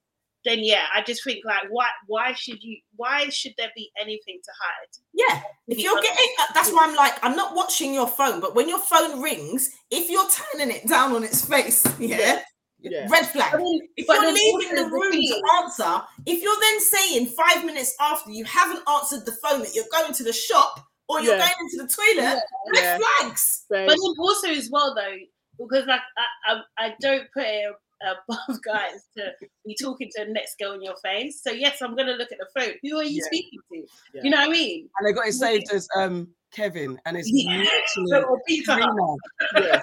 [0.45, 2.79] then yeah, I just think like, why why should you?
[2.97, 4.89] Why should there be anything to hide?
[5.13, 8.55] Yeah, if you're getting, uh, that's why I'm like, I'm not watching your phone, but
[8.55, 12.43] when your phone rings, if you're turning it down on its face, yeah,
[12.81, 13.07] Yeah.
[13.09, 13.53] red flag.
[13.53, 17.65] But then, If but you're leaving the room to answer, if you're then saying five
[17.65, 21.37] minutes after you haven't answered the phone that you're going to the shop or you're
[21.37, 21.47] Yeah.
[21.49, 22.43] going into the toilet,
[22.75, 22.99] red Yeah.
[22.99, 23.65] flags.
[23.71, 23.87] Same.
[23.87, 25.17] But then also as well though,
[25.59, 26.01] because like
[26.47, 27.73] I I, I don't put it
[28.03, 29.31] above guys to
[29.65, 31.41] be talking to the next girl in your face.
[31.43, 32.75] So yes, I'm gonna look at the phone.
[32.83, 33.27] Who are you Yeah.
[33.27, 33.79] speaking to?
[34.15, 34.21] Yeah.
[34.25, 34.89] You know what I mean?
[34.99, 37.65] And they got it saved as um Kevin, and it's Yeah.
[37.97, 39.19] literally Or Peter Hut
[39.55, 39.83] Karina Yes.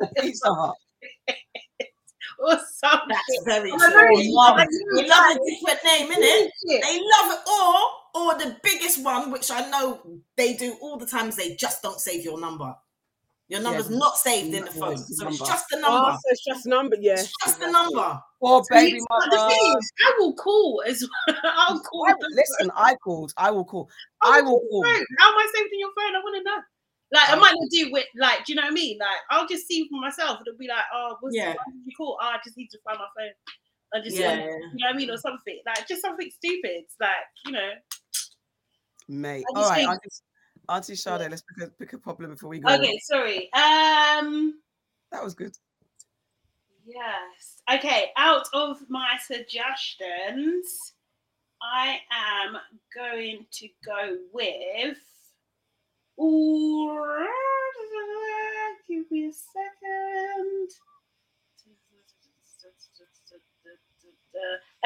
[0.00, 0.74] or Pizza Hut.
[2.38, 3.08] or something.
[3.08, 3.90] That's very Oh, true.
[3.92, 4.96] very They love, true.
[5.02, 6.48] they love a different name, innit?
[6.68, 6.82] Shit.
[6.82, 7.38] They love it.
[7.48, 11.54] Or, or the biggest one, which I know they do all the time, is they
[11.56, 12.74] just don't save your number.
[13.48, 13.98] Your number's Yeah.
[13.98, 16.12] not saved in the phone, so it's just the Oh, number.
[16.12, 16.96] so it's just number.
[17.00, 17.12] Yeah.
[17.12, 18.20] It's just the number.
[18.40, 19.50] Or baby But the mother.
[19.54, 21.36] thing is, I will call as well.
[21.44, 22.06] I'll call.
[22.08, 23.32] I- listen, I called.
[23.36, 23.88] I will call.
[24.22, 24.82] I I will will call.
[24.82, 24.92] call.
[24.94, 25.06] phone.
[25.18, 26.16] How am I saved in your phone?
[26.16, 26.58] I want to know.
[27.12, 27.40] Like, I oh.
[27.40, 28.98] might not do with like, do you know what I mean?
[28.98, 30.40] Like, I'll just see for myself.
[30.44, 31.50] It'll be like, oh, what's Yeah.
[31.50, 32.18] why you call?
[32.20, 33.32] Oh, I just need to find my phone.
[33.94, 34.40] I just, Yeah.
[34.40, 36.82] want- you know what I mean, or something like just something stupid.
[37.00, 37.10] Like,
[37.46, 37.70] you know,
[39.08, 39.44] Mate.
[39.54, 40.08] I just right, think- Auntie,
[40.68, 42.74] Auntie Sade, let's pick a, pick a problem before we go.
[42.74, 43.50] okay, sorry.
[43.52, 44.60] Um,
[45.12, 45.56] That was good.
[46.86, 47.62] yes.
[47.72, 50.94] Okay, out of my suggestions,
[51.62, 52.56] I am
[52.94, 54.98] going to go with.
[56.20, 57.26] Ooh,
[58.88, 60.68] give me a second.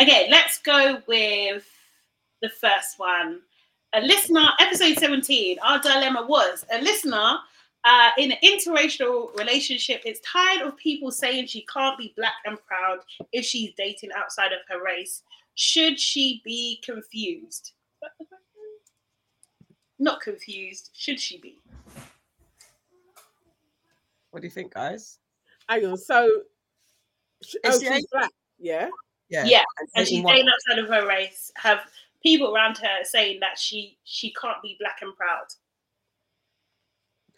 [0.00, 1.68] Okay, let's go with
[2.40, 3.40] the first one.
[3.92, 7.38] A listener, episode 17, our dilemma was a listener
[7.84, 12.58] uh, in an interracial relationship is tired of people saying she can't be black and
[12.66, 12.98] proud
[13.32, 15.22] if she's dating outside of her race.
[15.54, 17.72] Should she be confused?
[17.72, 18.40] Is that the question?
[19.98, 20.90] Not confused.
[20.94, 21.58] Should she be?
[24.30, 25.18] What do you think, guys?
[25.68, 25.96] Hang on.
[25.96, 26.26] So,
[27.40, 28.30] Is oh, she she's black.
[28.58, 28.88] Yeah.
[29.28, 29.44] Yeah.
[29.44, 31.50] Yeah, And and she's dating what- dating outside of her race.
[31.56, 31.80] Have
[32.22, 35.46] people around her saying that she she can't be black and proud.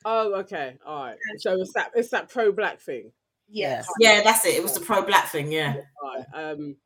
[0.04, 0.76] Oh, okay.
[0.84, 1.16] All right.
[1.38, 3.12] So it's that it's that pro black thing.
[3.48, 3.86] Yes.
[4.00, 4.54] Yeah, that's it.
[4.54, 5.52] It was the pro black thing.
[5.52, 5.76] Yeah.
[6.02, 6.50] All right.
[6.52, 6.76] Um.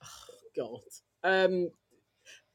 [0.56, 0.80] God.
[1.24, 1.70] Um.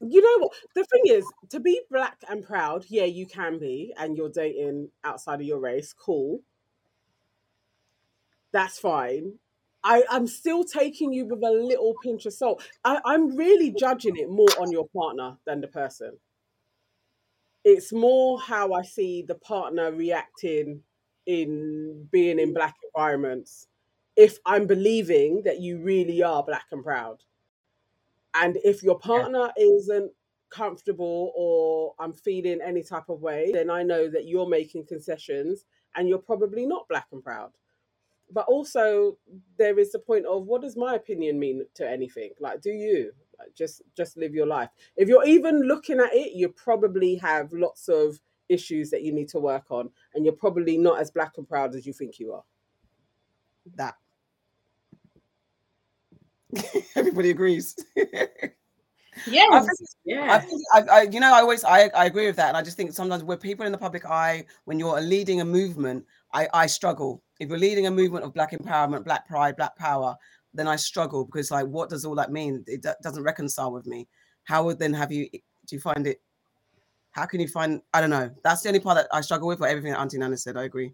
[0.01, 0.53] You know what?
[0.75, 4.89] The thing is, to be black and proud, yeah, you can be, and you're dating
[5.03, 5.93] outside of your race.
[5.93, 6.41] Cool.
[8.51, 9.39] That's fine.
[9.85, 12.63] I, I'm still taking you with a little pinch of salt.
[12.83, 16.17] I, I'm really judging it more on your partner than the person.
[17.63, 20.81] It's more how I see the partner reacting
[21.27, 23.67] in being in black environments.
[24.15, 27.17] If I'm believing that you really are black and proud,
[28.33, 30.11] and if your partner isn't
[30.49, 35.65] comfortable or I'm feeling any type of way, then I know that you're making concessions
[35.95, 37.51] and you're probably not black and proud.
[38.31, 39.17] But also,
[39.57, 42.31] there is the point of what does my opinion mean to anything?
[42.39, 44.69] Like, do you like, just just live your life?
[44.97, 49.29] If you're even looking at it, you probably have lots of issues that you need
[49.29, 52.33] to work on, and you're probably not as black and proud as you think you
[52.33, 52.43] are.
[53.75, 53.95] that.
[56.95, 57.75] Everybody agrees.
[59.27, 59.49] Yes.
[59.51, 60.39] I think I Yeah.
[60.39, 62.77] think I, I, you know, I always I, I agree with that, and I just
[62.77, 66.65] think sometimes with people in the public eye, when you're leading a movement, I, I
[66.65, 67.23] struggle.
[67.39, 70.15] If you're leading a movement of black empowerment, black pride, black power,
[70.53, 72.63] then I struggle because like, what does all that mean?
[72.67, 74.07] It do- doesn't reconcile with me.
[74.43, 75.29] How would then have you?
[75.31, 76.21] Do you find it?
[77.11, 77.81] How can you find?
[77.93, 78.29] I don't know.
[78.43, 79.59] That's the only part that I struggle with.
[79.59, 80.93] But everything that Auntie Nana said, I agree.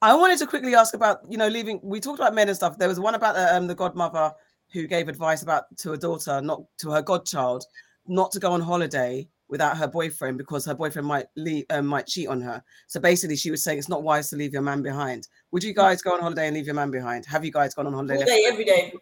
[0.00, 1.80] I wanted to quickly ask about, you know, leaving.
[1.82, 2.78] We talked about men and stuff.
[2.78, 4.32] There was one about the, um, the godmother
[4.72, 7.62] who gave advice about to a daughter, not to her godchild,
[8.06, 12.06] not to go on holiday without her boyfriend because her boyfriend might leave, um, might
[12.06, 12.60] cheat on her.
[12.88, 15.28] So basically, she was saying it's not wise to leave your man behind.
[15.52, 17.26] Would you guys go on holiday and leave your man behind?
[17.26, 18.14] Have you guys gone on holiday?
[18.14, 18.92] All left- day, every day.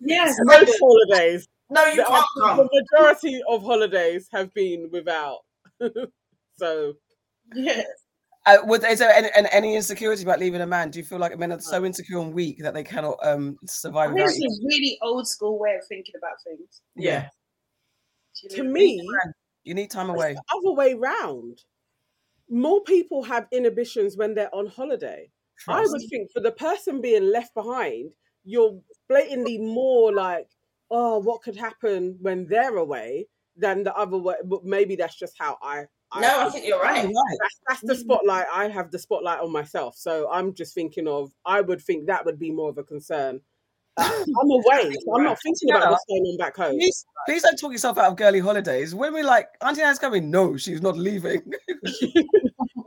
[0.00, 0.36] Yes.
[0.44, 2.56] Most holidays, no, you the, can't come.
[2.56, 5.40] the majority of holidays have been without.
[6.56, 6.94] so
[7.54, 7.86] Yes.
[8.46, 10.90] Uh, would, is there any, any- any insecurity about leaving a man?
[10.90, 14.10] Do you feel like men are so insecure and weak that they cannot um, survive
[14.10, 16.80] I without think it's a really old school way of thinking about things.
[16.96, 17.28] Yeah.
[18.50, 19.00] To me,
[19.64, 20.34] You need time away.
[20.34, 21.62] the other way round.
[22.50, 25.30] More people have inhibitions when they're on holiday.
[25.66, 28.12] I would think for the person being left behind,
[28.44, 30.48] you're blatantly more like,
[30.90, 33.26] oh, what could happen when they're away
[33.56, 34.36] than the other way.
[34.44, 35.86] But maybe that's just how I.
[36.10, 36.66] I No, I think.
[36.66, 37.04] you're right.
[37.04, 37.14] Right.
[37.40, 38.00] that's, that's the mm-hmm.
[38.00, 38.46] spotlight.
[38.52, 39.96] I have the spotlight on myself.
[39.96, 43.40] So I'm just thinking of, I would think that would be more of a concern.
[43.98, 44.94] I'm away.
[45.04, 46.78] So I'm not thinking about what's going on back home.
[46.78, 48.94] Please, please don't talk yourself out of girly holidays.
[48.94, 51.42] When we're like, Auntie Anne's coming, no, she's not leaving.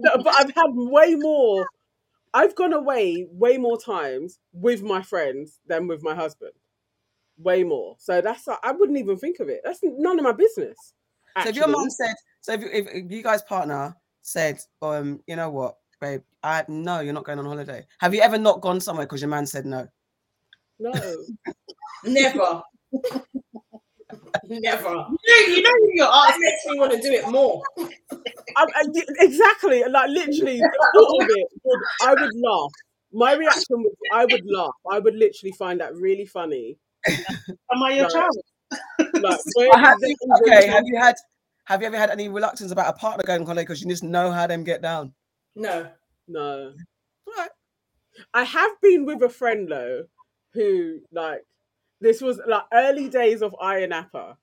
[0.01, 1.65] No, but I've had way more.
[2.33, 6.53] I've gone away way more times with my friends than with my husband.
[7.37, 7.95] Way more.
[7.99, 9.61] So that's I wouldn't even think of it.
[9.63, 10.75] That's none of my business.
[11.43, 11.71] So if your actually.
[11.71, 16.21] mom said, so if, if, if you guys' partner said, um, you know what, babe,
[16.43, 17.85] I no, you're not going on holiday.
[17.99, 19.87] Have you ever not gone somewhere because your man said no?
[20.81, 20.91] No.
[22.03, 22.61] Never.
[24.43, 24.49] Never.
[24.49, 26.41] You know, you know you're That asking.
[26.41, 27.61] makes me want to do it more.
[27.79, 29.83] I, I- y- exactly.
[29.87, 31.47] Like literally, the thought of it,
[32.01, 32.71] I would laugh.
[33.13, 34.71] My reaction was, I would laugh.
[34.91, 36.77] I would literally find that really funny.
[37.07, 38.09] Am I your No.
[38.09, 38.37] child?
[39.21, 41.15] Like, where have you, okay, have you had
[41.65, 44.03] have you ever had any reluctance about a partner going on holiday because you just
[44.03, 45.13] know how them get down?
[45.55, 45.87] No.
[46.27, 46.73] No.
[47.37, 47.49] Right.
[48.33, 50.05] I have been with a friend though,
[50.53, 51.43] who like
[51.99, 54.37] this was like early days of Ayia Napa,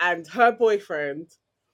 [0.00, 1.30] and her boyfriend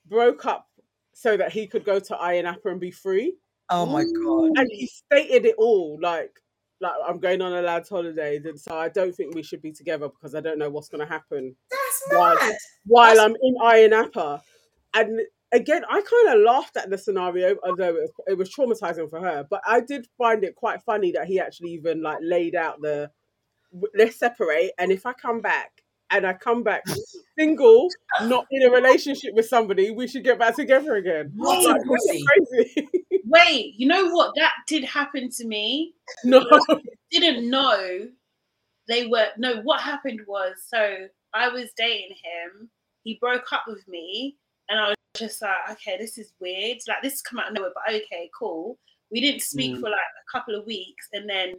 [0.06, 0.68] broke up
[1.12, 3.34] so that he could go to Ayia Napa and be free.
[3.68, 4.58] Oh my god.
[4.58, 6.32] And he stated it all like
[6.80, 9.72] like I'm going on a lad's holiday, and so I don't think we should be
[9.72, 12.36] together because I don't know what's gonna happen That's Why?
[12.40, 12.56] mad.
[12.86, 14.42] while I'm in Ayia Napa.
[14.94, 15.20] And
[15.52, 19.20] again, I kind of laughed at the scenario, although it was, it was traumatizing for
[19.20, 19.46] her.
[19.48, 22.92] But I did find it quite funny that he actually even like laid out the
[22.96, 23.10] w-
[23.94, 25.70] let's separate, and if I come back
[26.10, 26.82] and I come back
[27.38, 27.88] single,
[28.22, 31.32] not in a relationship with somebody, we should get back together again.
[31.36, 32.88] What Like, crazy.
[33.26, 34.32] Wait, you know what?
[34.36, 35.94] That did happen to me.
[36.24, 36.44] no,
[37.12, 38.08] Didn't know
[38.88, 39.28] they were.
[39.38, 42.68] No, what happened was so I was dating him.
[43.04, 44.36] He broke up with me,
[44.68, 46.78] and I was just like, okay, this is weird.
[46.88, 48.78] Like this has come out of nowhere, but okay, cool.
[49.12, 49.80] We didn't speak Mm.
[49.80, 51.54] for like a couple of weeks, and then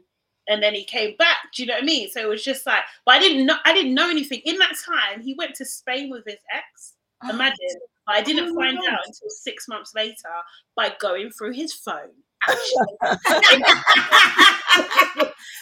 [0.51, 1.37] and then he came back.
[1.55, 2.09] Do you know what I mean?
[2.09, 3.57] So it was just like, but I didn't know.
[3.65, 5.21] I didn't know anything in that time.
[5.21, 6.93] He went to Spain with his ex.
[7.23, 7.29] Oh.
[7.29, 7.57] Imagine.
[8.07, 8.93] But I didn't Oh find God.
[8.93, 10.15] out until six months later
[10.75, 12.09] by going through his phone.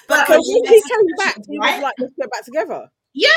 [0.08, 1.84] But so you he came back, he was right?
[1.84, 2.90] like, let's get back together.
[3.14, 3.30] Yeah.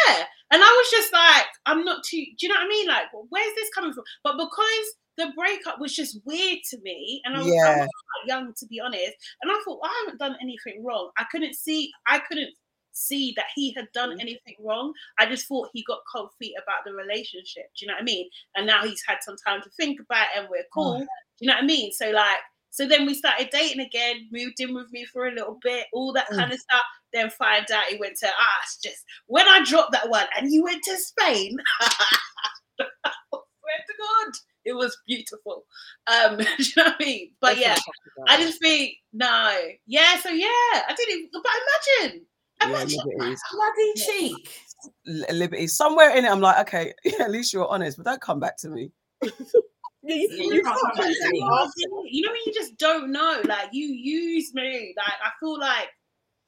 [0.50, 2.86] And I was just like, I'm not too, do you know what I mean?
[2.88, 4.04] Like, where's this coming from?
[4.24, 8.28] But because the breakup was just weird to me, and I was, I was quite
[8.28, 11.10] young to be honest, and I thought, I haven't done anything wrong.
[11.18, 12.50] I couldn't see, I couldn't
[12.92, 14.92] see that he had done anything wrong.
[15.18, 17.64] I just thought he got cold feet about the relationship.
[17.76, 18.28] Do you know what I mean?
[18.54, 20.98] And now he's had some time to think about it and we're cool.
[21.00, 21.06] Do
[21.40, 21.90] you know what I mean?
[21.92, 22.38] So like,
[22.70, 26.12] so then we started dating again, moved in with me for a little bit, all
[26.12, 26.36] that Mm.
[26.36, 26.82] kind of stuff.
[27.12, 30.50] Then find out he went to ah, it's just when I dropped that one and
[30.52, 31.56] you went to Spain.
[32.76, 32.88] swear
[33.86, 34.32] to God,
[34.64, 35.64] it was beautiful.
[36.06, 37.30] Um, do you know what I mean?
[37.40, 40.18] But Let's yeah, not talk about I just think no, yeah.
[40.20, 41.30] So yeah, I didn't.
[41.32, 41.42] But
[42.00, 42.26] imagine,
[42.60, 42.98] Yeah, imagine.
[43.04, 43.40] liberties.
[43.52, 44.60] bloody cheek.
[45.06, 45.76] Li- liberties.
[45.76, 48.56] Somewhere in it, I'm like, okay, yeah, at least you're honest, but don't come back
[48.58, 48.90] to me.
[50.04, 51.38] Yeah, you, you you can't come back to me.
[52.10, 54.92] You know you just don't know, like you use me.
[54.96, 55.90] Like I feel like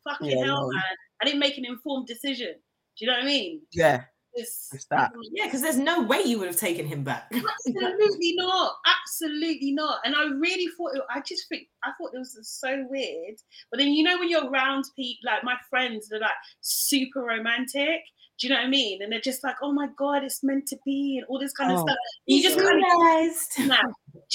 [0.02, 0.68] fucking Yeah, hell, no.
[0.72, 0.82] man.
[1.22, 2.54] I didn't make an informed decision.
[2.98, 3.60] Do you know what I mean?
[3.72, 4.02] Yeah,
[4.34, 5.12] It's, it's that.
[5.32, 7.26] Yeah, because there's no way you would have taken him back.
[7.66, 8.72] Absolutely not.
[9.02, 10.00] Absolutely not.
[10.04, 13.36] And I really thought it, I just think I thought it was so weird.
[13.70, 18.00] But then you know when you're around people like my friends, they're like super romantic.
[18.40, 19.00] Do you know what I mean?
[19.00, 21.70] And they're just like, oh my god, it's meant to be, and all this kind
[21.70, 21.82] of Oh.
[21.82, 21.96] stuff.
[22.26, 23.52] You just kind of realized.
[23.56, 23.68] Do you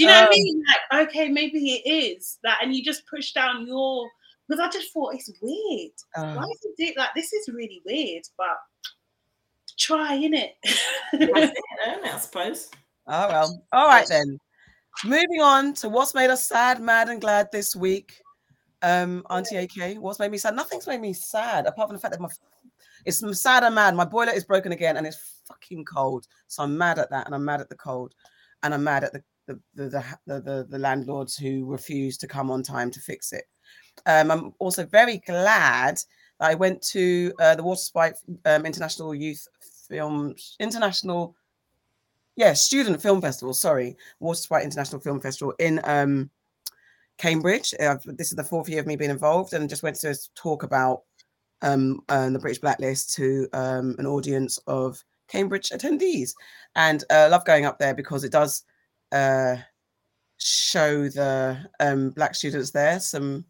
[0.08, 0.64] know what I Um, mean?
[0.92, 4.10] Like, okay, maybe it is that, and you just push down your
[4.48, 5.92] because I just thought it's weird.
[6.16, 8.58] Uh, Why is it do- like this is really weird, but
[9.80, 10.56] try in it.
[11.14, 12.70] That's it, I suppose.
[13.08, 13.64] oh well.
[13.72, 14.38] All right then.
[15.06, 18.22] Moving on to what's made us sad, mad, and glad this week.
[18.82, 20.56] Um, Auntie AK, what's made me sad?
[20.56, 22.30] Nothing's made me sad apart from the fact that my
[23.06, 23.96] it's I'm sad and mad.
[23.96, 26.28] My boiler is broken again and it's fucking cold.
[26.48, 28.14] So I'm mad at that and I'm mad at the cold.
[28.64, 32.28] And I'm mad at the the the the, the, the, the landlords who refuse to
[32.28, 33.46] come on time to fix it.
[34.06, 35.96] Um, I'm also very glad
[36.40, 39.46] that I went to uh, the Watersprite um, International Youth
[39.90, 41.36] Film International,
[42.36, 43.54] yeah, Student Film Festival.
[43.54, 46.30] Sorry, Watersprite International Film Festival in um,
[47.18, 47.74] Cambridge.
[47.80, 50.64] Uh, this is the fourth year of me being involved, and just went to talk
[50.64, 51.04] about
[51.62, 56.34] um, uh, the British Blacklist to um, an audience of Cambridge attendees,
[56.76, 58.64] and uh, love going up there because it does
[59.12, 59.56] uh,
[60.38, 63.46] show the um, black students there some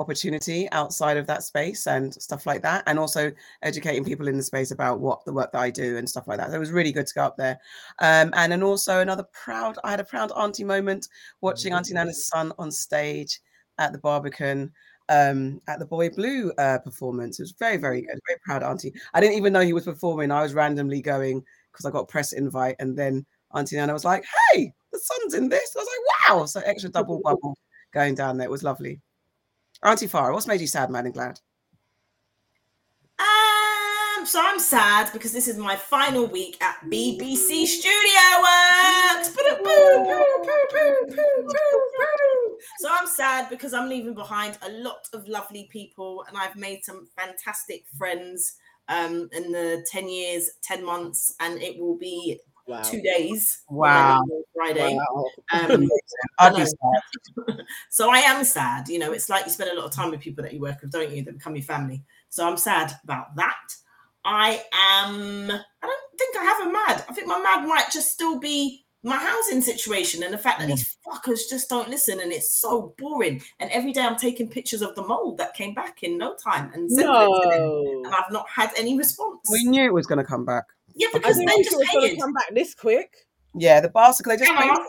[0.00, 4.42] opportunity outside of that space and stuff like that and also educating people in the
[4.42, 6.50] space about what the work that i do and stuff like that.
[6.50, 7.58] So it was really good to go up there.
[7.98, 11.08] Um, and then also another proud i had a proud auntie moment
[11.40, 13.40] watching auntie nana's son on stage
[13.78, 14.72] at the barbican
[15.10, 17.40] um, at the boy blue uh, performance.
[17.40, 18.92] It was very very good very proud auntie.
[19.14, 20.30] I didn't even know he was performing.
[20.30, 24.04] I was randomly going because i got a press invite and then auntie nana was
[24.04, 25.74] like hey the son's in this.
[25.76, 26.44] I was like wow.
[26.46, 27.56] So extra double bubble
[27.92, 28.46] going down there.
[28.46, 29.00] It was lovely
[29.82, 31.38] Auntie Farah, what's made you sad, mad, and glad?
[33.18, 39.36] Um, so I'm sad because this is my final week at BBC Studio Works.
[42.80, 46.84] So I'm sad because I'm leaving behind a lot of lovely people, and I've made
[46.84, 48.54] some fantastic friends
[48.88, 52.82] um, in the ten years, ten months, and it will be Wow.
[52.82, 53.62] two days.
[53.68, 54.22] Wow.
[54.54, 54.96] Friday.
[54.96, 55.24] Wow.
[55.52, 55.88] Um,
[56.38, 56.66] I'd be know.
[56.66, 57.60] sad.
[57.90, 58.88] so I am sad.
[58.88, 60.80] You know, it's like you spend a lot of time with people that you work
[60.82, 61.22] with, don't you?
[61.24, 62.02] That become your family.
[62.28, 63.74] So I'm sad about that.
[64.24, 65.50] I am.
[65.50, 67.04] I don't think I have a mad.
[67.08, 70.66] I think my mad might just still be my housing situation and the fact that
[70.66, 73.40] these fuckers just don't listen and it's so boring.
[73.60, 76.72] And every day I'm taking pictures of the mold that came back in no time
[76.74, 78.02] and sending them, No.
[78.04, 79.38] and I've not had any response.
[79.50, 80.64] We knew it was going to come back.
[80.98, 82.16] Yeah, because they think it just was going hated.
[82.16, 83.10] to come back this quick.
[83.54, 84.26] Yeah, the bastard.
[84.26, 84.86] They just Hang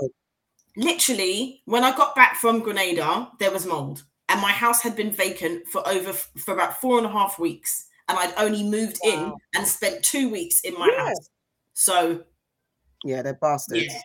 [0.75, 5.11] literally when I got back from Grenada, there was mold, and my house had been
[5.11, 9.33] vacant for over for about four and a half weeks, and I'd only moved in
[9.55, 11.05] and spent two weeks in my Yeah.
[11.07, 11.29] house.
[11.73, 12.23] So
[13.03, 13.85] Yeah, they're bastards.
[13.85, 14.01] yeah,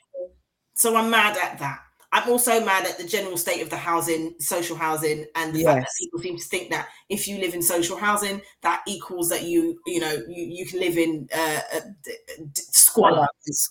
[0.75, 1.81] so I'm mad at that.
[2.15, 5.81] I'm also mad at the general state of the housing, social housing, and the fact
[5.81, 9.43] that people seem to think that if you live in social housing, that equals that
[9.43, 12.13] you, you know, you, you can live in uh, uh, d-
[12.53, 13.27] d- squalor.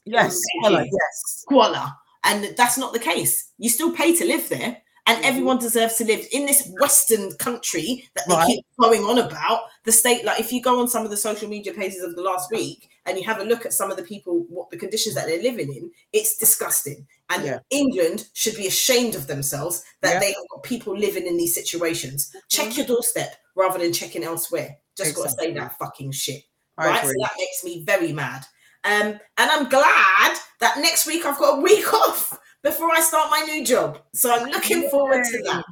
[0.06, 1.24] Yes, squalor, yes.
[1.26, 1.86] squalor.
[2.26, 3.52] And that's not the case.
[3.60, 4.78] You still pay to live there.
[5.06, 5.28] And Mhm.
[5.30, 8.48] everyone deserves to live in this Western country that they Right.
[8.48, 9.62] keep going on about.
[9.86, 12.22] The state, like if you go on some of the social media pages of the
[12.22, 15.16] last week and you have a look at some of the people, what the conditions
[15.16, 17.06] that they're living in, it's disgusting.
[17.30, 17.60] And Yeah.
[17.70, 20.20] England should be ashamed of themselves that Yeah.
[20.20, 22.34] they have got people living in these situations.
[22.50, 24.78] Check your doorstep rather than checking elsewhere.
[24.96, 26.44] Just got to say that fucking shit
[26.78, 27.02] I right?
[27.02, 27.22] So agree.
[27.22, 28.46] that makes me very mad.
[28.86, 33.30] Um, and I'm glad that next week I've got a week off before I start
[33.32, 34.00] my new job.
[34.14, 35.64] So I'm looking forward to that.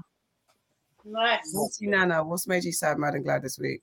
[1.06, 1.40] Nice.
[1.54, 2.24] What's Nana?
[2.24, 3.82] What's made you sad, mad, and glad this week?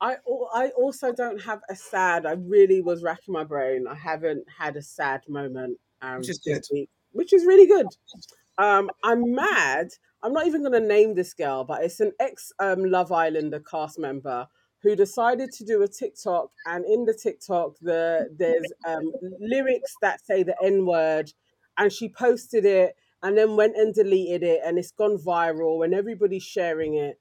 [0.00, 0.16] I
[0.54, 2.26] I also don't have a sad.
[2.26, 3.86] I really was racking my brain.
[3.88, 7.86] I haven't had a sad moment um, Which is week, which is really good.
[8.58, 9.88] Um, I'm mad.
[10.22, 13.60] I'm not even going to name this girl, but it's an ex um, Love Islander
[13.60, 14.46] cast member
[14.82, 20.24] who decided to do a TikTok, and in the TikTok, the there's um, lyrics that
[20.24, 21.32] say the N word,
[21.76, 25.92] and she posted it and then went and deleted it, and it's gone viral, and
[25.94, 27.18] everybody's sharing it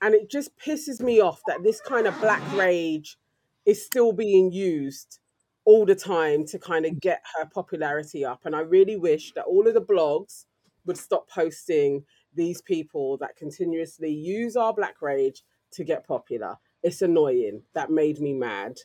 [0.00, 3.18] and it just pisses me off that this kind of black rage
[3.66, 5.18] is still being used
[5.64, 8.40] all the time to kind of get her popularity up.
[8.44, 10.44] And i really wish that all of the blogs
[10.86, 12.04] would stop posting
[12.34, 16.56] these people that continuously use our black rage to get popular.
[16.82, 17.62] It's annoying.
[17.74, 18.78] That made me mad.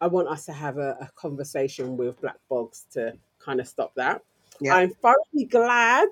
[0.00, 3.92] I want us to have a, a conversation with black blogs to kind of stop
[3.96, 4.22] that.
[4.60, 4.74] Yeah.
[4.76, 6.08] i'm thoroughly glad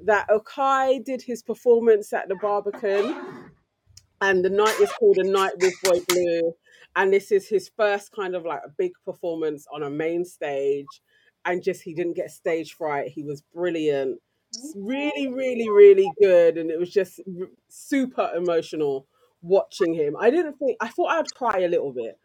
[0.00, 3.14] that okai did his performance at the barbican
[4.22, 6.54] and the night is called a night with boy blue.
[6.94, 10.86] And this is his first kind of like a big performance on a main stage.
[11.44, 13.10] And just he didn't get stage fright.
[13.10, 14.20] He was brilliant.
[14.56, 14.86] Mm-hmm.
[14.86, 16.56] Really really really good.
[16.56, 17.20] And it was just
[17.68, 19.08] super emotional
[19.42, 20.14] watching him.
[20.20, 22.16] I didn't think i thought i'd cry a little bit.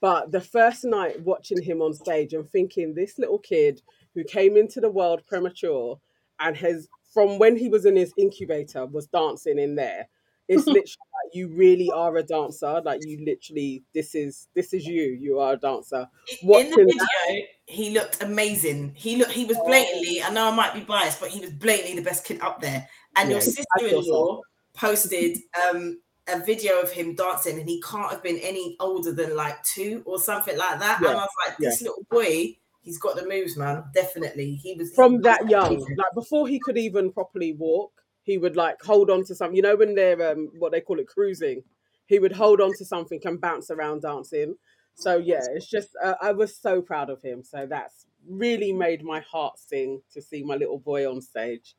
[0.00, 3.80] But the first night watching him on stage and thinking this little kid
[4.14, 6.00] who came into the world premature
[6.40, 10.08] and has from when he was in his incubator was dancing in there
[10.48, 10.84] it's literally
[11.24, 15.38] like you really are a dancer like you literally this is this is you you
[15.38, 16.06] are a dancer
[16.42, 18.92] In the video, he looked amazing.
[18.94, 21.96] He looked he was blatantly, I know I might be biased, but he was blatantly
[21.96, 22.88] the best kid up there.
[23.16, 23.50] And your Yeah, so.
[23.50, 24.40] sister-in-law
[24.74, 25.38] posted
[25.70, 29.62] um a video of him dancing and he can't have been any older than like
[29.64, 31.00] two or something like that.
[31.02, 33.84] Yeah, And I was like, this little boy, he's got the moves, man.
[33.94, 34.56] Definitely.
[34.56, 35.96] He was from that young amazing.
[35.96, 37.92] like before he could even properly walk
[38.28, 40.98] he would like hold on to something you know when they're um what they call
[41.00, 41.62] it cruising
[42.08, 44.56] he would hold on to something and bounce around dancing.
[44.94, 47.44] So yeah it's just uh, i was so proud of him.
[47.44, 51.76] So that's really made my heart sing to see my little boy on stage.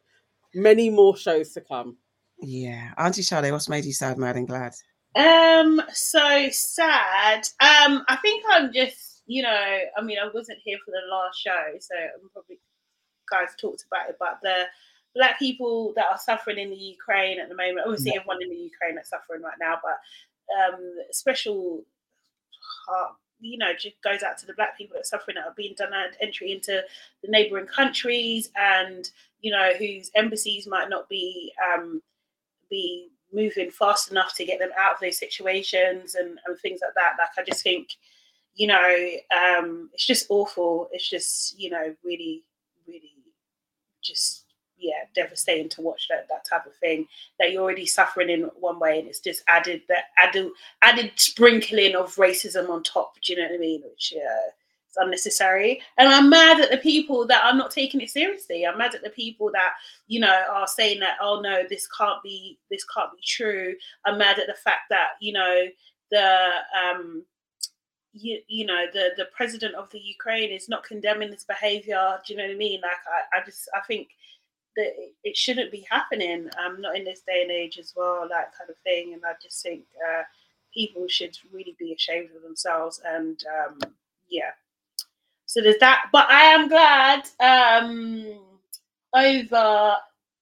[0.56, 1.98] Many more shows to come.
[2.42, 4.74] Yeah, Auntie Charlie, what's made you sad, mad, and glad?
[5.16, 7.40] Um, so sad.
[7.60, 11.38] Um, I think I'm just, you know, I mean, I wasn't here for the last
[11.38, 12.60] show, so I'm probably
[13.30, 14.66] guys talked about it, but the
[15.20, 18.56] black people that are suffering in the Ukraine at the moment, obviously everyone in the
[18.56, 19.98] Ukraine is suffering right now, but
[20.58, 20.80] um,
[21.12, 21.84] special
[22.88, 25.54] heart, you know, just goes out to the black people that are suffering that are
[25.58, 26.82] being denied entry into
[27.22, 32.02] the neighboring countries and, you know, whose embassies might not be um,
[32.70, 36.94] be moving fast enough to get them out of those situations and, and things like
[36.96, 37.16] that.
[37.20, 37.90] Like I just think,
[38.56, 40.88] you know, um, it's just awful.
[40.94, 42.46] It's just, you know, really,
[42.88, 43.18] really
[44.02, 44.39] just
[44.80, 47.08] yeah, devastating to watch that that type of thing.
[47.40, 50.50] That you're already suffering in one way and it's just added that added
[50.82, 53.14] added sprinkling of racism on top.
[53.22, 53.82] Do you know what I mean?
[53.84, 54.52] Which uh
[54.88, 55.82] It's unnecessary.
[55.98, 58.66] And I'm mad at the people that are not taking it seriously.
[58.66, 59.74] I'm mad at the people that,
[60.08, 63.76] you know, are saying that, oh no, this can't be this can't be true.
[64.06, 65.68] I'm mad at the fact that, you know,
[66.12, 66.48] the
[66.84, 67.24] um
[68.14, 72.20] you, you know the the president of the Ukraine is not condemning this behavior.
[72.26, 72.82] Do you know what I mean?
[72.82, 74.10] Like I, I just I think
[74.80, 74.94] that
[75.24, 76.50] it, shouldn't be happening.
[76.58, 79.14] Um, not in this day and age as well, that kind of thing.
[79.14, 80.24] And I just think uh,
[80.74, 83.02] people should really be ashamed of themselves.
[83.06, 83.80] And um,
[84.30, 84.52] yeah,
[85.46, 86.06] so there's that.
[86.12, 88.40] But I am glad um,
[89.14, 89.96] over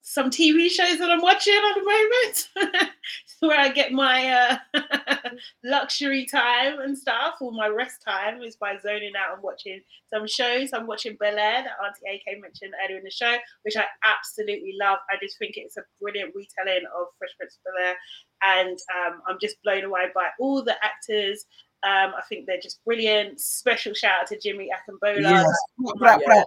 [0.10, 2.92] some TV shows that I'm watching at the moment,
[3.42, 4.80] where I get my uh,
[5.66, 10.26] luxury time and stuff, or my rest time is by zoning out and watching some
[10.26, 10.70] shows.
[10.72, 14.76] I'm watching Bel Air that Auntie AK mentioned earlier in the show, which I absolutely
[14.80, 15.00] love.
[15.12, 17.96] I just think it's a brilliant retelling of Fresh Prince of Bel Air,
[18.44, 21.46] and um, I'm just blown away by all the actors.
[21.84, 23.42] Um, I think they're just brilliant.
[23.42, 25.20] Special shout out to Jimmy Akingbola.
[25.20, 26.38] Yes.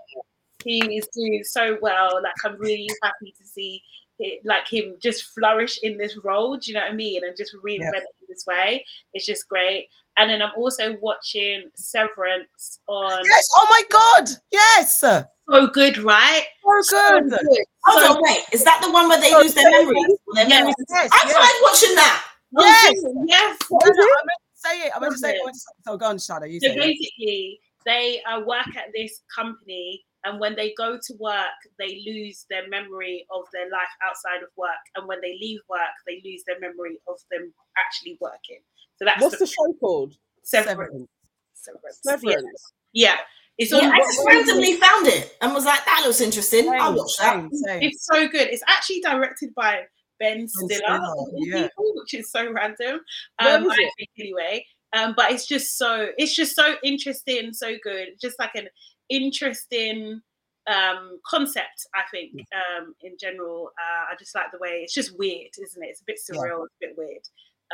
[0.65, 2.21] Like, he is doing so well.
[2.23, 3.83] Like I'm really happy to see
[4.19, 6.57] it, like him just flourish in this role.
[6.57, 7.25] Do you know what I mean?
[7.25, 8.85] And just reinvent it this way.
[9.15, 9.89] It's just great.
[10.17, 13.23] And then I'm also watching Severance on.
[13.25, 13.49] Yes.
[13.57, 14.29] Oh my God.
[14.51, 15.01] Yes.
[15.01, 16.45] So So good, right?
[16.63, 17.31] good.
[17.31, 17.65] good.
[17.85, 18.43] Hold So on, wait.
[18.53, 20.19] Is that the one where they Oh, lose their memories?
[20.35, 20.51] Their Yes.
[20.51, 20.75] memories?
[20.91, 21.11] Yes.
[21.13, 21.33] I yes.
[21.33, 22.25] tried watching that.
[22.59, 22.95] Yes.
[23.27, 23.59] yes.
[23.71, 24.93] No, no, I meant to say it.
[24.95, 25.41] I meant to say it.
[25.41, 25.43] I Yes.
[25.45, 26.51] meant to say- So go on, Shada.
[26.53, 26.79] You So say it.
[26.79, 32.47] basically, they uh, work at this company, and when they go to work, they lose
[32.51, 36.43] their memory of their life outside of work, and when they leave work, they lose
[36.47, 38.61] their memory of them actually working.
[38.97, 40.15] So that's What's the, the show called?
[40.43, 41.07] severance.
[41.55, 42.01] Severance.
[42.03, 42.23] Severance.
[42.25, 42.33] Yeah.
[42.35, 42.73] Severance.
[42.93, 43.17] Yeah.
[43.59, 43.93] It's Yeah, on.
[43.93, 46.69] I just randomly found it and was like, that looks interesting.
[46.71, 47.35] I'll watch that.
[47.35, 47.83] Same, same.
[47.83, 48.49] It's so good.
[48.49, 49.83] It's actually directed by
[50.19, 51.63] Ben Stiller, Stiller, yeah.
[51.63, 53.01] people, which is so random.
[53.43, 53.93] Where Um, is I it?
[53.99, 54.65] think anyway.
[54.93, 58.09] Um, but it's just so it's just so interesting, so good.
[58.21, 58.67] Just like an
[59.11, 60.23] interesting
[60.67, 63.73] um concept, I think, um, in general.
[63.79, 65.87] Uh, I just like the way it's just weird, isn't it?
[65.87, 66.37] It's a bit Yeah.
[66.37, 67.23] surreal, it's a bit weird.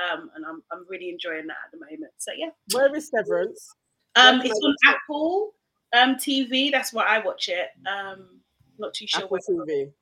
[0.02, 2.12] Um, and I'm I'm really enjoying that at the moment.
[2.18, 2.50] So yeah.
[2.73, 3.70] Where is Severance?
[4.15, 4.76] Um, Where it's on it?
[4.94, 5.55] Apple
[5.94, 6.70] um TV.
[6.70, 7.68] That's where I watch it.
[7.86, 8.40] Um,
[8.78, 9.24] not too sure.
[9.24, 9.92] Apple where- TV.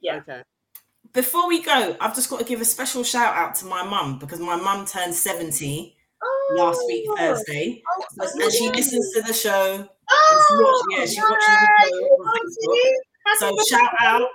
[0.00, 0.16] Yeah.
[0.16, 0.42] Okay.
[1.12, 4.18] Before we go, I've just got to give a special shout out to my mum
[4.20, 5.96] because my mum turned 70
[6.52, 7.82] last week, Oh, Thursday.
[7.98, 8.04] Oh,
[8.42, 9.88] And she listens to the show.
[10.10, 12.56] Oh, Yeah, she watches the show on nice.
[12.66, 12.92] Facebook.
[13.26, 14.28] Happy So shout out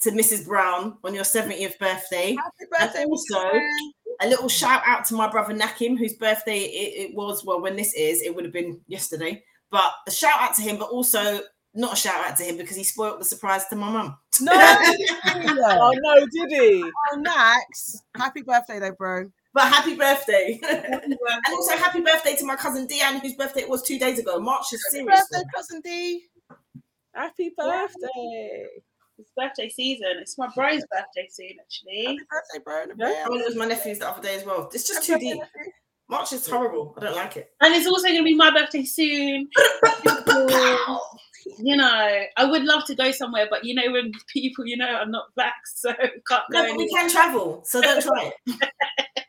[0.00, 0.46] to Mrs.
[0.46, 2.36] Brown on your 70th birthday.
[2.36, 3.38] Happy birthday, And also,
[4.20, 7.44] A little shout out to my brother Nakim, whose birthday it, it was.
[7.44, 9.42] Well, when this is, it would have been yesterday.
[9.70, 11.40] But a shout out to him, but also
[11.74, 14.16] not a shout out to him because he spoiled the surprise to my mum.
[14.40, 14.52] No.
[15.66, 16.84] Oh no, did he?
[17.12, 17.96] Oh, Max.
[18.16, 19.30] Happy birthday, though, bro.
[19.54, 20.58] But happy birthday.
[20.68, 21.16] and
[21.52, 24.40] also happy birthday to my cousin Deanne, whose birthday it was two days ago.
[24.40, 25.20] March is Happy serious.
[25.30, 26.24] birthday, cousin D.
[27.14, 28.66] Happy birthday.
[29.16, 30.08] It's birthday season.
[30.20, 32.04] It's my bro's birthday soon, actually.
[32.04, 32.82] Happy birthday, bro.
[32.82, 33.06] in Yeah.
[33.22, 33.28] advance.
[33.30, 34.68] Oh, it was my nephew's the other day as well.
[34.74, 35.40] It's just Happy too deep.
[35.40, 35.72] birthday.
[36.08, 36.92] March is horrible.
[36.98, 37.50] I don't like it.
[37.60, 39.48] And it's also going to be my birthday soon.
[41.58, 44.86] you know, I would love to go somewhere, but you know, when people, you know,
[44.88, 46.40] I'm not black, so can't go.
[46.50, 48.70] No, but we can travel, so don't try it.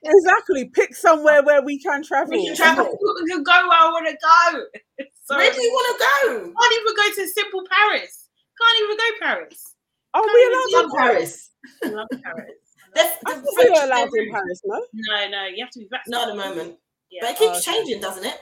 [0.08, 0.66] Exactly.
[0.69, 2.30] Pick somewhere where we can travel.
[2.30, 2.85] We can travel.
[2.85, 5.06] I can go where I want to go.
[5.24, 6.53] So Where do you want to go?
[6.53, 8.30] can't even go to simple Paris.
[8.61, 9.74] Can't even go Paris.
[10.14, 11.50] Are we I allowed love in Paris?
[11.82, 11.92] Paris.
[11.92, 12.52] I love Paris.
[12.94, 14.85] The, I the thought we were French- allowed in Paris, no?
[14.94, 16.11] No, no, you have to be vaccinated.
[16.11, 16.77] Not at the moment.
[17.10, 17.22] Yeah.
[17.24, 17.80] But it keeps Oh, okay.
[17.80, 18.34] changing, doesn't it?
[18.35, 18.40] Okay,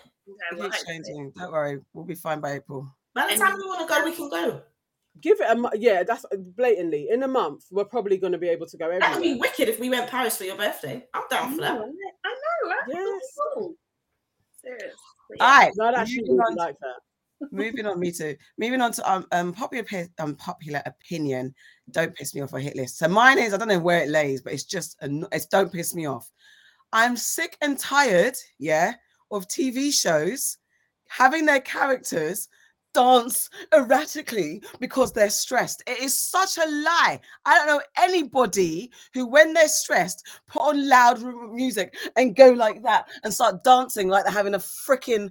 [0.51, 0.95] It keeps hopefully.
[0.97, 1.31] changing.
[1.37, 1.79] Don't worry.
[1.93, 2.93] We'll be fine by April.
[3.15, 4.61] By the time we want to go, we can go.
[5.21, 6.03] Give it a mo- yeah.
[6.03, 6.25] That's
[6.55, 7.65] blatantly in a month.
[7.71, 8.99] We're probably going to be able to go Everywhere.
[9.09, 11.05] That would be wicked if we went Paris for your birthday.
[11.13, 11.75] I'm down for that.
[11.75, 11.91] know,
[12.25, 12.79] I know, right?
[12.87, 13.21] Yes.
[13.53, 13.75] Cool.
[14.63, 14.95] Serious.
[15.29, 15.57] But All yeah.
[15.65, 15.73] right.
[15.75, 17.49] No, that moving on, like that.
[17.51, 18.35] moving on, me too.
[18.57, 21.53] Moving on to um, um popular opi- um, popular opinion.
[21.91, 22.53] Don't piss me off.
[22.53, 22.97] a hit list.
[22.97, 25.71] So mine is I don't know where it lays, but it's just anno- it's don't
[25.71, 26.29] piss me off.
[26.91, 28.93] I'm sick and tired, yeah,
[29.31, 30.57] of TV shows
[31.07, 32.47] having their characters
[32.93, 35.83] dance erratically because they're stressed.
[35.87, 37.19] It is such a lie.
[37.45, 42.83] I don't know anybody who, when they're stressed, put on loud music and go like
[42.83, 45.29] that and start dancing like they're having a freaking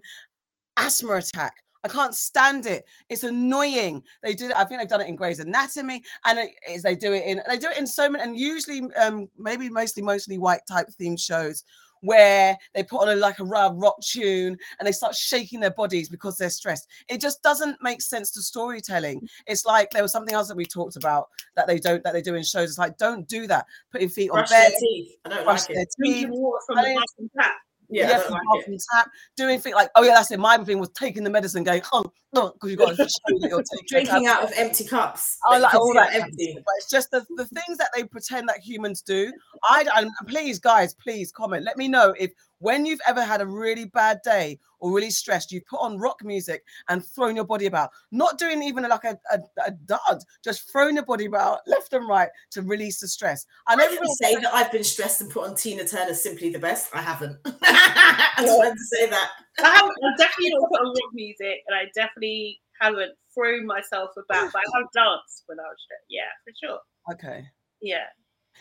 [0.77, 1.55] asthma attack.
[1.85, 2.85] I can't stand it.
[3.09, 4.03] It's annoying.
[4.23, 4.57] They it.
[4.57, 7.43] I think they've done it in Grey's Anatomy, and it is they do it in
[7.49, 11.21] they do it in so many, and usually, um, maybe mostly mostly white type themed
[11.21, 11.65] shows
[12.03, 16.09] where they put on a, like a rock tune and they start shaking their bodies
[16.09, 16.89] because they're stressed.
[17.09, 19.27] It just doesn't make sense to storytelling.
[19.47, 22.23] It's like there was something else that we talked about that they don't that they
[22.23, 22.71] do in shows.
[22.71, 23.67] It's like don't do that.
[23.91, 25.13] Putting your feet on Brush their teeth.
[25.25, 25.89] I don't brush like it.
[25.99, 26.83] Drinking water from I
[27.19, 27.55] the tap.
[27.93, 30.41] Yeah, yeah, from like from tap, doing things like, oh yeah, that's it.
[30.41, 33.63] My thing was taking the medicine, going, oh, no, because you got to show you're
[33.87, 35.39] Drinking out of empty cups.
[35.47, 36.55] I like all that kind empty.
[36.55, 39.31] But it's just the, the things that they pretend that humans do.
[39.65, 41.65] I and please, guys, please comment.
[41.65, 45.53] Let me know if when you've ever had a really bad day or really stressed,
[45.53, 47.91] you put on rock music and thrown your body about.
[48.11, 52.07] Not doing even like a, a, a dance, just throwing your body about left and
[52.09, 53.47] right to release the stress.
[53.69, 56.59] I know I say that I've been stressed and put on Tina Turner Simply the
[56.59, 56.91] Best.
[56.93, 57.39] I haven't.
[57.63, 59.31] I just wanted to say that.
[59.63, 59.93] I haven't.
[59.93, 64.53] I definitely don't put on rock music, and I definitely haven't thrown myself about.
[64.53, 66.07] But I have danced when I was stressed.
[66.11, 66.81] Yeah, for sure.
[67.13, 67.47] okay.
[67.81, 68.07] Yeah.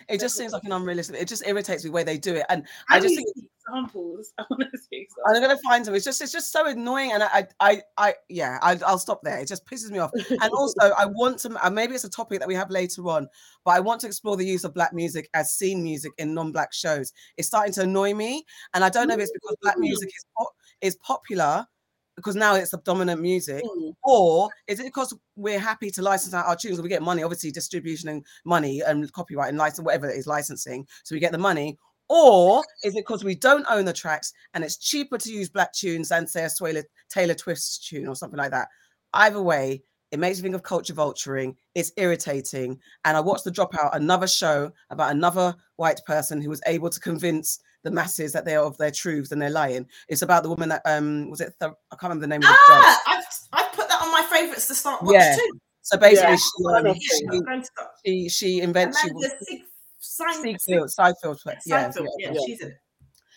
[0.09, 1.21] It just seems like an unrealistic.
[1.21, 3.27] It just irritates me the way they do it, and I I just think
[3.67, 4.33] examples.
[4.37, 5.95] I want to see I'm gonna find them.
[5.95, 9.39] It's just it's just so annoying, and I I I, yeah, I, I'll stop there.
[9.39, 10.11] It just pisses me off.
[10.41, 13.27] And also, I want to maybe it's a topic that we have later on,
[13.63, 16.73] but I want to explore the use of black music as scene music in non-black
[16.73, 17.13] shows.
[17.37, 20.25] It's starting to annoy me, and I don't know if it's because black music is
[20.37, 20.49] pop,
[20.81, 21.67] is popular
[22.15, 23.93] because now it's the dominant music, Mm.
[24.03, 27.23] or is it because we're happy to license out our tunes and we get money,
[27.23, 31.31] obviously distribution and money and copyright and license whatever it is licensing, so we get
[31.31, 31.77] the money.
[32.09, 35.71] Or is it because we don't own the tracks and it's cheaper to use black
[35.71, 38.67] tunes than say a Taylor, Taylor Twist tune or something like that?
[39.13, 39.81] Either way,
[40.11, 41.55] it makes me think of culture vulturing.
[41.73, 42.77] It's irritating.
[43.05, 46.99] And I watched the dropout, another show about another white person who was able to
[46.99, 49.87] convince the masses that they're of their truths and they're lying.
[50.07, 52.47] It's about the woman that um was it Th- I can't remember the name of
[52.49, 52.55] the.
[52.55, 55.35] Ah, I've, I've put that on my favourites to start watch Yeah.
[55.35, 55.59] too.
[55.81, 57.89] So basically, Yeah, she, um, she, I'm going to start.
[58.05, 59.61] she she invents she Amanda Sig-
[59.97, 60.55] Sign-
[60.87, 62.77] Seinfeld, yeah, Seinfeld, yeah, yeah, she's in it.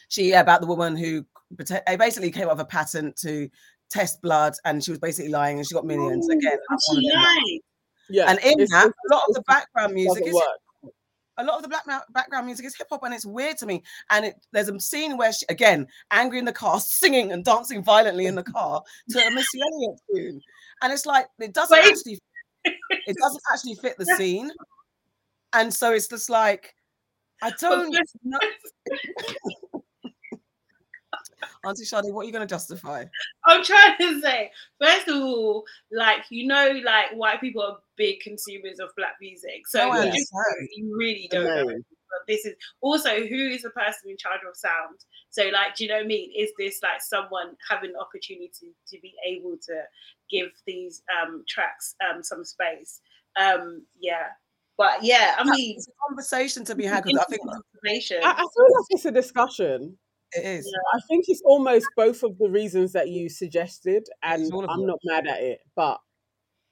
[0.08, 1.24] she yeah, about the woman who
[1.98, 3.48] basically came up with a patent to
[3.90, 6.52] test blood and she was basically lying and she got millions again.
[6.52, 7.22] And I'm one of she them.
[7.22, 7.60] lied.
[8.10, 8.30] Yeah.
[8.30, 10.44] And in that, a lot of the background music is work.
[11.38, 13.66] A lot of the black ma- background music is hip hop and it's weird to
[13.66, 13.82] me.
[14.10, 17.82] And it, there's a scene where she again angry in the car, singing and dancing
[17.82, 20.40] violently in the car to a Missy Elliott tune,
[20.82, 21.90] and it's like it doesn't Wait.
[21.90, 22.18] actually
[22.64, 24.50] it doesn't actually fit the scene,
[25.52, 26.74] and so it's just like
[27.42, 28.38] I don't know.
[31.64, 33.04] Auntie Sade, what are you going to justify?
[33.46, 34.50] I'm trying to say,
[34.80, 39.66] first of all, like you know, like white people are big consumers of black music,
[39.66, 40.32] so No, I you, just,
[40.76, 41.64] you really don't know.
[41.66, 45.00] But this is also who is the person in charge of sound.
[45.30, 46.30] So, like, do you know what I mean?
[46.36, 49.82] Is this like someone having the opportunity to be able to
[50.30, 53.00] give these um tracks um some space?
[53.36, 54.28] Um, yeah,
[54.76, 57.42] but yeah, I mean, It's a conversation to be had because I think
[57.74, 58.18] information.
[58.22, 59.96] I, I feel like it's a discussion.
[60.36, 60.74] It is.
[60.94, 64.86] I think it's almost both of the reasons that you suggested, and I'm them.
[64.86, 65.60] not mad at it.
[65.76, 66.00] But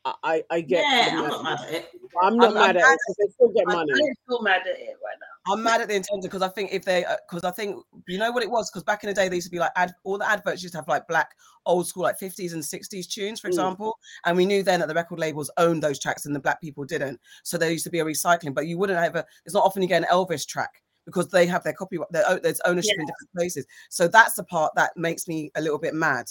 [0.04, 0.82] I, I, I get.
[0.82, 1.88] Yeah, I'm mad- not mad at it.
[2.22, 3.92] I'm not I'm- mad I'm at mad it they still get I'm- money.
[3.92, 5.26] I'm still mad at it right now.
[5.52, 7.76] I'm mad at the intention because I think if they, because I think
[8.06, 9.72] you know what it was because back in the day they used to be like
[9.74, 11.30] ad, all the adverts used to have like black
[11.66, 13.50] old school like 50s and 60s tunes, for Mm.
[13.50, 16.60] example, and we knew then that the record labels owned those tracks and the black
[16.60, 17.18] people didn't.
[17.42, 19.24] So there used to be a recycling, but you wouldn't ever.
[19.44, 20.70] It's not often you get an Elvis track
[21.06, 23.66] because they have their copyright, their, there's ownership in different places.
[23.90, 26.26] So that's the part that makes me a little bit mad.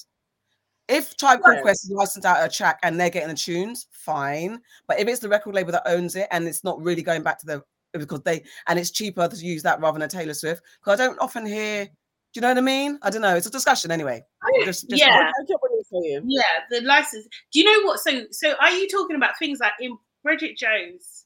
[0.87, 1.61] If Tribe Called Right.
[1.61, 4.59] Quest is licensed out a track and they're getting the tunes, fine.
[4.87, 7.39] But if it's the record label that owns it and it's not really going back
[7.39, 10.61] to the because they and it's cheaper to use that rather than a Taylor Swift.
[10.79, 11.91] Because I don't often hear, do
[12.35, 12.99] you know what I mean?
[13.01, 13.35] I don't know.
[13.35, 14.23] It's a discussion anyway.
[14.65, 15.07] Just, just Yeah.
[15.13, 16.23] I, I get what you're saying.
[16.27, 17.27] Yeah, the license.
[17.51, 17.99] Do you know what?
[17.99, 21.20] So, so are you talking about things like in Bridget Jones,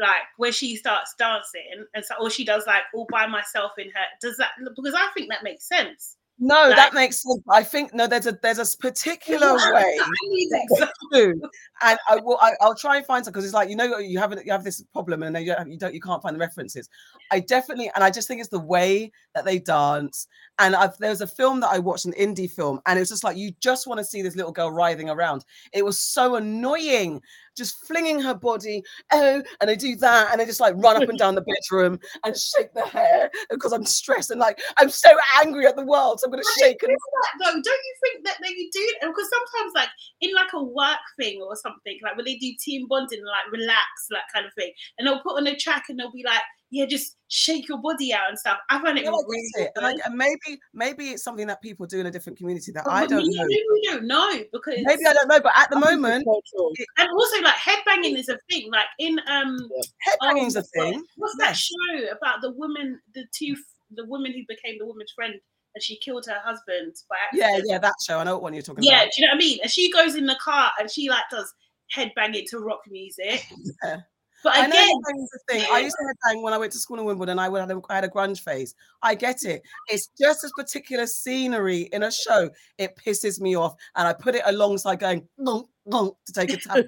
[0.00, 3.86] like where she starts dancing and so, or she does like all by myself in
[3.88, 4.04] her?
[4.20, 6.16] Does that because I think that makes sense.
[6.38, 7.40] No, Like- that makes sense.
[7.48, 10.90] I think no, there's a there's a particular way I need to examples.
[11.10, 11.40] do,
[11.82, 12.36] and I will.
[12.42, 14.62] I, I'll try and find some because it's like you know you have you have
[14.62, 16.90] this problem and then you don't, you don't you can't find the references.
[17.32, 20.26] I definitely and I just think it's the way that they dance.
[20.58, 23.10] And I've, there was a film that I watched, an indie film, and it was
[23.10, 25.44] just like you just want to see this little girl writhing around.
[25.74, 27.20] It was so annoying,
[27.56, 31.08] just flinging her body, oh, and they do that, and they just like run up
[31.08, 35.10] and down the bedroom and shake their hair because I'm stressed and like I'm so
[35.44, 36.96] angry at the world, so I'm gonna shake and
[37.40, 38.94] though, don't you think that they do?
[39.00, 39.88] Because sometimes, like
[40.22, 43.86] in like a work thing or something, like when they do team bonding, like relax,
[44.10, 46.86] like kind of thing, and they'll put on a track and they'll be like, "Yeah,
[46.86, 49.72] just shake your body out and stuff." I find it Yeah, really it.
[49.76, 52.84] And, like, and maybe maybe it's something that people do in a different community that
[52.84, 53.44] But I don't know.
[53.44, 56.24] really don't know because Maybe I don't know, but at the I think it's moment,
[56.24, 56.72] cultural.
[56.98, 58.70] and also like headbanging is a thing.
[58.70, 59.68] Like in um,
[60.06, 61.04] headbanging's oh, a thing.
[61.16, 63.56] What's that show about the woman, the two,
[63.94, 65.34] the woman who became the woman's friend
[65.76, 67.66] and she killed her husband by Yeah, accident?
[67.68, 68.18] yeah, that show.
[68.18, 69.04] I know what one you're talking Yeah, about.
[69.04, 69.58] Yeah, do you know what I mean?
[69.62, 71.52] And she goes in the car and she like does
[71.94, 73.44] headbanging to rock music.
[73.84, 73.98] Yeah.
[74.46, 75.66] But I know again, a thing.
[75.72, 77.36] I used to headbang when I went to school in Wimbledon.
[77.36, 78.76] I would have a, I had a grunge phase.
[79.02, 79.60] I get it.
[79.88, 82.50] It's just this particular scenery in a show.
[82.78, 86.58] It pisses me off, and I put it alongside going donk, donk, to take a
[86.58, 86.84] tap.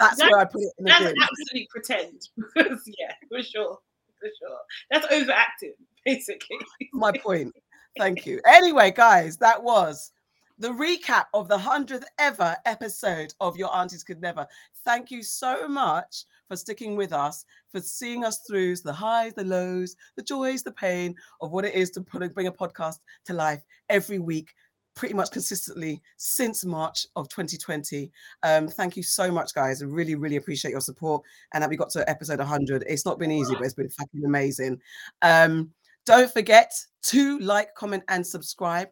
[0.00, 1.14] That's where I put it in the that's bin.
[1.22, 2.22] absolutely pretend.
[2.54, 3.78] Because yeah, for sure,
[4.18, 4.58] for sure.
[4.90, 5.74] That's overacting,
[6.06, 6.56] basically.
[6.94, 7.52] my point.
[7.98, 8.40] Thank you.
[8.46, 10.10] Anyway, guys, that was
[10.58, 14.46] the recap of the 100th ever episode of Your Aunties Could Never.
[14.84, 19.44] Thank you so much for sticking with us, for seeing us through the highs, the
[19.44, 22.96] lows, the joys, the pain of what it is to put bring a podcast
[23.26, 24.52] to life every week.
[24.96, 28.10] Pretty much consistently since March of 2020.
[28.42, 29.80] Um, thank you so much, guys.
[29.80, 31.22] I really, really appreciate your support
[31.54, 32.82] and that we got to episode 100.
[32.88, 34.80] It's not been easy, but it's been fucking amazing.
[35.22, 35.70] Um,
[36.08, 36.72] don't forget
[37.02, 38.88] to like, comment, and subscribe.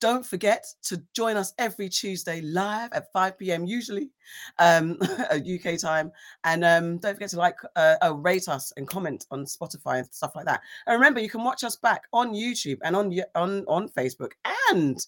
[0.00, 3.64] Don't forget to join us every Tuesday live at 5 p.m.
[3.64, 4.10] usually,
[4.58, 4.96] um,
[5.32, 6.12] UK time.
[6.44, 10.06] And um, don't forget to like, uh, uh, rate us and comment on Spotify and
[10.12, 10.60] stuff like that.
[10.86, 14.32] And remember, you can watch us back on YouTube and on on on Facebook
[14.70, 15.04] and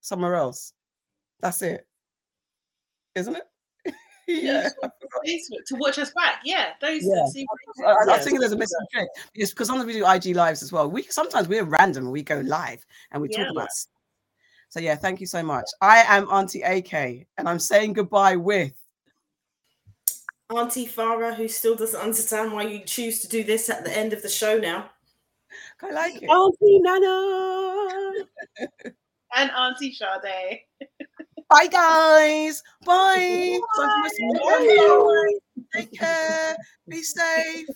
[0.00, 0.72] somewhere else.
[1.40, 1.86] That's it,
[3.14, 3.94] isn't it?
[4.26, 4.70] yeah.
[5.26, 6.40] Facebook to watch us back.
[6.44, 7.02] Yeah, those.
[7.04, 7.26] Yeah.
[7.86, 10.72] I, I was thinking there's a missing trick because sometimes we do IG lives as
[10.72, 10.90] well.
[10.90, 13.44] We sometimes we're random we go live and we Yeah.
[13.44, 13.66] talk about.
[13.66, 13.88] s-
[14.68, 15.64] So yeah, thank you so much.
[15.80, 16.92] I am Auntie AK
[17.38, 18.72] and I'm saying goodbye with.
[20.50, 24.12] Auntie Farah, who still doesn't understand why you choose to do this at the end
[24.12, 24.90] of the show now.
[25.82, 26.26] I like it.
[26.26, 28.24] Auntie Nana.
[29.36, 30.60] and Auntie Sade.
[31.50, 32.62] Bye guys.
[32.84, 33.58] Bye.
[33.76, 34.34] Time for listening.
[34.34, 35.38] Bye.
[35.74, 36.56] Take care.
[36.88, 37.68] Be safe.